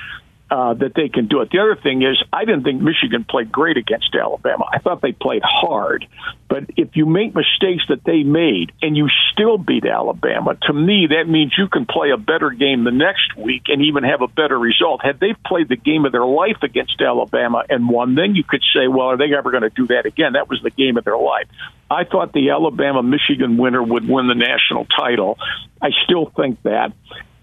uh, 0.51 0.75
that 0.75 0.95
they 0.95 1.09
can 1.09 1.27
do 1.27 1.41
it. 1.43 1.51
The 1.51 1.59
other 1.59 1.77
thing 1.77 2.03
is, 2.03 2.23
I 2.33 2.45
didn't 2.45 2.65
think 2.65 2.81
Michigan 2.81 3.25
played 3.29 3.53
great 3.53 3.77
against 3.77 4.15
Alabama. 4.15 4.65
I 4.73 4.79
thought 4.79 5.03
they 5.03 5.13
played 5.13 5.43
hard. 5.45 6.07
But 6.49 6.71
if 6.77 6.97
you 6.97 7.05
make 7.05 7.35
mistakes 7.35 7.85
that 7.91 8.03
they 8.05 8.23
made 8.23 8.73
and 8.81 8.97
you 8.97 9.09
still 9.33 9.59
beat 9.59 9.85
Alabama, 9.85 10.57
to 10.63 10.73
me, 10.73 11.09
that 11.11 11.29
means 11.29 11.53
you 11.59 11.69
can 11.69 11.85
play 11.85 12.11
a 12.11 12.17
better 12.17 12.51
game 12.51 12.85
the 12.85 12.91
next 12.91 13.37
week 13.37 13.65
and 13.69 13.83
even 13.83 14.05
have 14.05 14.23
a 14.23 14.29
better 14.29 14.59
result. 14.59 15.05
Had 15.05 15.21
they 15.21 15.35
played 15.47 15.69
the 15.69 15.77
game 15.77 16.07
of 16.07 16.13
their 16.13 16.25
life 16.25 16.63
against 16.63 16.99
Alabama 17.01 17.65
and 17.69 17.89
won, 17.89 18.15
then 18.15 18.35
you 18.35 18.45
could 18.45 18.63
say, 18.75 18.89
well, 18.89 19.09
are 19.09 19.17
they 19.19 19.35
ever 19.37 19.51
going 19.51 19.65
to 19.65 19.71
do 19.71 19.89
that 19.89 20.07
again? 20.07 20.33
That 20.33 20.49
was 20.49 20.63
the 20.63 20.71
game 20.71 20.97
of 20.97 21.05
their 21.05 21.19
life. 21.19 21.49
I 21.91 22.05
thought 22.05 22.33
the 22.33 22.51
Alabama 22.51 23.03
Michigan 23.03 23.59
winner 23.59 23.83
would 23.83 24.09
win 24.09 24.29
the 24.29 24.35
national 24.35 24.87
title. 24.87 25.39
I 25.83 25.91
still 26.05 26.33
think 26.35 26.63
that. 26.63 26.93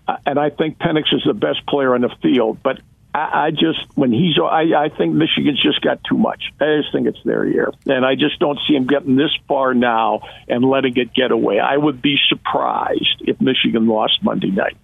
Uh, 0.07 0.18
and 0.26 0.40
I 0.40 0.49
think 0.49 0.77
Penix 0.77 1.14
is 1.14 1.23
the 1.26 1.34
best 1.34 1.65
player 1.68 1.95
on 1.95 2.02
the 2.02 2.15
field, 2.22 2.60
but 2.61 2.80
I, 3.16 3.46
I 3.46 3.52
just 3.52 3.80
when 3.96 4.12
he's 4.12 4.38
I, 4.38 4.74
I 4.76 4.90
think 4.90 5.14
Michigan's 5.14 5.62
just 5.62 5.80
got 5.80 6.04
too 6.04 6.18
much. 6.18 6.52
I 6.60 6.82
just 6.82 6.92
think 6.92 7.08
it's 7.08 7.24
their 7.24 7.46
year, 7.46 7.72
and 7.86 8.06
I 8.06 8.16
just 8.16 8.40
don't 8.40 8.60
see 8.68 8.76
him 8.76 8.88
getting 8.88 9.16
this 9.16 9.32
far 9.48 9.74
now 9.74 10.22
and 10.50 10.66
letting 10.66 10.98
it 10.98 11.14
get 11.14 11.32
away. 11.32 11.60
I 11.60 11.78
would 11.78 12.02
be 12.02 12.18
surprised 12.28 13.22
if 13.22 13.40
Michigan 13.40 13.88
lost 13.88 14.22
Monday 14.22 14.52
night. 14.52 14.76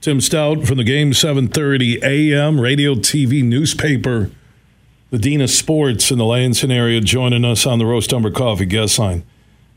Tim 0.00 0.18
Staudt 0.18 0.66
from 0.66 0.78
the 0.78 0.84
game 0.84 1.12
7:30 1.12 2.02
a.m. 2.02 2.60
radio, 2.60 2.96
TV, 2.96 3.44
newspaper. 3.44 4.32
The 5.10 5.18
Dean 5.18 5.40
of 5.40 5.50
Sports 5.50 6.10
in 6.10 6.18
the 6.18 6.24
Lansing 6.24 6.72
area 6.72 7.00
joining 7.00 7.44
us 7.44 7.64
on 7.64 7.78
the 7.78 7.86
Roast 7.86 8.12
Umber 8.12 8.32
Coffee 8.32 8.66
guest 8.66 8.98
line. 8.98 9.22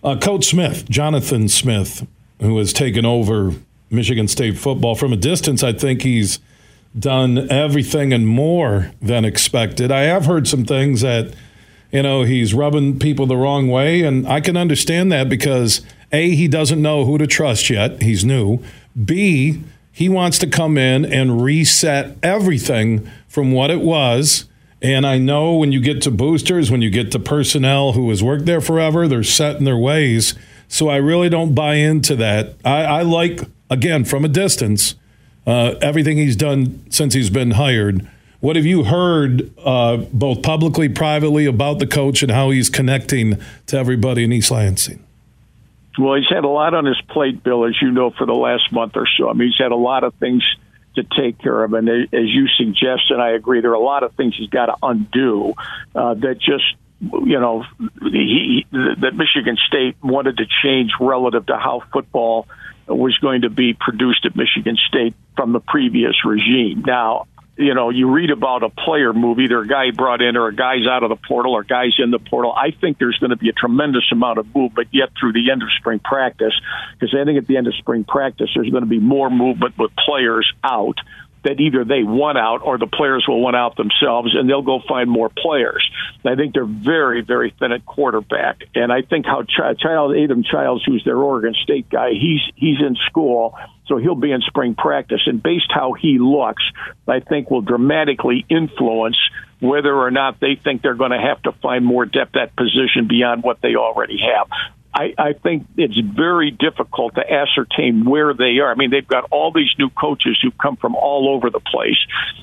Uh, 0.04 0.18
Coach 0.18 0.46
Smith, 0.46 0.90
Jonathan 0.90 1.48
Smith, 1.48 2.08
who 2.42 2.58
has 2.58 2.74
taken 2.74 3.06
over 3.06 3.54
Michigan 3.92 4.28
State 4.28 4.58
football 4.58 4.96
from 4.96 5.14
a 5.14 5.18
distance. 5.18 5.62
I 5.62 5.74
think 5.74 6.02
he's 6.02 6.40
done 6.98 7.50
everything 7.52 8.14
and 8.14 8.28
more 8.28 8.92
than 9.02 9.26
expected. 9.26 9.92
I 9.92 10.02
have 10.02 10.26
heard 10.26 10.48
some 10.48 10.66
things 10.66 11.02
that, 11.02 11.34
you 11.92 12.04
know, 12.04 12.24
he's 12.24 12.54
rubbing 12.54 13.00
people 13.00 13.26
the 13.26 13.38
wrong 13.38 13.70
way, 13.70 14.02
and 14.04 14.28
I 14.28 14.42
can 14.42 14.58
understand 14.58 15.12
that 15.12 15.30
because 15.30 15.82
A, 16.12 16.36
he 16.36 16.48
doesn't 16.48 16.82
know 16.82 17.06
who 17.06 17.18
to 17.18 17.28
trust 17.28 17.70
yet. 17.70 18.02
He's 18.02 18.26
new. 18.26 18.64
B, 19.06 19.62
he 19.92 20.10
wants 20.10 20.40
to 20.40 20.48
come 20.48 20.78
in 20.78 21.06
and 21.06 21.42
reset 21.42 22.18
everything 22.24 23.10
from 23.28 23.52
what 23.52 23.70
it 23.70 23.82
was 23.82 24.46
And 24.82 25.06
I 25.06 25.18
know 25.18 25.56
when 25.56 25.72
you 25.72 25.82
get 25.82 26.02
to 26.04 26.12
boosters, 26.12 26.72
when 26.72 26.82
you 26.82 26.90
get 26.90 27.12
to 27.12 27.20
personnel 27.20 27.94
who 27.94 28.10
has 28.10 28.24
worked 28.24 28.46
there 28.46 28.62
forever, 28.62 29.08
they're 29.08 29.24
set 29.24 29.58
in 29.58 29.66
their 29.66 29.78
ways. 29.78 30.36
So 30.68 30.88
I 30.88 30.98
really 30.98 31.30
don't 31.30 31.54
buy 31.54 31.76
into 31.76 32.16
that. 32.18 32.56
I, 32.64 32.84
I 32.84 33.02
like, 33.02 33.42
again, 33.70 34.06
from 34.06 34.24
a 34.24 34.30
distance, 34.30 34.96
uh, 35.50 35.76
everything 35.82 36.18
he's 36.18 36.36
done 36.36 36.86
since 36.92 37.14
he's 37.16 37.32
been 37.32 37.52
hired. 37.52 38.08
What 38.40 38.56
have 38.56 38.66
you 38.66 38.84
heard, 38.84 39.52
uh, 39.58 39.98
both 39.98 40.44
publicly, 40.44 40.88
privately, 40.88 41.46
about 41.46 41.80
the 41.80 41.88
coach 41.88 42.22
and 42.22 42.32
how 42.32 42.52
he's 42.52 42.70
connecting 42.70 43.38
to 43.66 43.78
everybody 43.78 44.24
in 44.24 44.32
East 44.32 44.52
Lansing? 44.52 45.04
Well, 45.98 46.16
he's 46.16 46.30
had 46.30 46.46
a 46.46 46.50
lot 46.50 46.74
on 46.74 46.86
his 46.86 47.02
plate, 47.10 47.44
Bill, 47.44 47.66
as 47.66 47.76
you 47.82 47.92
know, 47.92 48.12
for 48.12 48.26
the 48.26 48.34
last 48.34 48.72
month 48.72 48.94
or 48.96 49.08
so. 49.18 49.30
I 49.30 49.34
mean, 49.34 49.50
he's 49.50 49.58
had 49.58 49.72
a 49.72 49.76
lot 49.76 50.04
of 50.04 50.14
things 50.14 50.44
to 50.96 51.04
take 51.04 51.40
care 51.40 51.64
of, 51.64 51.74
and 51.74 51.90
as 51.90 52.08
you 52.12 52.48
suggest, 52.48 53.10
and 53.10 53.22
I 53.22 53.32
agree, 53.32 53.62
there 53.62 53.72
are 53.72 53.74
a 53.74 53.80
lot 53.80 54.04
of 54.04 54.14
things 54.14 54.36
he's 54.38 54.50
got 54.50 54.68
to 54.68 54.76
undo 54.84 55.54
uh, 55.96 56.14
that 56.14 56.40
just 56.40 56.76
you 57.02 57.40
know, 57.40 57.64
he, 58.02 58.66
that 58.72 59.14
Michigan 59.16 59.58
State 59.68 59.96
wanted 60.04 60.38
to 60.38 60.46
change 60.64 60.92
relative 61.00 61.46
to 61.46 61.58
how 61.58 61.82
football 61.94 62.48
was 62.98 63.18
going 63.20 63.42
to 63.42 63.50
be 63.50 63.74
produced 63.74 64.26
at 64.26 64.36
Michigan 64.36 64.78
State 64.88 65.16
from 65.36 65.54
the 65.54 65.60
previous 65.60 66.16
regime. 66.26 66.84
Now, 66.86 67.28
you 67.58 67.74
know, 67.74 67.90
you 67.90 68.10
read 68.10 68.32
about 68.32 68.64
a 68.64 68.70
player 68.70 69.12
move, 69.12 69.40
either 69.40 69.60
a 69.60 69.68
guy 69.68 69.92
brought 69.92 70.22
in 70.22 70.38
or 70.38 70.48
a 70.48 70.56
guy's 70.56 70.88
out 70.90 71.04
of 71.04 71.10
the 71.10 71.18
portal 71.18 71.52
or 71.54 71.64
guys 71.64 71.94
in 72.00 72.10
the 72.10 72.20
portal. 72.20 72.54
I 72.54 72.72
think 72.72 72.98
there's 73.00 73.18
going 73.18 73.32
to 73.32 73.36
be 73.36 73.50
a 73.50 73.54
tremendous 73.54 74.10
amount 74.14 74.40
of 74.40 74.56
movement 74.56 74.88
yet 74.94 75.10
through 75.20 75.34
the 75.34 75.52
end 75.52 75.62
of 75.62 75.70
spring 75.78 76.00
practice, 76.00 76.54
because 76.94 77.14
I 77.14 77.26
think 77.26 77.38
at 77.38 77.48
the 77.48 77.58
end 77.58 77.68
of 77.68 77.76
spring 77.76 78.06
practice, 78.06 78.50
there's 78.56 78.70
going 78.70 78.84
to 78.84 78.90
be 78.90 79.00
more 79.00 79.30
movement 79.30 79.78
with 79.78 79.92
players 79.98 80.50
out 80.64 81.00
that 81.44 81.60
either 81.60 81.86
they 81.86 82.04
want 82.04 82.38
out 82.38 82.62
or 82.64 82.78
the 82.78 82.88
players 82.88 83.26
will 83.28 83.42
want 83.42 83.56
out 83.56 83.76
themselves 83.78 84.36
and 84.36 84.50
they'll 84.50 84.62
go 84.62 84.82
find 84.88 85.10
more 85.10 85.30
players. 85.30 85.90
I 86.26 86.36
think 86.36 86.54
they're 86.54 86.66
very, 86.66 87.22
very 87.22 87.54
thin 87.58 87.72
at 87.72 87.86
quarterback. 87.86 88.62
And 88.76 88.92
I 88.92 89.02
think 89.02 89.26
how 89.26 89.44
Ch- 89.44 89.80
Child, 89.80 90.16
Aidan 90.16 90.44
Chiles, 90.44 90.84
who's 90.86 91.04
their 91.06 91.18
Oregon 91.18 91.56
State 91.64 91.90
guy, 91.90 92.12
he's, 92.12 92.42
he's 92.56 92.80
in 92.80 92.96
school. 93.08 93.58
So 93.88 93.98
he'll 93.98 94.16
be 94.16 94.32
in 94.32 94.42
spring 94.42 94.76
practice 94.76 95.22
and 95.26 95.42
based 95.42 95.72
how 95.74 95.94
he 95.94 96.20
looks, 96.20 96.64
I 97.08 97.22
think 97.22 97.50
will 97.50 97.62
dramatically 97.62 98.46
influence 98.50 99.18
whether 99.60 99.94
or 99.94 100.12
not 100.12 100.40
they 100.40 100.56
think 100.56 100.82
they're 100.82 100.94
going 100.94 101.12
to 101.12 101.20
have 101.20 101.42
to 101.44 101.52
find 101.54 101.86
more 101.86 102.06
depth 102.06 102.36
at 102.36 102.56
position 102.56 103.08
beyond 103.08 103.44
what 103.44 103.62
they 103.62 103.76
already 103.76 104.20
have. 104.20 104.48
I, 104.94 105.14
I 105.18 105.34
think 105.34 105.68
it's 105.78 105.98
very 105.98 106.50
difficult 106.50 107.16
to 107.16 107.22
ascertain 107.22 108.06
where 108.06 108.34
they 108.34 108.58
are. 108.58 108.72
I 108.72 108.76
mean, 108.76 108.90
they've 108.90 109.08
got 109.08 109.26
all 109.30 109.52
these 109.52 109.70
new 109.78 109.90
coaches 109.90 110.40
who 110.42 110.50
come 110.52 110.78
from 110.78 110.96
all 110.96 111.30
over 111.30 111.52
the 111.52 111.60
place. 111.60 111.98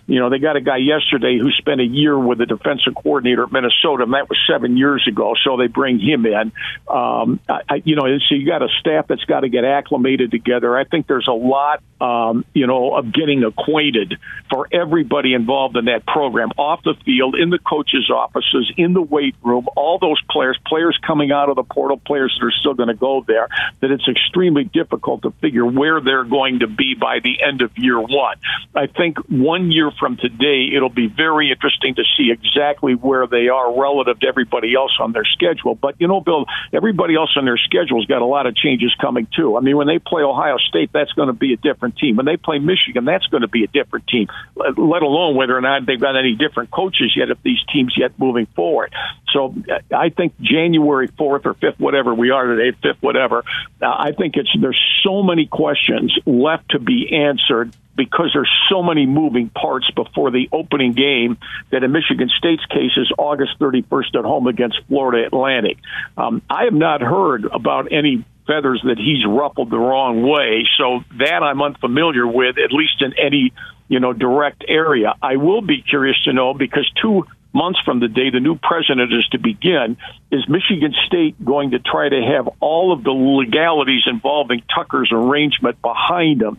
You 0.06 0.20
know, 0.20 0.30
they 0.30 0.38
got 0.38 0.54
a 0.54 0.60
guy 0.60 0.76
yesterday 0.76 1.38
who 1.38 1.50
spent 1.50 1.80
a 1.80 1.84
year 1.84 2.16
with 2.16 2.38
the 2.38 2.46
defensive 2.46 2.94
coordinator 2.94 3.42
at 3.42 3.52
Minnesota, 3.52 4.04
and 4.04 4.14
that 4.14 4.28
was 4.28 4.38
seven 4.48 4.76
years 4.76 5.04
ago. 5.08 5.34
So 5.42 5.56
they 5.56 5.66
bring 5.66 5.98
him 5.98 6.24
in. 6.24 6.52
Um, 6.88 7.40
I, 7.48 7.82
you 7.84 7.96
know, 7.96 8.04
so 8.28 8.36
you 8.36 8.46
got 8.46 8.62
a 8.62 8.68
staff 8.78 9.08
that's 9.08 9.24
got 9.24 9.40
to 9.40 9.48
get 9.48 9.64
acclimated 9.64 10.30
together. 10.30 10.78
I 10.78 10.84
think 10.84 11.08
there's 11.08 11.28
a 11.28 11.32
lot, 11.32 11.82
um, 12.00 12.44
you 12.54 12.68
know, 12.68 12.94
of 12.94 13.12
getting 13.12 13.42
acquainted 13.42 14.14
for 14.50 14.68
everybody 14.72 15.34
involved 15.34 15.76
in 15.76 15.86
that 15.86 16.06
program, 16.06 16.50
off 16.56 16.84
the 16.84 16.94
field, 17.04 17.34
in 17.34 17.50
the 17.50 17.58
coaches' 17.58 18.08
offices, 18.08 18.72
in 18.76 18.92
the 18.92 19.02
weight 19.02 19.34
room, 19.42 19.66
all 19.76 19.98
those 19.98 20.20
players, 20.30 20.56
players 20.64 20.96
coming 21.04 21.32
out 21.32 21.48
of 21.48 21.56
the 21.56 21.64
portal, 21.64 21.96
players 21.96 22.35
that 22.38 22.46
are 22.46 22.52
still 22.52 22.74
going 22.74 22.88
to 22.88 22.94
go 22.94 23.24
there, 23.26 23.48
that 23.80 23.90
it's 23.90 24.06
extremely 24.08 24.64
difficult 24.64 25.22
to 25.22 25.30
figure 25.40 25.64
where 25.64 26.00
they're 26.00 26.24
going 26.24 26.60
to 26.60 26.66
be 26.66 26.94
by 26.94 27.18
the 27.22 27.42
end 27.42 27.62
of 27.62 27.70
year 27.76 28.00
one. 28.00 28.36
I 28.74 28.86
think 28.86 29.18
one 29.28 29.70
year 29.72 29.90
from 29.98 30.16
today, 30.16 30.70
it'll 30.74 30.88
be 30.88 31.08
very 31.08 31.50
interesting 31.50 31.94
to 31.96 32.04
see 32.16 32.30
exactly 32.30 32.94
where 32.94 33.26
they 33.26 33.48
are 33.48 33.78
relative 33.78 34.20
to 34.20 34.26
everybody 34.26 34.74
else 34.74 34.92
on 35.00 35.12
their 35.12 35.24
schedule. 35.24 35.74
But, 35.74 36.00
you 36.00 36.08
know, 36.08 36.20
Bill, 36.20 36.46
everybody 36.72 37.14
else 37.16 37.30
on 37.36 37.44
their 37.44 37.58
schedule's 37.58 38.06
got 38.06 38.22
a 38.22 38.26
lot 38.26 38.46
of 38.46 38.54
changes 38.56 38.94
coming 39.00 39.26
too. 39.34 39.56
I 39.56 39.60
mean, 39.60 39.76
when 39.76 39.86
they 39.86 39.98
play 39.98 40.22
Ohio 40.22 40.58
State, 40.58 40.90
that's 40.92 41.12
going 41.12 41.28
to 41.28 41.34
be 41.34 41.52
a 41.52 41.56
different 41.56 41.96
team. 41.96 42.16
When 42.16 42.26
they 42.26 42.36
play 42.36 42.58
Michigan, 42.58 43.04
that's 43.04 43.26
going 43.26 43.42
to 43.42 43.48
be 43.48 43.64
a 43.64 43.68
different 43.68 44.06
team, 44.06 44.28
let 44.56 45.02
alone 45.02 45.36
whether 45.36 45.56
or 45.56 45.60
not 45.60 45.86
they've 45.86 46.00
got 46.00 46.16
any 46.16 46.34
different 46.34 46.70
coaches 46.70 47.12
yet 47.16 47.30
if 47.30 47.42
these 47.42 47.58
teams 47.72 47.94
yet 47.96 48.12
moving 48.18 48.46
forward. 48.46 48.92
So 49.32 49.54
I 49.92 50.08
think 50.10 50.34
January 50.40 51.08
4th 51.08 51.46
or 51.46 51.54
5th, 51.54 51.78
whatever 51.78 52.14
we 52.14 52.25
are 52.30 52.46
today, 52.46 52.76
5th, 52.82 52.96
whatever, 53.00 53.44
uh, 53.82 53.86
I 53.86 54.12
think 54.12 54.36
it's 54.36 54.50
there's 54.60 54.80
so 55.02 55.22
many 55.22 55.46
questions 55.46 56.16
left 56.26 56.70
to 56.70 56.78
be 56.78 57.14
answered 57.14 57.74
because 57.96 58.30
there's 58.34 58.50
so 58.70 58.82
many 58.82 59.06
moving 59.06 59.48
parts 59.48 59.90
before 59.92 60.30
the 60.30 60.48
opening 60.52 60.92
game 60.92 61.38
that 61.70 61.82
in 61.82 61.92
Michigan 61.92 62.30
State's 62.36 62.64
case 62.66 62.92
is 62.96 63.10
August 63.16 63.58
31st 63.58 64.18
at 64.18 64.24
home 64.24 64.46
against 64.46 64.78
Florida 64.88 65.26
Atlantic. 65.26 65.78
Um, 66.16 66.42
I 66.50 66.64
have 66.64 66.74
not 66.74 67.00
heard 67.00 67.46
about 67.46 67.92
any 67.92 68.24
feathers 68.46 68.80
that 68.84 68.98
he's 68.98 69.24
ruffled 69.26 69.70
the 69.70 69.78
wrong 69.78 70.22
way, 70.22 70.66
so 70.78 71.00
that 71.18 71.42
I'm 71.42 71.60
unfamiliar 71.62 72.26
with, 72.26 72.56
at 72.58 72.72
least 72.72 73.00
in 73.00 73.14
any 73.18 73.52
you 73.88 74.00
know 74.00 74.12
direct 74.12 74.64
area. 74.68 75.14
I 75.22 75.36
will 75.36 75.62
be 75.62 75.82
curious 75.82 76.16
to 76.24 76.32
know 76.32 76.54
because 76.54 76.90
two 77.00 77.24
months 77.56 77.80
from 77.84 78.00
the 78.00 78.08
day 78.08 78.30
the 78.30 78.40
new 78.40 78.56
president 78.56 79.12
is 79.12 79.26
to 79.32 79.38
begin, 79.38 79.96
is 80.30 80.46
Michigan 80.48 80.94
State 81.06 81.42
going 81.42 81.70
to 81.70 81.78
try 81.78 82.08
to 82.08 82.20
have 82.22 82.48
all 82.60 82.92
of 82.92 83.02
the 83.02 83.10
legalities 83.10 84.02
involving 84.06 84.62
Tucker's 84.72 85.10
arrangement 85.10 85.80
behind 85.80 86.42
him? 86.42 86.58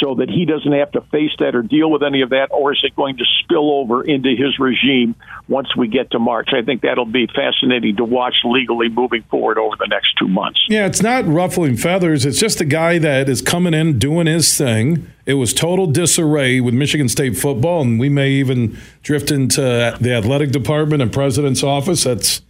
So 0.00 0.16
that 0.16 0.28
he 0.28 0.44
doesn't 0.44 0.72
have 0.72 0.92
to 0.92 1.00
face 1.10 1.32
that 1.38 1.54
or 1.54 1.62
deal 1.62 1.90
with 1.90 2.02
any 2.02 2.22
of 2.22 2.30
that, 2.30 2.48
or 2.50 2.72
is 2.72 2.80
it 2.82 2.94
going 2.94 3.16
to 3.16 3.24
spill 3.40 3.70
over 3.70 4.02
into 4.02 4.30
his 4.30 4.58
regime 4.58 5.14
once 5.48 5.74
we 5.76 5.88
get 5.88 6.10
to 6.12 6.18
March? 6.18 6.50
I 6.52 6.62
think 6.62 6.82
that'll 6.82 7.04
be 7.04 7.26
fascinating 7.26 7.96
to 7.96 8.04
watch 8.04 8.36
legally 8.44 8.88
moving 8.88 9.22
forward 9.30 9.58
over 9.58 9.76
the 9.78 9.86
next 9.86 10.14
two 10.18 10.28
months. 10.28 10.60
Yeah, 10.68 10.86
it's 10.86 11.02
not 11.02 11.26
ruffling 11.26 11.76
feathers. 11.76 12.24
It's 12.26 12.38
just 12.38 12.60
a 12.60 12.64
guy 12.64 12.98
that 12.98 13.28
is 13.28 13.42
coming 13.42 13.74
in, 13.74 13.98
doing 13.98 14.26
his 14.26 14.56
thing. 14.56 15.06
It 15.26 15.34
was 15.34 15.52
total 15.52 15.86
disarray 15.86 16.60
with 16.60 16.74
Michigan 16.74 17.08
State 17.08 17.36
football, 17.36 17.82
and 17.82 18.00
we 18.00 18.08
may 18.08 18.30
even 18.30 18.78
drift 19.02 19.30
into 19.30 19.60
the 20.00 20.14
athletic 20.14 20.52
department 20.52 21.02
and 21.02 21.12
president's 21.12 21.62
office. 21.62 22.04
That's 22.04 22.40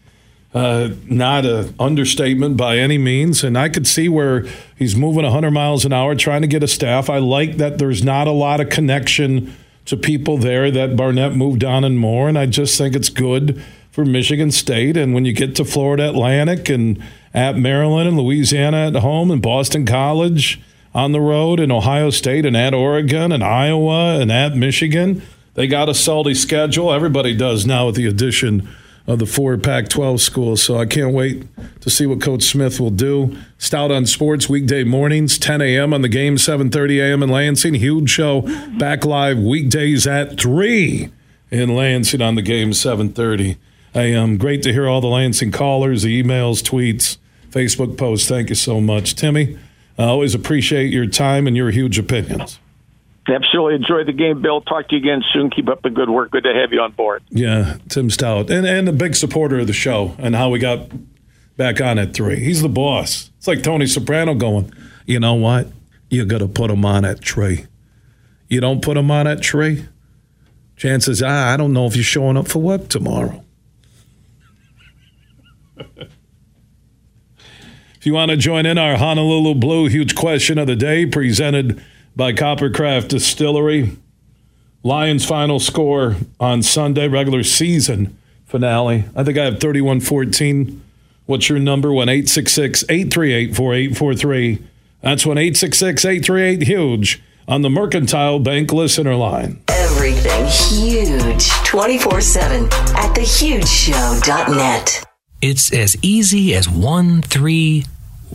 uh, 0.54 0.90
not 1.04 1.44
an 1.44 1.74
understatement 1.78 2.56
by 2.56 2.78
any 2.78 2.98
means. 2.98 3.44
And 3.44 3.58
I 3.58 3.68
could 3.68 3.86
see 3.86 4.08
where 4.08 4.46
he's 4.76 4.96
moving 4.96 5.24
100 5.24 5.50
miles 5.50 5.84
an 5.84 5.92
hour 5.92 6.14
trying 6.14 6.42
to 6.42 6.48
get 6.48 6.62
a 6.62 6.68
staff. 6.68 7.10
I 7.10 7.18
like 7.18 7.58
that 7.58 7.78
there's 7.78 8.02
not 8.02 8.26
a 8.26 8.32
lot 8.32 8.60
of 8.60 8.70
connection 8.70 9.54
to 9.84 9.96
people 9.96 10.38
there 10.38 10.70
that 10.70 10.96
Barnett 10.96 11.34
moved 11.34 11.64
on 11.64 11.84
and 11.84 11.98
more. 11.98 12.28
And 12.28 12.38
I 12.38 12.46
just 12.46 12.76
think 12.78 12.94
it's 12.94 13.08
good 13.08 13.62
for 13.90 14.04
Michigan 14.04 14.50
State. 14.50 14.96
And 14.96 15.12
when 15.14 15.24
you 15.24 15.32
get 15.32 15.56
to 15.56 15.64
Florida 15.64 16.08
Atlantic 16.08 16.68
and 16.68 17.02
at 17.34 17.56
Maryland 17.56 18.08
and 18.08 18.16
Louisiana 18.16 18.88
at 18.88 18.96
home 18.96 19.30
and 19.30 19.42
Boston 19.42 19.84
College 19.86 20.60
on 20.94 21.12
the 21.12 21.20
road 21.20 21.60
and 21.60 21.70
Ohio 21.70 22.10
State 22.10 22.46
and 22.46 22.56
at 22.56 22.74
Oregon 22.74 23.32
and 23.32 23.44
Iowa 23.44 24.18
and 24.18 24.32
at 24.32 24.56
Michigan, 24.56 25.22
they 25.54 25.66
got 25.66 25.88
a 25.88 25.94
salty 25.94 26.34
schedule. 26.34 26.92
Everybody 26.92 27.36
does 27.36 27.66
now 27.66 27.86
with 27.86 27.96
the 27.96 28.06
addition 28.06 28.68
of 29.08 29.18
the 29.18 29.26
four 29.26 29.56
Pac 29.56 29.88
12 29.88 30.20
schools. 30.20 30.62
So 30.62 30.76
I 30.76 30.84
can't 30.86 31.14
wait 31.14 31.44
to 31.80 31.90
see 31.90 32.06
what 32.06 32.20
Coach 32.20 32.44
Smith 32.44 32.78
will 32.78 32.90
do. 32.90 33.36
Staudt 33.58 33.90
on 33.90 34.06
Sports 34.06 34.48
weekday 34.48 34.84
mornings, 34.84 35.38
10 35.38 35.62
a.m. 35.62 35.94
on 35.94 36.02
the 36.02 36.08
game, 36.08 36.36
7:30 36.36 37.00
a.m. 37.00 37.22
in 37.22 37.30
Lansing. 37.30 37.74
Huge 37.74 38.10
show 38.10 38.42
back 38.78 39.04
live 39.04 39.38
weekdays 39.38 40.06
at 40.06 40.38
3 40.38 41.10
in 41.50 41.74
Lansing 41.74 42.20
on 42.20 42.34
the 42.34 42.42
game, 42.42 42.70
7:30 42.70 43.56
a.m. 43.94 44.36
Great 44.36 44.62
to 44.62 44.72
hear 44.72 44.86
all 44.86 45.00
the 45.00 45.08
Lansing 45.08 45.50
callers, 45.50 46.02
the 46.02 46.22
emails, 46.22 46.62
tweets, 46.62 47.16
Facebook 47.50 47.96
posts. 47.96 48.28
Thank 48.28 48.50
you 48.50 48.54
so 48.54 48.78
much, 48.78 49.14
Timmy. 49.14 49.58
I 49.98 50.04
always 50.04 50.34
appreciate 50.34 50.92
your 50.92 51.06
time 51.06 51.46
and 51.46 51.56
your 51.56 51.70
huge 51.70 51.98
opinions. 51.98 52.60
Absolutely 53.28 53.74
enjoy 53.74 54.04
the 54.04 54.12
game, 54.12 54.40
Bill. 54.40 54.60
Talk 54.62 54.88
to 54.88 54.96
you 54.96 55.00
again 55.00 55.22
soon. 55.32 55.50
Keep 55.50 55.68
up 55.68 55.82
the 55.82 55.90
good 55.90 56.08
work. 56.08 56.30
Good 56.30 56.44
to 56.44 56.54
have 56.54 56.72
you 56.72 56.80
on 56.80 56.92
board. 56.92 57.22
Yeah, 57.28 57.76
Tim 57.88 58.08
Staudt, 58.08 58.50
and 58.50 58.66
and 58.66 58.88
a 58.88 58.92
big 58.92 59.14
supporter 59.14 59.58
of 59.58 59.66
the 59.66 59.72
show 59.72 60.14
and 60.18 60.34
how 60.34 60.48
we 60.48 60.58
got 60.58 60.90
back 61.56 61.80
on 61.80 61.98
at 61.98 62.14
three. 62.14 62.40
He's 62.40 62.62
the 62.62 62.68
boss. 62.68 63.30
It's 63.36 63.46
like 63.46 63.62
Tony 63.62 63.86
Soprano 63.86 64.34
going. 64.34 64.72
You 65.04 65.20
know 65.20 65.34
what? 65.34 65.68
You're 66.08 66.24
gonna 66.24 66.48
put 66.48 66.70
him 66.70 66.84
on 66.84 67.04
at 67.04 67.22
three. 67.22 67.66
You 68.48 68.60
don't 68.60 68.80
put 68.80 68.96
him 68.96 69.10
on 69.10 69.26
at 69.26 69.44
three. 69.44 69.86
Chances 70.76 71.22
are, 71.22 71.52
I 71.52 71.56
don't 71.56 71.72
know 71.72 71.86
if 71.86 71.96
you're 71.96 72.04
showing 72.04 72.36
up 72.36 72.48
for 72.48 72.60
work 72.60 72.88
tomorrow. 72.88 73.44
if 75.76 76.06
you 78.04 78.14
want 78.14 78.30
to 78.30 78.36
join 78.36 78.64
in 78.64 78.78
our 78.78 78.96
Honolulu 78.96 79.56
Blue 79.56 79.88
huge 79.88 80.14
question 80.14 80.56
of 80.56 80.66
the 80.68 80.76
day 80.76 81.04
presented 81.04 81.84
by 82.18 82.32
Coppercraft 82.32 83.06
Distillery. 83.08 83.96
Lions 84.82 85.24
final 85.24 85.60
score 85.60 86.16
on 86.40 86.62
Sunday, 86.64 87.06
regular 87.06 87.44
season 87.44 88.18
finale. 88.44 89.04
I 89.14 89.22
think 89.22 89.38
I 89.38 89.44
have 89.44 89.60
31 89.60 90.00
14. 90.00 90.82
What's 91.26 91.48
your 91.48 91.60
number? 91.60 91.92
1 91.92 92.08
866 92.08 92.82
838 92.88 93.54
4843. 93.54 94.58
That's 95.00 95.24
1 95.24 95.38
866 95.38 96.04
838 96.04 96.62
Huge 96.66 97.22
on 97.46 97.62
the 97.62 97.70
Mercantile 97.70 98.40
Bank 98.40 98.72
listener 98.72 99.14
line. 99.14 99.62
Everything 99.68 100.44
huge 100.46 101.48
24 101.64 102.20
7 102.20 102.64
at 102.64 103.14
thehugeshow.net. 103.14 105.04
It's 105.40 105.72
as 105.72 105.96
easy 106.02 106.52
as 106.56 106.68
one, 106.68 107.22
three. 107.22 107.84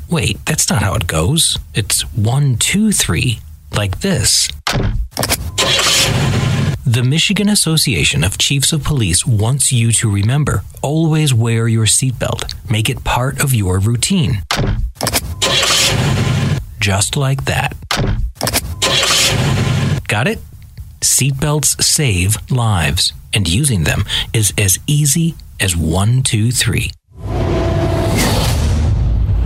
Wait, 0.09 0.37
that's 0.45 0.69
not 0.69 0.81
how 0.81 0.93
it 0.95 1.05
goes. 1.05 1.59
It's 1.73 2.03
one, 2.13 2.55
two, 2.55 2.93
three, 2.93 3.39
like 3.75 3.99
this. 3.99 4.47
The 6.85 7.03
Michigan 7.03 7.49
Association 7.49 8.23
of 8.23 8.37
Chiefs 8.37 8.73
of 8.73 8.83
Police 8.83 9.25
wants 9.25 9.71
you 9.71 9.91
to 9.93 10.11
remember 10.11 10.63
always 10.81 11.33
wear 11.33 11.67
your 11.67 11.85
seatbelt. 11.85 12.53
Make 12.69 12.89
it 12.89 13.03
part 13.03 13.43
of 13.43 13.53
your 13.53 13.79
routine. 13.79 14.43
Just 16.79 17.15
like 17.15 17.45
that. 17.45 17.75
Got 20.07 20.27
it? 20.27 20.39
Seatbelts 21.01 21.81
save 21.81 22.37
lives, 22.51 23.13
and 23.33 23.47
using 23.47 23.83
them 23.85 24.03
is 24.33 24.53
as 24.57 24.79
easy 24.85 25.35
as 25.59 25.75
one, 25.75 26.21
two, 26.21 26.51
three. 26.51 26.91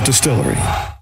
Distillery. 0.00 1.01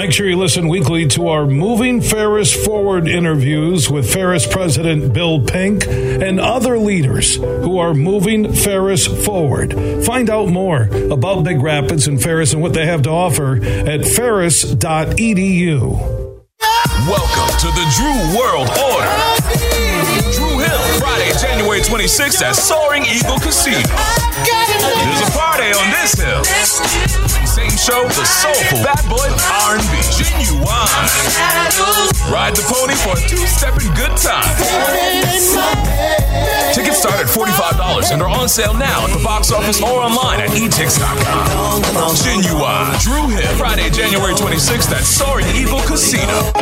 Make 0.00 0.12
sure 0.12 0.26
you 0.26 0.38
listen 0.38 0.68
weekly 0.68 1.06
to 1.08 1.28
our 1.28 1.44
Moving 1.44 2.00
Ferris 2.00 2.54
Forward 2.64 3.06
interviews 3.06 3.90
with 3.90 4.10
Ferris 4.10 4.46
President 4.46 5.12
Bill 5.12 5.44
Pink 5.44 5.86
and 5.86 6.40
other 6.40 6.78
leaders 6.78 7.36
who 7.36 7.76
are 7.76 7.92
moving 7.92 8.50
Ferris 8.50 9.06
forward. 9.06 9.74
Find 10.06 10.30
out 10.30 10.48
more 10.48 10.84
about 10.84 11.44
Big 11.44 11.60
Rapids 11.60 12.08
and 12.08 12.18
Ferris 12.18 12.54
and 12.54 12.62
what 12.62 12.72
they 12.72 12.86
have 12.86 13.02
to 13.02 13.10
offer 13.10 13.62
at 13.62 14.06
ferris.edu. 14.06 15.80
Welcome 17.06 17.58
to 17.60 17.66
the 17.66 17.84
Dru 17.98 18.40
World 18.40 18.70
Order. 18.70 19.12
Dru 20.32 20.60
Hill, 20.60 20.98
Friday, 20.98 21.30
January 21.42 21.80
26th 21.80 22.40
at 22.40 22.56
Soaring 22.56 23.04
Eagle 23.04 23.38
Casino. 23.38 23.86
There's 24.46 25.28
a 25.28 25.30
party 25.36 25.74
on 25.76 25.90
this 25.90 26.14
hill. 26.14 27.29
Same 27.80 27.94
show, 27.94 28.08
the 28.08 28.24
soulful 28.24 28.84
bad 28.84 29.00
boy 29.08 29.16
R&B, 29.16 29.96
Ginuwine. 30.12 31.06
Ride 32.30 32.54
the 32.54 32.62
pony 32.68 32.94
for 32.94 33.16
a 33.16 33.28
two-stepping 33.28 33.88
good 33.94 34.16
time. 34.20 34.44
Tickets 36.74 36.98
start 36.98 37.20
at 37.20 37.26
$45 37.26 38.12
and 38.12 38.22
are 38.22 38.28
on 38.28 38.48
sale 38.48 38.74
now 38.74 39.06
at 39.06 39.16
the 39.16 39.22
box 39.24 39.50
office 39.50 39.80
or 39.82 40.00
online 40.00 40.40
at 40.40 40.50
etix.com. 40.50 41.82
Ginuwine, 42.14 43.00
Dru 43.00 43.28
Hill, 43.28 43.56
Friday, 43.56 43.88
January 43.90 44.34
26th 44.34 44.92
at 44.92 45.02
Soaring 45.02 45.46
Eagle 45.56 45.80
Casino. 45.80 46.52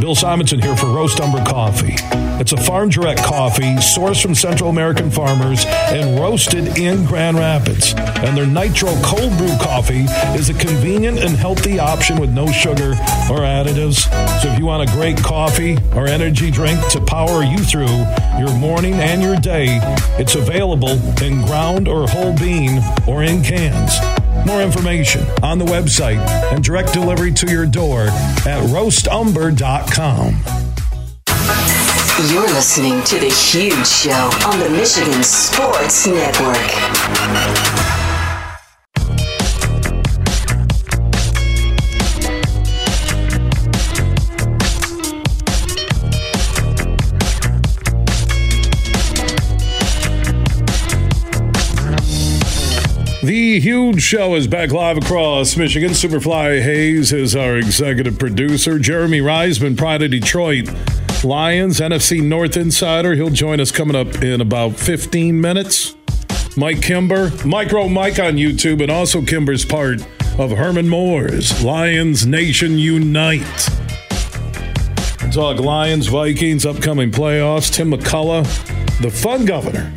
Bill 0.00 0.14
Simonson 0.14 0.62
here 0.62 0.76
for 0.76 0.86
Roast 0.86 1.20
Umber 1.20 1.44
Coffee. 1.44 1.96
It's 2.40 2.52
a 2.52 2.56
farm 2.56 2.88
direct 2.88 3.22
coffee 3.24 3.74
sourced 3.76 4.22
from 4.22 4.32
Central 4.32 4.70
American 4.70 5.10
farmers 5.10 5.64
and 5.66 6.20
roasted 6.20 6.78
in 6.78 7.04
Grand 7.04 7.36
Rapids. 7.36 7.94
And 7.96 8.36
their 8.36 8.46
Nitro 8.46 8.94
Cold 9.02 9.36
Brew 9.36 9.56
Coffee 9.58 10.06
is 10.38 10.48
a 10.50 10.54
convenient 10.54 11.18
and 11.18 11.36
healthy 11.36 11.80
option 11.80 12.20
with 12.20 12.30
no 12.30 12.46
sugar 12.46 12.92
or 13.28 13.40
additives. 13.40 14.08
So 14.40 14.48
if 14.48 14.58
you 14.58 14.66
want 14.66 14.88
a 14.88 14.92
great 14.92 15.16
coffee 15.16 15.76
or 15.94 16.06
energy 16.06 16.50
drink 16.50 16.78
to 16.92 17.00
power 17.00 17.42
you 17.42 17.58
through 17.58 18.04
your 18.38 18.54
morning 18.56 18.94
and 18.94 19.20
your 19.20 19.36
day, 19.36 19.80
it's 20.18 20.36
available 20.36 20.96
in 21.22 21.42
ground 21.42 21.88
or 21.88 22.08
whole 22.08 22.36
bean 22.36 22.80
or 23.08 23.24
in 23.24 23.42
cans. 23.42 23.98
More 24.46 24.62
information 24.62 25.26
on 25.42 25.58
the 25.58 25.64
website 25.64 26.24
and 26.52 26.62
direct 26.62 26.92
delivery 26.92 27.32
to 27.32 27.50
your 27.50 27.66
door 27.66 28.02
at 28.02 28.62
roastumber.com. 28.70 30.36
You're 32.30 32.48
listening 32.48 33.02
to 33.04 33.18
The 33.18 33.30
Huge 33.30 33.86
Show 33.86 34.30
on 34.46 34.58
the 34.60 34.70
Michigan 34.70 35.22
Sports 35.24 36.06
Network. 36.06 37.87
The 53.28 53.60
huge 53.60 54.00
show 54.00 54.36
is 54.36 54.46
back 54.46 54.72
live 54.72 54.96
across 54.96 55.54
Michigan. 55.54 55.90
Superfly 55.90 56.62
Hayes 56.62 57.12
is 57.12 57.36
our 57.36 57.58
executive 57.58 58.18
producer. 58.18 58.78
Jeremy 58.78 59.20
Reisman, 59.20 59.76
Pride 59.76 60.00
of 60.00 60.12
Detroit 60.12 60.70
Lions, 61.22 61.78
NFC 61.78 62.22
North 62.22 62.56
Insider. 62.56 63.14
He'll 63.14 63.28
join 63.28 63.60
us 63.60 63.70
coming 63.70 63.96
up 63.96 64.22
in 64.22 64.40
about 64.40 64.76
15 64.76 65.38
minutes. 65.38 65.94
Mike 66.56 66.80
Kimber, 66.80 67.30
Micro 67.44 67.86
Mike 67.86 68.18
on 68.18 68.36
YouTube, 68.36 68.80
and 68.80 68.90
also 68.90 69.20
Kimber's 69.20 69.62
part 69.62 70.00
of 70.38 70.52
Herman 70.52 70.88
Moore's 70.88 71.62
Lions 71.62 72.26
Nation 72.26 72.78
Unite. 72.78 73.68
Talk 75.32 75.60
Lions, 75.60 76.06
Vikings, 76.06 76.64
upcoming 76.64 77.10
playoffs. 77.10 77.70
Tim 77.70 77.90
McCullough, 77.92 78.46
the 79.02 79.10
fun 79.10 79.44
governor 79.44 79.92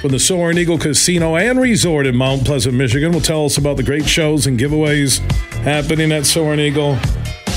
from 0.00 0.10
the 0.10 0.18
Soaring 0.18 0.58
Eagle 0.58 0.78
Casino 0.78 1.36
and 1.36 1.60
Resort 1.60 2.06
in 2.06 2.16
Mount 2.16 2.44
Pleasant, 2.44 2.74
Michigan, 2.74 3.12
will 3.12 3.20
tell 3.20 3.46
us 3.46 3.56
about 3.56 3.76
the 3.76 3.82
great 3.82 4.06
shows 4.06 4.46
and 4.46 4.58
giveaways 4.58 5.18
happening 5.62 6.12
at 6.12 6.26
Soaring 6.26 6.60
Eagle. 6.60 6.98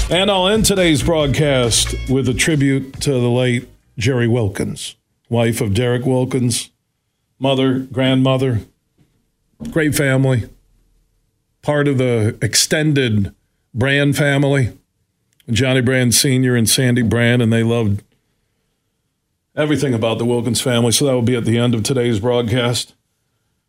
And 0.09 0.31
I'll 0.31 0.47
end 0.47 0.65
today's 0.65 1.03
broadcast 1.03 1.95
with 2.09 2.29
a 2.29 2.33
tribute 2.33 3.01
to 3.01 3.11
the 3.11 3.29
late 3.29 3.67
Jerry 3.97 4.27
Wilkins, 4.27 4.95
wife 5.29 5.61
of 5.61 5.73
Derek 5.73 6.05
Wilkins, 6.05 6.69
mother, 7.37 7.79
grandmother, 7.79 8.61
great 9.71 9.93
family, 9.93 10.49
part 11.61 11.87
of 11.87 11.97
the 11.97 12.37
extended 12.41 13.33
Brann 13.73 14.13
family. 14.13 14.77
Johnny 15.49 15.81
Brann 15.81 16.11
Sr. 16.11 16.55
and 16.55 16.69
Sandy 16.69 17.01
Brann, 17.01 17.41
and 17.41 17.51
they 17.51 17.63
loved 17.63 18.03
everything 19.59 19.93
about 19.93 20.17
the 20.17 20.25
Wilkins 20.25 20.61
family. 20.61 20.93
So 20.93 21.05
that 21.05 21.13
will 21.13 21.21
be 21.21 21.35
at 21.35 21.43
the 21.43 21.57
end 21.57 21.75
of 21.75 21.83
today's 21.83 22.21
broadcast. 22.21 22.95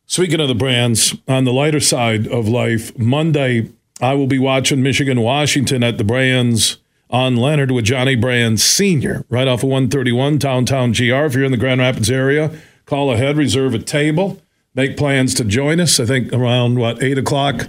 Speaking 0.06 0.40
of 0.40 0.46
the 0.46 0.54
Branns, 0.54 1.16
on 1.26 1.44
the 1.44 1.52
lighter 1.52 1.80
side 1.80 2.28
of 2.28 2.48
life, 2.48 2.96
Monday, 2.96 3.70
I 4.00 4.14
will 4.14 4.28
be 4.28 4.38
watching 4.38 4.82
Michigan 4.82 5.20
Washington 5.20 5.82
at 5.82 5.98
the 5.98 6.04
Brann's 6.04 6.78
on 7.10 7.36
Leonard 7.36 7.72
with 7.72 7.84
Johnny 7.84 8.14
Brann 8.14 8.56
Sr. 8.56 9.24
right 9.28 9.48
off 9.48 9.64
of 9.64 9.68
131 9.68 10.38
Downtown 10.38 10.92
GR. 10.92 11.02
If 11.02 11.34
you're 11.34 11.44
in 11.44 11.50
the 11.50 11.58
Grand 11.58 11.80
Rapids 11.80 12.10
area, 12.10 12.52
call 12.86 13.12
ahead, 13.12 13.36
reserve 13.36 13.74
a 13.74 13.80
table, 13.80 14.40
make 14.76 14.96
plans 14.96 15.34
to 15.34 15.44
join 15.44 15.80
us. 15.80 15.98
I 15.98 16.06
think 16.06 16.32
around 16.32 16.78
what, 16.78 17.02
8 17.02 17.18
o'clock 17.18 17.66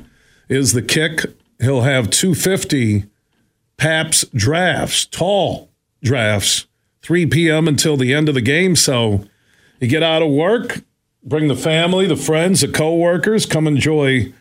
is 0.48 0.74
the 0.74 0.84
kick. 0.84 1.26
He'll 1.60 1.82
have 1.82 2.12
250 2.12 3.06
Pabst 3.78 4.32
drafts, 4.36 5.08
tall 5.08 5.72
drafts 6.04 6.68
3 7.02 7.26
p.m. 7.28 7.68
until 7.68 7.98
the 7.98 8.14
end 8.14 8.30
of 8.30 8.36
the 8.36 8.42
game. 8.42 8.76
So 8.76 9.26
you 9.80 9.88
get 9.88 10.04
out 10.04 10.22
of 10.22 10.30
work, 10.30 10.82
bring 11.24 11.48
the 11.48 11.56
family, 11.56 12.08
the 12.08 12.16
friends, 12.16 12.62
the 12.62 12.68
coworkers, 12.68 13.46
come 13.46 13.68
enjoy 13.68 14.34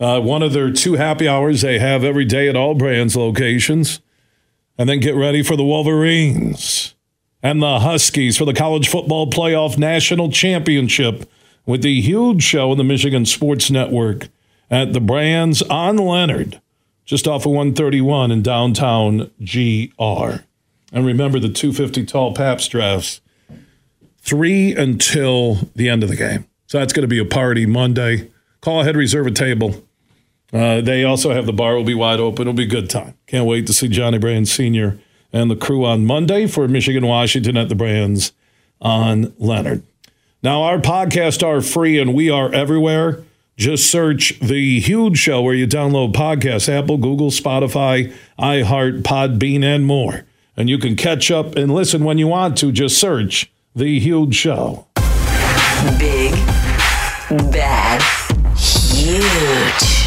uh, 0.00 0.20
one 0.20 0.42
of 0.42 0.52
their 0.52 0.72
two 0.72 0.94
happy 0.94 1.28
hours 1.28 1.60
they 1.60 1.78
have 1.78 2.04
every 2.04 2.24
day 2.24 2.48
at 2.48 2.56
all 2.56 2.74
Brann's 2.74 3.16
locations, 3.16 4.00
and 4.76 4.88
then 4.88 5.00
get 5.00 5.14
ready 5.14 5.42
for 5.42 5.56
the 5.56 5.64
Wolverines 5.64 6.94
and 7.42 7.62
the 7.62 7.80
Huskies 7.80 8.36
for 8.36 8.44
the 8.44 8.54
College 8.54 8.88
Football 8.88 9.30
Playoff 9.30 9.78
National 9.78 10.30
Championship 10.30 11.30
with 11.66 11.82
the 11.82 12.00
huge 12.00 12.42
show 12.42 12.70
on 12.70 12.78
the 12.78 12.84
Michigan 12.84 13.26
Sports 13.26 13.70
Network 13.70 14.28
at 14.70 14.92
the 14.92 15.00
Brann's 15.00 15.62
on 15.62 15.96
Leonard, 15.96 16.60
just 17.04 17.28
off 17.28 17.46
of 17.46 17.52
131 17.52 18.30
in 18.30 18.42
downtown 18.42 19.30
GR. 19.38 20.42
And 20.94 21.04
remember 21.04 21.40
the 21.40 21.48
250 21.48 22.06
tall 22.06 22.32
Pabst 22.32 22.70
drafts, 22.70 23.20
three 24.20 24.74
until 24.74 25.68
the 25.74 25.88
end 25.88 26.04
of 26.04 26.08
the 26.08 26.16
game. 26.16 26.46
So 26.68 26.78
that's 26.78 26.92
going 26.92 27.02
to 27.02 27.08
be 27.08 27.18
a 27.18 27.24
party 27.24 27.66
Monday. 27.66 28.30
Call 28.60 28.80
ahead, 28.80 28.96
reserve 28.96 29.26
a 29.26 29.32
table. 29.32 29.84
Uh, 30.52 30.80
they 30.80 31.02
also 31.02 31.34
have 31.34 31.46
the 31.46 31.52
bar 31.52 31.74
will 31.74 31.84
be 31.84 31.94
wide 31.94 32.20
open. 32.20 32.42
It'll 32.42 32.54
be 32.54 32.62
a 32.62 32.66
good 32.66 32.88
time. 32.88 33.14
Can't 33.26 33.44
wait 33.44 33.66
to 33.66 33.72
see 33.72 33.88
Johnny 33.88 34.18
Brann 34.18 34.46
Sr. 34.46 34.98
and 35.32 35.50
the 35.50 35.56
crew 35.56 35.84
on 35.84 36.06
Monday 36.06 36.46
for 36.46 36.68
Michigan 36.68 37.04
Washington 37.06 37.56
at 37.56 37.68
the 37.68 37.74
Brann's 37.74 38.32
on 38.80 39.34
Leonard. 39.38 39.82
Now, 40.44 40.62
our 40.62 40.78
podcasts 40.78 41.42
are 41.42 41.60
free 41.60 41.98
and 41.98 42.14
we 42.14 42.30
are 42.30 42.52
everywhere. 42.54 43.24
Just 43.56 43.90
search 43.90 44.38
The 44.40 44.78
Huge 44.78 45.18
Show 45.18 45.42
where 45.42 45.54
you 45.54 45.66
download 45.66 46.12
podcasts 46.12 46.68
Apple, 46.68 46.98
Google, 46.98 47.30
Spotify, 47.30 48.14
iHeart, 48.38 49.02
Podbean, 49.02 49.64
and 49.64 49.86
more. 49.86 50.24
And 50.56 50.70
you 50.70 50.78
can 50.78 50.94
catch 50.94 51.30
up 51.30 51.56
and 51.56 51.74
listen 51.74 52.04
when 52.04 52.18
you 52.18 52.28
want 52.28 52.56
to. 52.58 52.70
Just 52.70 52.98
search 52.98 53.50
The 53.74 53.98
Huge 53.98 54.34
Show. 54.34 54.86
Big, 55.98 56.32
bad, 57.50 58.00
huge. 58.56 60.04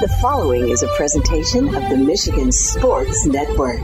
The 0.00 0.08
following 0.20 0.68
is 0.68 0.82
a 0.82 0.88
presentation 0.96 1.74
of 1.74 1.88
the 1.88 1.96
Michigan 1.96 2.52
Sports 2.52 3.26
Network. 3.26 3.82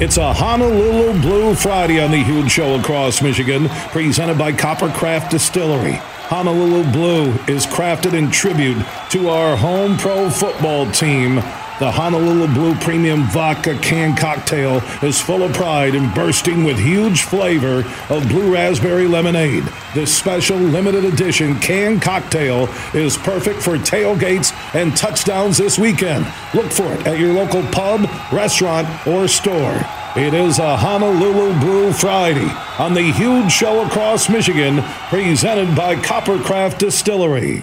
It's 0.00 0.16
a 0.16 0.32
Honolulu 0.32 1.20
Blue 1.20 1.54
Friday 1.54 2.00
on 2.00 2.10
the 2.10 2.24
huge 2.24 2.50
show 2.50 2.80
across 2.80 3.20
Michigan, 3.20 3.68
presented 3.68 4.38
by 4.38 4.50
Coppercraft 4.50 5.28
Distillery. 5.28 5.96
Honolulu 6.30 6.90
Blue 6.90 7.32
is 7.46 7.66
crafted 7.66 8.14
in 8.14 8.30
tribute 8.30 8.82
to 9.10 9.28
our 9.28 9.58
home 9.58 9.98
pro 9.98 10.30
football 10.30 10.90
team. 10.90 11.42
The 11.80 11.90
Honolulu 11.90 12.48
Blue 12.48 12.74
Premium 12.74 13.22
Vodka 13.28 13.74
Can 13.78 14.14
Cocktail 14.14 14.82
is 15.02 15.18
full 15.18 15.42
of 15.42 15.54
pride 15.54 15.94
and 15.94 16.14
bursting 16.14 16.62
with 16.62 16.78
huge 16.78 17.22
flavor 17.22 17.90
of 18.10 18.28
blue 18.28 18.52
raspberry 18.52 19.06
lemonade. 19.06 19.64
This 19.94 20.14
special 20.14 20.58
limited 20.58 21.06
edition 21.06 21.58
can 21.58 21.98
cocktail 21.98 22.68
is 22.92 23.16
perfect 23.16 23.62
for 23.62 23.78
tailgates 23.78 24.52
and 24.74 24.94
touchdowns 24.94 25.56
this 25.56 25.78
weekend. 25.78 26.26
Look 26.52 26.70
for 26.70 26.92
it 26.92 27.06
at 27.06 27.18
your 27.18 27.32
local 27.32 27.62
pub, 27.68 28.02
restaurant, 28.30 28.86
or 29.06 29.26
store. 29.26 29.80
It 30.16 30.34
is 30.34 30.58
a 30.58 30.76
Honolulu 30.76 31.60
Blue 31.60 31.92
Friday 31.94 32.50
on 32.78 32.92
the 32.92 33.10
huge 33.10 33.50
show 33.50 33.86
across 33.86 34.28
Michigan, 34.28 34.82
presented 35.08 35.74
by 35.74 35.96
Coppercraft 35.96 36.76
Distillery. 36.76 37.62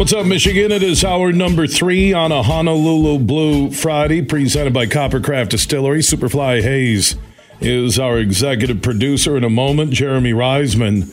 What's 0.00 0.14
up, 0.14 0.24
Michigan? 0.24 0.72
It 0.72 0.82
is 0.82 1.04
hour 1.04 1.30
number 1.30 1.66
three 1.66 2.14
on 2.14 2.32
a 2.32 2.42
Honolulu 2.42 3.18
Blue 3.18 3.70
Friday, 3.70 4.22
presented 4.22 4.72
by 4.72 4.86
Coppercraft 4.86 5.50
Distillery. 5.50 5.98
Superfly 5.98 6.62
Hayes 6.62 7.16
is 7.60 7.98
our 7.98 8.16
executive 8.16 8.80
producer. 8.80 9.36
In 9.36 9.44
a 9.44 9.50
moment, 9.50 9.92
Jeremy 9.92 10.32
Reisman, 10.32 11.12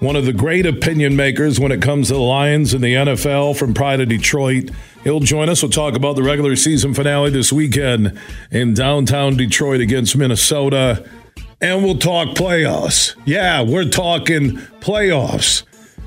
one 0.00 0.16
of 0.16 0.26
the 0.26 0.34
great 0.34 0.66
opinion 0.66 1.16
makers 1.16 1.58
when 1.58 1.72
it 1.72 1.80
comes 1.80 2.08
to 2.08 2.12
the 2.12 2.20
Lions 2.20 2.74
and 2.74 2.84
the 2.84 2.92
NFL 2.92 3.56
from 3.56 3.72
Pride 3.72 4.02
of 4.02 4.10
Detroit. 4.10 4.70
He'll 5.02 5.20
join 5.20 5.48
us. 5.48 5.62
We'll 5.62 5.72
talk 5.72 5.96
about 5.96 6.16
the 6.16 6.22
regular 6.22 6.56
season 6.56 6.92
finale 6.92 7.30
this 7.30 7.50
weekend 7.50 8.20
in 8.50 8.74
downtown 8.74 9.38
Detroit 9.38 9.80
against 9.80 10.14
Minnesota. 10.14 11.08
And 11.62 11.82
we'll 11.82 11.98
talk 11.98 12.36
playoffs. 12.36 13.16
Yeah, 13.24 13.62
we're 13.62 13.88
talking 13.88 14.58
playoffs. 14.82 15.62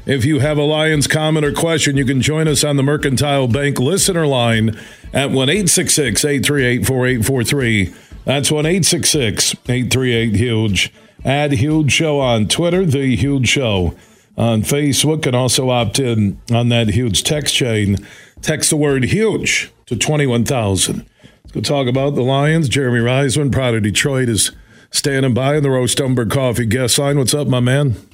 If 0.09 0.25
you 0.25 0.39
have 0.39 0.57
a 0.57 0.63
Lions 0.63 1.05
comment 1.05 1.45
or 1.45 1.53
question, 1.53 1.95
you 1.95 2.03
can 2.03 2.19
join 2.19 2.47
us 2.47 2.63
on 2.63 2.77
the 2.77 2.81
Mercantile 2.81 3.47
Bank 3.47 3.77
listener 3.77 4.25
line 4.25 4.75
at 5.13 5.29
1 5.29 5.49
838 5.49 6.83
4843. 6.83 7.93
That's 8.25 8.49
1 8.49 8.65
838 8.65 10.35
Huge. 10.35 10.91
Add 11.23 11.51
Huge 11.51 11.91
Show 11.91 12.19
on 12.19 12.47
Twitter, 12.47 12.87
The 12.87 13.15
Huge 13.17 13.47
Show 13.47 13.95
on 14.35 14.63
Facebook, 14.63 15.27
and 15.27 15.35
also 15.35 15.69
opt 15.69 15.99
in 15.99 16.41
on 16.51 16.69
that 16.69 16.87
huge 16.87 17.21
text 17.21 17.53
chain. 17.53 17.97
Text 18.41 18.71
the 18.71 18.77
word 18.77 19.03
huge 19.03 19.71
to 19.85 19.95
21,000. 19.95 21.05
Let's 21.21 21.51
go 21.51 21.61
talk 21.61 21.85
about 21.87 22.15
the 22.15 22.23
Lions. 22.23 22.67
Jeremy 22.67 23.01
Reisman, 23.01 23.51
Pride 23.51 23.75
of 23.75 23.83
Detroit, 23.83 24.27
is 24.27 24.53
standing 24.89 25.35
by 25.35 25.57
in 25.57 25.61
the 25.61 25.69
Roast 25.69 26.01
Umber 26.01 26.25
Coffee 26.25 26.65
guest 26.65 26.97
line. 26.97 27.19
What's 27.19 27.35
up, 27.35 27.47
my 27.47 27.59
man? 27.59 28.08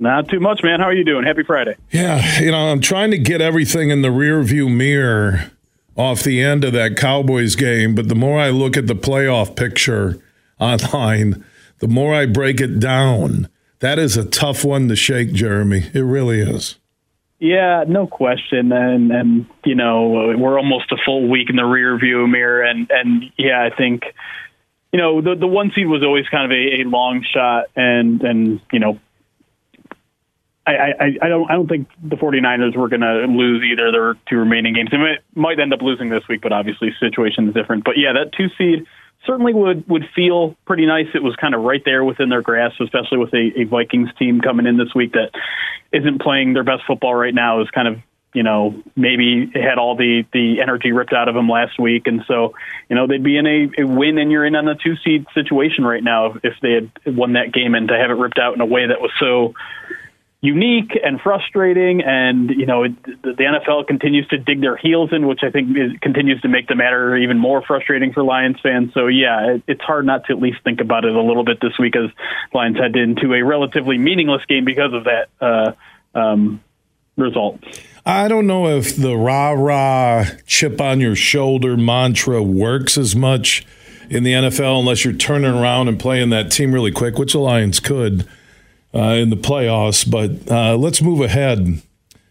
Not 0.00 0.28
too 0.28 0.40
much, 0.40 0.62
man. 0.62 0.80
How 0.80 0.86
are 0.86 0.94
you 0.94 1.04
doing? 1.04 1.24
Happy 1.24 1.42
Friday. 1.42 1.76
Yeah, 1.90 2.40
you 2.40 2.50
know, 2.50 2.72
I'm 2.72 2.80
trying 2.80 3.10
to 3.10 3.18
get 3.18 3.42
everything 3.42 3.90
in 3.90 4.00
the 4.00 4.10
rear 4.10 4.42
view 4.42 4.70
mirror 4.70 5.50
off 5.94 6.22
the 6.22 6.42
end 6.42 6.64
of 6.64 6.72
that 6.72 6.96
Cowboys 6.96 7.54
game, 7.54 7.94
but 7.94 8.08
the 8.08 8.14
more 8.14 8.40
I 8.40 8.48
look 8.48 8.78
at 8.78 8.86
the 8.86 8.94
playoff 8.94 9.54
picture 9.54 10.18
online, 10.58 11.44
the 11.80 11.88
more 11.88 12.14
I 12.14 12.24
break 12.24 12.62
it 12.62 12.80
down. 12.80 13.50
That 13.80 13.98
is 13.98 14.16
a 14.16 14.24
tough 14.24 14.64
one 14.64 14.88
to 14.88 14.96
shake, 14.96 15.32
Jeremy. 15.34 15.90
It 15.92 16.00
really 16.00 16.40
is. 16.40 16.76
Yeah, 17.38 17.84
no 17.86 18.06
question. 18.06 18.72
And 18.72 19.10
and 19.10 19.46
you 19.64 19.74
know, 19.74 20.34
we're 20.36 20.58
almost 20.58 20.92
a 20.92 20.96
full 21.04 21.28
week 21.28 21.48
in 21.50 21.56
the 21.56 21.64
rear 21.64 21.98
view 21.98 22.26
mirror 22.26 22.62
and 22.62 22.90
and 22.90 23.24
yeah, 23.38 23.62
I 23.62 23.74
think 23.74 24.02
you 24.92 24.98
know, 24.98 25.20
the 25.20 25.34
the 25.34 25.46
one 25.46 25.72
seed 25.74 25.86
was 25.86 26.02
always 26.02 26.26
kind 26.28 26.44
of 26.44 26.50
a, 26.50 26.82
a 26.82 26.84
long 26.84 27.22
shot 27.22 27.66
and 27.74 28.22
and 28.22 28.60
you 28.70 28.78
know, 28.78 28.98
I, 30.66 30.72
I, 30.72 31.16
I 31.22 31.28
don't 31.28 31.50
I 31.50 31.54
don't 31.54 31.68
think 31.68 31.88
the 32.02 32.16
49ers 32.16 32.76
were 32.76 32.88
going 32.88 33.00
to 33.00 33.26
lose 33.26 33.64
either 33.64 33.86
of 33.88 33.92
their 33.92 34.14
two 34.28 34.36
remaining 34.36 34.74
games. 34.74 34.90
They 34.90 34.98
might, 35.34 35.58
end 35.58 35.72
up 35.72 35.82
losing 35.82 36.10
this 36.10 36.26
week, 36.28 36.42
but 36.42 36.52
obviously 36.52 36.94
situation 37.00 37.48
is 37.48 37.54
different. 37.54 37.84
But 37.84 37.96
yeah, 37.96 38.12
that 38.12 38.32
two 38.32 38.48
seed 38.58 38.86
certainly 39.26 39.54
would 39.54 39.88
would 39.88 40.04
feel 40.14 40.56
pretty 40.66 40.86
nice. 40.86 41.06
It 41.14 41.22
was 41.22 41.34
kind 41.36 41.54
of 41.54 41.62
right 41.62 41.82
there 41.84 42.04
within 42.04 42.28
their 42.28 42.42
grasp, 42.42 42.80
especially 42.80 43.18
with 43.18 43.32
a, 43.32 43.60
a 43.60 43.64
Vikings 43.64 44.10
team 44.18 44.40
coming 44.40 44.66
in 44.66 44.76
this 44.76 44.94
week 44.94 45.12
that 45.12 45.30
isn't 45.92 46.20
playing 46.20 46.52
their 46.52 46.64
best 46.64 46.82
football 46.86 47.14
right 47.14 47.34
now. 47.34 47.62
Is 47.62 47.70
kind 47.70 47.88
of 47.88 47.98
you 48.34 48.42
know 48.42 48.82
maybe 48.94 49.50
had 49.54 49.78
all 49.78 49.96
the 49.96 50.24
the 50.32 50.60
energy 50.60 50.92
ripped 50.92 51.14
out 51.14 51.28
of 51.28 51.34
them 51.34 51.48
last 51.48 51.78
week, 51.78 52.06
and 52.06 52.22
so 52.28 52.54
you 52.88 52.96
know 52.96 53.06
they'd 53.06 53.24
be 53.24 53.38
in 53.38 53.46
a, 53.46 53.82
a 53.82 53.86
win, 53.86 54.18
and 54.18 54.30
you're 54.30 54.44
in 54.44 54.54
on 54.54 54.68
a 54.68 54.74
two 54.74 54.96
seed 54.96 55.26
situation 55.34 55.84
right 55.84 56.04
now 56.04 56.34
if 56.42 56.54
they 56.60 56.72
had 56.72 56.90
won 57.06 57.32
that 57.32 57.50
game, 57.50 57.74
and 57.74 57.88
to 57.88 57.98
have 57.98 58.10
it 58.10 58.14
ripped 58.14 58.38
out 58.38 58.54
in 58.54 58.60
a 58.60 58.66
way 58.66 58.86
that 58.86 59.00
was 59.00 59.10
so 59.18 59.54
unique 60.40 60.98
and 61.02 61.20
frustrating. 61.20 62.00
And 62.02 62.50
you 62.50 62.66
know, 62.66 62.84
it, 62.84 63.02
the, 63.02 63.34
NFL 63.34 63.86
continues 63.86 64.26
to 64.28 64.38
dig 64.38 64.60
their 64.60 64.76
heels 64.76 65.10
in, 65.12 65.26
which 65.26 65.40
I 65.42 65.50
think 65.50 65.76
is, 65.76 65.92
continues 66.00 66.40
to 66.42 66.48
make 66.48 66.66
the 66.66 66.74
matter 66.74 67.16
even 67.16 67.38
more 67.38 67.62
frustrating 67.62 68.12
for 68.12 68.22
Lions 68.22 68.56
fans. 68.62 68.92
So 68.94 69.06
yeah, 69.06 69.54
it, 69.54 69.62
it's 69.66 69.82
hard 69.82 70.06
not 70.06 70.26
to 70.26 70.32
at 70.32 70.40
least 70.40 70.58
think 70.64 70.80
about 70.80 71.04
it 71.04 71.14
a 71.14 71.22
little 71.22 71.44
bit 71.44 71.60
this 71.60 71.78
week 71.78 71.94
as 71.96 72.10
Lions 72.54 72.78
head 72.78 72.96
into 72.96 73.34
a 73.34 73.42
relatively 73.42 73.98
meaningless 73.98 74.44
game 74.46 74.64
because 74.64 74.92
of 74.94 75.04
that 75.04 75.28
uh, 75.40 76.18
um, 76.18 76.62
result. 77.16 77.60
I 78.06 78.28
don't 78.28 78.46
know 78.46 78.68
if 78.68 78.96
the 78.96 79.16
rah 79.16 79.50
rah 79.50 80.24
chip 80.46 80.80
on 80.80 81.00
your 81.00 81.14
shoulder 81.14 81.76
mantra 81.76 82.42
works 82.42 82.96
as 82.96 83.14
much 83.14 83.66
in 84.08 84.22
the 84.22 84.32
NFL 84.32 84.80
unless 84.80 85.04
you're 85.04 85.14
turning 85.14 85.52
around 85.52 85.88
and 85.88 86.00
playing 86.00 86.30
that 86.30 86.50
team 86.50 86.72
really 86.72 86.90
quick, 86.90 87.18
which 87.18 87.32
the 87.32 87.38
Lions 87.38 87.78
could 87.78 88.26
in 88.94 89.30
the 89.30 89.36
playoffs. 89.36 90.08
But 90.08 90.50
uh, 90.50 90.76
let's 90.76 91.00
move 91.02 91.20
ahead 91.20 91.80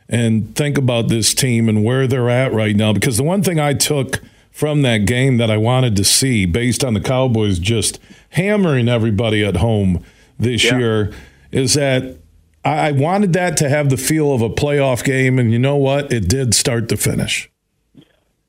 and 0.07 0.55
think 0.55 0.77
about 0.77 1.07
this 1.07 1.33
team 1.33 1.69
and 1.69 1.83
where 1.83 2.07
they're 2.07 2.29
at 2.29 2.51
right 2.53 2.75
now. 2.75 2.93
Because 2.93 3.17
the 3.17 3.23
one 3.23 3.43
thing 3.43 3.59
I 3.59 3.73
took 3.73 4.19
from 4.51 4.81
that 4.81 5.05
game 5.05 5.37
that 5.37 5.49
I 5.51 5.57
wanted 5.57 5.95
to 5.97 6.03
see 6.03 6.45
based 6.45 6.83
on 6.83 6.93
the 6.93 6.99
Cowboys 6.99 7.59
just 7.59 7.99
hammering 8.31 8.89
everybody 8.89 9.43
at 9.45 9.57
home 9.57 10.03
this 10.37 10.65
Yeah. 10.65 10.77
year 10.77 11.13
is 11.51 11.75
that 11.75 12.17
I 12.65 12.91
wanted 12.91 13.33
that 13.33 13.55
to 13.57 13.69
have 13.69 13.89
the 13.89 13.95
feel 13.97 14.33
of 14.33 14.41
a 14.41 14.49
playoff 14.49 15.03
game, 15.03 15.39
and 15.39 15.49
you 15.51 15.57
know 15.59 15.77
what? 15.77 16.11
It 16.11 16.27
did 16.27 16.53
start 16.53 16.89
to 16.89 16.97
finish. 16.97 17.49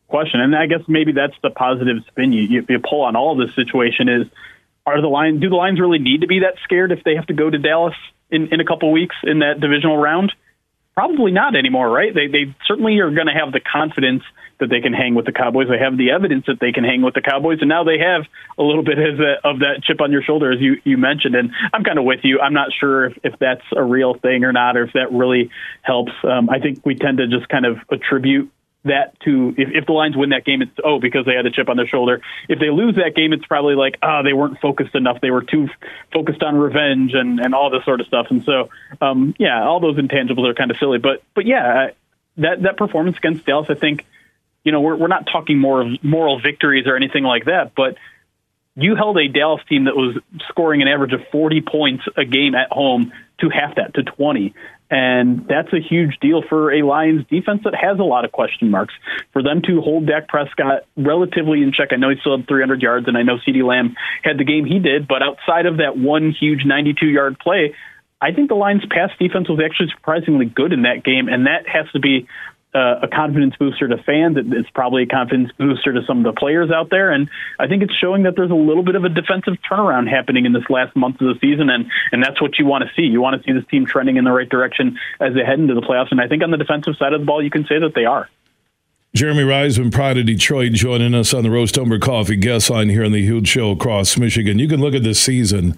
question. 0.09 0.41
And 0.41 0.57
I 0.57 0.67
guess 0.67 0.81
maybe 0.89 1.13
that's 1.13 1.37
the 1.45 1.51
positive 1.51 1.99
spin 2.09 2.33
you, 2.33 2.43
you, 2.43 2.67
you 2.69 2.81
pull 2.81 3.03
on 3.03 3.15
all 3.15 3.31
of 3.41 3.47
this 3.47 3.55
situation 3.55 4.09
is 4.09 4.27
are 4.91 5.01
the 5.01 5.09
Lions 5.09 5.41
do 5.41 5.49
the 5.49 5.57
Lions 5.57 5.81
really 5.81 5.99
need 5.99 6.23
to 6.23 6.27
be 6.27 6.41
that 6.41 6.55
scared 6.65 6.93
if 6.93 7.05
they 7.05 7.17
have 7.17 7.27
to 7.27 7.35
go 7.35 7.49
to 7.49 7.59
Dallas 7.59 7.95
in, 8.31 8.49
in 8.53 8.61
a 8.61 8.65
couple 8.65 8.93
weeks 8.93 9.17
in 9.23 9.41
that 9.41 9.61
divisional 9.61 9.97
round? 9.97 10.33
Probably 10.95 11.33
not 11.33 11.57
anymore, 11.57 11.89
right? 11.89 12.13
They 12.15 12.27
they 12.27 12.55
certainly 12.67 12.99
are 12.99 13.11
going 13.11 13.29
to 13.29 13.33
have 13.33 13.53
the 13.53 13.61
confidence 13.61 14.23
that 14.59 14.69
they 14.69 14.81
can 14.81 14.93
hang 14.93 15.15
with 15.15 15.25
the 15.25 15.33
Cowboys. 15.33 15.69
They 15.69 15.79
have 15.79 15.97
the 15.97 16.11
evidence 16.11 16.45
that 16.47 16.61
they 16.61 16.73
can 16.73 16.85
hang 16.85 17.03
with 17.03 17.15
the 17.15 17.23
Cowboys, 17.23 17.59
and 17.61 17.69
now 17.69 17.85
they 17.85 17.99
have 17.99 18.23
a 18.59 18.63
little 18.63 18.85
bit 18.85 18.99
of, 18.99 19.17
that 19.17 19.37
of 19.43 19.59
that 19.61 19.83
chip 19.83 20.01
on 20.01 20.13
your 20.13 20.23
shoulder, 20.23 20.53
as 20.53 20.61
you, 20.61 20.77
you 20.85 20.99
mentioned. 20.99 21.35
And 21.35 21.51
I'm 21.73 21.83
kind 21.83 21.99
of 21.99 22.05
with 22.05 22.21
you. 22.23 22.41
I'm 22.41 22.53
not 22.53 22.69
sure 22.79 23.07
if, 23.07 23.19
if 23.25 23.39
that's 23.39 23.65
a 23.75 23.83
real 23.83 24.15
thing 24.15 24.45
or 24.45 24.53
not, 24.53 24.77
or 24.77 24.85
if 24.85 24.93
that 24.93 25.13
really 25.13 25.51
helps. 25.83 26.13
Um, 26.23 26.51
I 26.51 26.61
think 26.61 26.85
we 26.85 26.95
tend 26.95 27.19
to 27.19 27.27
just 27.27 27.49
kind 27.49 27.65
of 27.65 27.79
attribute 27.91 28.53
that 28.85 29.19
to 29.21 29.55
if, 29.59 29.69
if 29.73 29.87
the 29.87 29.93
Lions 29.93 30.17
win 30.17 30.31
that 30.31 30.45
game, 30.45 30.63
it's 30.63 30.73
oh 30.83 30.99
because 30.99 31.27
they 31.27 31.35
had 31.35 31.45
a 31.47 31.51
chip 31.51 31.69
on 31.69 31.77
their 31.77 31.87
shoulder. 31.87 32.23
If 32.49 32.59
they 32.59 32.71
lose 32.71 32.97
that 32.97 33.15
game, 33.15 33.33
it's 33.33 33.45
probably 33.45 33.75
like 33.75 33.97
ah 34.03 34.23
they 34.23 34.33
weren't 34.33 34.59
focused 34.61 34.95
enough. 34.95 35.21
They 35.21 35.31
were 35.31 35.43
too 35.43 35.69
focused 36.13 36.43
on 36.43 36.57
revenge 36.57 37.13
and 37.15 37.41
and 37.41 37.55
all 37.55 37.71
this 37.71 37.85
sort 37.85 38.01
of 38.01 38.07
stuff. 38.07 38.29
And 38.31 38.43
so 38.45 38.71
um, 39.01 39.35
yeah, 39.39 39.65
all 39.65 39.81
those 39.81 39.97
intangibles 39.97 40.49
are 40.49 40.55
kind 40.55 40.71
of 40.71 40.79
silly. 40.79 40.99
But 40.99 41.23
but 41.35 41.47
yeah, 41.47 41.91
that 42.39 42.63
that 42.63 42.77
performance 42.77 43.19
against 43.19 43.45
Dallas, 43.45 43.67
I 43.69 43.75
think 43.75 44.07
you 44.65 44.73
know 44.73 44.81
we're 44.81 44.97
we're 44.97 45.09
not 45.09 45.27
talking 45.31 45.59
more 45.59 45.83
of 45.83 46.03
moral 46.03 46.41
victories 46.41 46.87
or 46.87 46.97
anything 46.97 47.25
like 47.25 47.45
that, 47.45 47.73
but 47.75 47.97
you 48.77 48.97
held 48.97 49.19
a 49.19 49.29
Dallas 49.29 49.63
team 49.69 49.85
that 49.85 49.97
was 49.97 50.17
scoring 50.49 50.81
an 50.81 50.89
average 50.89 51.13
of 51.13 51.21
40 51.33 51.61
points 51.63 52.05
a 52.17 52.25
game 52.25 52.55
at 52.55 52.71
home 52.71 53.13
to 53.41 53.49
half 53.49 53.77
that 53.77 53.95
to 53.95 54.03
20. 54.03 54.55
And 54.91 55.47
that's 55.47 55.73
a 55.73 55.81
huge 55.81 56.19
deal 56.21 56.43
for 56.49 56.73
a 56.73 56.83
Lions 56.83 57.25
defense 57.31 57.61
that 57.65 57.75
has 57.75 58.01
a 58.01 58.03
lot 58.03 58.25
of 58.25 58.33
question 58.33 58.71
marks. 58.71 58.93
For 59.33 59.43
them 59.43 59.63
to 59.63 59.81
hold 59.81 60.07
Dak 60.07 60.27
Prescott 60.27 60.85
relatively 60.97 61.63
in 61.63 61.73
check, 61.73 61.89
I 61.93 61.97
know 61.97 62.11
he 62.11 62.17
still 62.21 62.37
had 62.37 62.49
300 62.49 62.83
yards, 62.83 63.07
and 63.07 63.17
I 63.17 63.23
know 63.23 63.39
CeeDee 63.39 63.65
Lamb 63.65 63.95
had 64.25 64.39
the 64.39 64.45
game 64.45 64.65
he 64.65 64.81
did, 64.81 65.07
but 65.07 65.23
outside 65.23 65.67
of 65.67 65.77
that 65.77 65.97
one 65.97 66.33
huge 66.33 66.65
92 66.65 67.07
yard 67.07 67.39
play, 67.39 67.75
I 68.21 68.33
think 68.33 68.49
the 68.49 68.55
Lions' 68.55 68.85
pass 68.91 69.11
defense 69.19 69.49
was 69.49 69.61
actually 69.65 69.91
surprisingly 69.91 70.47
good 70.47 70.73
in 70.73 70.83
that 70.83 71.05
game, 71.05 71.29
and 71.29 71.47
that 71.47 71.67
has 71.69 71.91
to 71.93 72.01
be 72.01 72.27
uh, 72.75 73.01
a 73.03 73.09
confidence 73.09 73.55
booster 73.59 73.89
to 73.89 73.97
fans. 74.05 74.37
It's 74.39 74.71
probably 74.71 75.03
a 75.03 75.07
confidence 75.07 75.51
booster 75.59 75.93
to 75.93 76.03
some 76.07 76.19
of 76.19 76.35
the 76.35 76.39
players 76.39 76.71
out 76.71 76.89
there, 76.91 77.11
and 77.11 77.29
I 77.59 77.67
think 77.67 77.83
it's 77.83 77.95
showing 77.95 78.23
that 78.25 78.37
there's 78.37 78.51
a 78.51 78.55
little 78.55 78.85
bit 78.85 78.95
of 78.95 79.05
a 79.05 79.09
defensive 79.09 79.55
turnaround 79.69 80.09
happening 80.09 80.47
in 80.47 80.53
this 80.53 80.63
last 80.71 80.95
month 80.95 81.21
of 81.21 81.35
the 81.35 81.39
season, 81.41 81.69
and 81.69 81.91
and 82.13 82.23
that's 82.23 82.41
what 82.41 82.59
you 82.59 82.67
want 82.67 82.85
to 82.85 82.91
see. 82.95 83.03
You 83.03 83.21
want 83.21 83.41
to 83.41 83.47
see 83.47 83.53
this 83.53 83.69
team 83.69 83.87
trending 83.87 84.17
in 84.17 84.25
the 84.25 84.31
right 84.31 84.49
direction 84.49 84.99
as 85.19 85.35
they 85.35 85.45
head 85.45 85.59
into 85.59 85.75
the 85.75 85.83
playoffs, 85.83 86.13
and 86.13 86.21
I 86.21 86.29
think 86.29 86.43
on 86.43 86.51
the 86.51 86.57
defensive 86.57 86.95
side 86.97 87.13
of 87.13 87.21
the 87.21 87.27
ball, 87.27 87.43
you 87.43 87.51
can 87.51 87.65
say 87.67 87.79
that 87.81 87.95
they 87.95 88.05
are. 88.05 88.29
Jeremy 89.13 89.43
Reisman, 89.43 89.91
Pride 89.91 90.19
of 90.19 90.27
Detroit, 90.27 90.73
joining 90.73 91.15
us 91.15 91.35
on 91.35 91.43
the 91.43 91.51
Roast 91.51 91.77
Umber 91.77 91.99
Coffee 91.99 92.37
guest 92.37 92.71
line 92.71 92.89
here 92.89 93.05
on 93.05 93.11
the 93.11 93.23
Huge 93.23 93.49
Show 93.49 93.73
across 93.73 94.17
Michigan. 94.17 94.61
You 94.61 94.69
can 94.69 94.81
look 94.81 94.95
at 94.95 95.03
this 95.03 95.19
season, 95.19 95.77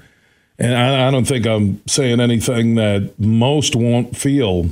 and 0.59 0.75
I, 0.75 1.09
I 1.09 1.11
don't 1.11 1.25
think 1.25 1.47
I'm 1.47 1.81
saying 1.89 2.21
anything 2.21 2.75
that 2.75 3.19
most 3.19 3.75
won't 3.75 4.15
feel 4.19 4.69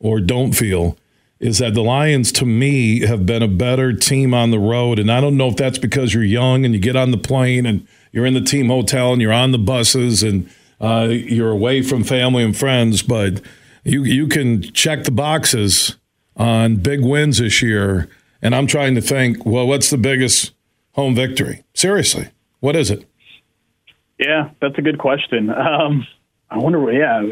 or 0.00 0.18
don't 0.18 0.52
feel 0.52 0.96
is 1.40 1.58
that 1.58 1.72
the 1.72 1.82
Lions, 1.82 2.30
to 2.32 2.44
me, 2.44 3.00
have 3.06 3.24
been 3.24 3.42
a 3.42 3.48
better 3.48 3.94
team 3.94 4.34
on 4.34 4.50
the 4.50 4.58
road. 4.58 4.98
And 4.98 5.10
I 5.10 5.22
don't 5.22 5.38
know 5.38 5.48
if 5.48 5.56
that's 5.56 5.78
because 5.78 6.12
you're 6.12 6.22
young 6.22 6.66
and 6.66 6.74
you 6.74 6.80
get 6.80 6.96
on 6.96 7.10
the 7.10 7.18
plane 7.18 7.64
and 7.64 7.86
you're 8.12 8.26
in 8.26 8.34
the 8.34 8.42
team 8.42 8.68
hotel 8.68 9.12
and 9.14 9.22
you're 9.22 9.32
on 9.32 9.50
the 9.50 9.58
buses 9.58 10.22
and 10.22 10.48
uh, 10.80 11.08
you're 11.10 11.50
away 11.50 11.80
from 11.82 12.04
family 12.04 12.44
and 12.44 12.56
friends, 12.56 13.02
but 13.02 13.40
you 13.84 14.04
you 14.04 14.26
can 14.26 14.62
check 14.62 15.04
the 15.04 15.10
boxes 15.10 15.96
on 16.36 16.76
big 16.76 17.02
wins 17.02 17.38
this 17.38 17.62
year. 17.62 18.08
And 18.42 18.54
I'm 18.54 18.66
trying 18.66 18.94
to 18.94 19.00
think, 19.00 19.44
well, 19.44 19.66
what's 19.66 19.90
the 19.90 19.98
biggest 19.98 20.52
home 20.92 21.14
victory? 21.14 21.64
Seriously, 21.74 22.28
what 22.60 22.76
is 22.76 22.90
it? 22.90 23.06
Yeah, 24.18 24.50
that's 24.60 24.78
a 24.78 24.82
good 24.82 24.98
question. 24.98 25.50
Um, 25.60 26.06
I 26.52 26.58
wonder. 26.58 26.92
Yeah, 26.92 27.22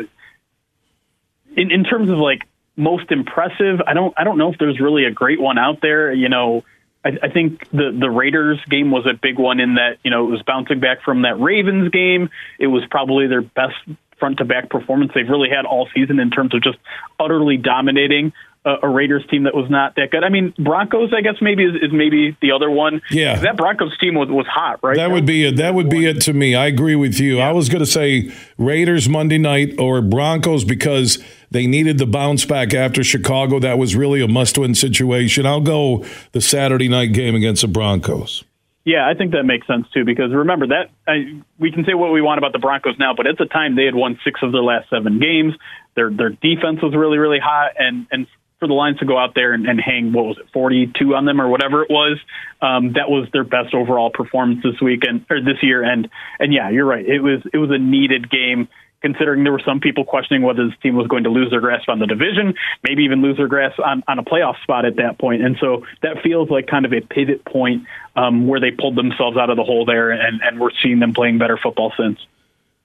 in 1.56 1.72
in 1.72 1.82
terms 1.82 2.08
of 2.08 2.18
like 2.18 2.42
most 2.78 3.10
impressive, 3.10 3.80
I 3.86 3.94
don't 3.94 4.14
I 4.16 4.24
don't 4.24 4.38
know 4.38 4.52
if 4.52 4.58
there's 4.58 4.80
really 4.80 5.04
a 5.04 5.10
great 5.10 5.40
one 5.40 5.58
out 5.58 5.80
there. 5.82 6.12
You 6.12 6.28
know, 6.28 6.64
I, 7.04 7.10
I 7.22 7.28
think 7.28 7.68
the 7.70 7.96
the 7.98 8.10
Raiders 8.10 8.58
game 8.68 8.90
was 8.90 9.06
a 9.06 9.14
big 9.14 9.38
one 9.38 9.60
in 9.60 9.74
that 9.74 9.98
you 10.04 10.10
know 10.10 10.28
it 10.28 10.30
was 10.30 10.42
bouncing 10.42 10.80
back 10.80 11.02
from 11.02 11.22
that 11.22 11.40
Ravens 11.40 11.90
game. 11.90 12.30
It 12.58 12.68
was 12.68 12.84
probably 12.90 13.26
their 13.26 13.42
best 13.42 13.76
front 14.18 14.38
to 14.38 14.44
back 14.44 14.68
performance 14.68 15.12
they've 15.14 15.28
really 15.28 15.48
had 15.48 15.64
all 15.64 15.88
season 15.94 16.18
in 16.18 16.30
terms 16.30 16.54
of 16.54 16.62
just 16.62 16.78
utterly 17.20 17.56
dominating 17.56 18.32
a, 18.64 18.88
Raiders 18.88 19.24
team 19.30 19.44
that 19.44 19.54
was 19.54 19.70
not 19.70 19.94
that 19.96 20.10
good. 20.10 20.24
I 20.24 20.28
mean, 20.28 20.52
Broncos, 20.58 21.12
I 21.16 21.20
guess 21.20 21.36
maybe 21.40 21.64
is, 21.64 21.74
is 21.76 21.92
maybe 21.92 22.36
the 22.42 22.52
other 22.52 22.70
one. 22.70 23.00
Yeah. 23.10 23.38
that 23.40 23.56
Broncos 23.56 23.96
team 23.98 24.14
was 24.14 24.28
was 24.28 24.46
hot, 24.46 24.80
right? 24.82 24.96
That 24.96 25.10
would 25.10 25.26
be 25.26 25.46
it. 25.46 25.56
That 25.56 25.74
would 25.74 25.88
be 25.88 26.06
it 26.06 26.20
to 26.22 26.32
me. 26.32 26.54
I 26.54 26.66
agree 26.66 26.96
with 26.96 27.18
you. 27.20 27.40
I 27.40 27.52
was 27.52 27.68
going 27.68 27.80
to 27.80 27.90
say 27.90 28.30
Raiders 28.56 29.08
Monday 29.08 29.38
night 29.38 29.78
or 29.78 30.02
Broncos 30.02 30.64
because 30.64 31.22
they 31.50 31.66
needed 31.66 31.98
the 31.98 32.06
bounce 32.06 32.44
back 32.44 32.74
after 32.74 33.02
Chicago. 33.02 33.58
That 33.58 33.78
was 33.78 33.96
really 33.96 34.20
a 34.20 34.28
must-win 34.28 34.74
situation. 34.74 35.46
I'll 35.46 35.60
go 35.60 36.04
the 36.32 36.40
Saturday 36.40 36.88
night 36.88 37.12
game 37.12 37.34
against 37.34 37.62
the 37.62 37.68
Broncos. 37.68 38.44
Yeah, 38.84 39.06
I 39.06 39.12
think 39.12 39.32
that 39.32 39.44
makes 39.44 39.66
sense 39.66 39.86
too. 39.92 40.06
Because 40.06 40.32
remember 40.32 40.68
that 40.68 40.90
I, 41.06 41.42
we 41.58 41.70
can 41.70 41.84
say 41.84 41.92
what 41.92 42.10
we 42.10 42.22
want 42.22 42.38
about 42.38 42.52
the 42.52 42.58
Broncos 42.58 42.98
now, 42.98 43.12
but 43.14 43.26
at 43.26 43.36
the 43.36 43.44
time 43.44 43.76
they 43.76 43.84
had 43.84 43.94
won 43.94 44.18
six 44.24 44.40
of 44.42 44.50
their 44.52 44.62
last 44.62 44.88
seven 44.88 45.18
games. 45.18 45.54
Their 45.94 46.10
their 46.10 46.30
defense 46.30 46.80
was 46.82 46.94
really 46.96 47.18
really 47.18 47.38
hot, 47.38 47.72
and 47.78 48.06
and 48.10 48.26
for 48.60 48.66
the 48.66 48.74
Lions 48.74 48.98
to 48.98 49.04
go 49.04 49.18
out 49.18 49.34
there 49.34 49.52
and, 49.52 49.66
and 49.66 49.78
hang 49.78 50.12
what 50.14 50.24
was 50.24 50.38
it 50.38 50.46
forty 50.54 50.90
two 50.98 51.14
on 51.14 51.26
them 51.26 51.38
or 51.38 51.48
whatever 51.48 51.82
it 51.82 51.90
was, 51.90 52.18
um, 52.62 52.94
that 52.94 53.10
was 53.10 53.28
their 53.32 53.44
best 53.44 53.74
overall 53.74 54.10
performance 54.10 54.62
this 54.62 54.80
week 54.80 55.02
and 55.06 55.24
or 55.28 55.40
this 55.42 55.62
year. 55.62 55.82
And 55.82 56.08
and 56.40 56.54
yeah, 56.54 56.70
you're 56.70 56.86
right. 56.86 57.06
It 57.06 57.20
was 57.20 57.42
it 57.52 57.58
was 57.58 57.70
a 57.70 57.78
needed 57.78 58.30
game. 58.30 58.68
Considering 59.00 59.44
there 59.44 59.52
were 59.52 59.62
some 59.64 59.80
people 59.80 60.04
questioning 60.04 60.42
whether 60.42 60.66
this 60.66 60.76
team 60.82 60.96
was 60.96 61.06
going 61.06 61.24
to 61.24 61.30
lose 61.30 61.50
their 61.50 61.60
grasp 61.60 61.88
on 61.88 62.00
the 62.00 62.06
division, 62.06 62.54
maybe 62.82 63.04
even 63.04 63.22
lose 63.22 63.36
their 63.36 63.46
grasp 63.46 63.78
on, 63.78 64.02
on 64.08 64.18
a 64.18 64.24
playoff 64.24 64.60
spot 64.62 64.84
at 64.84 64.96
that 64.96 65.18
point. 65.18 65.42
And 65.42 65.56
so 65.60 65.84
that 66.02 66.22
feels 66.22 66.50
like 66.50 66.66
kind 66.66 66.84
of 66.84 66.92
a 66.92 67.00
pivot 67.00 67.44
point 67.44 67.84
um, 68.16 68.48
where 68.48 68.58
they 68.58 68.72
pulled 68.72 68.96
themselves 68.96 69.36
out 69.36 69.50
of 69.50 69.56
the 69.56 69.64
hole 69.64 69.84
there, 69.84 70.10
and, 70.10 70.40
and 70.42 70.58
we're 70.58 70.70
seeing 70.82 70.98
them 70.98 71.14
playing 71.14 71.38
better 71.38 71.56
football 71.56 71.92
since. 71.96 72.18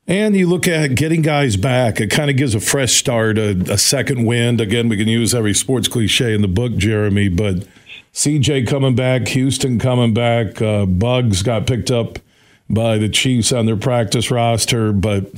And 0.06 0.36
you 0.36 0.48
look 0.48 0.68
at 0.68 0.96
getting 0.96 1.22
guys 1.22 1.56
back, 1.56 2.02
it 2.02 2.12
kind 2.12 2.30
of 2.30 2.36
gives 2.36 2.54
a 2.54 2.60
fresh 2.60 2.94
start, 2.94 3.38
a, 3.38 3.52
a 3.72 3.78
second 3.78 4.26
wind. 4.26 4.60
Again, 4.60 4.90
we 4.90 4.98
can 4.98 5.08
use 5.08 5.34
every 5.34 5.54
sports 5.54 5.88
cliche 5.88 6.34
in 6.34 6.42
the 6.42 6.48
book, 6.48 6.76
Jeremy, 6.76 7.30
but 7.30 7.66
CJ 8.14 8.68
coming 8.68 8.96
back, 8.96 9.30
Houston 9.30 9.80
coming 9.80 10.14
back, 10.14 10.62
uh, 10.62 10.86
Bugs 10.86 11.42
got 11.42 11.66
picked 11.66 11.90
up 11.90 12.20
by 12.70 12.98
the 12.98 13.08
Chiefs 13.08 13.54
on 13.54 13.66
their 13.66 13.78
practice 13.78 14.30
roster, 14.30 14.92
but 14.92 15.32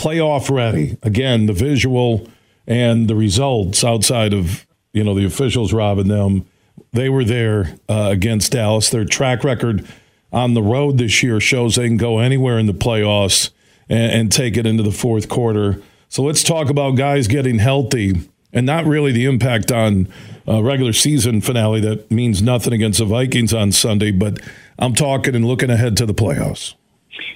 playoff 0.00 0.50
ready. 0.50 0.96
Again, 1.02 1.44
the 1.44 1.52
visual 1.52 2.26
and 2.66 3.06
the 3.08 3.14
results 3.14 3.84
outside 3.84 4.32
of 4.32 4.66
you 4.92 5.04
know 5.04 5.14
the 5.14 5.26
officials 5.26 5.72
robbing 5.72 6.08
them, 6.08 6.46
they 6.92 7.08
were 7.08 7.24
there 7.24 7.76
uh, 7.88 8.08
against 8.10 8.52
Dallas. 8.52 8.88
Their 8.88 9.04
track 9.04 9.44
record 9.44 9.86
on 10.32 10.54
the 10.54 10.62
road 10.62 10.96
this 10.96 11.22
year 11.22 11.38
shows 11.38 11.74
they 11.74 11.86
can 11.86 11.98
go 11.98 12.18
anywhere 12.18 12.58
in 12.58 12.66
the 12.66 12.72
playoffs 12.72 13.50
and, 13.90 14.12
and 14.12 14.32
take 14.32 14.56
it 14.56 14.66
into 14.66 14.82
the 14.82 14.90
fourth 14.90 15.28
quarter. 15.28 15.82
So 16.08 16.22
let's 16.22 16.42
talk 16.42 16.70
about 16.70 16.92
guys 16.92 17.28
getting 17.28 17.58
healthy 17.58 18.22
and 18.52 18.64
not 18.64 18.86
really 18.86 19.12
the 19.12 19.26
impact 19.26 19.70
on 19.70 20.08
a 20.46 20.62
regular 20.62 20.92
season 20.92 21.40
finale 21.40 21.80
that 21.80 22.10
means 22.10 22.42
nothing 22.42 22.72
against 22.72 22.98
the 22.98 23.04
Vikings 23.04 23.52
on 23.52 23.70
Sunday, 23.70 24.10
but 24.10 24.40
I'm 24.78 24.94
talking 24.94 25.34
and 25.34 25.44
looking 25.44 25.70
ahead 25.70 25.96
to 25.98 26.06
the 26.06 26.14
playoffs. 26.14 26.74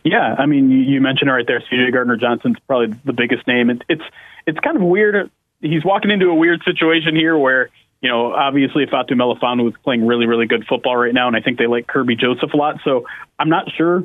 Yeah, 0.02 0.34
I 0.38 0.46
mean, 0.46 0.70
you, 0.70 1.00
mentioned 1.00 1.30
right 1.30 1.46
there. 1.46 1.60
C.J. 1.60 1.90
Gardner 1.90 2.16
Johnson's 2.16 2.56
probably 2.66 2.96
the 3.04 3.12
biggest 3.12 3.46
name. 3.46 3.70
It, 3.70 3.82
it's 3.88 4.02
it's 4.46 4.58
kind 4.60 4.76
of 4.76 4.82
weird. 4.82 5.30
He's 5.60 5.84
walking 5.84 6.10
into 6.10 6.28
a 6.28 6.34
weird 6.34 6.62
situation 6.64 7.16
here 7.16 7.36
where 7.36 7.70
you 8.00 8.10
know 8.10 8.32
obviously 8.32 8.86
Fatu 8.86 9.14
Melifonwu 9.14 9.68
is 9.68 9.74
playing 9.82 10.06
really 10.06 10.26
really 10.26 10.46
good 10.46 10.66
football 10.66 10.96
right 10.96 11.14
now, 11.14 11.26
and 11.26 11.36
I 11.36 11.40
think 11.40 11.58
they 11.58 11.66
like 11.66 11.86
Kerby 11.86 12.18
Joseph 12.18 12.52
a 12.52 12.56
lot. 12.56 12.80
So 12.84 13.06
I'm 13.38 13.48
not 13.48 13.70
sure 13.76 14.04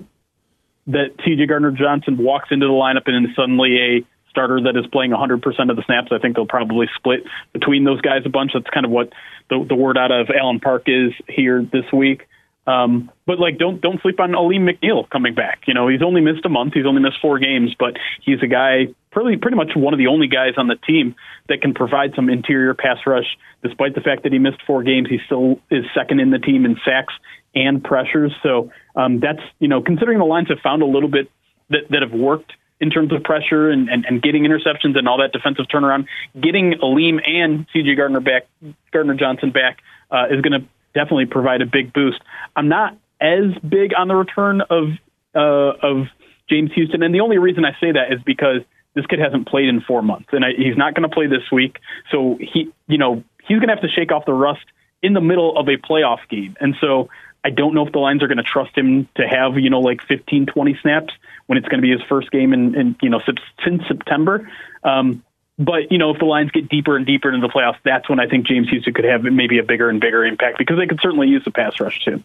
that 0.87 1.11
C.J. 1.23 1.45
Gardner 1.45 1.71
Johnson 1.71 2.17
walks 2.17 2.49
into 2.51 2.65
the 2.65 2.73
lineup 2.73 3.03
and 3.05 3.27
is 3.27 3.35
suddenly 3.35 3.77
a 3.77 4.05
starter 4.29 4.61
that 4.61 4.77
is 4.77 4.85
playing 4.87 5.11
100% 5.11 5.69
of 5.69 5.75
the 5.75 5.83
snaps. 5.85 6.11
I 6.11 6.19
think 6.19 6.35
they'll 6.35 6.45
probably 6.45 6.87
split 6.95 7.23
between 7.53 7.83
those 7.83 8.01
guys 8.01 8.21
a 8.25 8.29
bunch. 8.29 8.51
That's 8.53 8.69
kind 8.69 8.85
of 8.85 8.91
what 8.91 9.11
the, 9.49 9.65
the 9.67 9.75
word 9.75 9.97
out 9.97 10.11
of 10.11 10.29
Allen 10.29 10.59
Park 10.59 10.83
is 10.87 11.13
here 11.27 11.61
this 11.61 11.85
week. 11.91 12.27
Um, 12.69 13.09
but 13.25 13.39
like, 13.39 13.57
don't 13.57 13.81
don't 13.81 13.99
sleep 14.01 14.19
on 14.19 14.35
Alim 14.35 14.67
McNeill 14.67 15.09
coming 15.09 15.33
back. 15.33 15.61
You 15.65 15.73
know, 15.73 15.87
he's 15.87 16.03
only 16.03 16.21
missed 16.21 16.45
a 16.45 16.49
month. 16.49 16.73
He's 16.75 16.85
only 16.85 17.01
missed 17.01 17.17
four 17.19 17.39
games, 17.39 17.73
but 17.79 17.97
he's 18.23 18.43
a 18.43 18.47
guy 18.47 18.93
pretty 19.11 19.37
pretty 19.37 19.57
much 19.57 19.71
one 19.75 19.93
of 19.93 19.97
the 19.97 20.07
only 20.07 20.27
guys 20.27 20.53
on 20.55 20.67
the 20.67 20.75
team 20.75 21.15
that 21.47 21.61
can 21.61 21.73
provide 21.73 22.13
some 22.15 22.29
interior 22.29 22.75
pass 22.75 22.97
rush. 23.07 23.25
Despite 23.63 23.95
the 23.95 24.01
fact 24.01 24.21
that 24.23 24.31
he 24.31 24.37
missed 24.37 24.61
four 24.67 24.83
games, 24.83 25.09
he 25.09 25.17
still 25.25 25.59
is 25.71 25.83
second 25.95 26.19
in 26.19 26.29
the 26.29 26.37
team 26.37 26.63
in 26.65 26.77
sacks 26.85 27.13
and 27.55 27.83
pressures. 27.83 28.33
So 28.43 28.71
um, 28.95 29.19
that's 29.19 29.41
you 29.57 29.67
know 29.67 29.81
considering 29.81 30.19
the 30.19 30.25
lines 30.25 30.49
have 30.49 30.59
found 30.59 30.83
a 30.83 30.87
little 30.87 31.09
bit 31.09 31.31
that, 31.71 31.89
that 31.89 32.03
have 32.03 32.13
worked 32.13 32.53
in 32.79 32.91
terms 32.91 33.11
of 33.11 33.23
pressure 33.23 33.69
and, 33.69 33.89
and, 33.89 34.05
and 34.05 34.21
getting 34.21 34.43
interceptions 34.43 34.97
and 34.97 35.07
all 35.07 35.17
that 35.17 35.31
defensive 35.33 35.65
turnaround, 35.73 36.05
getting 36.39 36.75
Alim 36.81 37.19
and 37.25 37.67
CJ 37.75 37.97
Gardner 37.97 38.21
back, 38.21 38.47
Gardner 38.93 39.15
Johnson 39.15 39.51
back 39.51 39.79
uh, 40.11 40.27
is 40.31 40.41
going 40.41 40.61
to 40.61 40.67
definitely 40.93 41.25
provide 41.25 41.61
a 41.61 41.65
big 41.65 41.93
boost. 41.93 42.19
I'm 42.55 42.67
not 42.67 42.97
as 43.21 43.53
big 43.67 43.91
on 43.97 44.07
the 44.07 44.15
return 44.15 44.61
of 44.61 44.89
uh, 45.35 45.39
of 45.81 46.07
James 46.49 46.71
Houston, 46.73 47.03
and 47.03 47.13
the 47.13 47.21
only 47.21 47.37
reason 47.37 47.65
I 47.65 47.71
say 47.79 47.91
that 47.91 48.11
is 48.11 48.19
because 48.25 48.61
this 48.95 49.05
kid 49.05 49.19
hasn't 49.19 49.47
played 49.47 49.69
in 49.69 49.81
four 49.81 50.01
months, 50.01 50.29
and 50.31 50.43
I, 50.43 50.49
he's 50.57 50.77
not 50.77 50.95
going 50.95 51.07
to 51.07 51.13
play 51.13 51.27
this 51.27 51.51
week. 51.51 51.77
So 52.11 52.37
he, 52.39 52.71
you 52.87 52.97
know, 52.97 53.23
he's 53.47 53.59
going 53.59 53.67
to 53.67 53.75
have 53.75 53.83
to 53.83 53.89
shake 53.89 54.11
off 54.11 54.25
the 54.25 54.33
rust 54.33 54.65
in 55.01 55.13
the 55.13 55.21
middle 55.21 55.57
of 55.57 55.67
a 55.67 55.77
playoff 55.77 56.19
game, 56.29 56.57
and 56.59 56.75
so 56.81 57.09
I 57.43 57.49
don't 57.51 57.73
know 57.73 57.85
if 57.85 57.93
the 57.93 57.99
Lions 57.99 58.21
are 58.21 58.27
going 58.27 58.37
to 58.37 58.43
trust 58.43 58.77
him 58.77 59.07
to 59.15 59.27
have, 59.27 59.57
you 59.57 59.69
know, 59.69 59.79
like 59.79 60.01
15, 60.07 60.47
20 60.47 60.79
snaps 60.81 61.13
when 61.47 61.57
it's 61.57 61.67
going 61.67 61.79
to 61.79 61.81
be 61.81 61.91
his 61.91 62.01
first 62.09 62.31
game 62.31 62.53
in, 62.53 62.75
in 62.75 62.95
you 63.01 63.09
know, 63.09 63.21
since 63.63 63.87
September. 63.87 64.49
Um, 64.83 65.23
but, 65.59 65.91
you 65.91 65.97
know, 65.97 66.11
if 66.11 66.19
the 66.19 66.25
Lions 66.25 66.51
get 66.51 66.69
deeper 66.69 66.95
and 66.95 67.05
deeper 67.05 67.31
into 67.31 67.45
the 67.45 67.51
playoffs, 67.51 67.77
that's 67.83 68.07
when 68.09 68.19
I 68.19 68.27
think 68.27 68.47
James 68.47 68.69
Houston 68.69 68.93
could 68.93 69.03
have 69.03 69.23
maybe 69.23 69.59
a 69.59 69.63
bigger 69.63 69.89
and 69.89 69.99
bigger 69.99 70.25
impact 70.25 70.57
because 70.57 70.77
they 70.77 70.87
could 70.87 70.99
certainly 71.01 71.27
use 71.27 71.43
the 71.43 71.51
pass 71.51 71.79
rush 71.79 72.03
too. 72.03 72.23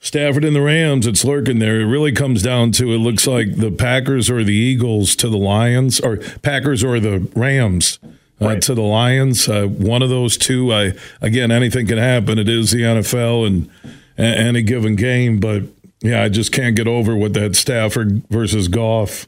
Stafford 0.00 0.44
and 0.44 0.54
the 0.54 0.60
Rams, 0.60 1.06
it's 1.06 1.24
lurking 1.24 1.58
there. 1.58 1.80
It 1.80 1.86
really 1.86 2.12
comes 2.12 2.42
down 2.42 2.72
to 2.72 2.92
it 2.92 2.98
looks 2.98 3.26
like 3.26 3.56
the 3.56 3.70
Packers 3.70 4.30
or 4.30 4.44
the 4.44 4.54
Eagles 4.54 5.16
to 5.16 5.28
the 5.28 5.38
Lions, 5.38 6.00
or 6.00 6.18
Packers 6.42 6.84
or 6.84 7.00
the 7.00 7.28
Rams 7.34 7.98
uh, 8.40 8.46
right. 8.46 8.62
to 8.62 8.74
the 8.74 8.82
Lions. 8.82 9.48
Uh, 9.48 9.66
one 9.66 10.02
of 10.02 10.08
those 10.08 10.36
two. 10.36 10.72
I 10.72 10.92
again, 11.20 11.50
anything 11.50 11.86
can 11.86 11.98
happen. 11.98 12.38
It 12.38 12.48
is 12.48 12.70
the 12.70 12.82
NFL, 12.82 13.46
and 13.46 13.70
any 14.16 14.62
given 14.62 14.94
game. 14.94 15.40
But 15.40 15.64
yeah, 16.00 16.22
I 16.22 16.28
just 16.28 16.52
can't 16.52 16.76
get 16.76 16.86
over 16.86 17.16
what 17.16 17.34
that 17.34 17.56
Stafford 17.56 18.22
versus 18.28 18.68
Goff. 18.68 19.27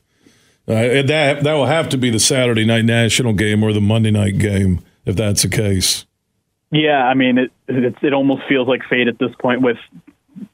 Uh, 0.71 1.03
that 1.03 1.43
that 1.43 1.55
will 1.55 1.67
have 1.67 1.89
to 1.89 1.99
be 1.99 2.11
the 2.11 2.21
Saturday 2.21 2.65
night 2.65 2.85
national 2.85 3.33
game 3.33 3.63
or 3.63 3.73
the 3.73 3.81
Monday 3.81 4.11
night 4.11 4.39
game 4.39 4.81
if 5.05 5.17
that's 5.17 5.43
the 5.43 5.49
case. 5.49 6.07
Yeah, 6.71 7.05
I 7.05 7.15
mean 7.15 7.39
it. 7.39 7.53
It, 7.67 7.97
it 8.03 8.13
almost 8.13 8.43
feels 8.49 8.69
like 8.69 8.83
fate 8.89 9.09
at 9.09 9.19
this 9.19 9.35
point 9.41 9.63
with 9.63 9.79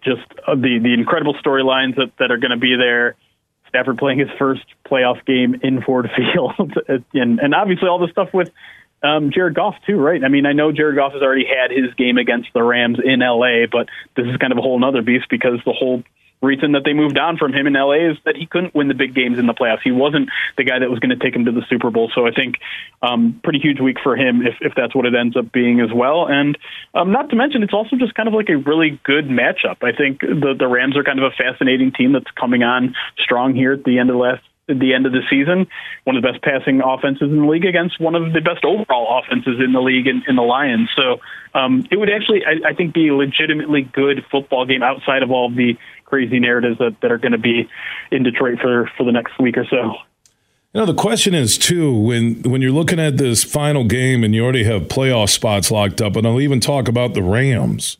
just 0.03 0.23
uh, 0.47 0.55
the 0.55 0.79
the 0.83 0.95
incredible 0.95 1.35
storylines 1.35 1.97
that 1.97 2.13
that 2.19 2.31
are 2.31 2.39
going 2.39 2.53
to 2.53 2.57
be 2.57 2.77
there. 2.77 3.17
Stafford 3.69 3.99
playing 3.99 4.19
his 4.19 4.29
first 4.39 4.65
playoff 4.89 5.25
game 5.27 5.61
in 5.63 5.83
Ford 5.83 6.09
Field, 6.17 6.73
and 7.13 7.39
and 7.41 7.55
obviously 7.55 7.89
all 7.89 7.99
the 7.99 8.09
stuff 8.11 8.31
with 8.33 8.51
um, 9.03 9.31
Jared 9.31 9.55
Goff 9.55 9.75
too, 9.87 9.97
right? 9.97 10.25
I 10.25 10.29
mean, 10.29 10.47
I 10.47 10.53
know 10.53 10.73
Jared 10.73 10.97
Goff 10.97 11.13
has 11.13 11.23
already 11.23 11.45
had 11.47 11.71
his 11.71 11.93
game 11.95 12.17
against 12.17 12.49
the 12.55 12.63
Rams 12.63 12.99
in 13.05 13.21
LA, 13.21 13.67
but 13.71 13.89
this 14.17 14.27
is 14.27 14.37
kind 14.39 14.53
of 14.53 14.59
a 14.59 14.63
whole 14.63 14.83
other 14.83 15.03
beast 15.03 15.27
because 15.29 15.59
the 15.67 15.73
whole 15.73 16.03
reason 16.43 16.73
that 16.73 16.85
they 16.85 16.93
moved 16.93 17.19
on 17.19 17.37
from 17.37 17.53
him 17.53 17.67
in 17.67 17.73
LA 17.73 18.11
is 18.11 18.17
that 18.25 18.37
he 18.37 18.47
couldn't 18.47 18.75
win 18.75 18.89
the 18.89 18.95
big 18.95 19.15
games 19.15 19.39
in 19.39 19.47
the 19.47 19.55
playoffs. 19.55 19.81
He 19.83 19.91
wasn't 19.91 20.29
the 20.57 20.65
guy 20.65 20.79
that 20.79 20.91
was 20.91 20.99
going 20.99 21.17
to 21.17 21.23
take 21.23 21.35
him 21.35 21.45
to 21.47 21.53
the 21.53 21.63
Super 21.69 21.91
Bowl. 21.91 22.11
So 22.15 22.27
I 22.27 22.31
think 22.31 22.57
um, 23.03 23.41
pretty 23.43 23.59
huge 23.59 23.81
week 23.81 23.97
for 24.03 24.17
him 24.17 24.43
if, 24.47 24.55
if 24.61 24.75
that's 24.77 24.95
what 24.95 25.07
it 25.07 25.15
ends 25.15 25.37
up 25.37 25.51
being 25.53 25.81
as 25.81 25.93
well. 25.95 26.27
And 26.29 26.59
um, 26.95 27.13
not 27.13 27.31
to 27.31 27.37
mention, 27.37 27.63
it's 27.63 27.75
also 27.75 27.97
just 27.97 28.15
kind 28.15 28.29
of 28.29 28.35
like 28.35 28.49
a 28.49 28.57
really 28.57 29.01
good 29.05 29.27
matchup. 29.27 29.83
I 29.83 29.93
think 29.93 30.21
the 30.21 30.55
the 30.59 30.69
Rams 30.69 30.97
are 30.97 31.05
kind 31.05 31.19
of 31.19 31.25
a 31.25 31.35
fascinating 31.37 31.93
team 31.93 32.13
that's 32.13 32.31
coming 32.39 32.63
on 32.63 32.95
strong 33.19 33.55
here 33.55 33.73
at 33.73 33.85
the 33.85 33.99
end 33.99 34.11
of 34.11 34.15
the 34.15 34.23
last 34.23 34.43
at 34.69 34.79
the 34.81 34.95
end 34.95 35.07
of 35.07 35.13
the 35.13 35.23
season, 35.31 35.67
one 36.05 36.17
of 36.17 36.23
the 36.23 36.33
best 36.33 36.43
passing 36.43 36.81
offenses 36.85 37.31
in 37.31 37.37
the 37.37 37.47
league 37.47 37.65
against 37.65 38.01
one 38.01 38.15
of 38.15 38.33
the 38.33 38.41
best 38.41 38.65
overall 38.65 39.23
offenses 39.23 39.61
in 39.65 39.73
the 39.73 39.81
league 39.81 40.07
in, 40.07 40.25
in 40.27 40.35
the 40.35 40.43
Lions. 40.43 40.91
So 40.97 41.21
um, 41.55 41.87
it 41.91 41.97
would 41.97 42.11
actually, 42.11 42.43
I, 42.45 42.71
I 42.71 42.75
think, 42.75 42.93
be 42.93 43.09
a 43.09 43.15
legitimately 43.15 43.83
good 43.83 44.25
football 44.31 44.67
game 44.67 44.83
outside 44.83 45.23
of 45.23 45.31
all 45.31 45.51
the 45.51 45.77
crazy 46.07 46.41
narratives 46.41 46.78
that, 46.78 46.97
that 47.03 47.12
are 47.12 47.19
going 47.19 47.33
to 47.33 47.39
be 47.39 47.69
in 48.11 48.23
Detroit 48.23 48.59
for 48.61 48.91
for 48.97 49.05
the 49.05 49.12
next 49.12 49.39
week 49.39 49.57
or 49.59 49.66
so. 49.66 49.95
You 50.73 50.81
know, 50.81 50.87
the 50.87 50.95
question 50.95 51.35
is 51.35 51.59
too 51.59 51.95
when 51.95 52.43
when 52.43 52.62
you're 52.62 52.73
looking 52.73 52.99
at 52.99 53.19
this 53.19 53.45
final 53.45 53.85
game 53.85 54.24
and 54.24 54.35
you 54.35 54.43
already 54.43 54.65
have 54.65 54.83
playoff 54.83 55.31
spots 55.31 55.70
locked 55.70 56.01
up, 56.01 56.16
and 56.16 56.27
I'll 56.27 56.41
even 56.41 56.61
talk 56.61 56.89
about 56.89 57.15
the 57.15 57.23
Rams 57.23 57.99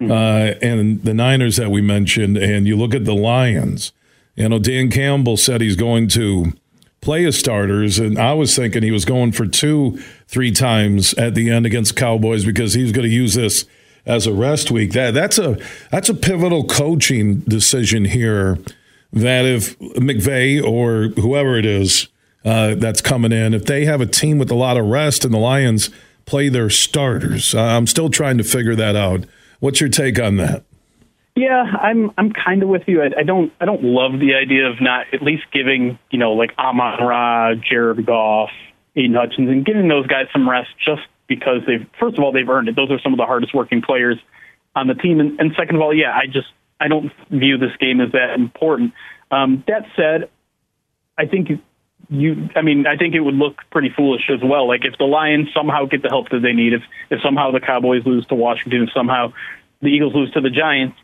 mm-hmm. 0.00 0.10
uh, 0.10 0.58
and 0.66 1.02
the 1.02 1.14
Niners 1.14 1.56
that 1.56 1.70
we 1.70 1.80
mentioned, 1.80 2.36
and 2.36 2.66
you 2.66 2.76
look 2.76 2.94
at 2.94 3.04
the 3.04 3.14
Lions 3.14 3.92
you 4.34 4.48
know, 4.48 4.58
Dan 4.58 4.90
Campbell 4.90 5.36
said 5.36 5.60
he's 5.60 5.76
going 5.76 6.08
to 6.08 6.52
play 7.00 7.24
his 7.24 7.38
starters, 7.38 7.98
and 7.98 8.18
I 8.18 8.32
was 8.32 8.54
thinking 8.56 8.82
he 8.82 8.90
was 8.90 9.04
going 9.04 9.32
for 9.32 9.46
two, 9.46 9.98
three 10.26 10.52
times 10.52 11.14
at 11.14 11.34
the 11.34 11.50
end 11.50 11.66
against 11.66 11.96
Cowboys 11.96 12.44
because 12.44 12.74
he's 12.74 12.92
going 12.92 13.08
to 13.08 13.14
use 13.14 13.34
this 13.34 13.66
as 14.06 14.26
a 14.26 14.32
rest 14.32 14.70
week. 14.70 14.92
That 14.92 15.14
that's 15.14 15.38
a 15.38 15.58
that's 15.90 16.08
a 16.08 16.14
pivotal 16.14 16.64
coaching 16.64 17.40
decision 17.40 18.04
here. 18.04 18.58
That 19.12 19.44
if 19.44 19.78
McVay 19.78 20.62
or 20.62 21.08
whoever 21.20 21.56
it 21.56 21.66
is 21.66 22.08
uh, 22.44 22.74
that's 22.76 23.00
coming 23.00 23.32
in, 23.32 23.52
if 23.52 23.66
they 23.66 23.84
have 23.84 24.00
a 24.00 24.06
team 24.06 24.38
with 24.38 24.50
a 24.50 24.54
lot 24.54 24.76
of 24.76 24.86
rest 24.86 25.24
and 25.24 25.34
the 25.34 25.38
Lions 25.38 25.90
play 26.24 26.48
their 26.48 26.70
starters, 26.70 27.54
I'm 27.54 27.86
still 27.86 28.08
trying 28.08 28.38
to 28.38 28.44
figure 28.44 28.74
that 28.74 28.96
out. 28.96 29.26
What's 29.60 29.80
your 29.80 29.90
take 29.90 30.18
on 30.18 30.38
that? 30.38 30.64
Yeah, 31.34 31.62
I'm 31.62 32.10
I'm 32.18 32.32
kind 32.32 32.62
of 32.62 32.68
with 32.68 32.82
you. 32.86 33.02
I, 33.02 33.20
I 33.20 33.22
don't 33.22 33.52
I 33.60 33.64
don't 33.64 33.82
love 33.82 34.18
the 34.18 34.34
idea 34.34 34.66
of 34.68 34.80
not 34.80 35.06
at 35.14 35.22
least 35.22 35.44
giving 35.52 35.98
you 36.10 36.18
know 36.18 36.32
like 36.32 36.52
Amon 36.58 37.02
Ra, 37.02 37.54
Jared 37.54 38.04
Goff, 38.04 38.50
Aidan 38.96 39.14
Hutchins, 39.14 39.48
and 39.48 39.64
giving 39.64 39.88
those 39.88 40.06
guys 40.06 40.26
some 40.32 40.48
rest 40.48 40.68
just 40.84 41.02
because 41.36 41.60
they've 41.66 41.86
first 41.98 42.18
of 42.18 42.24
all 42.24 42.32
they've 42.32 42.48
earned 42.48 42.68
it. 42.68 42.76
Those 42.76 42.90
are 42.90 43.00
some 43.00 43.12
of 43.12 43.18
the 43.18 43.26
hardest 43.26 43.54
working 43.54 43.82
players 43.82 44.18
on 44.74 44.86
the 44.86 44.94
team, 44.94 45.20
and, 45.20 45.38
and 45.38 45.52
second 45.56 45.76
of 45.76 45.82
all, 45.82 45.94
yeah, 45.94 46.12
I 46.12 46.26
just 46.26 46.48
I 46.80 46.88
don't 46.88 47.12
view 47.30 47.58
this 47.58 47.76
game 47.78 48.00
as 48.00 48.12
that 48.12 48.34
important. 48.34 48.92
Um, 49.30 49.64
that 49.66 49.86
said, 49.96 50.30
I 51.16 51.26
think 51.26 51.50
you 52.08 52.48
I 52.54 52.62
mean 52.62 52.86
I 52.86 52.96
think 52.96 53.14
it 53.14 53.20
would 53.20 53.34
look 53.34 53.62
pretty 53.70 53.90
foolish 53.96 54.30
as 54.32 54.40
well. 54.42 54.68
Like 54.68 54.84
if 54.84 54.98
the 54.98 55.04
Lions 55.04 55.48
somehow 55.54 55.86
get 55.86 56.02
the 56.02 56.08
help 56.08 56.30
that 56.30 56.40
they 56.40 56.52
need, 56.52 56.74
if 56.74 56.82
if 57.10 57.20
somehow 57.22 57.50
the 57.50 57.60
Cowboys 57.60 58.04
lose 58.04 58.26
to 58.26 58.34
Washington, 58.34 58.84
if 58.84 58.92
somehow 58.92 59.32
the 59.80 59.88
Eagles 59.88 60.14
lose 60.14 60.30
to 60.32 60.40
the 60.40 60.50
Giants 60.50 60.96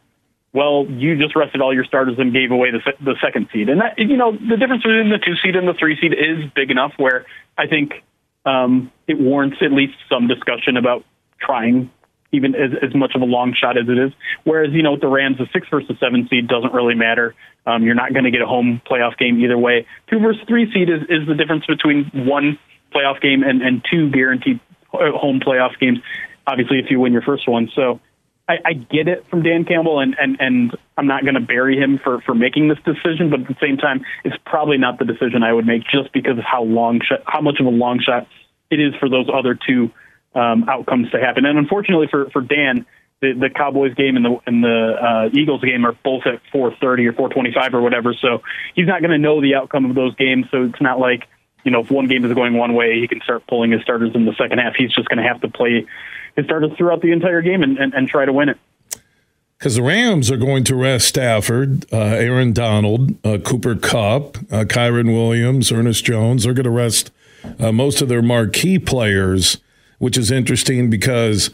well, 0.53 0.87
you 0.89 1.17
just 1.17 1.37
rested 1.37 1.61
all 1.61 1.75
your 1.75 1.85
starters 1.85 2.19
and 2.19 2.33
gave 2.33 2.51
away 2.51 2.71
the, 2.71 2.81
the 3.01 3.15
second 3.21 3.49
seed. 3.53 3.69
And 3.69 3.81
that, 3.81 3.99
you 3.99 4.17
know, 4.17 4.33
the 4.33 4.57
difference 4.57 4.83
between 4.83 5.11
the 5.11 5.19
two 5.19 5.37
seed 5.37 5.57
and 5.57 5.69
the 5.69 5.75
three 5.75 5.99
seed 6.01 6.15
is 6.15 6.51
big 6.55 6.71
enough 6.71 6.93
where 6.97 7.27
I 7.57 7.67
think 7.67 8.03
um, 8.44 8.93
it 9.06 9.19
warrants 9.19 9.59
at 9.60 9.73
least 9.73 9.94
some 10.09 10.28
discussion 10.28 10.77
about 10.77 11.05
trying 11.40 11.90
even 12.32 12.55
as, 12.55 12.70
as 12.82 12.94
much 12.94 13.12
of 13.15 13.23
a 13.23 13.24
long 13.24 13.55
shot 13.55 13.78
as 13.78 13.89
it 13.89 13.98
is. 13.98 14.12
Whereas, 14.44 14.73
you 14.73 14.82
know, 14.82 14.93
with 14.93 15.01
the 15.01 15.09
Rams, 15.09 15.39
the 15.39 15.47
six 15.52 15.66
versus 15.70 15.97
seven 15.98 16.28
seed 16.28 16.47
doesn't 16.47 16.74
really 16.74 16.94
matter. 16.94 17.35
Um, 17.66 17.85
you're 17.85 17.94
not 17.94 18.12
going 18.12 18.24
to 18.24 18.31
get 18.31 18.43
a 18.43 18.47
home 18.47 18.82
playoff 18.89 19.16
game 19.16 19.40
either 19.40 19.56
way. 19.56 19.86
Two 20.10 20.19
versus 20.19 20.43
three 20.47 20.70
seed 20.73 20.90
is, 20.90 21.02
is 21.09 21.27
the 21.27 21.35
difference 21.35 21.65
between 21.66 22.10
one 22.12 22.59
playoff 22.94 23.20
game 23.20 23.43
and, 23.43 23.62
and 23.62 23.85
two 23.90 24.10
guaranteed 24.10 24.60
uh, 24.93 25.12
home 25.12 25.40
playoff 25.40 25.78
games. 25.78 25.98
Obviously, 26.47 26.78
if 26.78 26.90
you 26.90 27.01
win 27.01 27.12
your 27.12 27.23
first 27.23 27.48
one. 27.48 27.70
So, 27.74 28.01
I, 28.49 28.55
I 28.65 28.73
get 28.73 29.09
it 29.09 29.27
from 29.29 29.43
Dan 29.43 29.65
Campbell, 29.65 30.01
and 30.01 30.16
and 30.19 30.37
and 30.41 30.77
I'm 30.97 31.07
not 31.07 31.23
going 31.23 31.35
to 31.35 31.41
bury 31.41 31.77
him 31.77 32.01
for 32.03 32.20
for 32.23 32.35
making 32.35 32.69
this 32.69 32.79
decision, 32.85 33.31
but 33.31 33.41
at 33.41 33.49
the 33.49 33.57
same 33.61 33.77
time, 33.77 34.05
it's 34.25 34.37
probably 34.47 34.79
not 34.79 34.99
the 34.99 35.05
decision 35.05 35.43
I 35.43 35.53
would 35.53 35.66
make 35.66 35.85
just 35.85 36.12
because 36.12 36.39
of 36.39 36.45
how 36.45 36.62
long 36.62 37.01
shot, 37.07 37.20
how 37.27 37.41
much 37.41 37.61
of 37.61 37.66
a 37.66 37.70
long 37.70 38.01
shot 38.01 38.27
it 38.70 38.81
is 38.81 38.95
for 38.99 39.09
those 39.09 39.27
other 39.33 39.55
two 39.55 39.91
um, 40.35 40.69
outcomes 40.69 41.11
to 41.11 41.20
happen. 41.20 41.45
And 41.45 41.59
unfortunately 41.59 42.09
for 42.11 42.31
for 42.31 42.41
Dan, 42.41 42.87
the, 43.20 43.35
the 43.35 43.51
Cowboys 43.51 43.95
game 43.95 44.16
and 44.16 44.25
the 44.25 44.39
and 44.47 44.65
the 44.65 44.95
uh, 45.01 45.39
Eagles 45.39 45.62
game 45.62 45.85
are 45.85 45.93
both 46.05 46.23
at 46.27 46.41
4:30 46.53 47.19
or 47.19 47.29
4:25 47.29 47.75
or 47.75 47.83
whatever, 47.83 48.15
so 48.15 48.43
he's 48.75 48.87
not 48.87 49.01
going 49.01 49.11
to 49.11 49.19
know 49.19 49.43
the 49.43 49.57
outcome 49.57 49.85
of 49.85 49.95
those 49.95 50.15
games. 50.15 50.47
So 50.51 50.65
it's 50.65 50.81
not 50.81 50.99
like 50.99 51.27
you 51.65 51.70
know 51.70 51.81
if 51.81 51.91
one 51.91 52.07
game 52.07 52.25
is 52.25 52.33
going 52.33 52.57
one 52.57 52.75
way, 52.75 53.01
he 53.01 53.09
can 53.09 53.20
start 53.20 53.47
pulling 53.47 53.73
his 53.73 53.83
starters 53.83 54.12
in 54.15 54.25
the 54.25 54.35
second 54.39 54.59
half. 54.59 54.75
He's 54.75 54.93
just 54.93 55.09
going 55.09 55.19
to 55.19 55.29
have 55.29 55.43
to 55.43 55.49
play 55.49 55.87
his 56.39 56.51
us 56.51 56.77
throughout 56.77 57.02
the 57.02 57.12
entire 57.12 57.43
game 57.43 57.62
and, 57.62 57.78
and, 57.78 57.94
and 57.94 58.09
try 58.09 58.24
to 58.24 58.32
win 58.32 58.48
it. 58.48 58.59
Because 59.59 59.74
the 59.74 59.82
Rams 59.82 60.31
are 60.31 60.36
going 60.36 60.62
to 60.65 60.77
rest 60.77 61.09
Stafford, 61.09 61.85
uh, 61.93 61.97
Aaron 61.97 62.52
Donald, 62.52 63.15
uh, 63.27 63.39
Cooper 63.39 63.74
Kupp, 63.74 64.36
uh, 64.52 64.65
Kyren 64.65 65.12
Williams, 65.12 65.73
Ernest 65.73 66.05
Jones. 66.05 66.44
They're 66.44 66.55
going 66.55 66.65
to 66.65 66.70
rest 66.70 67.10
uh, 67.59 67.73
most 67.73 68.01
of 68.01 68.09
their 68.09 68.23
marquee 68.23 68.78
players, 68.78 69.59
which 69.98 70.16
is 70.16 70.31
interesting 70.31 70.90
because 70.90 71.51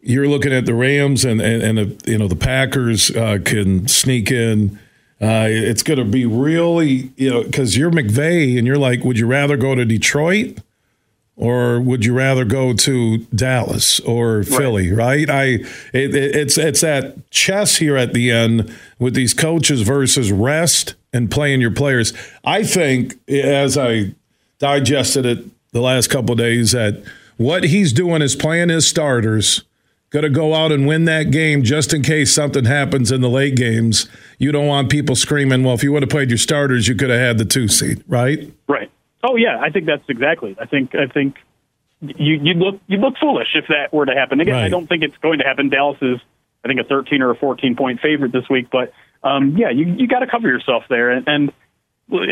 you're 0.00 0.26
looking 0.26 0.52
at 0.52 0.66
the 0.66 0.74
Rams 0.74 1.24
and 1.24 1.40
and, 1.40 1.62
and 1.62 1.78
uh, 1.78 1.94
you 2.04 2.18
know 2.18 2.26
the 2.26 2.36
Packers 2.36 3.10
uh, 3.12 3.38
can 3.44 3.86
sneak 3.86 4.32
in. 4.32 4.78
Uh, 5.20 5.46
it's 5.48 5.82
going 5.84 5.98
to 5.98 6.04
be 6.04 6.26
really 6.26 7.12
you 7.16 7.30
know 7.30 7.44
because 7.44 7.76
you're 7.76 7.92
McVay 7.92 8.58
and 8.58 8.66
you're 8.66 8.76
like, 8.76 9.04
would 9.04 9.18
you 9.18 9.26
rather 9.26 9.56
go 9.56 9.76
to 9.76 9.84
Detroit? 9.84 10.58
Or 11.36 11.80
would 11.80 12.04
you 12.04 12.14
rather 12.14 12.44
go 12.44 12.72
to 12.72 13.18
Dallas 13.34 14.00
or 14.00 14.42
Philly? 14.42 14.90
Right? 14.90 15.28
I 15.28 15.44
it, 15.92 16.14
it's 16.14 16.56
it's 16.56 16.80
that 16.80 17.30
chess 17.30 17.76
here 17.76 17.96
at 17.96 18.14
the 18.14 18.30
end 18.30 18.74
with 18.98 19.14
these 19.14 19.34
coaches 19.34 19.82
versus 19.82 20.32
rest 20.32 20.94
and 21.12 21.30
playing 21.30 21.60
your 21.60 21.70
players. 21.70 22.12
I 22.44 22.64
think, 22.64 23.14
as 23.28 23.76
I 23.76 24.14
digested 24.58 25.26
it 25.26 25.44
the 25.72 25.82
last 25.82 26.08
couple 26.08 26.32
of 26.32 26.38
days, 26.38 26.72
that 26.72 27.02
what 27.36 27.64
he's 27.64 27.92
doing 27.92 28.22
is 28.22 28.34
playing 28.34 28.70
his 28.70 28.86
starters. 28.86 29.62
Got 30.10 30.20
to 30.22 30.30
go 30.30 30.54
out 30.54 30.72
and 30.72 30.86
win 30.86 31.04
that 31.06 31.30
game 31.30 31.64
just 31.64 31.92
in 31.92 32.02
case 32.02 32.32
something 32.32 32.64
happens 32.64 33.10
in 33.10 33.20
the 33.20 33.28
late 33.28 33.56
games. 33.56 34.08
You 34.38 34.52
don't 34.52 34.68
want 34.68 34.88
people 34.88 35.16
screaming, 35.16 35.64
well, 35.64 35.74
if 35.74 35.82
you 35.82 35.92
would 35.92 36.02
have 36.02 36.10
played 36.10 36.30
your 36.30 36.38
starters, 36.38 36.86
you 36.86 36.94
could 36.94 37.10
have 37.10 37.18
had 37.18 37.38
the 37.38 37.44
two 37.44 37.66
seed, 37.66 38.04
right? 38.06 38.50
Right. 38.68 38.90
Oh 39.26 39.36
yeah, 39.36 39.58
I 39.60 39.70
think 39.70 39.86
that's 39.86 40.04
exactly. 40.08 40.56
I 40.60 40.66
think 40.66 40.94
I 40.94 41.06
think 41.06 41.36
you 42.00 42.38
you 42.42 42.54
look 42.54 42.80
you 42.86 42.98
look 42.98 43.14
foolish 43.20 43.48
if 43.54 43.66
that 43.68 43.92
were 43.92 44.06
to 44.06 44.14
happen. 44.14 44.40
Again, 44.40 44.54
I 44.54 44.68
don't 44.68 44.86
think 44.86 45.02
it's 45.02 45.16
going 45.18 45.38
to 45.38 45.44
happen. 45.44 45.68
Dallas 45.68 45.98
is 46.00 46.18
I 46.64 46.68
think 46.68 46.80
a 46.80 46.84
13 46.84 47.22
or 47.22 47.30
a 47.30 47.36
14 47.36 47.76
point 47.76 48.00
favorite 48.00 48.32
this 48.32 48.48
week, 48.48 48.68
but 48.70 48.92
um, 49.22 49.56
yeah, 49.56 49.70
you 49.70 49.86
you 49.86 50.06
got 50.06 50.20
to 50.20 50.26
cover 50.26 50.48
yourself 50.48 50.84
there. 50.88 51.10
And, 51.10 51.26
and 51.28 51.52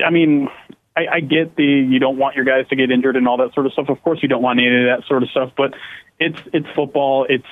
I 0.04 0.10
mean, 0.10 0.48
I, 0.96 1.06
I 1.14 1.20
get 1.20 1.56
the 1.56 1.64
you 1.64 1.98
don't 1.98 2.18
want 2.18 2.36
your 2.36 2.44
guys 2.44 2.68
to 2.68 2.76
get 2.76 2.90
injured 2.90 3.16
and 3.16 3.26
all 3.26 3.38
that 3.38 3.54
sort 3.54 3.66
of 3.66 3.72
stuff. 3.72 3.88
Of 3.88 4.02
course, 4.02 4.20
you 4.22 4.28
don't 4.28 4.42
want 4.42 4.60
any 4.60 4.68
of 4.68 4.98
that 4.98 5.06
sort 5.08 5.22
of 5.22 5.30
stuff, 5.30 5.52
but 5.56 5.74
it's 6.20 6.40
it's 6.52 6.68
football. 6.74 7.26
It's 7.28 7.46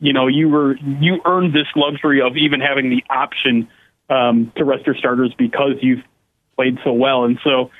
you 0.00 0.12
know 0.12 0.26
you 0.26 0.48
were 0.48 0.76
you 0.76 1.20
earned 1.24 1.52
this 1.52 1.68
luxury 1.76 2.22
of 2.22 2.36
even 2.36 2.60
having 2.60 2.90
the 2.90 3.04
option 3.08 3.68
um, 4.10 4.52
to 4.56 4.64
rest 4.64 4.86
your 4.86 4.96
starters 4.96 5.32
because 5.36 5.74
you've 5.82 6.04
played 6.56 6.78
so 6.82 6.92
well. 6.92 7.24
And 7.24 7.38
so 7.44 7.70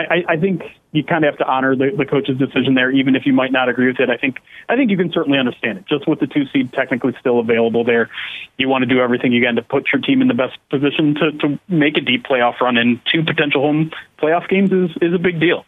I, 0.00 0.32
I, 0.32 0.36
think 0.36 0.62
you 0.92 1.04
kind 1.04 1.24
of 1.24 1.32
have 1.32 1.38
to 1.38 1.46
honor 1.46 1.74
the, 1.76 1.90
the 1.96 2.04
coach's 2.04 2.38
decision 2.38 2.74
there, 2.74 2.90
even 2.90 3.16
if 3.16 3.26
you 3.26 3.32
might 3.32 3.52
not 3.52 3.68
agree 3.68 3.86
with 3.86 4.00
it. 4.00 4.10
I 4.10 4.16
think 4.16 4.38
I 4.68 4.76
think 4.76 4.90
you 4.90 4.96
can 4.96 5.12
certainly 5.12 5.38
understand 5.38 5.78
it. 5.78 5.86
Just 5.86 6.06
with 6.08 6.20
the 6.20 6.26
two 6.26 6.46
seed 6.52 6.72
technically 6.72 7.14
still 7.20 7.40
available 7.40 7.84
there, 7.84 8.10
you 8.58 8.68
want 8.68 8.82
to 8.82 8.86
do 8.86 9.00
everything 9.00 9.32
you 9.32 9.42
can 9.42 9.56
to 9.56 9.62
put 9.62 9.88
your 9.92 10.00
team 10.00 10.22
in 10.22 10.28
the 10.28 10.34
best 10.34 10.58
position 10.70 11.14
to, 11.14 11.32
to 11.38 11.58
make 11.68 11.96
a 11.96 12.00
deep 12.00 12.24
playoff 12.24 12.60
run. 12.60 12.76
And 12.76 13.00
two 13.10 13.22
potential 13.24 13.62
home 13.62 13.90
playoff 14.20 14.48
games 14.48 14.70
is, 14.72 14.90
is 15.00 15.14
a 15.14 15.18
big 15.18 15.40
deal. 15.40 15.64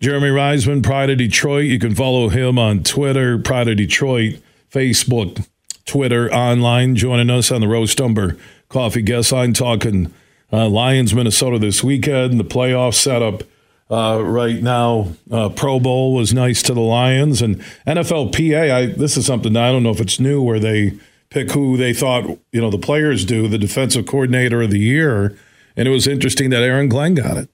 Jeremy 0.00 0.28
Reisman, 0.28 0.82
Pride 0.82 1.10
of 1.10 1.18
Detroit. 1.18 1.64
You 1.64 1.78
can 1.78 1.94
follow 1.94 2.28
him 2.28 2.58
on 2.58 2.82
Twitter, 2.82 3.38
Pride 3.38 3.68
of 3.68 3.76
Detroit, 3.78 4.40
Facebook, 4.70 5.46
Twitter, 5.86 6.32
online. 6.32 6.96
Joining 6.96 7.30
us 7.30 7.50
on 7.50 7.62
the 7.62 7.68
Roast 7.68 8.00
Umber 8.00 8.36
Coffee 8.68 9.02
Guest 9.02 9.32
Line, 9.32 9.54
talking 9.54 10.12
uh, 10.52 10.68
Lions, 10.68 11.14
Minnesota 11.14 11.58
this 11.58 11.82
weekend, 11.82 12.38
the 12.38 12.44
playoff 12.44 12.94
setup 12.94 13.42
uh, 13.90 14.22
right 14.22 14.62
now. 14.62 15.12
Uh, 15.30 15.48
Pro 15.48 15.80
Bowl 15.80 16.14
was 16.14 16.32
nice 16.32 16.62
to 16.64 16.74
the 16.74 16.80
Lions, 16.80 17.42
and 17.42 17.60
NFLPA. 17.86 18.72
I, 18.72 18.86
this 18.86 19.16
is 19.16 19.26
something 19.26 19.56
I 19.56 19.70
don't 19.70 19.82
know 19.82 19.90
if 19.90 20.00
it's 20.00 20.20
new, 20.20 20.42
where 20.42 20.60
they 20.60 20.98
pick 21.30 21.52
who 21.52 21.76
they 21.76 21.92
thought 21.92 22.24
you 22.52 22.60
know 22.60 22.70
the 22.70 22.78
players 22.78 23.24
do, 23.24 23.48
the 23.48 23.58
defensive 23.58 24.06
coordinator 24.06 24.62
of 24.62 24.70
the 24.70 24.78
year, 24.78 25.36
and 25.76 25.88
it 25.88 25.90
was 25.90 26.06
interesting 26.06 26.50
that 26.50 26.62
Aaron 26.62 26.88
Glenn 26.88 27.14
got 27.14 27.36
it. 27.36 27.48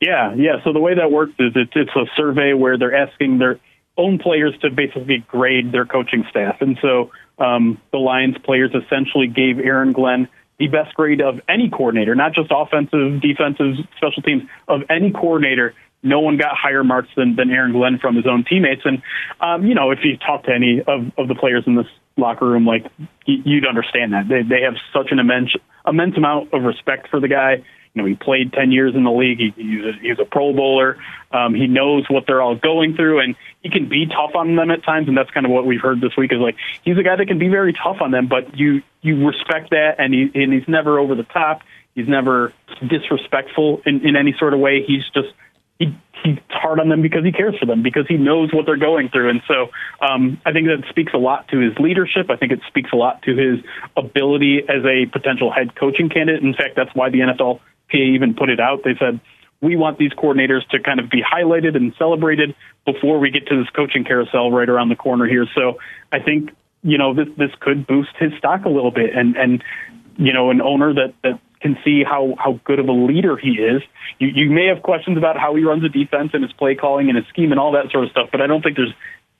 Yeah, 0.00 0.34
yeah. 0.34 0.62
So 0.64 0.72
the 0.72 0.78
way 0.78 0.94
that 0.94 1.10
works 1.10 1.32
is 1.38 1.52
it's, 1.56 1.72
it's 1.74 1.90
a 1.96 2.04
survey 2.16 2.52
where 2.52 2.78
they're 2.78 2.94
asking 2.94 3.38
their 3.38 3.58
own 3.96 4.18
players 4.18 4.54
to 4.62 4.70
basically 4.70 5.24
grade 5.28 5.72
their 5.72 5.84
coaching 5.84 6.24
staff. 6.30 6.60
And 6.60 6.78
so 6.80 7.10
um, 7.38 7.80
the 7.90 7.98
Lions 7.98 8.36
players 8.44 8.70
essentially 8.74 9.26
gave 9.26 9.58
Aaron 9.58 9.92
Glenn 9.92 10.28
the 10.58 10.66
best 10.68 10.94
grade 10.94 11.20
of 11.20 11.40
any 11.48 11.70
coordinator, 11.70 12.14
not 12.14 12.34
just 12.34 12.50
offensive, 12.50 13.20
defensive, 13.20 13.74
special 13.96 14.22
teams, 14.22 14.42
of 14.66 14.82
any 14.90 15.12
coordinator. 15.12 15.74
No 16.02 16.20
one 16.20 16.36
got 16.36 16.56
higher 16.56 16.84
marks 16.84 17.08
than, 17.16 17.34
than 17.34 17.50
Aaron 17.50 17.72
Glenn 17.72 17.98
from 17.98 18.14
his 18.14 18.26
own 18.26 18.44
teammates. 18.48 18.82
And, 18.84 19.02
um, 19.40 19.66
you 19.66 19.74
know, 19.74 19.90
if 19.90 19.98
you 20.04 20.16
talk 20.16 20.44
to 20.44 20.52
any 20.54 20.80
of, 20.80 21.10
of 21.18 21.26
the 21.26 21.34
players 21.34 21.64
in 21.66 21.74
this 21.74 21.86
locker 22.16 22.46
room, 22.46 22.66
like, 22.66 22.86
you'd 23.26 23.66
understand 23.66 24.12
that. 24.12 24.28
They, 24.28 24.42
they 24.42 24.62
have 24.62 24.74
such 24.92 25.10
an 25.10 25.18
immense, 25.18 25.50
immense 25.86 26.16
amount 26.16 26.54
of 26.54 26.62
respect 26.62 27.08
for 27.08 27.18
the 27.20 27.28
guy. 27.28 27.64
You 27.94 28.02
know, 28.02 28.08
he 28.08 28.14
played 28.14 28.52
10 28.52 28.72
years 28.72 28.94
in 28.94 29.04
the 29.04 29.10
league. 29.10 29.38
He, 29.38 29.52
he's, 29.56 29.84
a, 29.84 29.92
he's 30.00 30.18
a 30.18 30.24
Pro 30.24 30.52
Bowler. 30.52 30.98
Um, 31.32 31.54
he 31.54 31.66
knows 31.66 32.04
what 32.08 32.24
they're 32.26 32.42
all 32.42 32.56
going 32.56 32.94
through, 32.94 33.20
and 33.20 33.36
he 33.62 33.70
can 33.70 33.88
be 33.88 34.06
tough 34.06 34.34
on 34.34 34.56
them 34.56 34.70
at 34.70 34.82
times. 34.84 35.08
And 35.08 35.16
that's 35.16 35.30
kind 35.30 35.46
of 35.46 35.52
what 35.52 35.66
we've 35.66 35.80
heard 35.80 36.00
this 36.00 36.16
week 36.16 36.32
is 36.32 36.38
like 36.38 36.56
he's 36.82 36.98
a 36.98 37.02
guy 37.02 37.16
that 37.16 37.26
can 37.26 37.38
be 37.38 37.48
very 37.48 37.72
tough 37.72 37.98
on 38.00 38.10
them, 38.10 38.28
but 38.28 38.58
you 38.58 38.82
you 39.00 39.26
respect 39.26 39.70
that, 39.70 39.96
and 39.98 40.12
he 40.12 40.30
and 40.34 40.52
he's 40.52 40.68
never 40.68 40.98
over 40.98 41.14
the 41.14 41.24
top. 41.24 41.62
He's 41.94 42.08
never 42.08 42.52
disrespectful 42.86 43.82
in, 43.84 44.06
in 44.06 44.16
any 44.16 44.34
sort 44.38 44.54
of 44.54 44.60
way. 44.60 44.84
He's 44.86 45.02
just 45.12 45.28
he 45.78 45.96
he's 46.24 46.38
hard 46.48 46.80
on 46.80 46.88
them 46.88 47.02
because 47.02 47.24
he 47.24 47.32
cares 47.32 47.56
for 47.58 47.66
them 47.66 47.82
because 47.82 48.06
he 48.08 48.16
knows 48.16 48.52
what 48.52 48.66
they're 48.66 48.76
going 48.76 49.08
through 49.08 49.30
and 49.30 49.42
so 49.46 49.68
um, 50.00 50.40
I 50.44 50.52
think 50.52 50.66
that 50.66 50.84
speaks 50.90 51.14
a 51.14 51.18
lot 51.18 51.48
to 51.48 51.58
his 51.58 51.78
leadership 51.78 52.30
I 52.30 52.36
think 52.36 52.52
it 52.52 52.60
speaks 52.66 52.90
a 52.92 52.96
lot 52.96 53.22
to 53.22 53.36
his 53.36 53.64
ability 53.96 54.62
as 54.68 54.84
a 54.84 55.06
potential 55.06 55.52
head 55.52 55.76
coaching 55.76 56.08
candidate 56.08 56.42
in 56.42 56.54
fact 56.54 56.74
that's 56.74 56.94
why 56.94 57.10
the 57.10 57.20
NFLPA 57.92 58.14
even 58.14 58.34
put 58.34 58.50
it 58.50 58.60
out 58.60 58.80
they 58.84 58.94
said 58.98 59.20
we 59.60 59.76
want 59.76 59.98
these 59.98 60.12
coordinators 60.12 60.66
to 60.68 60.80
kind 60.80 61.00
of 61.00 61.10
be 61.10 61.22
highlighted 61.22 61.74
and 61.74 61.92
celebrated 61.98 62.54
before 62.84 63.18
we 63.18 63.30
get 63.30 63.46
to 63.48 63.56
this 63.56 63.68
coaching 63.70 64.04
carousel 64.04 64.50
right 64.50 64.68
around 64.68 64.88
the 64.88 64.96
corner 64.96 65.26
here 65.26 65.46
so 65.54 65.78
I 66.12 66.20
think 66.20 66.50
you 66.82 66.98
know 66.98 67.14
this 67.14 67.28
this 67.36 67.50
could 67.60 67.86
boost 67.86 68.10
his 68.18 68.32
stock 68.38 68.64
a 68.64 68.68
little 68.68 68.92
bit 68.92 69.14
and 69.14 69.36
and 69.36 69.62
you 70.16 70.32
know 70.32 70.50
an 70.50 70.60
owner 70.60 70.94
that 70.94 71.14
that 71.22 71.40
can 71.60 71.76
see 71.84 72.04
how 72.04 72.34
how 72.38 72.60
good 72.64 72.78
of 72.78 72.88
a 72.88 72.92
leader 72.92 73.36
he 73.36 73.50
is. 73.50 73.82
You 74.18 74.28
you 74.28 74.50
may 74.50 74.66
have 74.66 74.82
questions 74.82 75.18
about 75.18 75.38
how 75.38 75.54
he 75.54 75.64
runs 75.64 75.84
a 75.84 75.88
defense 75.88 76.30
and 76.32 76.42
his 76.42 76.52
play 76.52 76.74
calling 76.74 77.08
and 77.08 77.16
his 77.16 77.26
scheme 77.28 77.50
and 77.50 77.60
all 77.60 77.72
that 77.72 77.90
sort 77.90 78.04
of 78.04 78.10
stuff, 78.10 78.28
but 78.30 78.40
I 78.40 78.46
don't 78.46 78.62
think 78.62 78.76
there's 78.76 78.94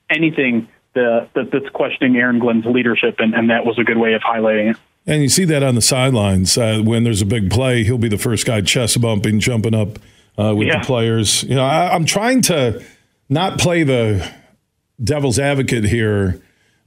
anything 0.09 0.67
that 0.95 1.29
that's 1.33 1.69
questioning 1.73 2.17
Aaron 2.17 2.39
Glenn's 2.39 2.65
leadership, 2.65 3.15
and, 3.19 3.33
and 3.33 3.49
that 3.49 3.65
was 3.65 3.77
a 3.79 3.83
good 3.83 3.97
way 3.97 4.13
of 4.13 4.21
highlighting 4.21 4.71
it. 4.71 4.77
And 5.09 5.23
you 5.23 5.29
see 5.29 5.43
that 5.45 5.63
on 5.63 5.73
the 5.73 5.81
sidelines 5.81 6.55
uh, 6.55 6.81
when 6.83 7.03
there's 7.03 7.21
a 7.23 7.25
big 7.25 7.49
play, 7.49 7.83
he'll 7.83 7.97
be 7.97 8.09
the 8.09 8.17
first 8.17 8.45
guy 8.45 8.61
chest 8.61 9.01
bumping, 9.01 9.39
jumping 9.39 9.73
up 9.73 9.97
uh, 10.37 10.53
with 10.55 10.67
Yeah. 10.67 10.79
the 10.79 10.85
players. 10.85 11.41
You 11.43 11.55
know, 11.55 11.65
I, 11.65 11.93
I'm 11.95 12.05
trying 12.05 12.43
to 12.43 12.83
not 13.27 13.57
play 13.57 13.81
the 13.83 14.31
devil's 15.03 15.39
advocate 15.39 15.85
here, 15.85 16.39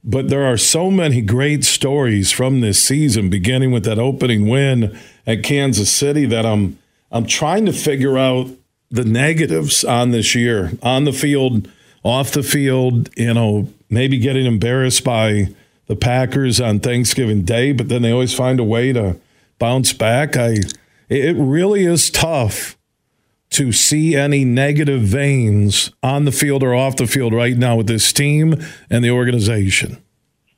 but 0.05 0.29
there 0.29 0.45
are 0.45 0.55
so 0.57 0.89
many 0.89 1.21
great 1.21 1.65
stories 1.65 2.31
from 2.31 2.61
this 2.61 2.81
season, 2.81 3.29
beginning 3.29 3.71
with 3.71 3.83
that 3.83 3.99
opening 3.99 4.47
win 4.47 4.97
at 5.27 5.43
Kansas 5.43 5.91
City, 5.91 6.25
that 6.25 6.45
I'm 6.45 6.79
I'm 7.11 7.25
trying 7.25 7.65
to 7.65 7.73
figure 7.73 8.17
out 8.17 8.47
the 8.89 9.03
negatives 9.03 9.83
on 9.83 10.11
this 10.11 10.33
year, 10.33 10.71
on 10.81 11.03
the 11.03 11.11
field, 11.13 11.69
off 12.03 12.31
the 12.31 12.43
field. 12.43 13.09
You 13.17 13.33
know, 13.33 13.67
maybe 13.89 14.17
getting 14.17 14.45
embarrassed 14.45 15.03
by 15.03 15.49
the 15.87 15.95
Packers 15.95 16.61
on 16.61 16.79
Thanksgiving 16.79 17.43
Day, 17.43 17.71
but 17.71 17.89
then 17.89 18.01
they 18.01 18.11
always 18.11 18.33
find 18.33 18.59
a 18.59 18.63
way 18.63 18.93
to 18.93 19.19
bounce 19.59 19.93
back. 19.93 20.35
I 20.37 20.57
it 21.09 21.35
really 21.35 21.85
is 21.85 22.09
tough 22.09 22.77
to 23.51 23.71
see 23.71 24.15
any 24.15 24.43
negative 24.43 25.01
veins 25.01 25.91
on 26.01 26.25
the 26.25 26.31
field 26.31 26.63
or 26.63 26.73
off 26.73 26.95
the 26.95 27.05
field 27.05 27.33
right 27.33 27.55
now 27.55 27.75
with 27.75 27.87
this 27.87 28.11
team 28.11 28.55
and 28.89 29.03
the 29.03 29.11
organization. 29.11 30.01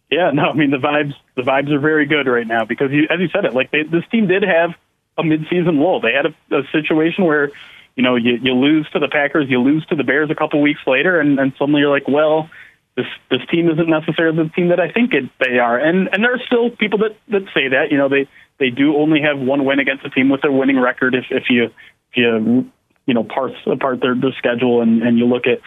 Yeah, 0.09 0.31
no, 0.31 0.43
I 0.43 0.53
mean 0.53 0.71
the 0.71 0.77
vibes 0.77 1.13
the 1.35 1.41
vibes 1.41 1.71
are 1.71 1.79
very 1.79 2.05
good 2.05 2.27
right 2.27 2.47
now 2.47 2.63
because 2.63 2.91
you, 2.91 3.07
as 3.09 3.19
you 3.19 3.27
said 3.29 3.45
it, 3.45 3.53
like 3.53 3.71
they, 3.71 3.83
this 3.83 4.03
team 4.11 4.27
did 4.27 4.43
have 4.43 4.71
a 5.17 5.23
midseason 5.23 5.79
lull. 5.79 5.99
They 5.99 6.13
had 6.13 6.27
a, 6.27 6.59
a 6.59 6.63
situation 6.71 7.25
where 7.25 7.51
you 7.95 8.03
know 8.03 8.15
you, 8.15 8.37
you 8.41 8.53
lose 8.53 8.87
to 8.91 8.99
the 8.99 9.07
Packers, 9.07 9.49
you 9.49 9.61
lose 9.61 9.85
to 9.87 9.95
the 9.95 10.03
Bears 10.03 10.29
a 10.29 10.35
couple 10.35 10.61
weeks 10.61 10.81
later, 10.87 11.19
and, 11.19 11.39
and 11.39 11.53
suddenly 11.57 11.81
you're 11.81 11.89
like, 11.89 12.07
well, 12.07 12.49
this 12.95 13.05
this 13.29 13.41
team 13.51 13.69
isn't 13.69 13.89
necessarily 13.89 14.43
the 14.43 14.49
team 14.49 14.69
that 14.69 14.79
I 14.79 14.91
think 14.91 15.13
it, 15.13 15.29
they 15.39 15.59
are. 15.59 15.77
And 15.77 16.09
and 16.11 16.23
there 16.23 16.33
are 16.33 16.41
still 16.45 16.69
people 16.69 16.99
that 16.99 17.17
that 17.29 17.43
say 17.53 17.69
that. 17.69 17.91
You 17.91 17.97
know, 17.97 18.09
they 18.09 18.27
they 18.59 18.69
do 18.69 18.95
only 18.95 19.21
have 19.21 19.39
one 19.39 19.65
win 19.65 19.79
against 19.79 20.05
a 20.05 20.09
team 20.09 20.29
with 20.29 20.43
a 20.45 20.51
winning 20.51 20.79
record. 20.79 21.13
If 21.13 21.25
if 21.29 21.43
you 21.49 21.65
if 21.65 22.15
you 22.15 22.71
you 23.05 23.13
know 23.13 23.23
parse 23.23 23.55
apart 23.65 23.99
their, 24.01 24.15
their 24.15 24.33
schedule 24.37 24.81
and 24.81 25.01
and 25.03 25.17
you 25.17 25.25
look 25.25 25.43
at 25.45 25.59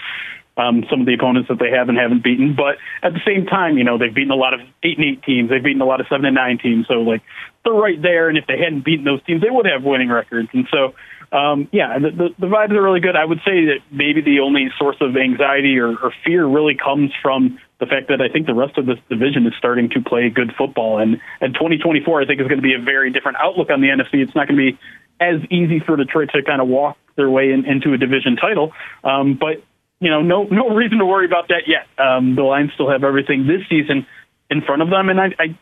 um, 0.58 0.84
some 0.90 1.00
of 1.00 1.06
the 1.06 1.14
opponents 1.14 1.48
that 1.48 1.58
they 1.60 1.70
have 1.70 1.88
and 1.88 1.96
haven't 1.96 2.24
beaten. 2.24 2.54
But 2.56 2.82
at 3.02 3.14
the 3.14 3.20
same 3.24 3.46
time, 3.46 3.78
you 3.78 3.84
know, 3.84 3.96
they've 3.96 4.12
beaten 4.12 4.32
a 4.32 4.36
lot 4.36 4.54
of 4.54 4.60
eight 4.82 4.98
and 4.98 5.06
eight 5.06 5.22
teams. 5.22 5.48
They've 5.48 5.62
beaten 5.62 5.80
a 5.80 5.86
lot 5.86 6.00
of 6.00 6.06
seven 6.10 6.26
and 6.26 6.34
nine 6.34 6.58
teams. 6.58 6.86
So 6.88 6.94
like 6.94 7.22
they're 7.64 7.72
right 7.72 8.00
there. 8.00 8.28
And 8.28 8.36
if 8.36 8.46
they 8.46 8.58
hadn't 8.58 8.84
beaten 8.84 9.04
those 9.04 9.22
teams, 9.24 9.40
they 9.40 9.50
would 9.50 9.66
have 9.66 9.84
winning 9.84 10.10
records. 10.10 10.48
And 10.52 10.66
so, 10.70 10.94
um, 11.30 11.68
yeah, 11.72 11.98
the, 11.98 12.10
the, 12.10 12.28
the 12.38 12.46
vibes 12.46 12.72
are 12.72 12.82
really 12.82 13.00
good. 13.00 13.16
I 13.16 13.24
would 13.24 13.38
say 13.44 13.66
that 13.66 13.80
maybe 13.90 14.22
the 14.22 14.40
only 14.40 14.68
source 14.78 14.96
of 15.00 15.16
anxiety 15.16 15.78
or, 15.78 15.90
or 15.90 16.12
fear 16.24 16.46
really 16.46 16.74
comes 16.74 17.10
from 17.20 17.58
the 17.80 17.86
fact 17.86 18.08
that 18.08 18.20
I 18.20 18.28
think 18.32 18.46
the 18.46 18.54
rest 18.54 18.78
of 18.78 18.86
this 18.86 18.98
division 19.08 19.46
is 19.46 19.52
starting 19.58 19.90
to 19.90 20.00
play 20.00 20.30
good 20.30 20.54
football. 20.56 20.98
And, 20.98 21.20
and 21.40 21.54
2024, 21.54 22.22
I 22.22 22.26
think, 22.26 22.40
is 22.40 22.48
going 22.48 22.58
to 22.58 22.62
be 22.62 22.74
a 22.74 22.82
very 22.82 23.12
different 23.12 23.38
outlook 23.40 23.70
on 23.70 23.80
the 23.80 23.88
NFC. 23.88 24.22
It's 24.22 24.34
not 24.34 24.48
going 24.48 24.58
to 24.58 24.72
be 24.72 24.78
as 25.20 25.40
easy 25.50 25.80
for 25.80 25.96
Detroit 25.96 26.30
to 26.34 26.42
kind 26.42 26.62
of 26.62 26.68
walk 26.68 26.96
their 27.16 27.28
way 27.28 27.52
in, 27.52 27.66
into 27.66 27.92
a 27.92 27.98
division 27.98 28.36
title. 28.36 28.72
Um, 29.04 29.34
but 29.34 29.62
you 30.00 30.10
know, 30.10 30.22
no 30.22 30.44
no 30.44 30.70
reason 30.70 30.98
to 30.98 31.06
worry 31.06 31.26
about 31.26 31.48
that 31.48 31.66
yet. 31.66 31.86
Um, 31.98 32.36
the 32.36 32.42
Lions 32.42 32.70
still 32.74 32.88
have 32.88 33.02
everything 33.02 33.46
this 33.46 33.62
season 33.68 34.06
in 34.48 34.62
front 34.62 34.80
of 34.80 34.90
them, 34.90 35.08
and 35.08 35.20
I, 35.20 35.26
I 35.38 35.58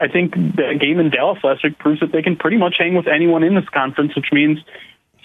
I 0.00 0.08
think 0.08 0.34
the 0.34 0.76
game 0.78 1.00
in 1.00 1.10
Dallas 1.10 1.38
last 1.42 1.64
week 1.64 1.78
proves 1.78 2.00
that 2.00 2.12
they 2.12 2.22
can 2.22 2.36
pretty 2.36 2.58
much 2.58 2.76
hang 2.78 2.94
with 2.94 3.08
anyone 3.08 3.42
in 3.42 3.54
this 3.54 3.68
conference, 3.70 4.14
which 4.14 4.28
means 4.30 4.58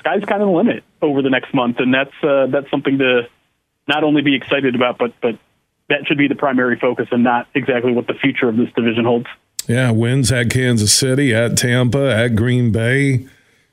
sky's 0.03 0.25
kind 0.25 0.41
of 0.41 0.49
the 0.49 0.53
limit 0.53 0.84
over 1.01 1.21
the 1.21 1.30
next 1.30 1.53
month, 1.53 1.77
and 1.80 1.93
that's 1.93 2.13
uh, 2.21 2.47
that's 2.47 2.69
something 2.69 2.97
to 2.97 3.27
not 3.88 4.03
only 4.03 4.21
be 4.21 4.35
excited 4.35 4.75
about, 4.75 4.97
but 4.97 5.13
but 5.21 5.38
that 5.89 6.07
should 6.07 6.17
be 6.17 6.27
the 6.27 6.35
primary 6.35 6.77
focus, 6.77 7.07
and 7.11 7.23
not 7.23 7.47
exactly 7.55 7.93
what 7.93 8.07
the 8.07 8.13
future 8.13 8.49
of 8.49 8.57
this 8.57 8.69
division 8.75 9.05
holds. 9.05 9.27
Yeah, 9.67 9.91
wins 9.91 10.31
at 10.31 10.49
Kansas 10.49 10.93
City, 10.93 11.34
at 11.34 11.57
Tampa, 11.57 12.13
at 12.13 12.35
Green 12.35 12.71
Bay. 12.71 13.27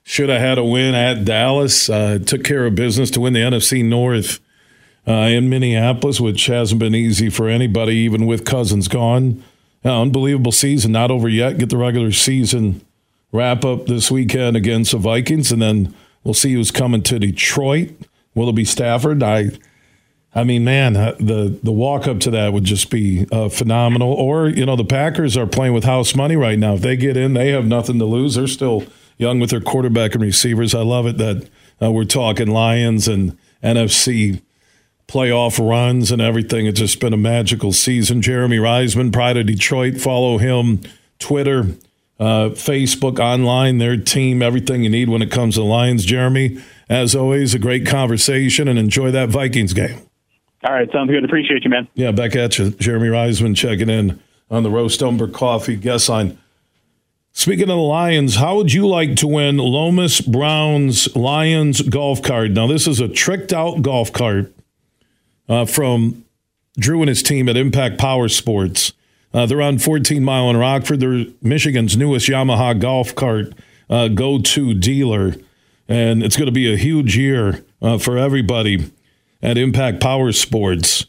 should 0.04 0.28
have 0.28 0.40
had 0.40 0.58
a 0.58 0.64
win 0.64 0.94
at 0.94 1.24
Dallas. 1.24 1.90
Uh, 1.90 2.18
took 2.24 2.44
care 2.44 2.66
of 2.66 2.74
business 2.76 3.10
to 3.12 3.20
win 3.20 3.32
the 3.32 3.40
NFC 3.40 3.84
North 3.84 4.38
uh, 5.06 5.12
in 5.12 5.48
Minneapolis, 5.48 6.20
which 6.20 6.46
hasn't 6.46 6.78
been 6.78 6.94
easy 6.94 7.28
for 7.28 7.48
anybody, 7.48 7.96
even 7.96 8.26
with 8.26 8.44
Cousins 8.44 8.86
gone. 8.86 9.42
Uh, 9.84 10.02
unbelievable 10.02 10.52
season, 10.52 10.92
not 10.92 11.10
over 11.10 11.28
yet. 11.28 11.58
Get 11.58 11.70
the 11.70 11.76
regular 11.76 12.12
season 12.12 12.82
wrap 13.32 13.64
up 13.64 13.86
this 13.86 14.10
weekend 14.10 14.56
against 14.56 14.92
the 14.92 14.98
Vikings, 14.98 15.52
and 15.52 15.62
then 15.62 15.94
we'll 16.24 16.34
see 16.34 16.52
who's 16.52 16.70
coming 16.70 17.02
to 17.02 17.18
Detroit. 17.18 17.90
Will 18.34 18.48
it 18.48 18.54
be 18.54 18.64
Stafford? 18.64 19.22
I, 19.22 19.50
I 20.34 20.44
mean, 20.44 20.64
man, 20.64 20.96
uh, 20.96 21.16
the 21.18 21.58
the 21.62 21.72
walk 21.72 22.06
up 22.06 22.20
to 22.20 22.30
that 22.30 22.52
would 22.52 22.64
just 22.64 22.90
be 22.90 23.26
uh, 23.32 23.48
phenomenal. 23.48 24.12
Or 24.12 24.48
you 24.48 24.64
know, 24.64 24.76
the 24.76 24.84
Packers 24.84 25.36
are 25.36 25.46
playing 25.46 25.74
with 25.74 25.84
house 25.84 26.14
money 26.14 26.36
right 26.36 26.58
now. 26.58 26.74
If 26.74 26.82
they 26.82 26.96
get 26.96 27.16
in, 27.16 27.34
they 27.34 27.48
have 27.50 27.66
nothing 27.66 27.98
to 27.98 28.04
lose. 28.04 28.36
They're 28.36 28.46
still 28.46 28.84
young 29.18 29.40
with 29.40 29.50
their 29.50 29.60
quarterback 29.60 30.14
and 30.14 30.22
receivers. 30.22 30.74
I 30.74 30.82
love 30.82 31.06
it 31.06 31.18
that 31.18 31.48
uh, 31.82 31.90
we're 31.90 32.04
talking 32.04 32.48
Lions 32.48 33.08
and 33.08 33.36
NFC 33.62 34.40
playoff 35.08 35.58
runs 35.58 36.12
and 36.12 36.22
everything. 36.22 36.66
It's 36.66 36.78
just 36.78 37.00
been 37.00 37.12
a 37.12 37.18
magical 37.18 37.72
season. 37.72 38.22
Jeremy 38.22 38.58
Reisman, 38.58 39.12
Pride 39.12 39.36
of 39.36 39.46
Detroit. 39.46 39.96
Follow 39.96 40.38
him, 40.38 40.80
Twitter, 41.18 41.66
uh, 42.20 42.50
Facebook, 42.50 43.18
online, 43.18 43.78
their 43.78 43.96
team, 43.96 44.42
everything 44.42 44.84
you 44.84 44.90
need 44.90 45.08
when 45.08 45.22
it 45.22 45.30
comes 45.30 45.54
to 45.54 45.62
Lions. 45.62 46.04
Jeremy, 46.04 46.62
as 46.88 47.16
always, 47.16 47.54
a 47.54 47.58
great 47.58 47.86
conversation 47.86 48.68
and 48.68 48.78
enjoy 48.78 49.10
that 49.10 49.30
Vikings 49.30 49.72
game. 49.72 49.98
All 50.62 50.74
right, 50.74 50.90
sounds 50.92 51.10
good. 51.10 51.24
Appreciate 51.24 51.64
you, 51.64 51.70
man. 51.70 51.88
Yeah, 51.94 52.12
back 52.12 52.36
at 52.36 52.58
you. 52.58 52.72
Jeremy 52.72 53.08
Reisman 53.08 53.56
checking 53.56 53.88
in 53.88 54.20
on 54.50 54.62
the 54.62 54.70
Roast 54.70 55.02
Umber 55.02 55.28
Coffee 55.28 55.76
guest 55.76 56.10
line. 56.10 56.38
Speaking 57.32 57.62
of 57.62 57.68
the 57.68 57.76
Lions, 57.76 58.36
how 58.36 58.56
would 58.56 58.72
you 58.72 58.86
like 58.86 59.16
to 59.16 59.26
win 59.26 59.56
Lomas 59.56 60.20
Brown's 60.20 61.14
Lions 61.16 61.80
golf 61.80 62.22
cart? 62.22 62.50
Now, 62.50 62.66
this 62.66 62.86
is 62.86 63.00
a 63.00 63.08
tricked 63.08 63.52
out 63.52 63.80
golf 63.80 64.12
cart 64.12 64.52
uh, 65.48 65.64
from 65.64 66.26
Drew 66.78 67.00
and 67.00 67.08
his 67.08 67.22
team 67.22 67.48
at 67.48 67.56
Impact 67.56 67.98
Power 67.98 68.28
Sports. 68.28 68.92
Uh, 69.32 69.46
they're 69.46 69.62
on 69.62 69.78
14 69.78 70.24
Mile 70.24 70.50
in 70.50 70.56
Rockford. 70.56 71.00
They're 71.00 71.26
Michigan's 71.40 71.96
newest 71.96 72.28
Yamaha 72.28 72.78
golf 72.78 73.14
cart 73.14 73.52
uh, 73.88 74.08
go 74.08 74.40
to 74.40 74.74
dealer. 74.74 75.34
And 75.88 76.22
it's 76.22 76.36
going 76.36 76.46
to 76.46 76.52
be 76.52 76.72
a 76.72 76.76
huge 76.76 77.16
year 77.16 77.64
uh, 77.82 77.98
for 77.98 78.16
everybody 78.16 78.90
at 79.42 79.58
Impact 79.58 80.00
Power 80.00 80.32
Sports. 80.32 81.06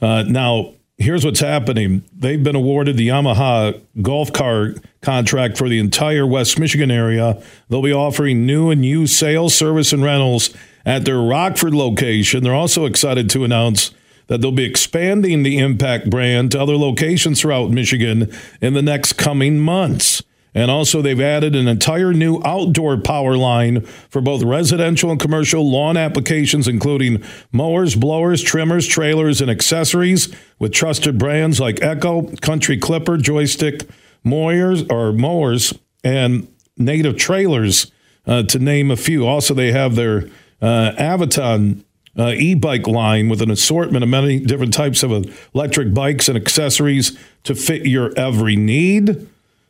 Uh, 0.00 0.24
now, 0.24 0.74
here's 0.98 1.24
what's 1.24 1.40
happening 1.40 2.04
they've 2.12 2.42
been 2.42 2.56
awarded 2.56 2.96
the 2.96 3.08
Yamaha 3.08 3.80
golf 4.02 4.32
cart 4.32 4.84
contract 5.02 5.56
for 5.56 5.68
the 5.68 5.78
entire 5.78 6.26
West 6.26 6.58
Michigan 6.58 6.90
area. 6.90 7.40
They'll 7.68 7.82
be 7.82 7.92
offering 7.92 8.46
new 8.46 8.70
and 8.70 8.84
used 8.84 9.14
sales, 9.14 9.54
service, 9.54 9.92
and 9.92 10.02
rentals 10.02 10.50
at 10.84 11.04
their 11.04 11.18
Rockford 11.18 11.74
location. 11.74 12.42
They're 12.42 12.54
also 12.54 12.86
excited 12.86 13.30
to 13.30 13.44
announce 13.44 13.92
that 14.26 14.40
they'll 14.40 14.52
be 14.52 14.64
expanding 14.64 15.42
the 15.42 15.58
Impact 15.58 16.10
brand 16.10 16.52
to 16.52 16.60
other 16.60 16.76
locations 16.76 17.40
throughout 17.40 17.70
Michigan 17.70 18.32
in 18.60 18.74
the 18.74 18.82
next 18.82 19.14
coming 19.14 19.58
months. 19.58 20.22
And 20.56 20.70
also, 20.70 21.02
they've 21.02 21.20
added 21.20 21.56
an 21.56 21.66
entire 21.66 22.12
new 22.12 22.40
outdoor 22.44 22.96
power 22.98 23.36
line 23.36 23.80
for 23.80 24.20
both 24.20 24.44
residential 24.44 25.10
and 25.10 25.18
commercial 25.18 25.68
lawn 25.68 25.96
applications, 25.96 26.68
including 26.68 27.24
mowers, 27.50 27.96
blowers, 27.96 28.40
trimmers, 28.40 28.86
trailers, 28.86 29.40
and 29.40 29.50
accessories 29.50 30.32
with 30.60 30.72
trusted 30.72 31.18
brands 31.18 31.58
like 31.58 31.82
Echo, 31.82 32.22
Country 32.36 32.78
Clipper, 32.78 33.16
Joystick, 33.16 33.82
Mowers, 34.22 34.84
or 34.88 35.12
mowers, 35.12 35.74
and 36.04 36.46
Native 36.76 37.16
Trailers, 37.16 37.90
uh, 38.24 38.44
to 38.44 38.58
name 38.60 38.92
a 38.92 38.96
few. 38.96 39.26
Also, 39.26 39.54
they 39.54 39.72
have 39.72 39.96
their 39.96 40.28
uh, 40.62 40.92
Aventon 40.96 41.82
uh, 42.18 42.32
e-bike 42.36 42.86
line 42.86 43.28
with 43.28 43.42
an 43.42 43.50
assortment 43.50 44.02
of 44.02 44.08
many 44.08 44.40
different 44.40 44.72
types 44.72 45.02
of 45.02 45.10
electric 45.54 45.92
bikes 45.92 46.28
and 46.28 46.36
accessories 46.36 47.18
to 47.42 47.54
fit 47.54 47.86
your 47.86 48.12
every 48.16 48.56
need. 48.56 49.28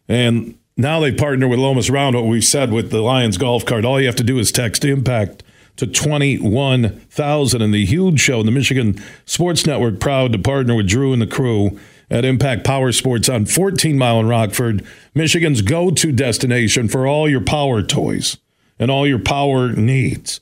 And 0.09 0.59
now 0.77 1.01
they 1.01 1.13
partner 1.13 1.49
with 1.49 1.59
Lomas 1.59 1.89
Brown, 1.89 2.15
what 2.15 2.27
we 2.27 2.41
said 2.41 2.73
with 2.73 2.91
the 2.91 3.01
Lions 3.01 3.39
golf 3.39 3.65
cart. 3.65 3.85
All 3.85 4.01
you 4.01 4.07
have 4.07 4.17
to 4.17 4.25
do 4.25 4.39
is 4.39 4.53
text 4.53 4.85
impact 4.85 5.43
to 5.77 5.87
21,000. 5.87 7.63
And 7.63 7.75
the 7.75 7.85
huge 7.85 8.21
show, 8.21 8.41
in 8.41 8.47
the 8.47 8.53
Michigan 8.53 9.03
Sports 9.25 9.67
Network, 9.67 10.01
proud 10.01 10.33
to 10.33 10.39
partner 10.39 10.75
with 10.75 10.89
Drew 10.89 11.13
and 11.13 11.23
the 11.23 11.27
crew 11.27 11.79
at 12.11 12.25
Impact 12.25 12.65
Power 12.65 12.93
Sports 12.93 13.29
on 13.29 13.47
14 13.47 13.97
Mile 13.97 14.21
in 14.21 14.27
Rockford, 14.27 14.87
Michigan's 15.15 15.63
go 15.63 15.91
to 15.91 16.13
destination 16.13 16.89
for 16.89 17.07
all 17.07 17.29
your 17.29 17.41
power 17.41 17.83
toys 17.83 18.37
and 18.79 18.91
all 18.91 19.07
your 19.07 19.19
power 19.19 19.73
needs. 19.73 20.41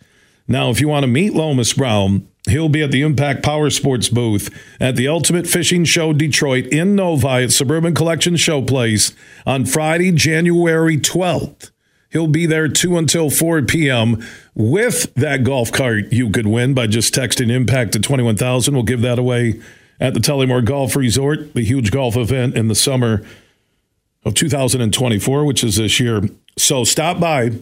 Now, 0.48 0.70
if 0.70 0.80
you 0.80 0.88
want 0.88 1.04
to 1.04 1.08
meet 1.08 1.34
Lomas 1.34 1.72
Brown, 1.72 2.26
he'll 2.48 2.68
be 2.68 2.82
at 2.82 2.90
the 2.90 3.02
Impact 3.02 3.42
Power 3.42 3.70
Sports 3.70 4.08
booth 4.08 4.50
at 4.80 4.96
the 4.96 5.08
Ultimate 5.08 5.46
Fishing 5.46 5.84
Show 5.84 6.12
Detroit 6.12 6.66
in 6.66 6.94
Novi 6.96 7.44
at 7.44 7.52
Suburban 7.52 7.94
Collection 7.94 8.34
Showplace 8.34 9.14
on 9.46 9.64
Friday, 9.64 10.12
January 10.12 10.98
12th. 10.98 11.70
He'll 12.10 12.26
be 12.26 12.44
there 12.44 12.68
2 12.68 12.98
until 12.98 13.30
4 13.30 13.62
p.m. 13.62 14.22
with 14.54 15.14
that 15.14 15.44
golf 15.44 15.72
cart 15.72 16.12
you 16.12 16.28
could 16.28 16.46
win 16.46 16.74
by 16.74 16.86
just 16.86 17.14
texting 17.14 17.50
Impact 17.50 17.92
to 17.92 18.00
21,000. 18.00 18.74
We'll 18.74 18.82
give 18.82 19.00
that 19.00 19.18
away 19.18 19.60
at 19.98 20.12
the 20.12 20.20
Tullymore 20.20 20.64
Golf 20.64 20.94
Resort, 20.94 21.54
the 21.54 21.64
huge 21.64 21.90
golf 21.90 22.16
event 22.16 22.54
in 22.54 22.68
the 22.68 22.74
summer 22.74 23.24
of 24.24 24.34
2024, 24.34 25.44
which 25.44 25.64
is 25.64 25.76
this 25.76 25.98
year. 25.98 26.22
So 26.58 26.84
stop 26.84 27.18
by 27.18 27.52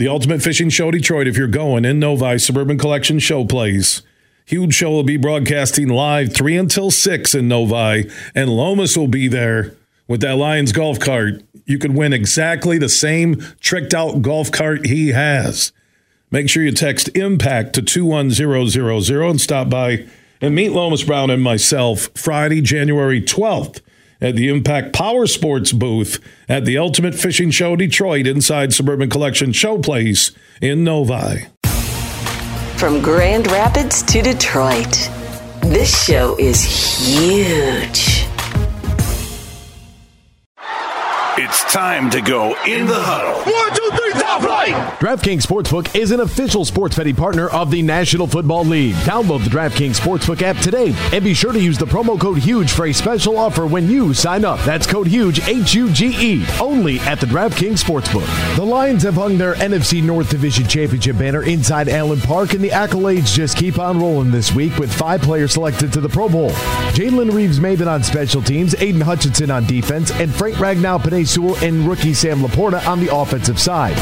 the 0.00 0.08
Ultimate 0.08 0.40
Fishing 0.40 0.70
Show 0.70 0.90
Detroit 0.90 1.28
if 1.28 1.36
you're 1.36 1.46
going 1.46 1.84
in 1.84 1.98
Novi 1.98 2.38
Suburban 2.38 2.78
Collection 2.78 3.18
Showplace. 3.18 4.00
Huge 4.46 4.72
show 4.72 4.92
will 4.92 5.02
be 5.02 5.18
broadcasting 5.18 5.88
live 5.88 6.32
3 6.32 6.56
until 6.56 6.90
6 6.90 7.34
in 7.34 7.48
Novi, 7.48 8.10
and 8.34 8.48
Lomas 8.48 8.96
will 8.96 9.08
be 9.08 9.28
there 9.28 9.74
with 10.08 10.22
that 10.22 10.38
Lions 10.38 10.72
golf 10.72 10.98
cart. 10.98 11.42
You 11.66 11.76
could 11.76 11.94
win 11.94 12.14
exactly 12.14 12.78
the 12.78 12.88
same 12.88 13.42
tricked 13.60 13.92
out 13.92 14.22
golf 14.22 14.50
cart 14.50 14.86
he 14.86 15.08
has. 15.08 15.70
Make 16.30 16.48
sure 16.48 16.62
you 16.62 16.72
text 16.72 17.12
IMPACT 17.12 17.74
to 17.74 17.82
21000 17.82 19.22
and 19.22 19.38
stop 19.38 19.68
by 19.68 20.06
and 20.40 20.54
meet 20.54 20.70
Lomas 20.70 21.02
Brown 21.02 21.28
and 21.28 21.42
myself 21.42 22.08
Friday, 22.14 22.62
January 22.62 23.20
12th 23.20 23.82
at 24.20 24.36
the 24.36 24.48
Impact 24.48 24.92
Power 24.92 25.26
Sports 25.26 25.72
booth 25.72 26.18
at 26.48 26.64
the 26.64 26.78
Ultimate 26.78 27.14
Fishing 27.14 27.50
Show 27.50 27.76
Detroit 27.76 28.26
inside 28.26 28.72
Suburban 28.72 29.10
Collection 29.10 29.52
Showplace 29.52 30.34
in 30.60 30.84
Novi. 30.84 31.46
From 32.76 33.02
Grand 33.02 33.50
Rapids 33.50 34.02
to 34.04 34.22
Detroit, 34.22 35.10
this 35.62 36.04
show 36.04 36.36
is 36.38 36.62
huge. 36.62 38.26
It's 41.42 41.72
time 41.72 42.10
to 42.10 42.20
go 42.20 42.54
in 42.66 42.86
the 42.86 42.94
huddle. 42.94 43.40
One, 43.50 43.72
two, 43.74 43.90
three, 43.96 44.19
flight. 44.40 44.72
DraftKings 45.00 45.42
Sportsbook 45.42 45.94
is 45.98 46.10
an 46.10 46.20
official 46.20 46.64
sports 46.64 46.96
betting 46.96 47.16
partner 47.16 47.48
of 47.48 47.70
the 47.70 47.82
National 47.82 48.26
Football 48.26 48.64
League. 48.64 48.94
Download 48.96 49.42
the 49.42 49.50
DraftKings 49.50 49.98
Sportsbook 49.98 50.42
app 50.42 50.56
today 50.56 50.94
and 51.12 51.24
be 51.24 51.34
sure 51.34 51.52
to 51.52 51.60
use 51.60 51.78
the 51.78 51.86
promo 51.86 52.20
code 52.20 52.38
HUGE 52.38 52.70
for 52.70 52.86
a 52.86 52.92
special 52.92 53.38
offer 53.38 53.66
when 53.66 53.88
you 53.88 54.14
sign 54.14 54.44
up. 54.44 54.60
That's 54.64 54.86
code 54.86 55.06
HUGE, 55.06 55.46
H 55.48 55.74
U 55.74 55.90
G 55.92 56.14
E, 56.18 56.46
only 56.60 56.98
at 57.00 57.20
the 57.20 57.26
DraftKings 57.26 57.82
Sportsbook. 57.82 58.56
The 58.56 58.64
Lions 58.64 59.02
have 59.04 59.14
hung 59.14 59.38
their 59.38 59.54
NFC 59.54 60.02
North 60.02 60.30
Division 60.30 60.66
Championship 60.66 61.18
banner 61.18 61.42
inside 61.44 61.88
Allen 61.88 62.20
Park, 62.20 62.54
and 62.54 62.62
the 62.62 62.70
accolades 62.70 63.34
just 63.34 63.56
keep 63.56 63.78
on 63.78 64.00
rolling 64.00 64.30
this 64.30 64.54
week 64.54 64.76
with 64.78 64.92
five 64.92 65.22
players 65.22 65.52
selected 65.52 65.92
to 65.92 66.00
the 66.00 66.08
Pro 66.08 66.28
Bowl. 66.28 66.50
Jalen 66.92 67.32
Reeves-Maybin 67.32 67.86
on 67.86 68.02
special 68.02 68.42
teams, 68.42 68.74
Aidan 68.76 69.00
Hutchinson 69.00 69.50
on 69.50 69.64
defense, 69.64 70.10
and 70.12 70.34
Frank 70.34 70.56
Ragnow 70.56 71.00
Penei 71.00 71.26
Sewell 71.26 71.56
and 71.56 71.86
rookie 71.86 72.14
Sam 72.14 72.40
LaPorta 72.40 72.86
on 72.86 73.00
the 73.00 73.14
offensive 73.14 73.58
side. 73.60 73.96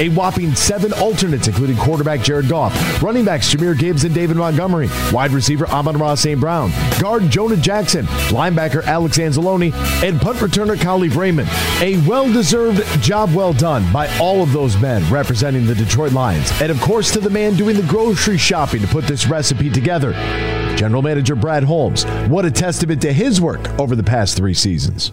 A 0.00 0.08
whopping 0.08 0.54
seven 0.54 0.92
alternates, 0.94 1.46
including 1.46 1.76
quarterback 1.76 2.20
Jared 2.20 2.48
Goff, 2.48 3.02
running 3.02 3.24
backs 3.24 3.52
Jahmyr 3.54 3.78
Gibbs 3.78 4.04
and 4.04 4.14
David 4.14 4.36
Montgomery, 4.36 4.88
wide 5.12 5.30
receiver 5.30 5.68
Amon-Ra 5.68 6.16
St. 6.16 6.40
Brown, 6.40 6.72
guard 7.00 7.30
Jonah 7.30 7.56
Jackson, 7.56 8.04
linebacker 8.30 8.82
Alex 8.84 9.18
Anzalone, 9.18 9.72
and 10.02 10.20
punt 10.20 10.38
returner 10.38 10.76
Kalif 10.76 11.16
Raymond. 11.16 11.48
A 11.80 12.04
well 12.08 12.30
deserved 12.32 12.82
job 13.00 13.32
well 13.34 13.52
done 13.52 13.90
by 13.92 14.08
all 14.18 14.42
of 14.42 14.52
those 14.52 14.76
men 14.78 15.08
representing 15.12 15.64
the 15.64 15.74
Detroit 15.74 16.12
Lions. 16.12 16.50
And 16.60 16.70
of 16.70 16.80
course, 16.80 17.12
to 17.12 17.20
the 17.20 17.30
man 17.30 17.54
doing 17.54 17.76
the 17.76 17.82
grocery 17.82 18.38
shopping 18.38 18.80
to 18.80 18.88
put 18.88 19.04
this 19.04 19.26
recipe 19.26 19.70
together. 19.70 20.12
General 20.76 21.02
Manager 21.02 21.36
Brad 21.36 21.62
Holmes. 21.62 22.04
What 22.28 22.44
a 22.44 22.50
testament 22.50 23.00
to 23.02 23.12
his 23.12 23.40
work 23.40 23.68
over 23.78 23.94
the 23.94 24.02
past 24.02 24.36
three 24.36 24.54
seasons. 24.54 25.12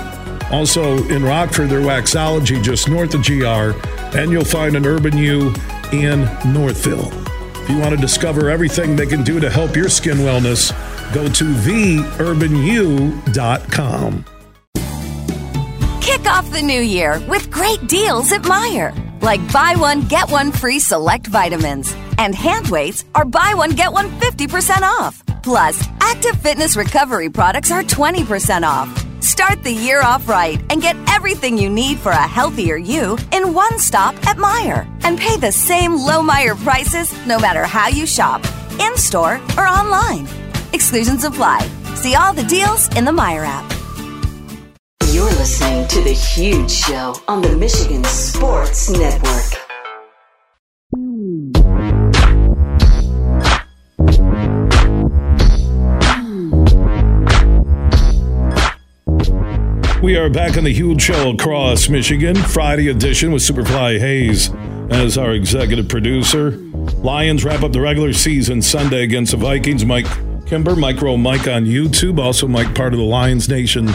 Also 0.50 1.06
in 1.08 1.22
Rockford, 1.22 1.70
their 1.70 1.80
Waxology 1.80 2.62
just 2.62 2.88
north 2.88 3.14
of 3.14 3.24
GR. 3.24 3.72
And 4.16 4.32
you'll 4.32 4.44
find 4.44 4.76
an 4.76 4.84
Urban 4.86 5.16
U 5.16 5.54
in 5.92 6.24
Northville. 6.52 7.12
If 7.62 7.70
you 7.70 7.78
want 7.78 7.94
to 7.94 8.00
discover 8.00 8.50
everything 8.50 8.96
they 8.96 9.06
can 9.06 9.22
do 9.22 9.38
to 9.38 9.48
help 9.50 9.76
your 9.76 9.88
skin 9.88 10.16
wellness, 10.18 10.72
go 11.14 11.28
to 11.28 11.44
theurbanu.com. 11.44 14.24
Kick 16.00 16.26
off 16.26 16.50
the 16.50 16.62
new 16.62 16.80
year 16.80 17.20
with 17.28 17.48
great 17.50 17.86
deals 17.86 18.32
at 18.32 18.42
Meijer. 18.42 18.92
Like 19.22 19.40
buy 19.52 19.74
one, 19.76 20.00
get 20.02 20.30
one 20.30 20.50
free 20.50 20.80
select 20.80 21.26
vitamins. 21.26 21.94
And 22.18 22.34
hand 22.34 22.68
weights 22.68 23.04
are 23.14 23.24
buy 23.24 23.52
one, 23.54 23.70
get 23.70 23.92
one 23.92 24.10
50% 24.18 24.82
off. 24.82 25.22
Plus, 25.42 25.86
active 26.00 26.36
fitness 26.40 26.76
recovery 26.76 27.30
products 27.30 27.70
are 27.70 27.82
20% 27.82 28.62
off. 28.62 28.88
Start 29.22 29.62
the 29.62 29.72
year 29.72 30.02
off 30.02 30.28
right 30.28 30.60
and 30.70 30.80
get 30.80 30.96
everything 31.08 31.58
you 31.58 31.68
need 31.68 31.98
for 31.98 32.10
a 32.10 32.26
healthier 32.26 32.76
you 32.76 33.18
in 33.32 33.52
one 33.54 33.78
stop 33.78 34.14
at 34.26 34.36
Meijer. 34.36 34.86
And 35.04 35.18
pay 35.18 35.36
the 35.36 35.52
same 35.52 35.92
low 35.92 36.22
Meijer 36.22 36.62
prices 36.62 37.12
no 37.26 37.38
matter 37.38 37.64
how 37.64 37.88
you 37.88 38.06
shop, 38.06 38.44
in 38.80 38.96
store 38.96 39.40
or 39.56 39.66
online. 39.66 40.26
Exclusions 40.72 41.24
apply. 41.24 41.60
See 41.94 42.14
all 42.14 42.32
the 42.32 42.44
deals 42.44 42.88
in 42.96 43.04
the 43.04 43.12
Meijer 43.12 43.46
app. 43.46 43.70
You're 45.12 45.24
listening 45.24 45.88
to 45.88 46.00
The 46.02 46.12
Huge 46.12 46.70
Show 46.70 47.14
on 47.28 47.42
the 47.42 47.56
Michigan 47.56 48.04
Sports 48.04 48.88
Network. 48.90 49.69
We 60.10 60.16
are 60.16 60.28
back 60.28 60.56
on 60.56 60.64
the 60.64 60.72
huge 60.72 61.02
show 61.02 61.30
across 61.30 61.88
Michigan, 61.88 62.34
Friday 62.34 62.88
edition 62.88 63.30
with 63.30 63.42
Superfly 63.42 64.00
Hayes 64.00 64.50
as 64.90 65.16
our 65.16 65.30
executive 65.34 65.88
producer. 65.88 66.50
Lions 66.50 67.44
wrap 67.44 67.62
up 67.62 67.70
the 67.70 67.80
regular 67.80 68.12
season 68.12 68.60
Sunday 68.60 69.04
against 69.04 69.30
the 69.30 69.36
Vikings. 69.36 69.84
Mike 69.84 70.08
Kimber, 70.46 70.74
Micro 70.74 71.16
Mike 71.16 71.46
on 71.46 71.64
YouTube, 71.64 72.18
also 72.18 72.48
Mike 72.48 72.74
part 72.74 72.92
of 72.92 72.98
the 72.98 73.04
Lions 73.04 73.48
Nation 73.48 73.88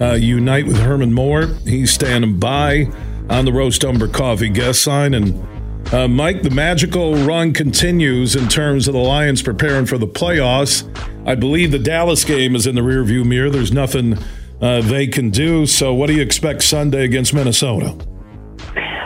uh, 0.00 0.14
Unite 0.14 0.66
with 0.66 0.76
Herman 0.76 1.14
Moore. 1.14 1.46
He's 1.64 1.92
standing 1.92 2.40
by 2.40 2.90
on 3.28 3.44
the 3.44 3.52
Roast 3.52 3.84
Umber 3.84 4.08
Coffee 4.08 4.48
guest 4.48 4.82
sign. 4.82 5.14
And 5.14 5.94
uh, 5.94 6.08
Mike, 6.08 6.42
the 6.42 6.50
magical 6.50 7.14
run 7.14 7.52
continues 7.52 8.34
in 8.34 8.48
terms 8.48 8.88
of 8.88 8.94
the 8.94 8.98
Lions 8.98 9.40
preparing 9.40 9.86
for 9.86 9.98
the 9.98 10.08
playoffs. 10.08 10.82
I 11.28 11.36
believe 11.36 11.70
the 11.70 11.78
Dallas 11.78 12.24
game 12.24 12.56
is 12.56 12.66
in 12.66 12.74
the 12.74 12.80
rearview 12.80 13.24
mirror. 13.24 13.50
There's 13.50 13.72
nothing 13.72 14.18
uh, 14.60 14.80
they 14.82 15.06
can 15.06 15.30
do. 15.30 15.66
So, 15.66 15.94
what 15.94 16.08
do 16.08 16.14
you 16.14 16.22
expect 16.22 16.62
Sunday 16.62 17.04
against 17.04 17.34
Minnesota? 17.34 17.96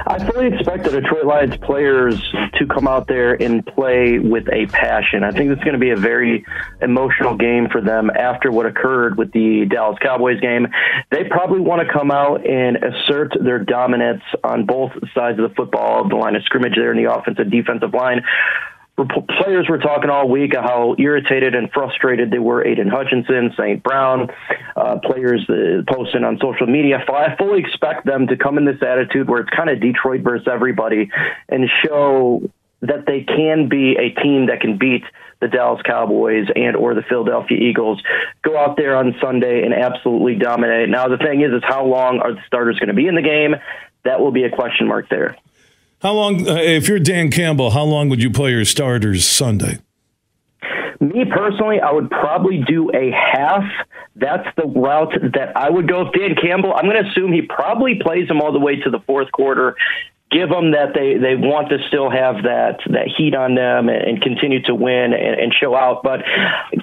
I 0.07 0.19
fully 0.31 0.49
expect 0.49 0.85
the 0.85 0.91
Detroit 0.91 1.25
Lions 1.25 1.57
players 1.57 2.21
to 2.55 2.67
come 2.67 2.87
out 2.87 3.09
there 3.09 3.41
and 3.43 3.65
play 3.65 4.19
with 4.19 4.47
a 4.53 4.67
passion. 4.67 5.25
I 5.25 5.31
think 5.31 5.51
it's 5.51 5.65
going 5.65 5.73
to 5.73 5.79
be 5.79 5.91
a 5.91 5.97
very 5.97 6.45
emotional 6.83 7.37
game 7.37 7.69
for 7.73 7.81
them 7.81 8.11
after 8.11 8.53
what 8.53 8.67
occurred 8.67 9.17
with 9.17 9.33
the 9.33 9.65
Dallas 9.65 9.99
Cowboys 10.03 10.41
game. 10.41 10.67
They 11.11 11.25
probably 11.25 11.61
want 11.61 11.87
to 11.87 11.93
come 11.93 12.11
out 12.11 12.47
and 12.47 12.77
assert 12.77 13.33
their 13.43 13.59
dominance 13.59 14.23
on 14.43 14.67
both 14.67 14.93
sides 15.15 15.39
of 15.39 15.49
the 15.49 15.55
football, 15.55 16.07
the 16.07 16.17
line 16.17 16.37
of 16.37 16.43
scrimmage 16.45 16.75
there 16.77 16.93
in 16.93 17.03
the 17.03 17.11
offensive 17.11 17.51
defensive 17.51 17.95
line 17.95 18.23
players 18.97 19.69
were 19.69 19.79
talking 19.79 20.09
all 20.09 20.29
week 20.29 20.55
how 20.55 20.95
irritated 20.99 21.55
and 21.55 21.71
frustrated 21.73 22.31
they 22.31 22.39
were. 22.39 22.65
Aidan 22.65 22.89
Hutchinson, 22.89 23.53
St. 23.59 23.83
Brown, 23.83 24.29
uh, 24.77 24.99
players 25.03 25.45
uh, 25.49 25.83
posting 25.93 26.23
on 26.23 26.39
social 26.41 26.67
media. 26.67 26.99
I 27.09 27.35
fully 27.37 27.61
expect 27.61 28.07
them 28.07 28.29
to 28.29 28.37
come 28.37 28.57
in 28.57 28.65
this 28.65 28.83
attitude 28.83 29.29
where 29.29 29.41
it's 29.41 29.51
kind 29.51 29.69
of 29.69 29.81
Detroit 29.81 30.23
versus 30.23 30.47
everybody 30.51 31.11
and 31.49 31.69
show 31.85 32.49
that 32.83 33.07
they 33.07 33.23
can 33.23 33.69
be 33.69 33.97
a 33.99 34.11
team 34.21 34.47
that 34.47 34.61
can 34.61 34.79
beat 34.79 35.03
the 35.41 35.49
Dallas 35.49 35.83
Cowboys 35.85 36.47
and 36.55 36.77
or 36.77 36.95
the 36.95 37.03
Philadelphia 37.03 37.59
Eagles. 37.59 38.01
Go 38.43 38.57
out 38.57 38.77
there 38.77 38.97
on 38.97 39.15
Sunday 39.21 39.65
and 39.65 39.75
absolutely 39.75 40.37
dominate. 40.37 40.89
Now 40.89 41.09
the 41.09 41.19
thing 41.19 41.41
is, 41.41 41.53
is 41.53 41.63
how 41.67 41.85
long 41.85 42.21
are 42.21 42.33
the 42.33 42.41
starters 42.47 42.79
going 42.79 42.89
to 42.89 42.95
be 42.95 43.09
in 43.09 43.15
the 43.15 43.23
game? 43.23 43.57
That 44.05 44.21
will 44.21 44.33
be 44.33 44.45
a 44.45 44.51
question 44.51 44.87
mark 44.87 45.09
there. 45.09 45.37
How 46.05 46.13
long, 46.13 46.47
uh, 46.47 46.57
if 46.57 46.87
you're 46.87 46.99
Dan 46.99 47.31
Campbell, 47.31 47.71
how 47.71 47.85
long 47.85 48.11
would 48.11 48.23
you 48.23 48.29
play 48.29 48.51
your 48.51 48.67
starters 48.67 49.27
Sunday? 49.27 49.79
Me 51.01 51.25
personally, 51.25 51.81
I 51.81 51.93
would 51.93 52.11
probably 52.11 52.63
do 52.69 52.91
a 52.91 53.11
half. 53.11 53.65
That's 54.15 54.47
the 54.59 54.67
route 54.67 55.15
that 55.33 55.57
I 55.57 55.71
would 55.71 55.89
go. 55.89 56.03
If 56.03 56.13
Dan 56.13 56.37
Campbell, 56.37 56.75
I'm 56.75 56.85
going 56.85 57.03
to 57.03 57.09
assume 57.09 57.33
he 57.33 57.41
probably 57.41 57.95
plays 58.03 58.29
them 58.29 58.43
all 58.43 58.53
the 58.53 58.59
way 58.59 58.77
to 58.77 58.91
the 58.91 59.01
fourth 59.07 59.33
quarter 59.33 59.77
give 60.35 60.49
them 60.49 60.73
that 60.73 60.95
they, 60.95 61.15
they 61.15 61.37
want 61.39 61.69
to 61.71 61.79
still 61.87 62.11
have 62.11 62.43
that, 62.43 62.83
that 62.91 63.07
heat 63.07 63.35
on 63.35 63.55
them 63.55 63.89
and, 63.89 64.03
and 64.03 64.21
continue 64.21 64.61
to 64.63 64.75
win 64.75 65.15
and, 65.15 65.41
and, 65.41 65.55
show 65.55 65.77
out. 65.77 66.03
But 66.03 66.21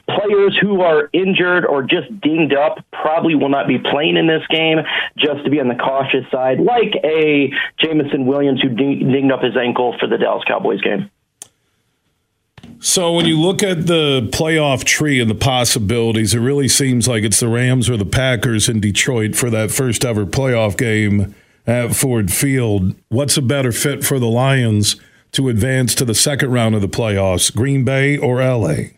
players 0.07 0.57
who 0.60 0.82
are 0.82 1.10
injured 1.11 1.65
or 1.65 1.84
just 1.84 2.07
dinged 2.22 2.53
up 2.53 2.80
probably 2.94 3.36
will 3.36 3.49
not 3.49 3.68
be 3.68 3.78
playing 3.78 4.15
in 4.15 4.28
this 4.28 4.48
game 4.48 4.78
just 5.18 5.44
to 5.44 5.52
be 5.52 5.60
on 5.60 5.68
the 5.68 5.76
cautious 5.76 6.23
side, 6.32 6.61
like 6.61 6.95
a 7.03 7.52
Jameson 7.78 8.26
Williams 8.26 8.61
who 8.61 8.69
dinged 8.69 9.32
up 9.32 9.44
his 9.44 9.57
ankle 9.57 9.95
for 9.99 10.07
the 10.07 10.18
Dallas 10.18 10.44
Cowboys 10.48 10.80
game. 10.80 11.11
So 12.80 13.14
when 13.14 13.26
you 13.26 13.40
look 13.40 13.61
at 13.61 13.86
the 13.86 14.28
playoff 14.32 14.86
tree 14.86 15.19
and 15.19 15.30
the 15.30 15.36
possibilities, 15.36 16.34
it 16.34 16.40
really 16.40 16.68
seems 16.68 17.07
like 17.07 17.23
it's 17.23 17.40
the 17.40 17.48
Rams 17.48 17.90
or 17.90 17.98
the 17.98 18.06
Packers 18.06 18.69
in 18.69 18.80
Detroit 18.80 19.36
for 19.36 19.49
that 19.52 19.72
first 19.72 20.03
ever 20.06 20.26
playoff 20.26 20.78
game 20.78 21.36
at 21.65 21.95
Ford 21.95 22.31
Field. 22.31 22.95
What's 23.09 23.38
a 23.38 23.41
better 23.41 23.71
fit 23.71 24.03
for 24.03 24.19
the 24.19 24.27
Lions 24.27 24.95
to 25.33 25.49
advance 25.49 25.95
to 25.95 26.05
the 26.05 26.15
second 26.15 26.51
round 26.51 26.75
of 26.75 26.81
the 26.81 26.89
playoffs, 26.89 27.53
Green 27.55 27.83
Bay 27.83 28.17
or 28.17 28.43
LA? 28.43 28.91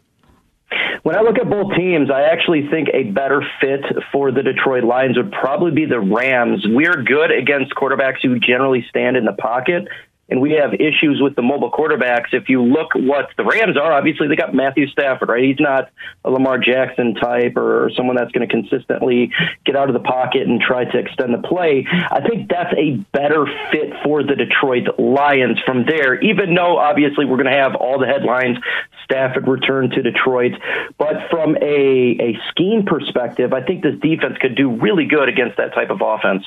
When 1.03 1.17
I 1.17 1.21
look 1.21 1.37
at 1.37 1.49
both 1.49 1.75
teams, 1.75 2.09
I 2.09 2.21
actually 2.21 2.69
think 2.71 2.87
a 2.93 3.03
better 3.03 3.43
fit 3.59 3.81
for 4.11 4.31
the 4.31 4.41
Detroit 4.41 4.85
Lions 4.85 5.17
would 5.17 5.33
probably 5.33 5.71
be 5.71 5.85
the 5.85 5.99
Rams. 5.99 6.65
We're 6.65 7.03
good 7.03 7.29
against 7.29 7.75
quarterbacks 7.75 8.21
who 8.23 8.39
generally 8.39 8.85
stand 8.89 9.17
in 9.17 9.25
the 9.25 9.33
pocket 9.33 9.87
and 10.33 10.41
we 10.41 10.53
have 10.53 10.73
issues 10.73 11.21
with 11.21 11.35
the 11.35 11.43
mobile 11.43 11.69
quarterbacks. 11.69 12.33
If 12.33 12.49
you 12.49 12.63
look 12.63 12.95
what 12.95 13.29
the 13.37 13.43
Rams 13.43 13.77
are, 13.77 13.93
obviously 13.93 14.27
they 14.27 14.35
got 14.35 14.51
Matthew 14.51 14.87
Stafford, 14.87 15.29
right? 15.29 15.43
He's 15.43 15.59
not 15.59 15.91
a 16.25 16.31
Lamar 16.31 16.57
Jackson 16.57 17.13
type 17.13 17.55
or 17.55 17.91
someone 17.95 18.15
that's 18.15 18.31
going 18.31 18.47
to 18.47 18.51
consistently 18.51 19.31
get 19.63 19.75
out 19.75 19.89
of 19.89 19.93
the 19.93 19.99
pocket 19.99 20.47
and 20.47 20.59
try 20.59 20.85
to 20.85 20.97
extend 20.97 21.35
the 21.35 21.47
play. 21.47 21.85
I 21.87 22.27
think 22.27 22.49
that's 22.49 22.73
a 22.75 22.95
better 23.13 23.45
fit 23.71 23.93
for 24.03 24.23
the 24.23 24.33
Detroit 24.33 24.97
Lions 24.97 25.59
from 25.67 25.85
there, 25.85 26.19
even 26.19 26.55
though 26.55 26.79
obviously 26.79 27.25
we're 27.25 27.37
going 27.37 27.53
to 27.53 27.61
have 27.61 27.75
all 27.75 27.99
the 27.99 28.07
headlines 28.07 28.57
Stafford 29.03 29.47
returned 29.47 29.91
to 29.91 30.01
Detroit. 30.01 30.53
But 30.97 31.29
from 31.29 31.57
a, 31.57 32.17
a 32.19 32.39
scheme 32.49 32.85
perspective, 32.87 33.53
I 33.53 33.61
think 33.61 33.83
this 33.83 33.99
defense 34.01 34.39
could 34.41 34.55
do 34.55 34.81
really 34.81 35.05
good 35.05 35.29
against 35.29 35.57
that 35.57 35.75
type 35.75 35.91
of 35.91 36.01
offense. 36.01 36.43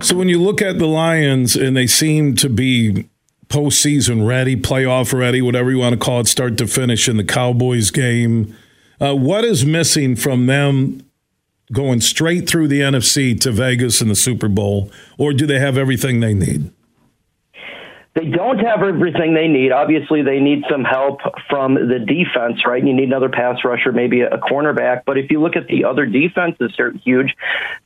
So 0.00 0.16
when 0.16 0.28
you 0.28 0.42
look 0.42 0.60
at 0.60 0.78
the 0.78 0.86
Lions 0.86 1.54
and 1.56 1.76
they 1.76 1.86
seem 1.86 2.34
to 2.36 2.48
be 2.48 3.08
postseason 3.48 4.26
ready, 4.26 4.56
playoff 4.56 5.16
ready, 5.16 5.40
whatever 5.40 5.70
you 5.70 5.78
want 5.78 5.92
to 5.92 5.98
call 5.98 6.20
it, 6.20 6.26
start 6.26 6.58
to 6.58 6.66
finish 6.66 7.08
in 7.08 7.16
the 7.16 7.24
Cowboys 7.24 7.90
game, 7.90 8.56
uh, 9.00 9.14
what 9.14 9.44
is 9.44 9.64
missing 9.64 10.16
from 10.16 10.46
them 10.46 11.00
going 11.72 12.00
straight 12.00 12.48
through 12.48 12.68
the 12.68 12.80
NFC 12.80 13.38
to 13.40 13.52
Vegas 13.52 14.00
in 14.00 14.08
the 14.08 14.16
Super 14.16 14.48
Bowl, 14.48 14.90
or 15.18 15.32
do 15.32 15.46
they 15.46 15.58
have 15.58 15.78
everything 15.78 16.20
they 16.20 16.34
need? 16.34 16.70
They 18.14 18.26
don't 18.26 18.58
have 18.58 18.82
everything 18.82 19.34
they 19.34 19.48
need. 19.48 19.72
Obviously, 19.72 20.22
they 20.22 20.38
need 20.38 20.62
some 20.70 20.84
help 20.84 21.20
from 21.50 21.74
the 21.74 21.98
defense, 21.98 22.64
right? 22.64 22.84
You 22.84 22.94
need 22.94 23.08
another 23.08 23.28
pass 23.28 23.64
rusher, 23.64 23.90
maybe 23.90 24.20
a 24.20 24.38
cornerback. 24.38 25.02
But 25.04 25.18
if 25.18 25.32
you 25.32 25.40
look 25.40 25.56
at 25.56 25.66
the 25.66 25.84
other 25.84 26.06
defenses, 26.06 26.72
they're 26.76 26.92
huge. 26.92 27.34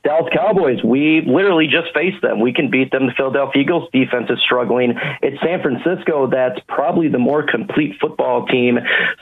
Dallas 0.03 0.29
Cowboys, 0.31 0.83
we 0.83 1.21
literally 1.25 1.67
just 1.67 1.93
faced 1.95 2.21
them. 2.21 2.39
We 2.41 2.53
can 2.53 2.69
beat 2.69 2.91
them. 2.91 3.07
The 3.07 3.13
Philadelphia 3.13 3.63
Eagles 3.63 3.89
defense 3.91 4.29
is 4.29 4.39
struggling. 4.39 4.93
It's 5.23 5.41
San 5.41 5.61
Francisco 5.61 6.27
that's 6.27 6.59
probably 6.67 7.07
the 7.07 7.17
more 7.17 7.43
complete 7.43 7.99
football 7.99 8.45
team. 8.45 8.77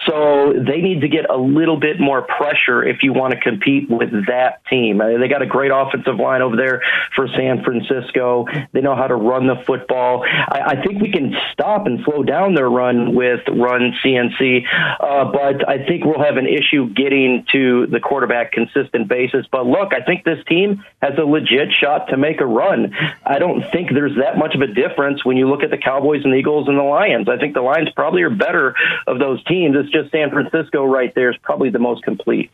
So 0.05 0.53
they 0.53 0.81
need 0.81 1.01
to 1.01 1.07
get 1.07 1.29
a 1.29 1.37
little 1.37 1.77
bit 1.79 1.99
more 1.99 2.21
pressure 2.23 2.83
if 2.83 3.01
you 3.01 3.13
want 3.13 3.33
to 3.33 3.39
compete 3.39 3.89
with 3.89 4.11
that 4.27 4.61
team. 4.69 4.99
Uh, 4.99 5.17
They 5.17 5.27
got 5.29 5.41
a 5.41 5.45
great 5.47 5.71
offensive 5.73 6.17
line 6.17 6.41
over 6.41 6.57
there 6.57 6.81
for 7.15 7.27
San 7.29 7.63
Francisco. 7.63 8.45
They 8.73 8.81
know 8.81 8.95
how 8.95 9.07
to 9.07 9.15
run 9.15 9.47
the 9.47 9.55
football. 9.65 10.23
I, 10.25 10.75
I 10.77 10.81
think 10.85 10.96
we 11.01 11.11
can 11.11 11.35
stop 11.53 11.85
and 11.85 11.99
slow 12.03 12.23
down 12.23 12.55
their 12.55 12.69
run 12.69 13.15
with 13.15 13.41
run 13.47 13.93
CNC, 14.03 14.65
uh, 14.99 15.31
but 15.31 15.67
I 15.67 15.85
think 15.85 16.05
we'll 16.05 16.23
have 16.23 16.37
an 16.37 16.47
issue 16.47 16.89
getting 16.93 17.45
to 17.51 17.87
the 17.87 17.99
quarterback 17.99 18.51
consistent 18.51 19.07
basis. 19.07 19.45
But 19.51 19.65
look, 19.65 19.93
I 19.93 20.01
think 20.01 20.23
this 20.23 20.43
team 20.47 20.83
has 21.01 21.17
a 21.17 21.23
legit 21.23 21.69
shot 21.71 22.09
to 22.09 22.17
make 22.17 22.41
a 22.41 22.45
run. 22.45 22.93
I 23.25 23.39
don't 23.39 23.63
think 23.71 23.91
there's 23.91 24.15
that 24.17 24.37
much 24.37 24.55
of 24.55 24.61
a 24.61 24.67
difference 24.67 25.23
when 25.25 25.37
you 25.37 25.49
look 25.49 25.63
at 25.63 25.71
the 25.71 25.77
Cowboys 25.77 26.23
and 26.23 26.33
the 26.33 26.37
Eagles 26.37 26.67
and 26.67 26.77
the 26.77 26.83
Lions. 26.83 27.29
I 27.29 27.37
think 27.37 27.53
the 27.53 27.61
Lions 27.61 27.89
probably 27.95 28.23
are 28.23 28.29
better 28.29 28.75
of 29.05 29.19
those 29.19 29.43
teams. 29.45 29.75
It's 29.77 29.91
just 29.91 30.11
San 30.11 30.29
Francisco 30.29 30.85
right 30.85 31.13
there 31.15 31.31
is 31.31 31.37
probably 31.41 31.69
the 31.69 31.79
most 31.79 32.03
complete. 32.03 32.51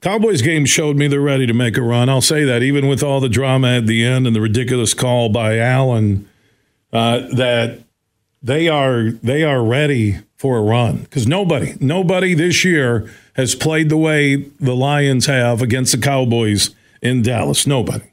Cowboys 0.00 0.42
game 0.42 0.64
showed 0.64 0.96
me 0.96 1.08
they're 1.08 1.20
ready 1.20 1.46
to 1.46 1.52
make 1.52 1.76
a 1.76 1.82
run. 1.82 2.08
I'll 2.08 2.20
say 2.20 2.44
that, 2.44 2.62
even 2.62 2.86
with 2.86 3.02
all 3.02 3.18
the 3.18 3.28
drama 3.28 3.78
at 3.78 3.86
the 3.86 4.04
end 4.04 4.28
and 4.28 4.36
the 4.36 4.40
ridiculous 4.40 4.94
call 4.94 5.28
by 5.28 5.58
Allen, 5.58 6.28
uh, 6.92 7.20
that 7.34 7.80
they 8.42 8.68
are 8.68 9.10
they 9.22 9.42
are 9.44 9.62
ready 9.62 10.18
for 10.36 10.58
a 10.58 10.62
run 10.62 10.98
because 10.98 11.26
nobody 11.26 11.74
nobody 11.80 12.34
this 12.34 12.64
year 12.64 13.10
has 13.34 13.54
played 13.54 13.88
the 13.88 13.96
way 13.96 14.36
the 14.36 14.74
Lions 14.74 15.26
have 15.26 15.62
against 15.62 15.92
the 15.92 15.98
Cowboys 15.98 16.74
in 17.02 17.22
Dallas. 17.22 17.66
Nobody. 17.66 18.04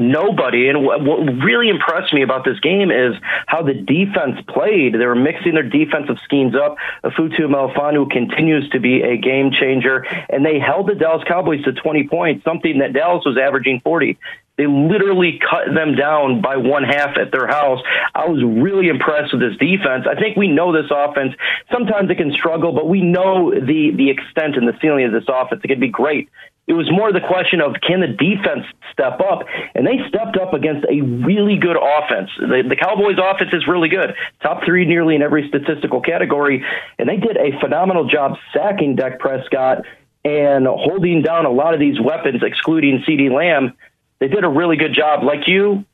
Nobody. 0.00 0.68
And 0.68 0.84
what, 0.84 1.00
really 1.42 1.68
impressed 1.68 2.14
me 2.14 2.22
about 2.22 2.44
this 2.44 2.60
game 2.60 2.92
is 2.92 3.14
how 3.46 3.62
the 3.62 3.74
defense 3.74 4.38
played. 4.48 4.94
They 4.94 5.04
were 5.04 5.16
mixing 5.16 5.54
their 5.54 5.68
defensive 5.68 6.18
schemes 6.22 6.54
up. 6.54 6.76
Ifeatu 7.02 7.40
Melifonwu 7.40 8.08
continues 8.08 8.68
to 8.70 8.78
be 8.78 9.02
a 9.02 9.16
game 9.16 9.50
changer, 9.50 10.06
and 10.28 10.46
they 10.46 10.60
held 10.60 10.88
the 10.88 10.94
Dallas 10.94 11.24
Cowboys 11.26 11.64
to 11.64 11.72
20 11.72 12.06
points, 12.06 12.44
something 12.44 12.78
that 12.78 12.92
Dallas 12.92 13.24
was 13.26 13.36
averaging 13.36 13.80
40. 13.82 14.16
They 14.58 14.66
literally 14.66 15.38
cut 15.38 15.72
them 15.72 15.94
down 15.94 16.42
by 16.42 16.56
one 16.56 16.82
half 16.82 17.16
at 17.16 17.30
their 17.30 17.46
house. 17.46 17.80
I 18.14 18.26
was 18.26 18.42
really 18.42 18.88
impressed 18.88 19.32
with 19.32 19.40
this 19.40 19.56
defense. 19.56 20.04
I 20.10 20.18
think 20.18 20.36
we 20.36 20.48
know 20.48 20.72
this 20.72 20.90
offense. 20.90 21.32
Sometimes 21.72 22.10
it 22.10 22.16
can 22.16 22.32
struggle, 22.32 22.72
but 22.72 22.88
we 22.88 23.00
know 23.00 23.54
the 23.54 23.92
the 23.94 24.10
extent 24.10 24.56
and 24.56 24.66
the 24.66 24.76
ceiling 24.82 25.06
of 25.06 25.12
this 25.12 25.24
offense. 25.28 25.62
It 25.62 25.68
can 25.68 25.80
be 25.80 25.88
great. 25.88 26.28
It 26.66 26.74
was 26.74 26.90
more 26.92 27.10
the 27.12 27.24
question 27.24 27.62
of 27.62 27.76
can 27.80 28.00
the 28.00 28.08
defense 28.08 28.66
step 28.92 29.20
up, 29.20 29.46
and 29.74 29.86
they 29.86 30.04
stepped 30.08 30.36
up 30.36 30.52
against 30.52 30.84
a 30.90 31.00
really 31.00 31.56
good 31.56 31.78
offense. 31.80 32.28
The, 32.36 32.62
the 32.68 32.76
Cowboys' 32.76 33.16
offense 33.16 33.54
is 33.54 33.66
really 33.66 33.88
good, 33.88 34.12
top 34.42 34.64
three 34.66 34.84
nearly 34.84 35.14
in 35.14 35.22
every 35.22 35.48
statistical 35.48 36.02
category, 36.02 36.62
and 36.98 37.08
they 37.08 37.16
did 37.16 37.38
a 37.38 37.58
phenomenal 37.60 38.06
job 38.06 38.36
sacking 38.52 38.96
Dak 38.96 39.18
Prescott 39.18 39.86
and 40.26 40.66
holding 40.66 41.22
down 41.22 41.46
a 41.46 41.50
lot 41.50 41.72
of 41.72 41.80
these 41.80 41.98
weapons, 41.98 42.42
excluding 42.42 43.02
CeeDee 43.08 43.32
Lamb. 43.32 43.72
They 44.20 44.28
did 44.28 44.44
a 44.44 44.48
really 44.48 44.76
good 44.76 44.94
job. 44.94 45.22
Like 45.22 45.46
you, 45.46 45.84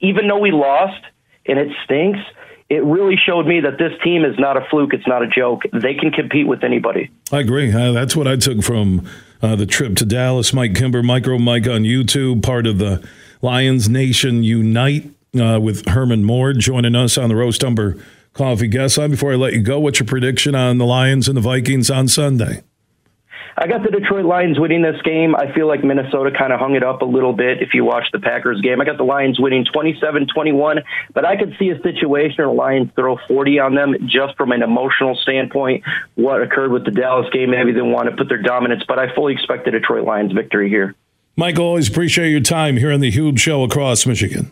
even 0.00 0.28
though 0.28 0.38
we 0.38 0.50
lost 0.50 1.02
and 1.46 1.58
it 1.58 1.68
stinks, 1.84 2.18
it 2.68 2.84
really 2.84 3.16
showed 3.16 3.46
me 3.46 3.60
that 3.60 3.78
this 3.78 3.92
team 4.02 4.24
is 4.24 4.38
not 4.38 4.56
a 4.56 4.66
fluke. 4.70 4.94
It's 4.94 5.06
not 5.06 5.22
a 5.22 5.28
joke. 5.28 5.62
They 5.72 5.94
can 5.94 6.10
compete 6.10 6.46
with 6.46 6.64
anybody. 6.64 7.10
I 7.30 7.40
agree. 7.40 7.72
Uh, 7.72 7.92
that's 7.92 8.16
what 8.16 8.26
I 8.26 8.36
took 8.36 8.62
from 8.62 9.06
uh, 9.42 9.56
the 9.56 9.66
trip 9.66 9.96
to 9.96 10.06
Dallas. 10.06 10.52
Mike 10.52 10.74
Kimber, 10.74 11.02
Micro 11.02 11.38
Mike 11.38 11.66
on 11.66 11.82
YouTube, 11.82 12.42
part 12.42 12.66
of 12.66 12.78
the 12.78 13.06
Lions 13.42 13.88
Nation 13.88 14.42
Unite 14.42 15.10
uh, 15.38 15.58
with 15.60 15.86
Herman 15.88 16.24
Moore 16.24 16.52
joining 16.52 16.94
us 16.94 17.18
on 17.18 17.28
the 17.28 17.36
Roast 17.36 17.62
Umber 17.64 17.96
Coffee 18.32 18.68
Guest 18.68 18.98
Line. 18.98 19.10
Before 19.10 19.32
I 19.32 19.36
let 19.36 19.52
you 19.52 19.62
go, 19.62 19.80
what's 19.80 19.98
your 19.98 20.06
prediction 20.06 20.54
on 20.54 20.78
the 20.78 20.86
Lions 20.86 21.28
and 21.28 21.36
the 21.36 21.40
Vikings 21.42 21.90
on 21.90 22.08
Sunday? 22.08 22.62
I 23.56 23.66
got 23.66 23.82
the 23.82 23.90
Detroit 23.90 24.24
Lions 24.24 24.58
winning 24.58 24.82
this 24.82 25.00
game. 25.02 25.36
I 25.36 25.52
feel 25.52 25.68
like 25.68 25.84
Minnesota 25.84 26.30
kind 26.36 26.52
of 26.52 26.60
hung 26.60 26.74
it 26.74 26.82
up 26.82 27.02
a 27.02 27.04
little 27.04 27.32
bit 27.32 27.60
if 27.60 27.74
you 27.74 27.84
watch 27.84 28.04
the 28.12 28.18
Packers 28.18 28.60
game. 28.62 28.80
I 28.80 28.84
got 28.84 28.96
the 28.96 29.04
Lions 29.04 29.38
winning 29.38 29.66
27 29.70 30.26
21, 30.34 30.78
but 31.12 31.24
I 31.26 31.36
could 31.36 31.54
see 31.58 31.68
a 31.68 31.80
situation 31.82 32.36
where 32.38 32.46
the 32.46 32.52
Lions 32.52 32.90
throw 32.96 33.18
40 33.28 33.58
on 33.58 33.74
them 33.74 33.94
just 34.06 34.36
from 34.36 34.52
an 34.52 34.62
emotional 34.62 35.14
standpoint. 35.16 35.84
What 36.14 36.40
occurred 36.42 36.72
with 36.72 36.84
the 36.84 36.90
Dallas 36.90 37.28
game, 37.30 37.50
maybe 37.50 37.72
they 37.72 37.82
want 37.82 38.08
to 38.08 38.16
put 38.16 38.28
their 38.28 38.40
dominance, 38.40 38.84
but 38.88 38.98
I 38.98 39.14
fully 39.14 39.34
expect 39.34 39.66
the 39.66 39.70
Detroit 39.70 40.04
Lions 40.04 40.32
victory 40.32 40.68
here. 40.68 40.94
Michael, 41.36 41.66
always 41.66 41.88
appreciate 41.88 42.30
your 42.30 42.40
time 42.40 42.76
here 42.76 42.92
on 42.92 43.00
the 43.00 43.10
huge 43.10 43.40
show 43.40 43.64
across 43.64 44.06
Michigan. 44.06 44.50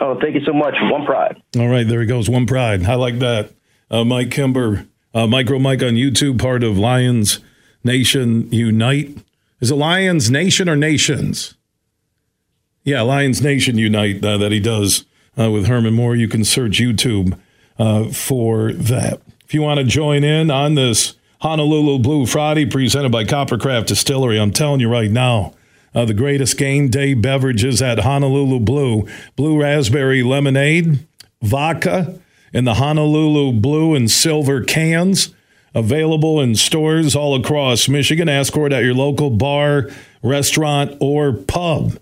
Oh, 0.00 0.18
thank 0.20 0.34
you 0.34 0.44
so 0.44 0.52
much. 0.52 0.74
One 0.80 1.04
pride. 1.04 1.40
All 1.56 1.68
right, 1.68 1.86
there 1.86 2.00
he 2.00 2.06
goes. 2.06 2.30
One 2.30 2.46
pride. 2.46 2.84
I 2.84 2.94
like 2.94 3.18
that. 3.18 3.52
Uh, 3.90 4.04
Mike 4.04 4.30
Kimber, 4.30 4.86
uh, 5.12 5.26
Micro 5.26 5.58
Mike 5.58 5.82
on 5.82 5.94
YouTube, 5.94 6.40
part 6.40 6.64
of 6.64 6.78
Lions 6.78 7.40
Nation 7.84 8.50
Unite. 8.52 9.16
Is 9.60 9.70
it 9.70 9.76
Lions 9.76 10.30
Nation 10.30 10.68
or 10.68 10.76
Nations? 10.76 11.54
Yeah, 12.84 13.02
Lions 13.02 13.40
Nation 13.40 13.78
Unite 13.78 14.24
uh, 14.24 14.38
that 14.38 14.52
he 14.52 14.60
does 14.60 15.04
uh, 15.38 15.50
with 15.50 15.66
Herman 15.66 15.94
Moore. 15.94 16.16
You 16.16 16.28
can 16.28 16.44
search 16.44 16.80
YouTube 16.80 17.38
uh, 17.78 18.08
for 18.08 18.72
that. 18.72 19.20
If 19.44 19.54
you 19.54 19.62
want 19.62 19.78
to 19.78 19.84
join 19.84 20.24
in 20.24 20.50
on 20.50 20.74
this 20.74 21.14
Honolulu 21.40 22.00
Blue 22.00 22.26
Friday 22.26 22.66
presented 22.66 23.12
by 23.12 23.24
Coppercraft 23.24 23.86
Distillery, 23.86 24.38
I'm 24.40 24.52
telling 24.52 24.80
you 24.80 24.88
right 24.88 25.10
now, 25.10 25.54
uh, 25.94 26.04
the 26.04 26.14
greatest 26.14 26.56
game 26.56 26.88
day 26.88 27.14
beverages 27.14 27.82
at 27.82 27.98
Honolulu 28.00 28.60
Blue 28.60 29.06
Blue 29.36 29.60
Raspberry 29.60 30.22
Lemonade, 30.22 31.06
vodka, 31.42 32.18
in 32.52 32.64
the 32.64 32.74
Honolulu 32.74 33.52
Blue 33.60 33.94
and 33.94 34.10
Silver 34.10 34.62
cans 34.62 35.34
available 35.74 36.40
in 36.40 36.54
stores 36.54 37.16
all 37.16 37.34
across 37.34 37.88
Michigan. 37.88 38.28
Ask 38.28 38.52
for 38.52 38.66
it 38.66 38.72
at 38.72 38.84
your 38.84 38.94
local 38.94 39.30
bar, 39.30 39.88
restaurant, 40.22 40.96
or 41.00 41.32
pub. 41.32 41.98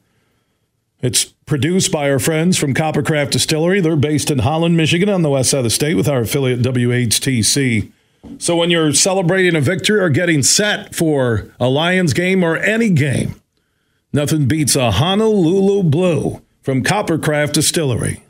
It's 1.03 1.25
produced 1.25 1.91
by 1.91 2.11
our 2.11 2.19
friends 2.19 2.59
from 2.59 2.75
Coppercraft 2.75 3.31
Distillery. 3.31 3.81
They're 3.81 3.97
based 3.97 4.31
in 4.31 4.41
Holland, 4.41 4.77
Michigan, 4.77 5.09
on 5.09 5.23
the 5.23 5.31
west 5.31 5.51
side 5.51 5.59
of 5.59 5.65
the 5.65 5.71
state 5.71 5.95
with 5.95 6.09
our 6.09 6.21
affiliate 6.21 6.61
WHTC. 6.61 7.91
So 8.39 8.57
when 8.57 8.71
you're 8.71 8.93
celebrating 8.93 9.57
a 9.57 9.61
victory 9.61 9.99
or 9.99 10.11
getting 10.11 10.43
set 10.43 10.95
for 10.95 11.51
a 11.59 11.69
Lions 11.69 12.13
game 12.13 12.45
or 12.45 12.57
any 12.57 12.91
game, 12.91 13.41
nothing 14.13 14.47
beats 14.47 14.77
a 14.77 14.91
Honolulu 14.91 15.85
Blue 15.85 16.43
from 16.63 16.85
Coppercraft 16.85 17.53
Distillery. 17.53 18.23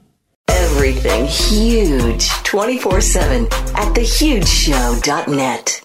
Everything 0.81 1.27
huge 1.27 2.31
24 2.45 3.03
7 3.03 3.45
at 3.45 3.95
thehugeshow.net. 3.95 5.83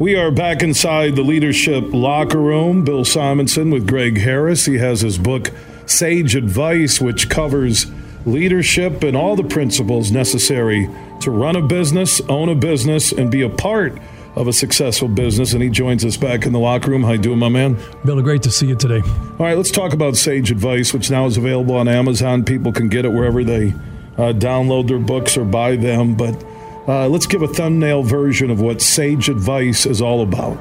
We 0.00 0.16
are 0.16 0.32
back 0.32 0.64
inside 0.64 1.14
the 1.14 1.22
leadership 1.22 1.84
locker 1.92 2.40
room. 2.40 2.84
Bill 2.84 3.04
Simonson 3.04 3.70
with 3.70 3.86
Greg 3.86 4.18
Harris. 4.18 4.64
He 4.64 4.78
has 4.78 5.02
his 5.02 5.16
book, 5.16 5.52
Sage 5.86 6.34
Advice, 6.34 7.00
which 7.00 7.30
covers 7.30 7.86
leadership 8.26 9.04
and 9.04 9.16
all 9.16 9.36
the 9.36 9.44
principles 9.44 10.10
necessary 10.10 10.90
to 11.20 11.30
run 11.30 11.54
a 11.54 11.62
business, 11.62 12.20
own 12.22 12.48
a 12.48 12.56
business, 12.56 13.12
and 13.12 13.30
be 13.30 13.42
a 13.42 13.48
part 13.48 13.96
of 14.34 14.48
a 14.48 14.52
successful 14.52 15.08
business, 15.08 15.52
and 15.52 15.62
he 15.62 15.68
joins 15.68 16.04
us 16.04 16.16
back 16.16 16.46
in 16.46 16.52
the 16.52 16.58
locker 16.58 16.90
room. 16.90 17.02
How 17.02 17.12
you 17.12 17.18
doing, 17.18 17.38
my 17.38 17.48
man? 17.48 17.78
Bill, 18.04 18.20
great 18.22 18.42
to 18.42 18.50
see 18.50 18.66
you 18.66 18.76
today. 18.76 19.00
All 19.02 19.46
right, 19.46 19.56
let's 19.56 19.70
talk 19.70 19.92
about 19.92 20.16
Sage 20.16 20.50
Advice, 20.50 20.94
which 20.94 21.10
now 21.10 21.26
is 21.26 21.36
available 21.36 21.74
on 21.74 21.88
Amazon. 21.88 22.44
People 22.44 22.72
can 22.72 22.88
get 22.88 23.04
it 23.04 23.10
wherever 23.10 23.44
they 23.44 23.70
uh, 24.16 24.32
download 24.32 24.88
their 24.88 24.98
books 24.98 25.36
or 25.36 25.44
buy 25.44 25.76
them. 25.76 26.14
But 26.14 26.42
uh, 26.88 27.08
let's 27.08 27.26
give 27.26 27.42
a 27.42 27.48
thumbnail 27.48 28.02
version 28.02 28.50
of 28.50 28.60
what 28.60 28.80
Sage 28.80 29.28
Advice 29.28 29.86
is 29.86 30.00
all 30.00 30.22
about. 30.22 30.58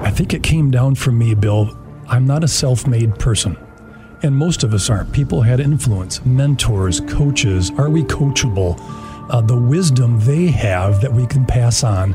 I 0.00 0.10
think 0.10 0.34
it 0.34 0.42
came 0.42 0.70
down 0.70 0.94
from 0.94 1.18
me, 1.18 1.34
Bill. 1.34 1.76
I'm 2.08 2.26
not 2.26 2.44
a 2.44 2.48
self 2.48 2.86
made 2.86 3.18
person. 3.18 3.56
And 4.22 4.34
most 4.34 4.62
of 4.62 4.72
us 4.72 4.88
aren't. 4.88 5.12
People 5.12 5.42
had 5.42 5.60
influence, 5.60 6.24
mentors, 6.24 7.00
coaches. 7.00 7.70
Are 7.76 7.90
we 7.90 8.02
coachable? 8.04 8.78
Uh, 9.30 9.40
the 9.40 9.56
wisdom 9.56 10.20
they 10.20 10.46
have 10.46 11.00
that 11.00 11.12
we 11.12 11.26
can 11.26 11.44
pass 11.44 11.82
on. 11.82 12.14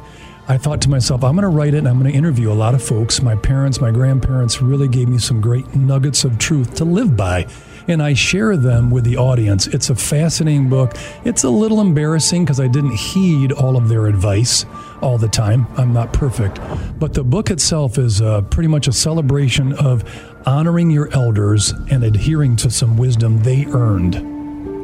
I 0.52 0.58
thought 0.58 0.82
to 0.82 0.90
myself, 0.90 1.24
I'm 1.24 1.36
going 1.36 1.44
to 1.44 1.48
write 1.48 1.76
it 1.76 1.78
and 1.78 1.88
I'm 1.88 1.98
going 1.98 2.12
to 2.12 2.18
interview 2.18 2.52
a 2.52 2.54
lot 2.54 2.76
of 2.76 2.84
folks. 2.84 3.22
My 3.22 3.38
parents, 3.38 3.80
my 3.80 3.90
grandparents 3.90 4.62
really 4.62 4.90
gave 4.90 5.08
me 5.08 5.18
some 5.18 5.40
great 5.40 5.74
nuggets 5.78 6.26
of 6.26 6.38
truth 6.40 6.76
to 6.76 6.84
live 6.84 7.16
by. 7.16 7.48
And 7.88 8.04
I 8.04 8.16
share 8.16 8.58
them 8.58 8.92
with 8.92 9.06
the 9.06 9.16
audience. 9.16 9.68
It's 9.68 9.90
a 9.90 9.96
fascinating 9.96 10.68
book. 10.68 10.92
It's 11.24 11.46
a 11.46 11.50
little 11.50 11.80
embarrassing 11.80 12.44
because 12.44 12.60
I 12.60 12.68
didn't 12.68 12.98
heed 12.98 13.54
all 13.54 13.78
of 13.78 13.88
their 13.88 14.08
advice 14.08 14.66
all 15.02 15.18
the 15.18 15.30
time. 15.30 15.68
I'm 15.78 15.94
not 15.94 16.12
perfect. 16.12 16.60
But 17.00 17.14
the 17.14 17.24
book 17.24 17.50
itself 17.50 17.98
is 17.98 18.22
uh, 18.22 18.42
pretty 18.42 18.68
much 18.68 18.90
a 18.90 18.92
celebration 18.92 19.72
of 19.72 20.04
honoring 20.46 20.92
your 20.92 21.10
elders 21.14 21.72
and 21.90 22.04
adhering 22.04 22.58
to 22.58 22.70
some 22.70 22.98
wisdom 22.98 23.44
they 23.44 23.68
earned. 23.68 24.16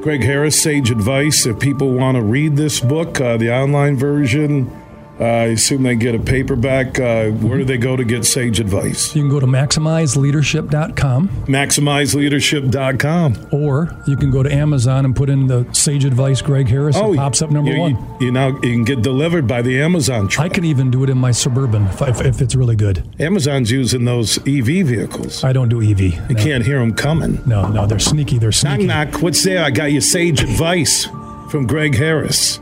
Greg 0.02 0.24
Harris, 0.24 0.62
Sage 0.62 0.92
Advice. 0.92 1.46
If 1.46 1.60
people 1.60 1.92
want 1.92 2.16
to 2.16 2.22
read 2.22 2.56
this 2.56 2.80
book, 2.80 3.20
uh, 3.20 3.36
the 3.36 3.54
online 3.54 3.98
version, 3.98 4.72
I 5.20 5.46
assume 5.46 5.84
they 5.84 5.96
get 5.96 6.16
a 6.16 6.20
paperback. 6.20 7.00
Uh, 7.00 7.30
where 7.32 7.58
do 7.58 7.66
they 7.66 7.78
go 7.78 7.96
to 7.96 8.04
get 8.04 8.26
Sage 8.26 8.60
Advice? 8.60 9.16
You 9.16 9.24
can 9.24 9.30
go 9.32 9.40
to 9.40 9.48
maximizeleadership.com. 9.48 11.30
Maximizeleadership.com. 11.48 13.48
Or 13.52 13.98
you 14.08 14.16
can 14.16 14.32
go 14.32 14.44
to 14.44 14.54
Amazon 14.54 15.06
and 15.06 15.16
put 15.16 15.30
in 15.30 15.48
the 15.48 15.68
Sage 15.74 16.06
Advice 16.06 16.42
Greg 16.42 16.68
Harris. 16.68 16.96
it 16.96 17.16
pops 17.16 17.42
up 17.42 17.52
number 17.52 17.72
Oh, 17.72 17.74
you, 17.74 17.80
one. 17.82 17.92
You, 18.20 18.28
you 18.28 18.32
now 18.32 18.48
you 18.50 18.60
can 18.74 18.84
get 18.84 19.02
delivered 19.02 19.48
by 19.48 19.62
the 19.62 19.82
Amazon 19.82 20.28
truck. 20.28 20.46
I 20.46 20.50
can 20.50 20.66
even 20.66 20.92
do 20.92 21.04
it 21.04 21.10
in 21.10 21.18
my 21.18 21.32
Suburban 21.32 21.88
if, 21.88 22.02
if, 22.02 22.22
if 22.22 22.42
it's 22.42 22.56
really 22.56 22.76
good. 22.76 23.04
Amazon's 23.20 23.72
using 23.72 24.06
those 24.06 24.38
EV 24.48 24.86
vehicles. 24.88 25.44
I 25.44 25.54
don't 25.54 25.70
do 25.70 25.82
EV. 25.82 26.00
You 26.30 26.36
can't 26.36 26.66
hear 26.66 26.80
them 26.80 26.94
coming. 26.94 27.42
No, 27.46 27.68
no, 27.70 27.86
they're 27.88 28.00
sneaky. 28.00 28.38
They're 28.38 28.52
sneaky. 28.52 28.86
Knock, 28.86 29.14
knock. 29.14 29.22
What's 29.24 29.44
there? 29.44 29.64
I 29.64 29.72
got 29.72 29.92
you 29.92 30.02
Sage 30.02 30.42
Advice 30.42 31.06
from 31.50 31.66
Greg 31.66 31.96
Harris. 31.96 32.60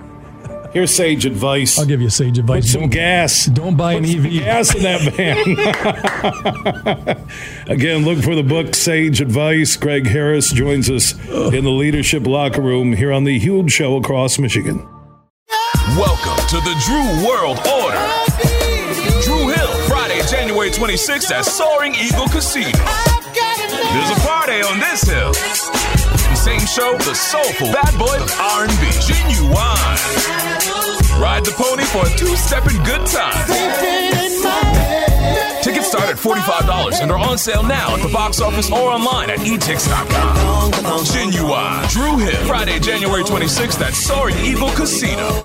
Here's 0.75 0.93
Sage 0.93 1.25
Advice. 1.25 1.79
I'll 1.79 1.85
give 1.85 2.01
you 2.01 2.09
sage 2.09 2.37
advice. 2.37 2.65
Put 2.73 2.81
some 2.81 2.89
gas. 2.89 3.45
Don't 3.45 3.77
buy 3.77 3.93
an 3.93 4.03
Put 4.03 4.11
some 4.11 4.25
EV. 4.25 4.31
gas 4.33 4.75
in 4.75 4.83
that 4.83 4.99
van. 7.15 7.17
Again, 7.73 8.03
look 8.03 8.21
for 8.21 8.35
the 8.35 8.43
book 8.43 8.75
Sage 8.75 9.21
Advice. 9.21 9.77
Greg 9.77 10.05
Harris 10.05 10.51
joins 10.51 10.89
us 10.89 11.13
in 11.29 11.63
the 11.63 11.71
leadership 11.71 12.27
locker 12.27 12.61
room 12.61 12.91
here 12.91 13.13
on 13.13 13.23
the 13.23 13.39
huge 13.39 13.71
show 13.71 13.95
across 13.95 14.37
Michigan. 14.37 14.85
Welcome 15.95 16.45
to 16.49 16.57
the 16.57 16.75
Dru 16.83 17.25
World 17.25 17.57
Order. 17.59 18.05
Dru 19.23 19.47
Hill, 19.47 19.87
Friday, 19.87 20.21
January 20.29 20.71
26th 20.71 21.31
at 21.31 21.45
Soaring 21.45 21.95
Eagle 21.95 22.27
Casino. 22.27 22.77
There's 22.77 24.09
a 24.11 24.19
party 24.27 24.61
on 24.61 24.81
this 24.81 25.03
hill. 25.03 25.31
Same 26.45 26.59
show, 26.59 26.95
the 26.99 27.15
soulful 27.15 27.71
bad 27.73 27.97
boy 27.97 28.21
of 28.21 28.29
R&B, 28.39 28.85
Ginuwine. 29.01 29.97
Ride 31.19 31.43
the 31.43 31.51
pony 31.57 31.83
for 31.85 32.05
a 32.05 32.09
two-stepping 32.15 32.77
good 32.83 33.03
time. 33.07 33.47
Tickets 35.63 35.87
start 35.87 36.07
at 36.07 36.17
$45 36.17 37.01
and 37.01 37.11
are 37.11 37.17
on 37.17 37.39
sale 37.39 37.63
now 37.63 37.95
at 37.95 38.03
the 38.03 38.13
box 38.13 38.41
office 38.41 38.71
or 38.71 38.91
online 38.91 39.31
at 39.31 39.39
etix.com. 39.39 40.71
Ginuwine. 41.03 41.89
Dru 41.89 42.19
Hill, 42.19 42.45
Friday, 42.45 42.79
January 42.79 43.23
26th 43.23 43.81
at 43.81 43.95
Soaring 43.95 44.37
Eagle 44.37 44.69
Casino. 44.69 45.44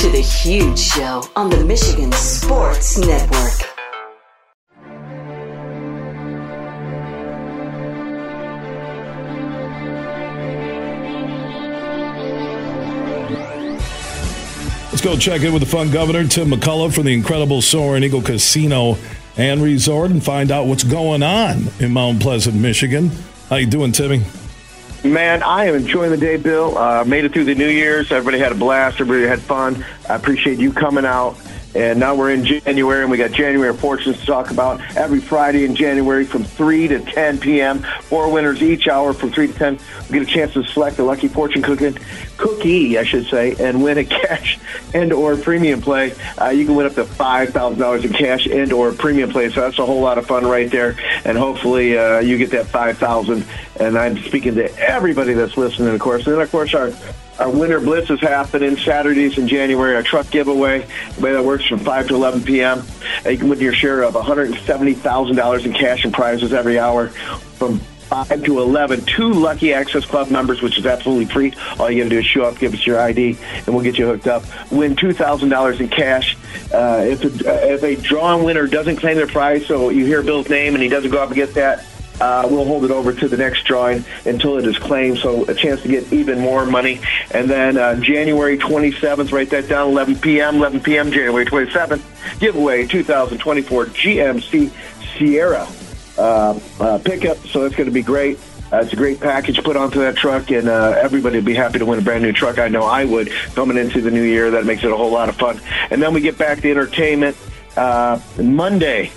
To 0.00 0.08
The 0.08 0.22
Huge 0.22 0.78
Show 0.78 1.22
on 1.36 1.50
the 1.50 1.62
Michigan 1.62 2.10
Sports 2.12 2.96
Network. 2.96 3.52
Let's 14.90 15.02
go 15.02 15.18
check 15.18 15.42
in 15.42 15.52
with 15.52 15.60
the 15.60 15.68
fun 15.68 15.90
governor, 15.90 16.26
Tim 16.26 16.48
McCullough, 16.48 16.94
from 16.94 17.04
the 17.04 17.12
incredible 17.12 17.60
Soaring 17.60 18.02
Eagle 18.02 18.22
Casino 18.22 18.96
and 19.36 19.62
Resort 19.62 20.10
and 20.10 20.24
find 20.24 20.50
out 20.50 20.64
what's 20.64 20.82
going 20.82 21.22
on 21.22 21.66
in 21.78 21.92
Mount 21.92 22.22
Pleasant, 22.22 22.56
Michigan. 22.56 23.10
How 23.50 23.56
you 23.56 23.66
doing, 23.66 23.92
Timmy? 23.92 24.22
Man, 25.02 25.42
I 25.42 25.64
am 25.64 25.76
enjoying 25.76 26.10
the 26.10 26.18
day, 26.18 26.36
Bill. 26.36 26.76
Uh, 26.76 27.04
made 27.04 27.24
it 27.24 27.32
through 27.32 27.44
the 27.44 27.54
New 27.54 27.68
Year's. 27.68 28.12
Everybody 28.12 28.38
had 28.38 28.52
a 28.52 28.54
blast. 28.54 29.00
Everybody 29.00 29.26
had 29.26 29.40
fun. 29.40 29.82
I 30.08 30.14
appreciate 30.14 30.58
you 30.58 30.72
coming 30.72 31.06
out. 31.06 31.38
And 31.74 32.00
now 32.00 32.16
we're 32.16 32.32
in 32.32 32.44
January, 32.44 33.02
and 33.02 33.10
we 33.10 33.16
got 33.16 33.30
January 33.30 33.72
fortunes 33.76 34.18
to 34.18 34.26
talk 34.26 34.50
about 34.50 34.80
every 34.96 35.20
Friday 35.20 35.64
in 35.64 35.76
January 35.76 36.24
from 36.24 36.42
3 36.42 36.88
to 36.88 36.98
10 36.98 37.38
p.m. 37.38 37.84
Four 38.02 38.32
winners 38.32 38.60
each 38.60 38.88
hour 38.88 39.12
from 39.12 39.30
3 39.30 39.46
to 39.48 39.52
10. 39.52 39.78
We 40.08 40.18
get 40.18 40.28
a 40.28 40.30
chance 40.30 40.52
to 40.54 40.64
select 40.64 40.98
a 40.98 41.04
lucky 41.04 41.28
fortune 41.28 41.62
cookie, 41.62 41.94
cookie 42.36 42.98
I 42.98 43.04
should 43.04 43.26
say, 43.26 43.54
and 43.60 43.82
win 43.82 43.98
a 43.98 44.04
cash 44.20 44.58
and 44.94 45.12
or 45.12 45.36
premium 45.36 45.80
play. 45.80 46.12
Uh, 46.40 46.48
you 46.48 46.64
can 46.64 46.74
win 46.74 46.86
up 46.86 46.94
to 46.94 47.04
$5,000 47.04 48.04
in 48.04 48.12
cash 48.12 48.46
and 48.46 48.72
or 48.72 48.92
premium 48.92 49.30
play. 49.30 49.48
So 49.50 49.60
that's 49.60 49.78
a 49.78 49.86
whole 49.86 50.00
lot 50.00 50.18
of 50.18 50.26
fun 50.26 50.44
right 50.44 50.70
there. 50.70 50.96
And 51.24 51.38
hopefully 51.38 51.96
uh, 51.96 52.18
you 52.18 52.36
get 52.36 52.50
that 52.50 52.66
5000 52.66 53.44
And 53.78 53.96
I'm 53.96 54.18
speaking 54.24 54.56
to 54.56 54.76
everybody 54.78 55.34
that's 55.34 55.56
listening, 55.56 55.94
of 55.94 56.00
course. 56.00 56.26
And 56.26 56.40
of 56.40 56.50
course, 56.50 56.74
our 56.74 56.92
our 57.40 57.48
winter 57.50 57.80
blitz 57.80 58.10
is 58.10 58.20
happening 58.20 58.76
Saturdays 58.76 59.38
in 59.38 59.48
January. 59.48 59.96
Our 59.96 60.02
truck 60.02 60.30
giveaway, 60.30 60.86
way 61.18 61.32
that 61.32 61.42
works 61.42 61.66
from 61.66 61.78
5 61.78 62.08
to 62.08 62.14
11 62.14 62.44
p.m. 62.44 62.82
Uh, 63.24 63.30
You 63.30 63.38
can 63.38 63.48
win 63.48 63.58
your 63.60 63.72
share 63.72 64.02
of 64.02 64.14
$170,000 64.14 65.64
in 65.64 65.72
cash 65.72 66.04
and 66.04 66.12
prizes 66.12 66.52
every 66.52 66.78
hour 66.78 67.08
from 67.08 67.78
5 67.78 68.44
to 68.44 68.60
11. 68.60 69.06
Two 69.06 69.32
lucky 69.32 69.72
Access 69.72 70.04
Club 70.04 70.30
members, 70.30 70.60
which 70.60 70.76
is 70.76 70.84
absolutely 70.84 71.26
free. 71.26 71.54
All 71.78 71.90
you 71.90 72.02
got 72.02 72.10
to 72.10 72.10
do 72.10 72.18
is 72.18 72.26
show 72.26 72.42
up, 72.42 72.58
give 72.58 72.74
us 72.74 72.86
your 72.86 73.00
ID, 73.00 73.38
and 73.56 73.68
we'll 73.68 73.84
get 73.84 73.96
you 73.96 74.06
hooked 74.06 74.26
up. 74.26 74.42
Win 74.70 74.94
$2,000 74.94 75.80
in 75.80 75.88
cash. 75.88 76.36
Uh, 76.74 77.04
if, 77.06 77.24
a, 77.24 77.72
if 77.72 77.82
a 77.82 77.96
drawn 77.96 78.44
winner 78.44 78.66
doesn't 78.66 78.96
claim 78.96 79.16
their 79.16 79.26
prize, 79.26 79.64
so 79.64 79.88
you 79.88 80.04
hear 80.04 80.22
Bill's 80.22 80.50
name 80.50 80.74
and 80.74 80.82
he 80.82 80.90
doesn't 80.90 81.10
go 81.10 81.22
up 81.22 81.28
and 81.28 81.36
get 81.36 81.54
that, 81.54 81.86
uh, 82.20 82.46
we'll 82.50 82.64
hold 82.64 82.84
it 82.84 82.90
over 82.90 83.12
to 83.12 83.28
the 83.28 83.36
next 83.36 83.64
drawing 83.64 84.04
until 84.24 84.58
it 84.58 84.66
is 84.66 84.78
claimed, 84.78 85.18
so 85.18 85.44
a 85.46 85.54
chance 85.54 85.82
to 85.82 85.88
get 85.88 86.12
even 86.12 86.40
more 86.40 86.66
money. 86.66 87.00
And 87.32 87.48
then 87.48 87.76
uh, 87.76 87.96
January 87.96 88.58
27th, 88.58 89.32
write 89.32 89.50
that 89.50 89.68
down, 89.68 89.90
11 89.90 90.16
p.m., 90.16 90.56
11 90.56 90.80
p.m., 90.80 91.10
January 91.10 91.46
27th, 91.46 92.38
giveaway 92.38 92.86
2024 92.86 93.86
GMC 93.86 94.70
Sierra 95.16 95.66
uh, 96.18 96.58
uh, 96.80 96.98
pickup, 96.98 97.38
so 97.46 97.64
it's 97.64 97.74
going 97.74 97.88
to 97.88 97.94
be 97.94 98.02
great. 98.02 98.38
Uh, 98.72 98.78
it's 98.78 98.92
a 98.92 98.96
great 98.96 99.18
package 99.18 99.62
put 99.64 99.76
onto 99.76 99.98
that 99.98 100.16
truck, 100.16 100.50
and 100.50 100.68
uh, 100.68 100.94
everybody 101.00 101.38
would 101.38 101.44
be 101.44 101.54
happy 101.54 101.78
to 101.78 101.86
win 101.86 101.98
a 101.98 102.02
brand 102.02 102.22
new 102.22 102.32
truck. 102.32 102.58
I 102.58 102.68
know 102.68 102.84
I 102.84 103.04
would 103.04 103.30
coming 103.54 103.76
into 103.76 104.00
the 104.00 104.10
new 104.10 104.22
year. 104.22 104.52
That 104.52 104.64
makes 104.64 104.84
it 104.84 104.92
a 104.92 104.96
whole 104.96 105.10
lot 105.10 105.28
of 105.28 105.36
fun. 105.36 105.60
And 105.90 106.00
then 106.00 106.14
we 106.14 106.20
get 106.20 106.38
back 106.38 106.60
to 106.60 106.70
entertainment 106.70 107.36
uh, 107.76 108.20
Monday. 108.40 109.10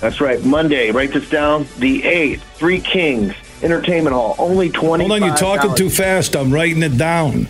That's 0.00 0.20
right, 0.20 0.42
Monday. 0.44 0.90
Write 0.90 1.12
this 1.12 1.28
down. 1.28 1.66
The 1.78 2.02
eighth, 2.04 2.42
Three 2.56 2.80
Kings 2.80 3.34
Entertainment 3.62 4.14
Hall. 4.14 4.34
Only 4.38 4.70
twenty. 4.70 5.06
Hold 5.06 5.22
on, 5.22 5.28
you're 5.28 5.36
talking 5.36 5.74
too 5.74 5.90
fast. 5.90 6.34
I'm 6.34 6.52
writing 6.52 6.82
it 6.82 6.96
down. 6.96 7.48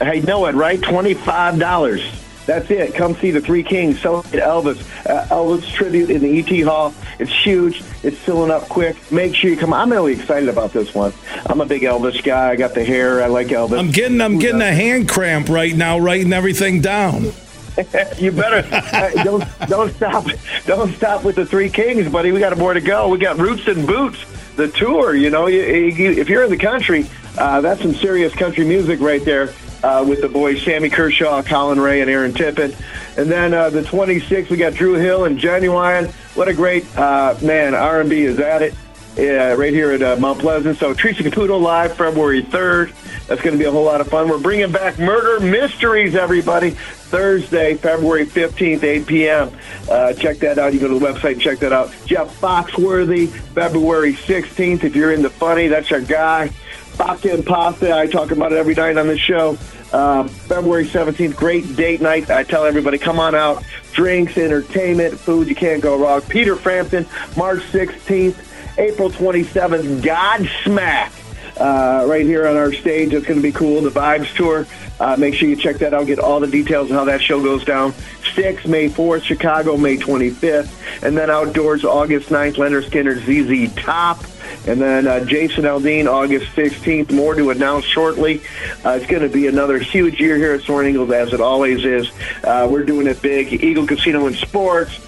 I 0.00 0.20
know 0.20 0.46
it, 0.46 0.54
right? 0.54 0.80
Twenty-five 0.80 1.58
dollars. 1.58 2.02
That's 2.46 2.70
it. 2.70 2.94
Come 2.94 3.16
see 3.16 3.32
the 3.32 3.40
Three 3.40 3.64
Kings 3.64 4.00
celebrate 4.00 4.40
Elvis. 4.40 4.78
Uh, 5.04 5.26
Elvis 5.26 5.68
tribute 5.72 6.10
in 6.10 6.22
the 6.22 6.38
ET 6.38 6.64
Hall. 6.64 6.94
It's 7.18 7.32
huge. 7.32 7.82
It's 8.04 8.16
filling 8.18 8.52
up 8.52 8.68
quick. 8.68 8.96
Make 9.10 9.34
sure 9.34 9.50
you 9.50 9.56
come. 9.56 9.72
I'm 9.72 9.90
really 9.90 10.12
excited 10.12 10.48
about 10.48 10.72
this 10.72 10.94
one. 10.94 11.12
I'm 11.46 11.60
a 11.60 11.66
big 11.66 11.82
Elvis 11.82 12.22
guy. 12.22 12.50
I 12.50 12.56
got 12.56 12.74
the 12.74 12.84
hair. 12.84 13.20
I 13.20 13.26
like 13.26 13.48
Elvis. 13.48 13.80
I'm 13.80 13.90
getting 13.90 14.20
I'm 14.20 14.38
getting 14.38 14.62
a 14.62 14.72
hand 14.72 15.08
cramp 15.08 15.48
right 15.48 15.74
now, 15.74 15.98
writing 15.98 16.32
everything 16.32 16.80
down. 16.80 17.32
you 18.18 18.32
better 18.32 18.66
uh, 18.72 19.22
don't 19.22 19.44
don't 19.68 19.92
stop 19.94 20.26
don't 20.64 20.94
stop 20.94 21.24
with 21.24 21.36
the 21.36 21.44
Three 21.44 21.68
Kings, 21.68 22.10
buddy. 22.10 22.32
We 22.32 22.40
got 22.40 22.56
more 22.56 22.72
to 22.72 22.80
go. 22.80 23.08
We 23.08 23.18
got 23.18 23.36
Roots 23.36 23.66
and 23.66 23.86
Boots, 23.86 24.24
the 24.56 24.68
tour. 24.68 25.14
You 25.14 25.28
know, 25.30 25.46
you, 25.46 25.60
you, 25.60 26.12
if 26.12 26.28
you're 26.28 26.44
in 26.44 26.50
the 26.50 26.56
country, 26.56 27.06
uh, 27.38 27.60
that's 27.60 27.82
some 27.82 27.94
serious 27.94 28.34
country 28.34 28.64
music 28.64 29.00
right 29.00 29.24
there. 29.24 29.52
Uh, 29.82 30.04
with 30.08 30.22
the 30.22 30.28
boys 30.28 30.62
Sammy 30.62 30.88
Kershaw, 30.88 31.42
Collin 31.42 31.78
Raye, 31.78 32.00
and 32.00 32.10
Aaron 32.10 32.32
Tippin. 32.32 32.74
And 33.18 33.30
then 33.30 33.52
uh, 33.52 33.68
the 33.68 33.82
26th, 33.82 34.48
we 34.48 34.56
got 34.56 34.72
Dru 34.72 34.94
Hill 34.94 35.26
and 35.26 35.38
Ginuwine. 35.38 36.10
What 36.34 36.48
a 36.48 36.54
great 36.54 36.84
uh, 36.96 37.36
man! 37.42 37.74
R&B 37.74 38.22
is 38.22 38.40
at 38.40 38.62
it. 38.62 38.74
Yeah, 39.16 39.54
right 39.54 39.72
here 39.72 39.92
at 39.92 40.02
uh, 40.02 40.16
Mount 40.16 40.40
Pleasant. 40.40 40.78
So 40.78 40.92
Teresa 40.92 41.22
Caputo 41.22 41.58
live 41.58 41.96
February 41.96 42.42
3rd. 42.42 42.92
That's 43.26 43.40
going 43.40 43.54
to 43.54 43.58
be 43.58 43.64
a 43.64 43.70
whole 43.70 43.84
lot 43.84 44.02
of 44.02 44.08
fun. 44.08 44.28
We're 44.28 44.38
bringing 44.38 44.70
back 44.70 44.98
Murder 44.98 45.40
Mysteries, 45.40 46.14
everybody. 46.14 46.70
Thursday, 46.70 47.76
February 47.76 48.26
15th, 48.26 48.82
8 48.82 49.06
p.m. 49.06 49.58
Uh, 49.90 50.12
check 50.12 50.38
that 50.38 50.58
out. 50.58 50.74
You 50.74 50.80
go 50.80 50.88
to 50.88 50.98
the 50.98 51.04
website 51.04 51.32
and 51.32 51.40
check 51.40 51.60
that 51.60 51.72
out. 51.72 51.94
Jeff 52.04 52.40
Foxworthy, 52.40 53.28
February 53.28 54.12
16th. 54.12 54.84
If 54.84 54.94
you're 54.94 55.12
into 55.12 55.30
funny, 55.30 55.68
that's 55.68 55.90
our 55.92 56.02
guy. 56.02 56.50
Baka 56.98 57.34
and 57.34 57.46
Pasta, 57.46 57.96
I 57.96 58.06
talk 58.06 58.32
about 58.32 58.52
it 58.52 58.58
every 58.58 58.74
night 58.74 58.98
on 58.98 59.06
the 59.06 59.18
show. 59.18 59.56
Uh, 59.92 60.24
February 60.24 60.86
17th, 60.86 61.36
great 61.36 61.76
date 61.76 62.02
night. 62.02 62.30
I 62.30 62.42
tell 62.42 62.64
everybody, 62.64 62.98
come 62.98 63.18
on 63.18 63.34
out. 63.34 63.64
Drinks, 63.92 64.36
entertainment, 64.36 65.18
food, 65.18 65.48
you 65.48 65.54
can't 65.54 65.80
go 65.80 65.98
wrong. 65.98 66.20
Peter 66.22 66.54
Frampton, 66.56 67.06
March 67.36 67.60
16th. 67.70 68.45
April 68.78 69.10
27th, 69.10 70.00
Godsmack. 70.02 71.12
Uh, 71.58 72.04
right 72.06 72.26
here 72.26 72.46
on 72.46 72.54
our 72.54 72.70
stage. 72.70 73.14
It's 73.14 73.26
going 73.26 73.38
to 73.38 73.42
be 73.42 73.52
cool. 73.52 73.80
The 73.80 73.88
Vibes 73.88 74.34
Tour. 74.34 74.66
Uh, 75.00 75.16
make 75.18 75.34
sure 75.34 75.48
you 75.48 75.56
check 75.56 75.76
that 75.78 75.94
out. 75.94 76.06
Get 76.06 76.18
all 76.18 76.38
the 76.38 76.46
details 76.46 76.90
of 76.90 76.96
how 76.96 77.04
that 77.06 77.22
show 77.22 77.42
goes 77.42 77.64
down. 77.64 77.94
6, 78.34 78.66
May 78.66 78.90
4th, 78.90 79.22
Chicago, 79.22 79.78
May 79.78 79.96
25th. 79.96 81.02
And 81.02 81.16
then 81.16 81.30
outdoors, 81.30 81.82
August 81.82 82.28
9th, 82.28 82.56
Lynyrd 82.56 82.90
Skynyrd, 82.90 83.24
ZZ 83.24 83.74
Top. 83.74 84.22
And 84.66 84.80
then 84.80 85.06
uh, 85.06 85.24
Jason 85.24 85.64
Aldean, 85.64 86.06
August 86.06 86.46
16th. 86.56 87.12
More 87.12 87.34
to 87.34 87.50
announce 87.50 87.84
shortly. 87.84 88.42
Uh, 88.84 88.98
it's 89.00 89.06
going 89.06 89.22
to 89.22 89.28
be 89.28 89.46
another 89.46 89.78
huge 89.78 90.20
year 90.20 90.36
here 90.36 90.52
at 90.52 90.62
Soaring 90.62 90.90
Eagles, 90.90 91.10
as 91.12 91.32
it 91.32 91.40
always 91.40 91.84
is. 91.84 92.10
Uh, 92.44 92.68
we're 92.70 92.84
doing 92.84 93.06
it 93.06 93.22
big. 93.22 93.52
Eagle 93.52 93.86
Casino 93.86 94.26
and 94.26 94.36
Sports, 94.36 94.98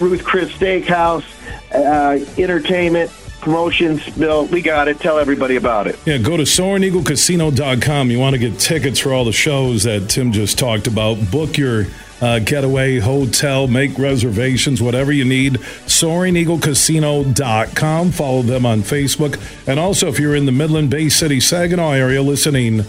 Ruth 0.00 0.24
Chris 0.24 0.50
Steakhouse, 0.52 1.24
uh, 1.72 2.18
entertainment, 2.40 3.10
promotions. 3.40 4.08
Bill, 4.10 4.46
we 4.46 4.62
got 4.62 4.88
it. 4.88 4.98
Tell 5.00 5.18
everybody 5.18 5.56
about 5.56 5.86
it. 5.86 5.98
Yeah, 6.04 6.18
go 6.18 6.36
to 6.36 6.42
SoaringEagleCasino.com. 6.42 8.10
You 8.10 8.18
want 8.18 8.34
to 8.34 8.38
get 8.38 8.58
tickets 8.58 8.98
for 8.98 9.12
all 9.12 9.24
the 9.24 9.32
shows 9.32 9.84
that 9.84 10.10
Tim 10.10 10.32
just 10.32 10.58
talked 10.58 10.86
about. 10.86 11.30
Book 11.30 11.56
your 11.56 11.86
uh, 12.20 12.38
getaway, 12.40 12.98
hotel, 12.98 13.68
make 13.68 13.96
reservations, 13.98 14.82
whatever 14.82 15.12
you 15.12 15.24
need. 15.24 15.54
SoaringEagleCasino.com. 15.54 18.10
Follow 18.10 18.42
them 18.42 18.66
on 18.66 18.82
Facebook. 18.82 19.40
And 19.68 19.78
also, 19.78 20.08
if 20.08 20.18
you're 20.18 20.34
in 20.34 20.46
the 20.46 20.52
Midland 20.52 20.90
Bay 20.90 21.08
City, 21.08 21.38
Saginaw 21.40 21.92
area 21.92 22.22
listening 22.22 22.80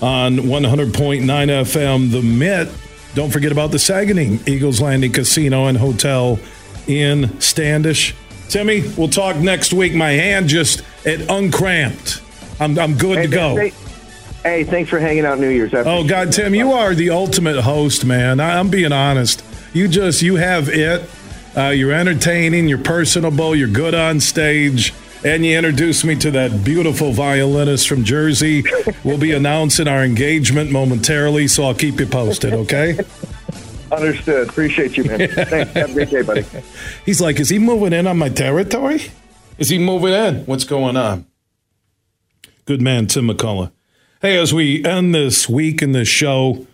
on 0.00 0.36
100.9 0.36 1.22
FM, 1.22 2.10
The 2.10 2.22
Mitt, 2.22 2.68
don't 3.14 3.30
forget 3.30 3.52
about 3.52 3.70
the 3.70 3.78
Saganing 3.78 4.46
Eagles 4.48 4.80
Landing 4.80 5.12
Casino 5.12 5.66
and 5.66 5.76
Hotel 5.78 6.38
in 6.86 7.40
Standish. 7.40 8.14
Timmy, 8.48 8.82
we'll 8.96 9.08
talk 9.08 9.36
next 9.36 9.72
week. 9.72 9.94
My 9.94 10.10
hand 10.10 10.48
just 10.48 10.82
it 11.04 11.28
uncramped. 11.30 12.20
I'm 12.60 12.78
I'm 12.78 12.96
good 12.96 13.18
Hey, 13.18 13.26
to 13.26 13.28
go. 13.28 13.56
Hey, 13.56 13.72
hey, 14.42 14.64
thanks 14.64 14.90
for 14.90 14.98
hanging 14.98 15.24
out 15.24 15.38
New 15.38 15.48
Year's. 15.48 15.72
Oh 15.74 16.06
God, 16.06 16.32
Tim, 16.32 16.54
you 16.54 16.72
are 16.72 16.94
the 16.94 17.10
ultimate 17.10 17.60
host, 17.60 18.04
man. 18.04 18.40
I, 18.40 18.58
I'm 18.58 18.68
being 18.70 18.92
honest. 18.92 19.44
You 19.72 19.88
just 19.88 20.22
you 20.22 20.36
have 20.36 20.68
it. 20.68 21.08
Uh, 21.56 21.68
you're 21.68 21.92
entertaining. 21.92 22.68
You're 22.68 22.78
personable. 22.78 23.54
You're 23.54 23.68
good 23.68 23.94
on 23.94 24.20
stage. 24.20 24.94
And 25.24 25.46
you 25.46 25.56
introduced 25.56 26.04
me 26.04 26.16
to 26.16 26.32
that 26.32 26.64
beautiful 26.64 27.12
violinist 27.12 27.88
from 27.88 28.02
Jersey. 28.02 28.64
We'll 29.04 29.18
be 29.18 29.30
announcing 29.30 29.86
our 29.86 30.02
engagement 30.02 30.72
momentarily, 30.72 31.46
so 31.46 31.62
I'll 31.62 31.74
keep 31.74 32.00
you 32.00 32.06
posted, 32.06 32.52
okay? 32.52 32.98
Understood. 33.92 34.48
Appreciate 34.48 34.96
you, 34.96 35.04
man. 35.04 35.18
Thanks. 35.28 35.72
Have 35.74 35.90
a 35.90 35.92
great 35.92 36.10
day, 36.10 36.22
buddy. 36.22 36.44
He's 37.06 37.20
like, 37.20 37.38
is 37.38 37.50
he 37.50 37.60
moving 37.60 37.92
in 37.92 38.08
on 38.08 38.18
my 38.18 38.30
territory? 38.30 39.12
Is 39.58 39.68
he 39.68 39.78
moving 39.78 40.12
in? 40.12 40.44
What's 40.46 40.64
going 40.64 40.96
on? 40.96 41.24
Good 42.64 42.80
man, 42.80 43.06
Tim 43.06 43.28
McCullough. 43.28 43.70
Hey, 44.22 44.38
as 44.38 44.52
we 44.52 44.84
end 44.84 45.14
this 45.14 45.48
week 45.48 45.82
in 45.82 45.92
this 45.92 46.08
show, 46.08 46.66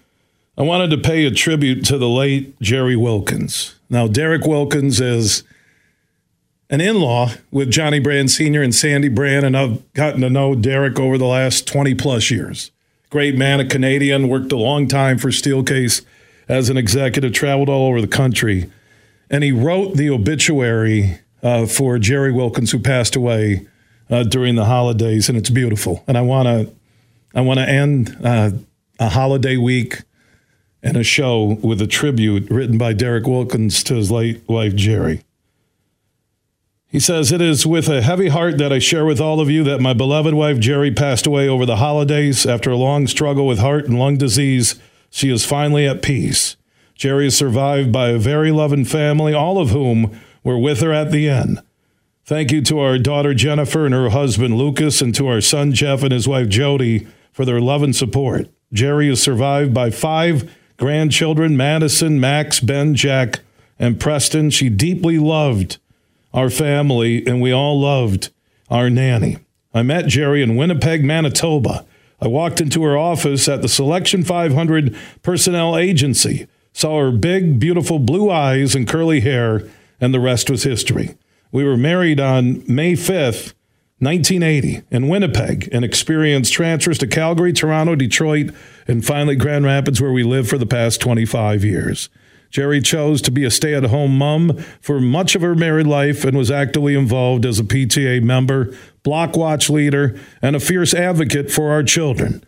I 0.56 0.62
wanted 0.62 0.88
to 0.90 0.98
pay 0.98 1.26
a 1.26 1.30
tribute 1.30 1.84
to 1.86 1.98
the 1.98 2.08
late 2.08 2.58
Jerry 2.60 2.96
Wilkins. 2.96 3.74
Now, 3.90 4.06
Derek 4.06 4.46
Wilkins 4.46 5.00
is 5.00 5.42
an 6.70 6.80
in 6.80 7.00
law 7.00 7.30
with 7.50 7.70
Johnny 7.70 7.98
Brand 7.98 8.30
Sr. 8.30 8.62
and 8.62 8.74
Sandy 8.74 9.08
Brand, 9.08 9.46
and 9.46 9.56
I've 9.56 9.92
gotten 9.94 10.20
to 10.20 10.30
know 10.30 10.54
Derek 10.54 10.98
over 10.98 11.16
the 11.16 11.26
last 11.26 11.66
20 11.66 11.94
plus 11.94 12.30
years. 12.30 12.70
Great 13.10 13.36
man, 13.36 13.58
a 13.58 13.64
Canadian, 13.64 14.28
worked 14.28 14.52
a 14.52 14.56
long 14.56 14.86
time 14.86 15.16
for 15.16 15.28
Steelcase 15.28 16.04
as 16.46 16.68
an 16.68 16.76
executive, 16.76 17.32
traveled 17.32 17.70
all 17.70 17.88
over 17.88 18.00
the 18.00 18.06
country. 18.06 18.70
And 19.30 19.42
he 19.42 19.52
wrote 19.52 19.94
the 19.94 20.10
obituary 20.10 21.20
uh, 21.42 21.66
for 21.66 21.98
Jerry 21.98 22.32
Wilkins, 22.32 22.72
who 22.72 22.78
passed 22.78 23.16
away 23.16 23.66
uh, 24.10 24.24
during 24.24 24.54
the 24.54 24.66
holidays, 24.66 25.28
and 25.28 25.38
it's 25.38 25.50
beautiful. 25.50 26.04
And 26.06 26.18
I 26.18 26.22
want 26.22 26.46
to 26.46 26.74
I 27.34 27.42
want 27.42 27.60
to 27.60 27.68
end 27.68 28.16
uh, 28.24 28.50
a 28.98 29.10
holiday 29.10 29.56
week 29.56 30.02
and 30.82 30.96
a 30.96 31.02
show 31.02 31.58
with 31.62 31.80
a 31.82 31.86
tribute 31.86 32.48
written 32.50 32.78
by 32.78 32.94
Derek 32.94 33.26
Wilkins 33.26 33.82
to 33.84 33.94
his 33.94 34.10
late 34.10 34.42
wife, 34.48 34.74
Jerry. 34.74 35.22
He 36.90 37.00
says, 37.00 37.32
It 37.32 37.42
is 37.42 37.66
with 37.66 37.88
a 37.88 38.00
heavy 38.00 38.28
heart 38.28 38.56
that 38.58 38.72
I 38.72 38.78
share 38.78 39.04
with 39.04 39.20
all 39.20 39.40
of 39.40 39.50
you 39.50 39.62
that 39.64 39.80
my 39.80 39.92
beloved 39.92 40.32
wife, 40.32 40.58
Jerry, 40.58 40.90
passed 40.90 41.26
away 41.26 41.46
over 41.46 41.66
the 41.66 41.76
holidays. 41.76 42.46
After 42.46 42.70
a 42.70 42.76
long 42.76 43.06
struggle 43.06 43.46
with 43.46 43.58
heart 43.58 43.84
and 43.86 43.98
lung 43.98 44.16
disease, 44.16 44.80
she 45.10 45.30
is 45.30 45.44
finally 45.44 45.86
at 45.86 46.02
peace. 46.02 46.56
Jerry 46.94 47.26
is 47.26 47.36
survived 47.36 47.92
by 47.92 48.08
a 48.08 48.18
very 48.18 48.50
loving 48.50 48.86
family, 48.86 49.34
all 49.34 49.58
of 49.58 49.68
whom 49.68 50.18
were 50.42 50.58
with 50.58 50.80
her 50.80 50.92
at 50.92 51.12
the 51.12 51.28
end. 51.28 51.60
Thank 52.24 52.52
you 52.52 52.62
to 52.62 52.80
our 52.80 52.98
daughter 52.98 53.34
Jennifer 53.34 53.84
and 53.84 53.94
her 53.94 54.08
husband 54.08 54.56
Lucas, 54.56 55.02
and 55.02 55.14
to 55.14 55.28
our 55.28 55.42
son 55.42 55.72
Jeff 55.72 56.02
and 56.02 56.12
his 56.12 56.26
wife 56.26 56.48
Jody 56.48 57.06
for 57.32 57.44
their 57.44 57.60
love 57.60 57.82
and 57.82 57.94
support. 57.94 58.48
Jerry 58.72 59.10
is 59.10 59.22
survived 59.22 59.74
by 59.74 59.90
five 59.90 60.50
grandchildren 60.78 61.54
Madison, 61.54 62.18
Max, 62.18 62.60
Ben, 62.60 62.94
Jack, 62.94 63.40
and 63.78 64.00
Preston. 64.00 64.48
She 64.50 64.70
deeply 64.70 65.18
loved 65.18 65.78
our 66.38 66.50
family, 66.50 67.26
and 67.26 67.40
we 67.40 67.50
all 67.50 67.80
loved 67.80 68.30
our 68.70 68.88
nanny. 68.88 69.38
I 69.74 69.82
met 69.82 70.06
Jerry 70.06 70.40
in 70.40 70.54
Winnipeg, 70.54 71.04
Manitoba. 71.04 71.84
I 72.20 72.28
walked 72.28 72.60
into 72.60 72.84
her 72.84 72.96
office 72.96 73.48
at 73.48 73.60
the 73.60 73.68
Selection 73.68 74.22
500 74.22 74.96
Personnel 75.22 75.76
Agency, 75.76 76.46
saw 76.72 77.00
her 77.00 77.10
big, 77.10 77.58
beautiful 77.58 77.98
blue 77.98 78.30
eyes 78.30 78.76
and 78.76 78.86
curly 78.86 79.20
hair, 79.20 79.68
and 80.00 80.14
the 80.14 80.20
rest 80.20 80.48
was 80.48 80.62
history. 80.62 81.16
We 81.50 81.64
were 81.64 81.76
married 81.76 82.20
on 82.20 82.62
May 82.68 82.92
5th, 82.92 83.54
1980, 83.98 84.82
in 84.92 85.08
Winnipeg, 85.08 85.68
and 85.72 85.84
experienced 85.84 86.52
transfers 86.52 86.98
to 86.98 87.08
Calgary, 87.08 87.52
Toronto, 87.52 87.96
Detroit, 87.96 88.54
and 88.86 89.04
finally 89.04 89.34
Grand 89.34 89.64
Rapids, 89.64 90.00
where 90.00 90.12
we 90.12 90.22
live 90.22 90.48
for 90.48 90.56
the 90.56 90.66
past 90.66 91.00
25 91.00 91.64
years. 91.64 92.08
Jerry 92.50 92.80
chose 92.80 93.20
to 93.22 93.30
be 93.30 93.44
a 93.44 93.50
stay 93.50 93.74
at 93.74 93.84
home 93.84 94.16
mom 94.16 94.56
for 94.80 95.00
much 95.00 95.34
of 95.34 95.42
her 95.42 95.54
married 95.54 95.86
life 95.86 96.24
and 96.24 96.36
was 96.36 96.50
actively 96.50 96.94
involved 96.94 97.44
as 97.44 97.58
a 97.58 97.64
PTA 97.64 98.22
member, 98.22 98.74
block 99.02 99.36
watch 99.36 99.68
leader, 99.68 100.18
and 100.40 100.56
a 100.56 100.60
fierce 100.60 100.94
advocate 100.94 101.50
for 101.50 101.70
our 101.70 101.82
children. 101.82 102.42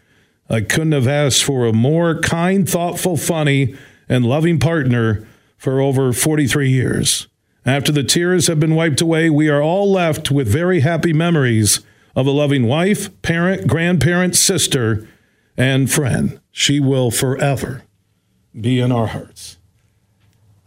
I 0.49 0.63
couldn't 0.63 0.93
have 0.93 1.07
asked 1.07 1.45
for 1.45 1.67
a 1.67 1.73
more 1.73 2.19
kind, 2.21 2.69
thoughtful, 2.69 3.17
funny, 3.17 3.77
and 4.09 4.25
loving 4.25 4.59
partner 4.59 5.27
for 5.57 5.81
over 5.81 6.13
43 6.13 6.71
years. 6.71 7.29
After 7.67 7.93
the 7.93 8.03
tears 8.03 8.47
have 8.47 8.59
been 8.59 8.75
wiped 8.75 9.01
away, 9.01 9.29
we 9.29 9.49
are 9.49 9.63
all 9.63 9.93
left 9.93 10.31
with 10.31 10.49
very 10.49 10.81
happy 10.81 11.13
memories 11.13 11.81
of 12.17 12.27
a 12.27 12.31
loving 12.31 12.67
wife, 12.67 13.11
parent, 13.23 13.69
grandparent, 13.69 14.35
sister, 14.35 15.07
and 15.57 15.91
friend. 15.91 16.41
She 16.51 16.81
will 16.81 17.11
forever 17.11 17.83
be 18.59 18.81
in 18.81 18.91
our 18.91 19.09
hearts. 19.09 19.59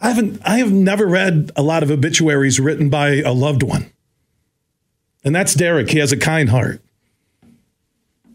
I 0.04 0.10
haven't 0.10 0.42
I 0.44 0.58
have 0.58 0.72
never 0.72 1.08
read 1.08 1.52
a 1.56 1.64
lot 1.64 1.82
of 1.82 1.90
obituaries 1.90 2.60
written 2.60 2.90
by 2.90 3.22
a 3.22 3.32
loved 3.32 3.64
one. 3.64 3.90
And 5.24 5.34
that's 5.34 5.54
Derek. 5.54 5.90
He 5.90 6.00
has 6.00 6.12
a 6.12 6.18
kind 6.18 6.50
heart. 6.50 6.82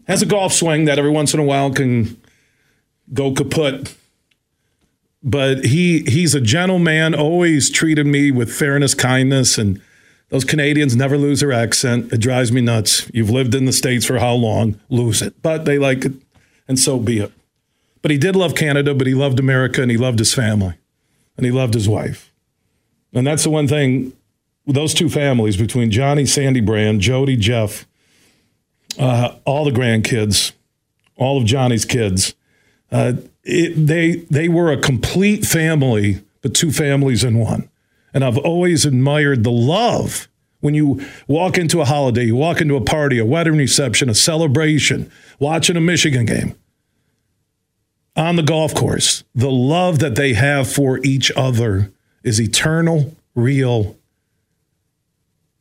Has 0.07 0.23
a 0.23 0.25
golf 0.25 0.51
swing 0.51 0.85
that 0.85 0.97
every 0.97 1.11
once 1.11 1.31
in 1.35 1.39
a 1.39 1.43
while 1.43 1.71
can 1.71 2.19
go 3.13 3.33
kaput. 3.33 3.95
But 5.21 5.65
he 5.65 5.99
he's 6.07 6.33
a 6.33 6.41
gentleman, 6.41 7.13
always 7.13 7.69
treated 7.69 8.07
me 8.07 8.31
with 8.31 8.51
fairness, 8.51 8.95
kindness, 8.95 9.59
and 9.59 9.79
those 10.29 10.45
Canadians 10.45 10.95
never 10.95 11.19
lose 11.19 11.41
their 11.41 11.51
accent. 11.51 12.11
It 12.11 12.17
drives 12.17 12.51
me 12.51 12.61
nuts. 12.61 13.11
You've 13.13 13.29
lived 13.29 13.53
in 13.53 13.65
the 13.65 13.73
States 13.73 14.07
for 14.07 14.17
how 14.17 14.33
long? 14.33 14.79
Lose 14.89 15.21
it. 15.21 15.39
But 15.43 15.65
they 15.65 15.77
like 15.77 16.05
it, 16.05 16.13
and 16.67 16.79
so 16.79 16.97
be 16.97 17.19
it. 17.19 17.31
But 18.01 18.09
he 18.09 18.17
did 18.17 18.35
love 18.35 18.55
Canada, 18.55 18.95
but 18.95 19.05
he 19.05 19.13
loved 19.13 19.39
America 19.39 19.83
and 19.83 19.91
he 19.91 19.97
loved 19.97 20.17
his 20.17 20.33
family 20.33 20.78
and 21.39 21.45
he 21.45 21.51
loved 21.53 21.73
his 21.73 21.87
wife. 21.87 22.33
And 23.13 23.25
that's 23.25 23.43
the 23.43 23.49
one 23.49 23.65
thing 23.65 24.11
those 24.67 24.93
two 24.93 25.09
families 25.09 25.55
between 25.55 25.89
Johnny, 25.89 26.25
Sandy 26.25 26.59
Brand, 26.59 26.99
Jody, 26.99 27.37
Jeff, 27.37 27.87
uh, 28.99 29.35
all 29.45 29.63
the 29.63 29.71
grandkids, 29.71 30.51
all 31.15 31.37
of 31.37 31.45
Johnny's 31.45 31.85
kids, 31.85 32.35
uh, 32.91 33.13
it, 33.43 33.73
they 33.87 34.17
they 34.29 34.49
were 34.49 34.69
a 34.69 34.77
complete 34.77 35.45
family, 35.45 36.21
but 36.41 36.53
two 36.53 36.73
families 36.73 37.23
in 37.23 37.37
one. 37.37 37.69
And 38.13 38.25
I've 38.25 38.37
always 38.37 38.85
admired 38.85 39.45
the 39.45 39.51
love 39.51 40.27
when 40.59 40.73
you 40.73 41.01
walk 41.25 41.57
into 41.57 41.79
a 41.79 41.85
holiday, 41.85 42.25
you 42.25 42.35
walk 42.35 42.59
into 42.59 42.75
a 42.75 42.81
party, 42.81 43.17
a 43.17 43.25
wedding 43.25 43.55
reception, 43.55 44.09
a 44.09 44.13
celebration, 44.13 45.09
watching 45.39 45.77
a 45.77 45.81
Michigan 45.81 46.25
game 46.25 46.53
on 48.19 48.35
the 48.35 48.43
golf 48.43 48.75
course. 48.75 49.23
The 49.33 49.49
love 49.49 49.99
that 49.99 50.15
they 50.15 50.33
have 50.33 50.69
for 50.69 50.99
each 51.03 51.31
other 51.37 51.91
is 52.21 52.39
eternal, 52.39 53.15
real, 53.33 53.95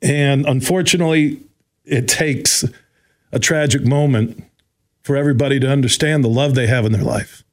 and 0.02 0.44
unfortunately, 0.46 1.40
it 1.84 2.08
takes 2.08 2.64
a 3.32 3.38
tragic 3.38 3.82
moment 3.82 4.44
for 5.02 5.16
everybody 5.16 5.58
to 5.60 5.68
understand 5.68 6.22
the 6.22 6.28
love 6.28 6.54
they 6.54 6.66
have 6.66 6.84
in 6.84 6.92
their 6.92 7.02
life. 7.02 7.44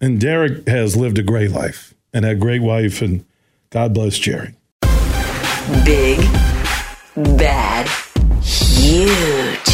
And 0.00 0.20
Derek 0.20 0.66
has 0.66 0.96
lived 0.96 1.18
a 1.18 1.22
great 1.22 1.50
life 1.50 1.94
and 2.12 2.24
had 2.24 2.36
a 2.36 2.38
great 2.38 2.62
wife, 2.62 3.00
and 3.00 3.24
God 3.70 3.94
bless 3.94 4.18
Jerry. 4.18 4.54
Big, 5.84 6.18
bad, 7.14 7.88
huge. 8.42 9.71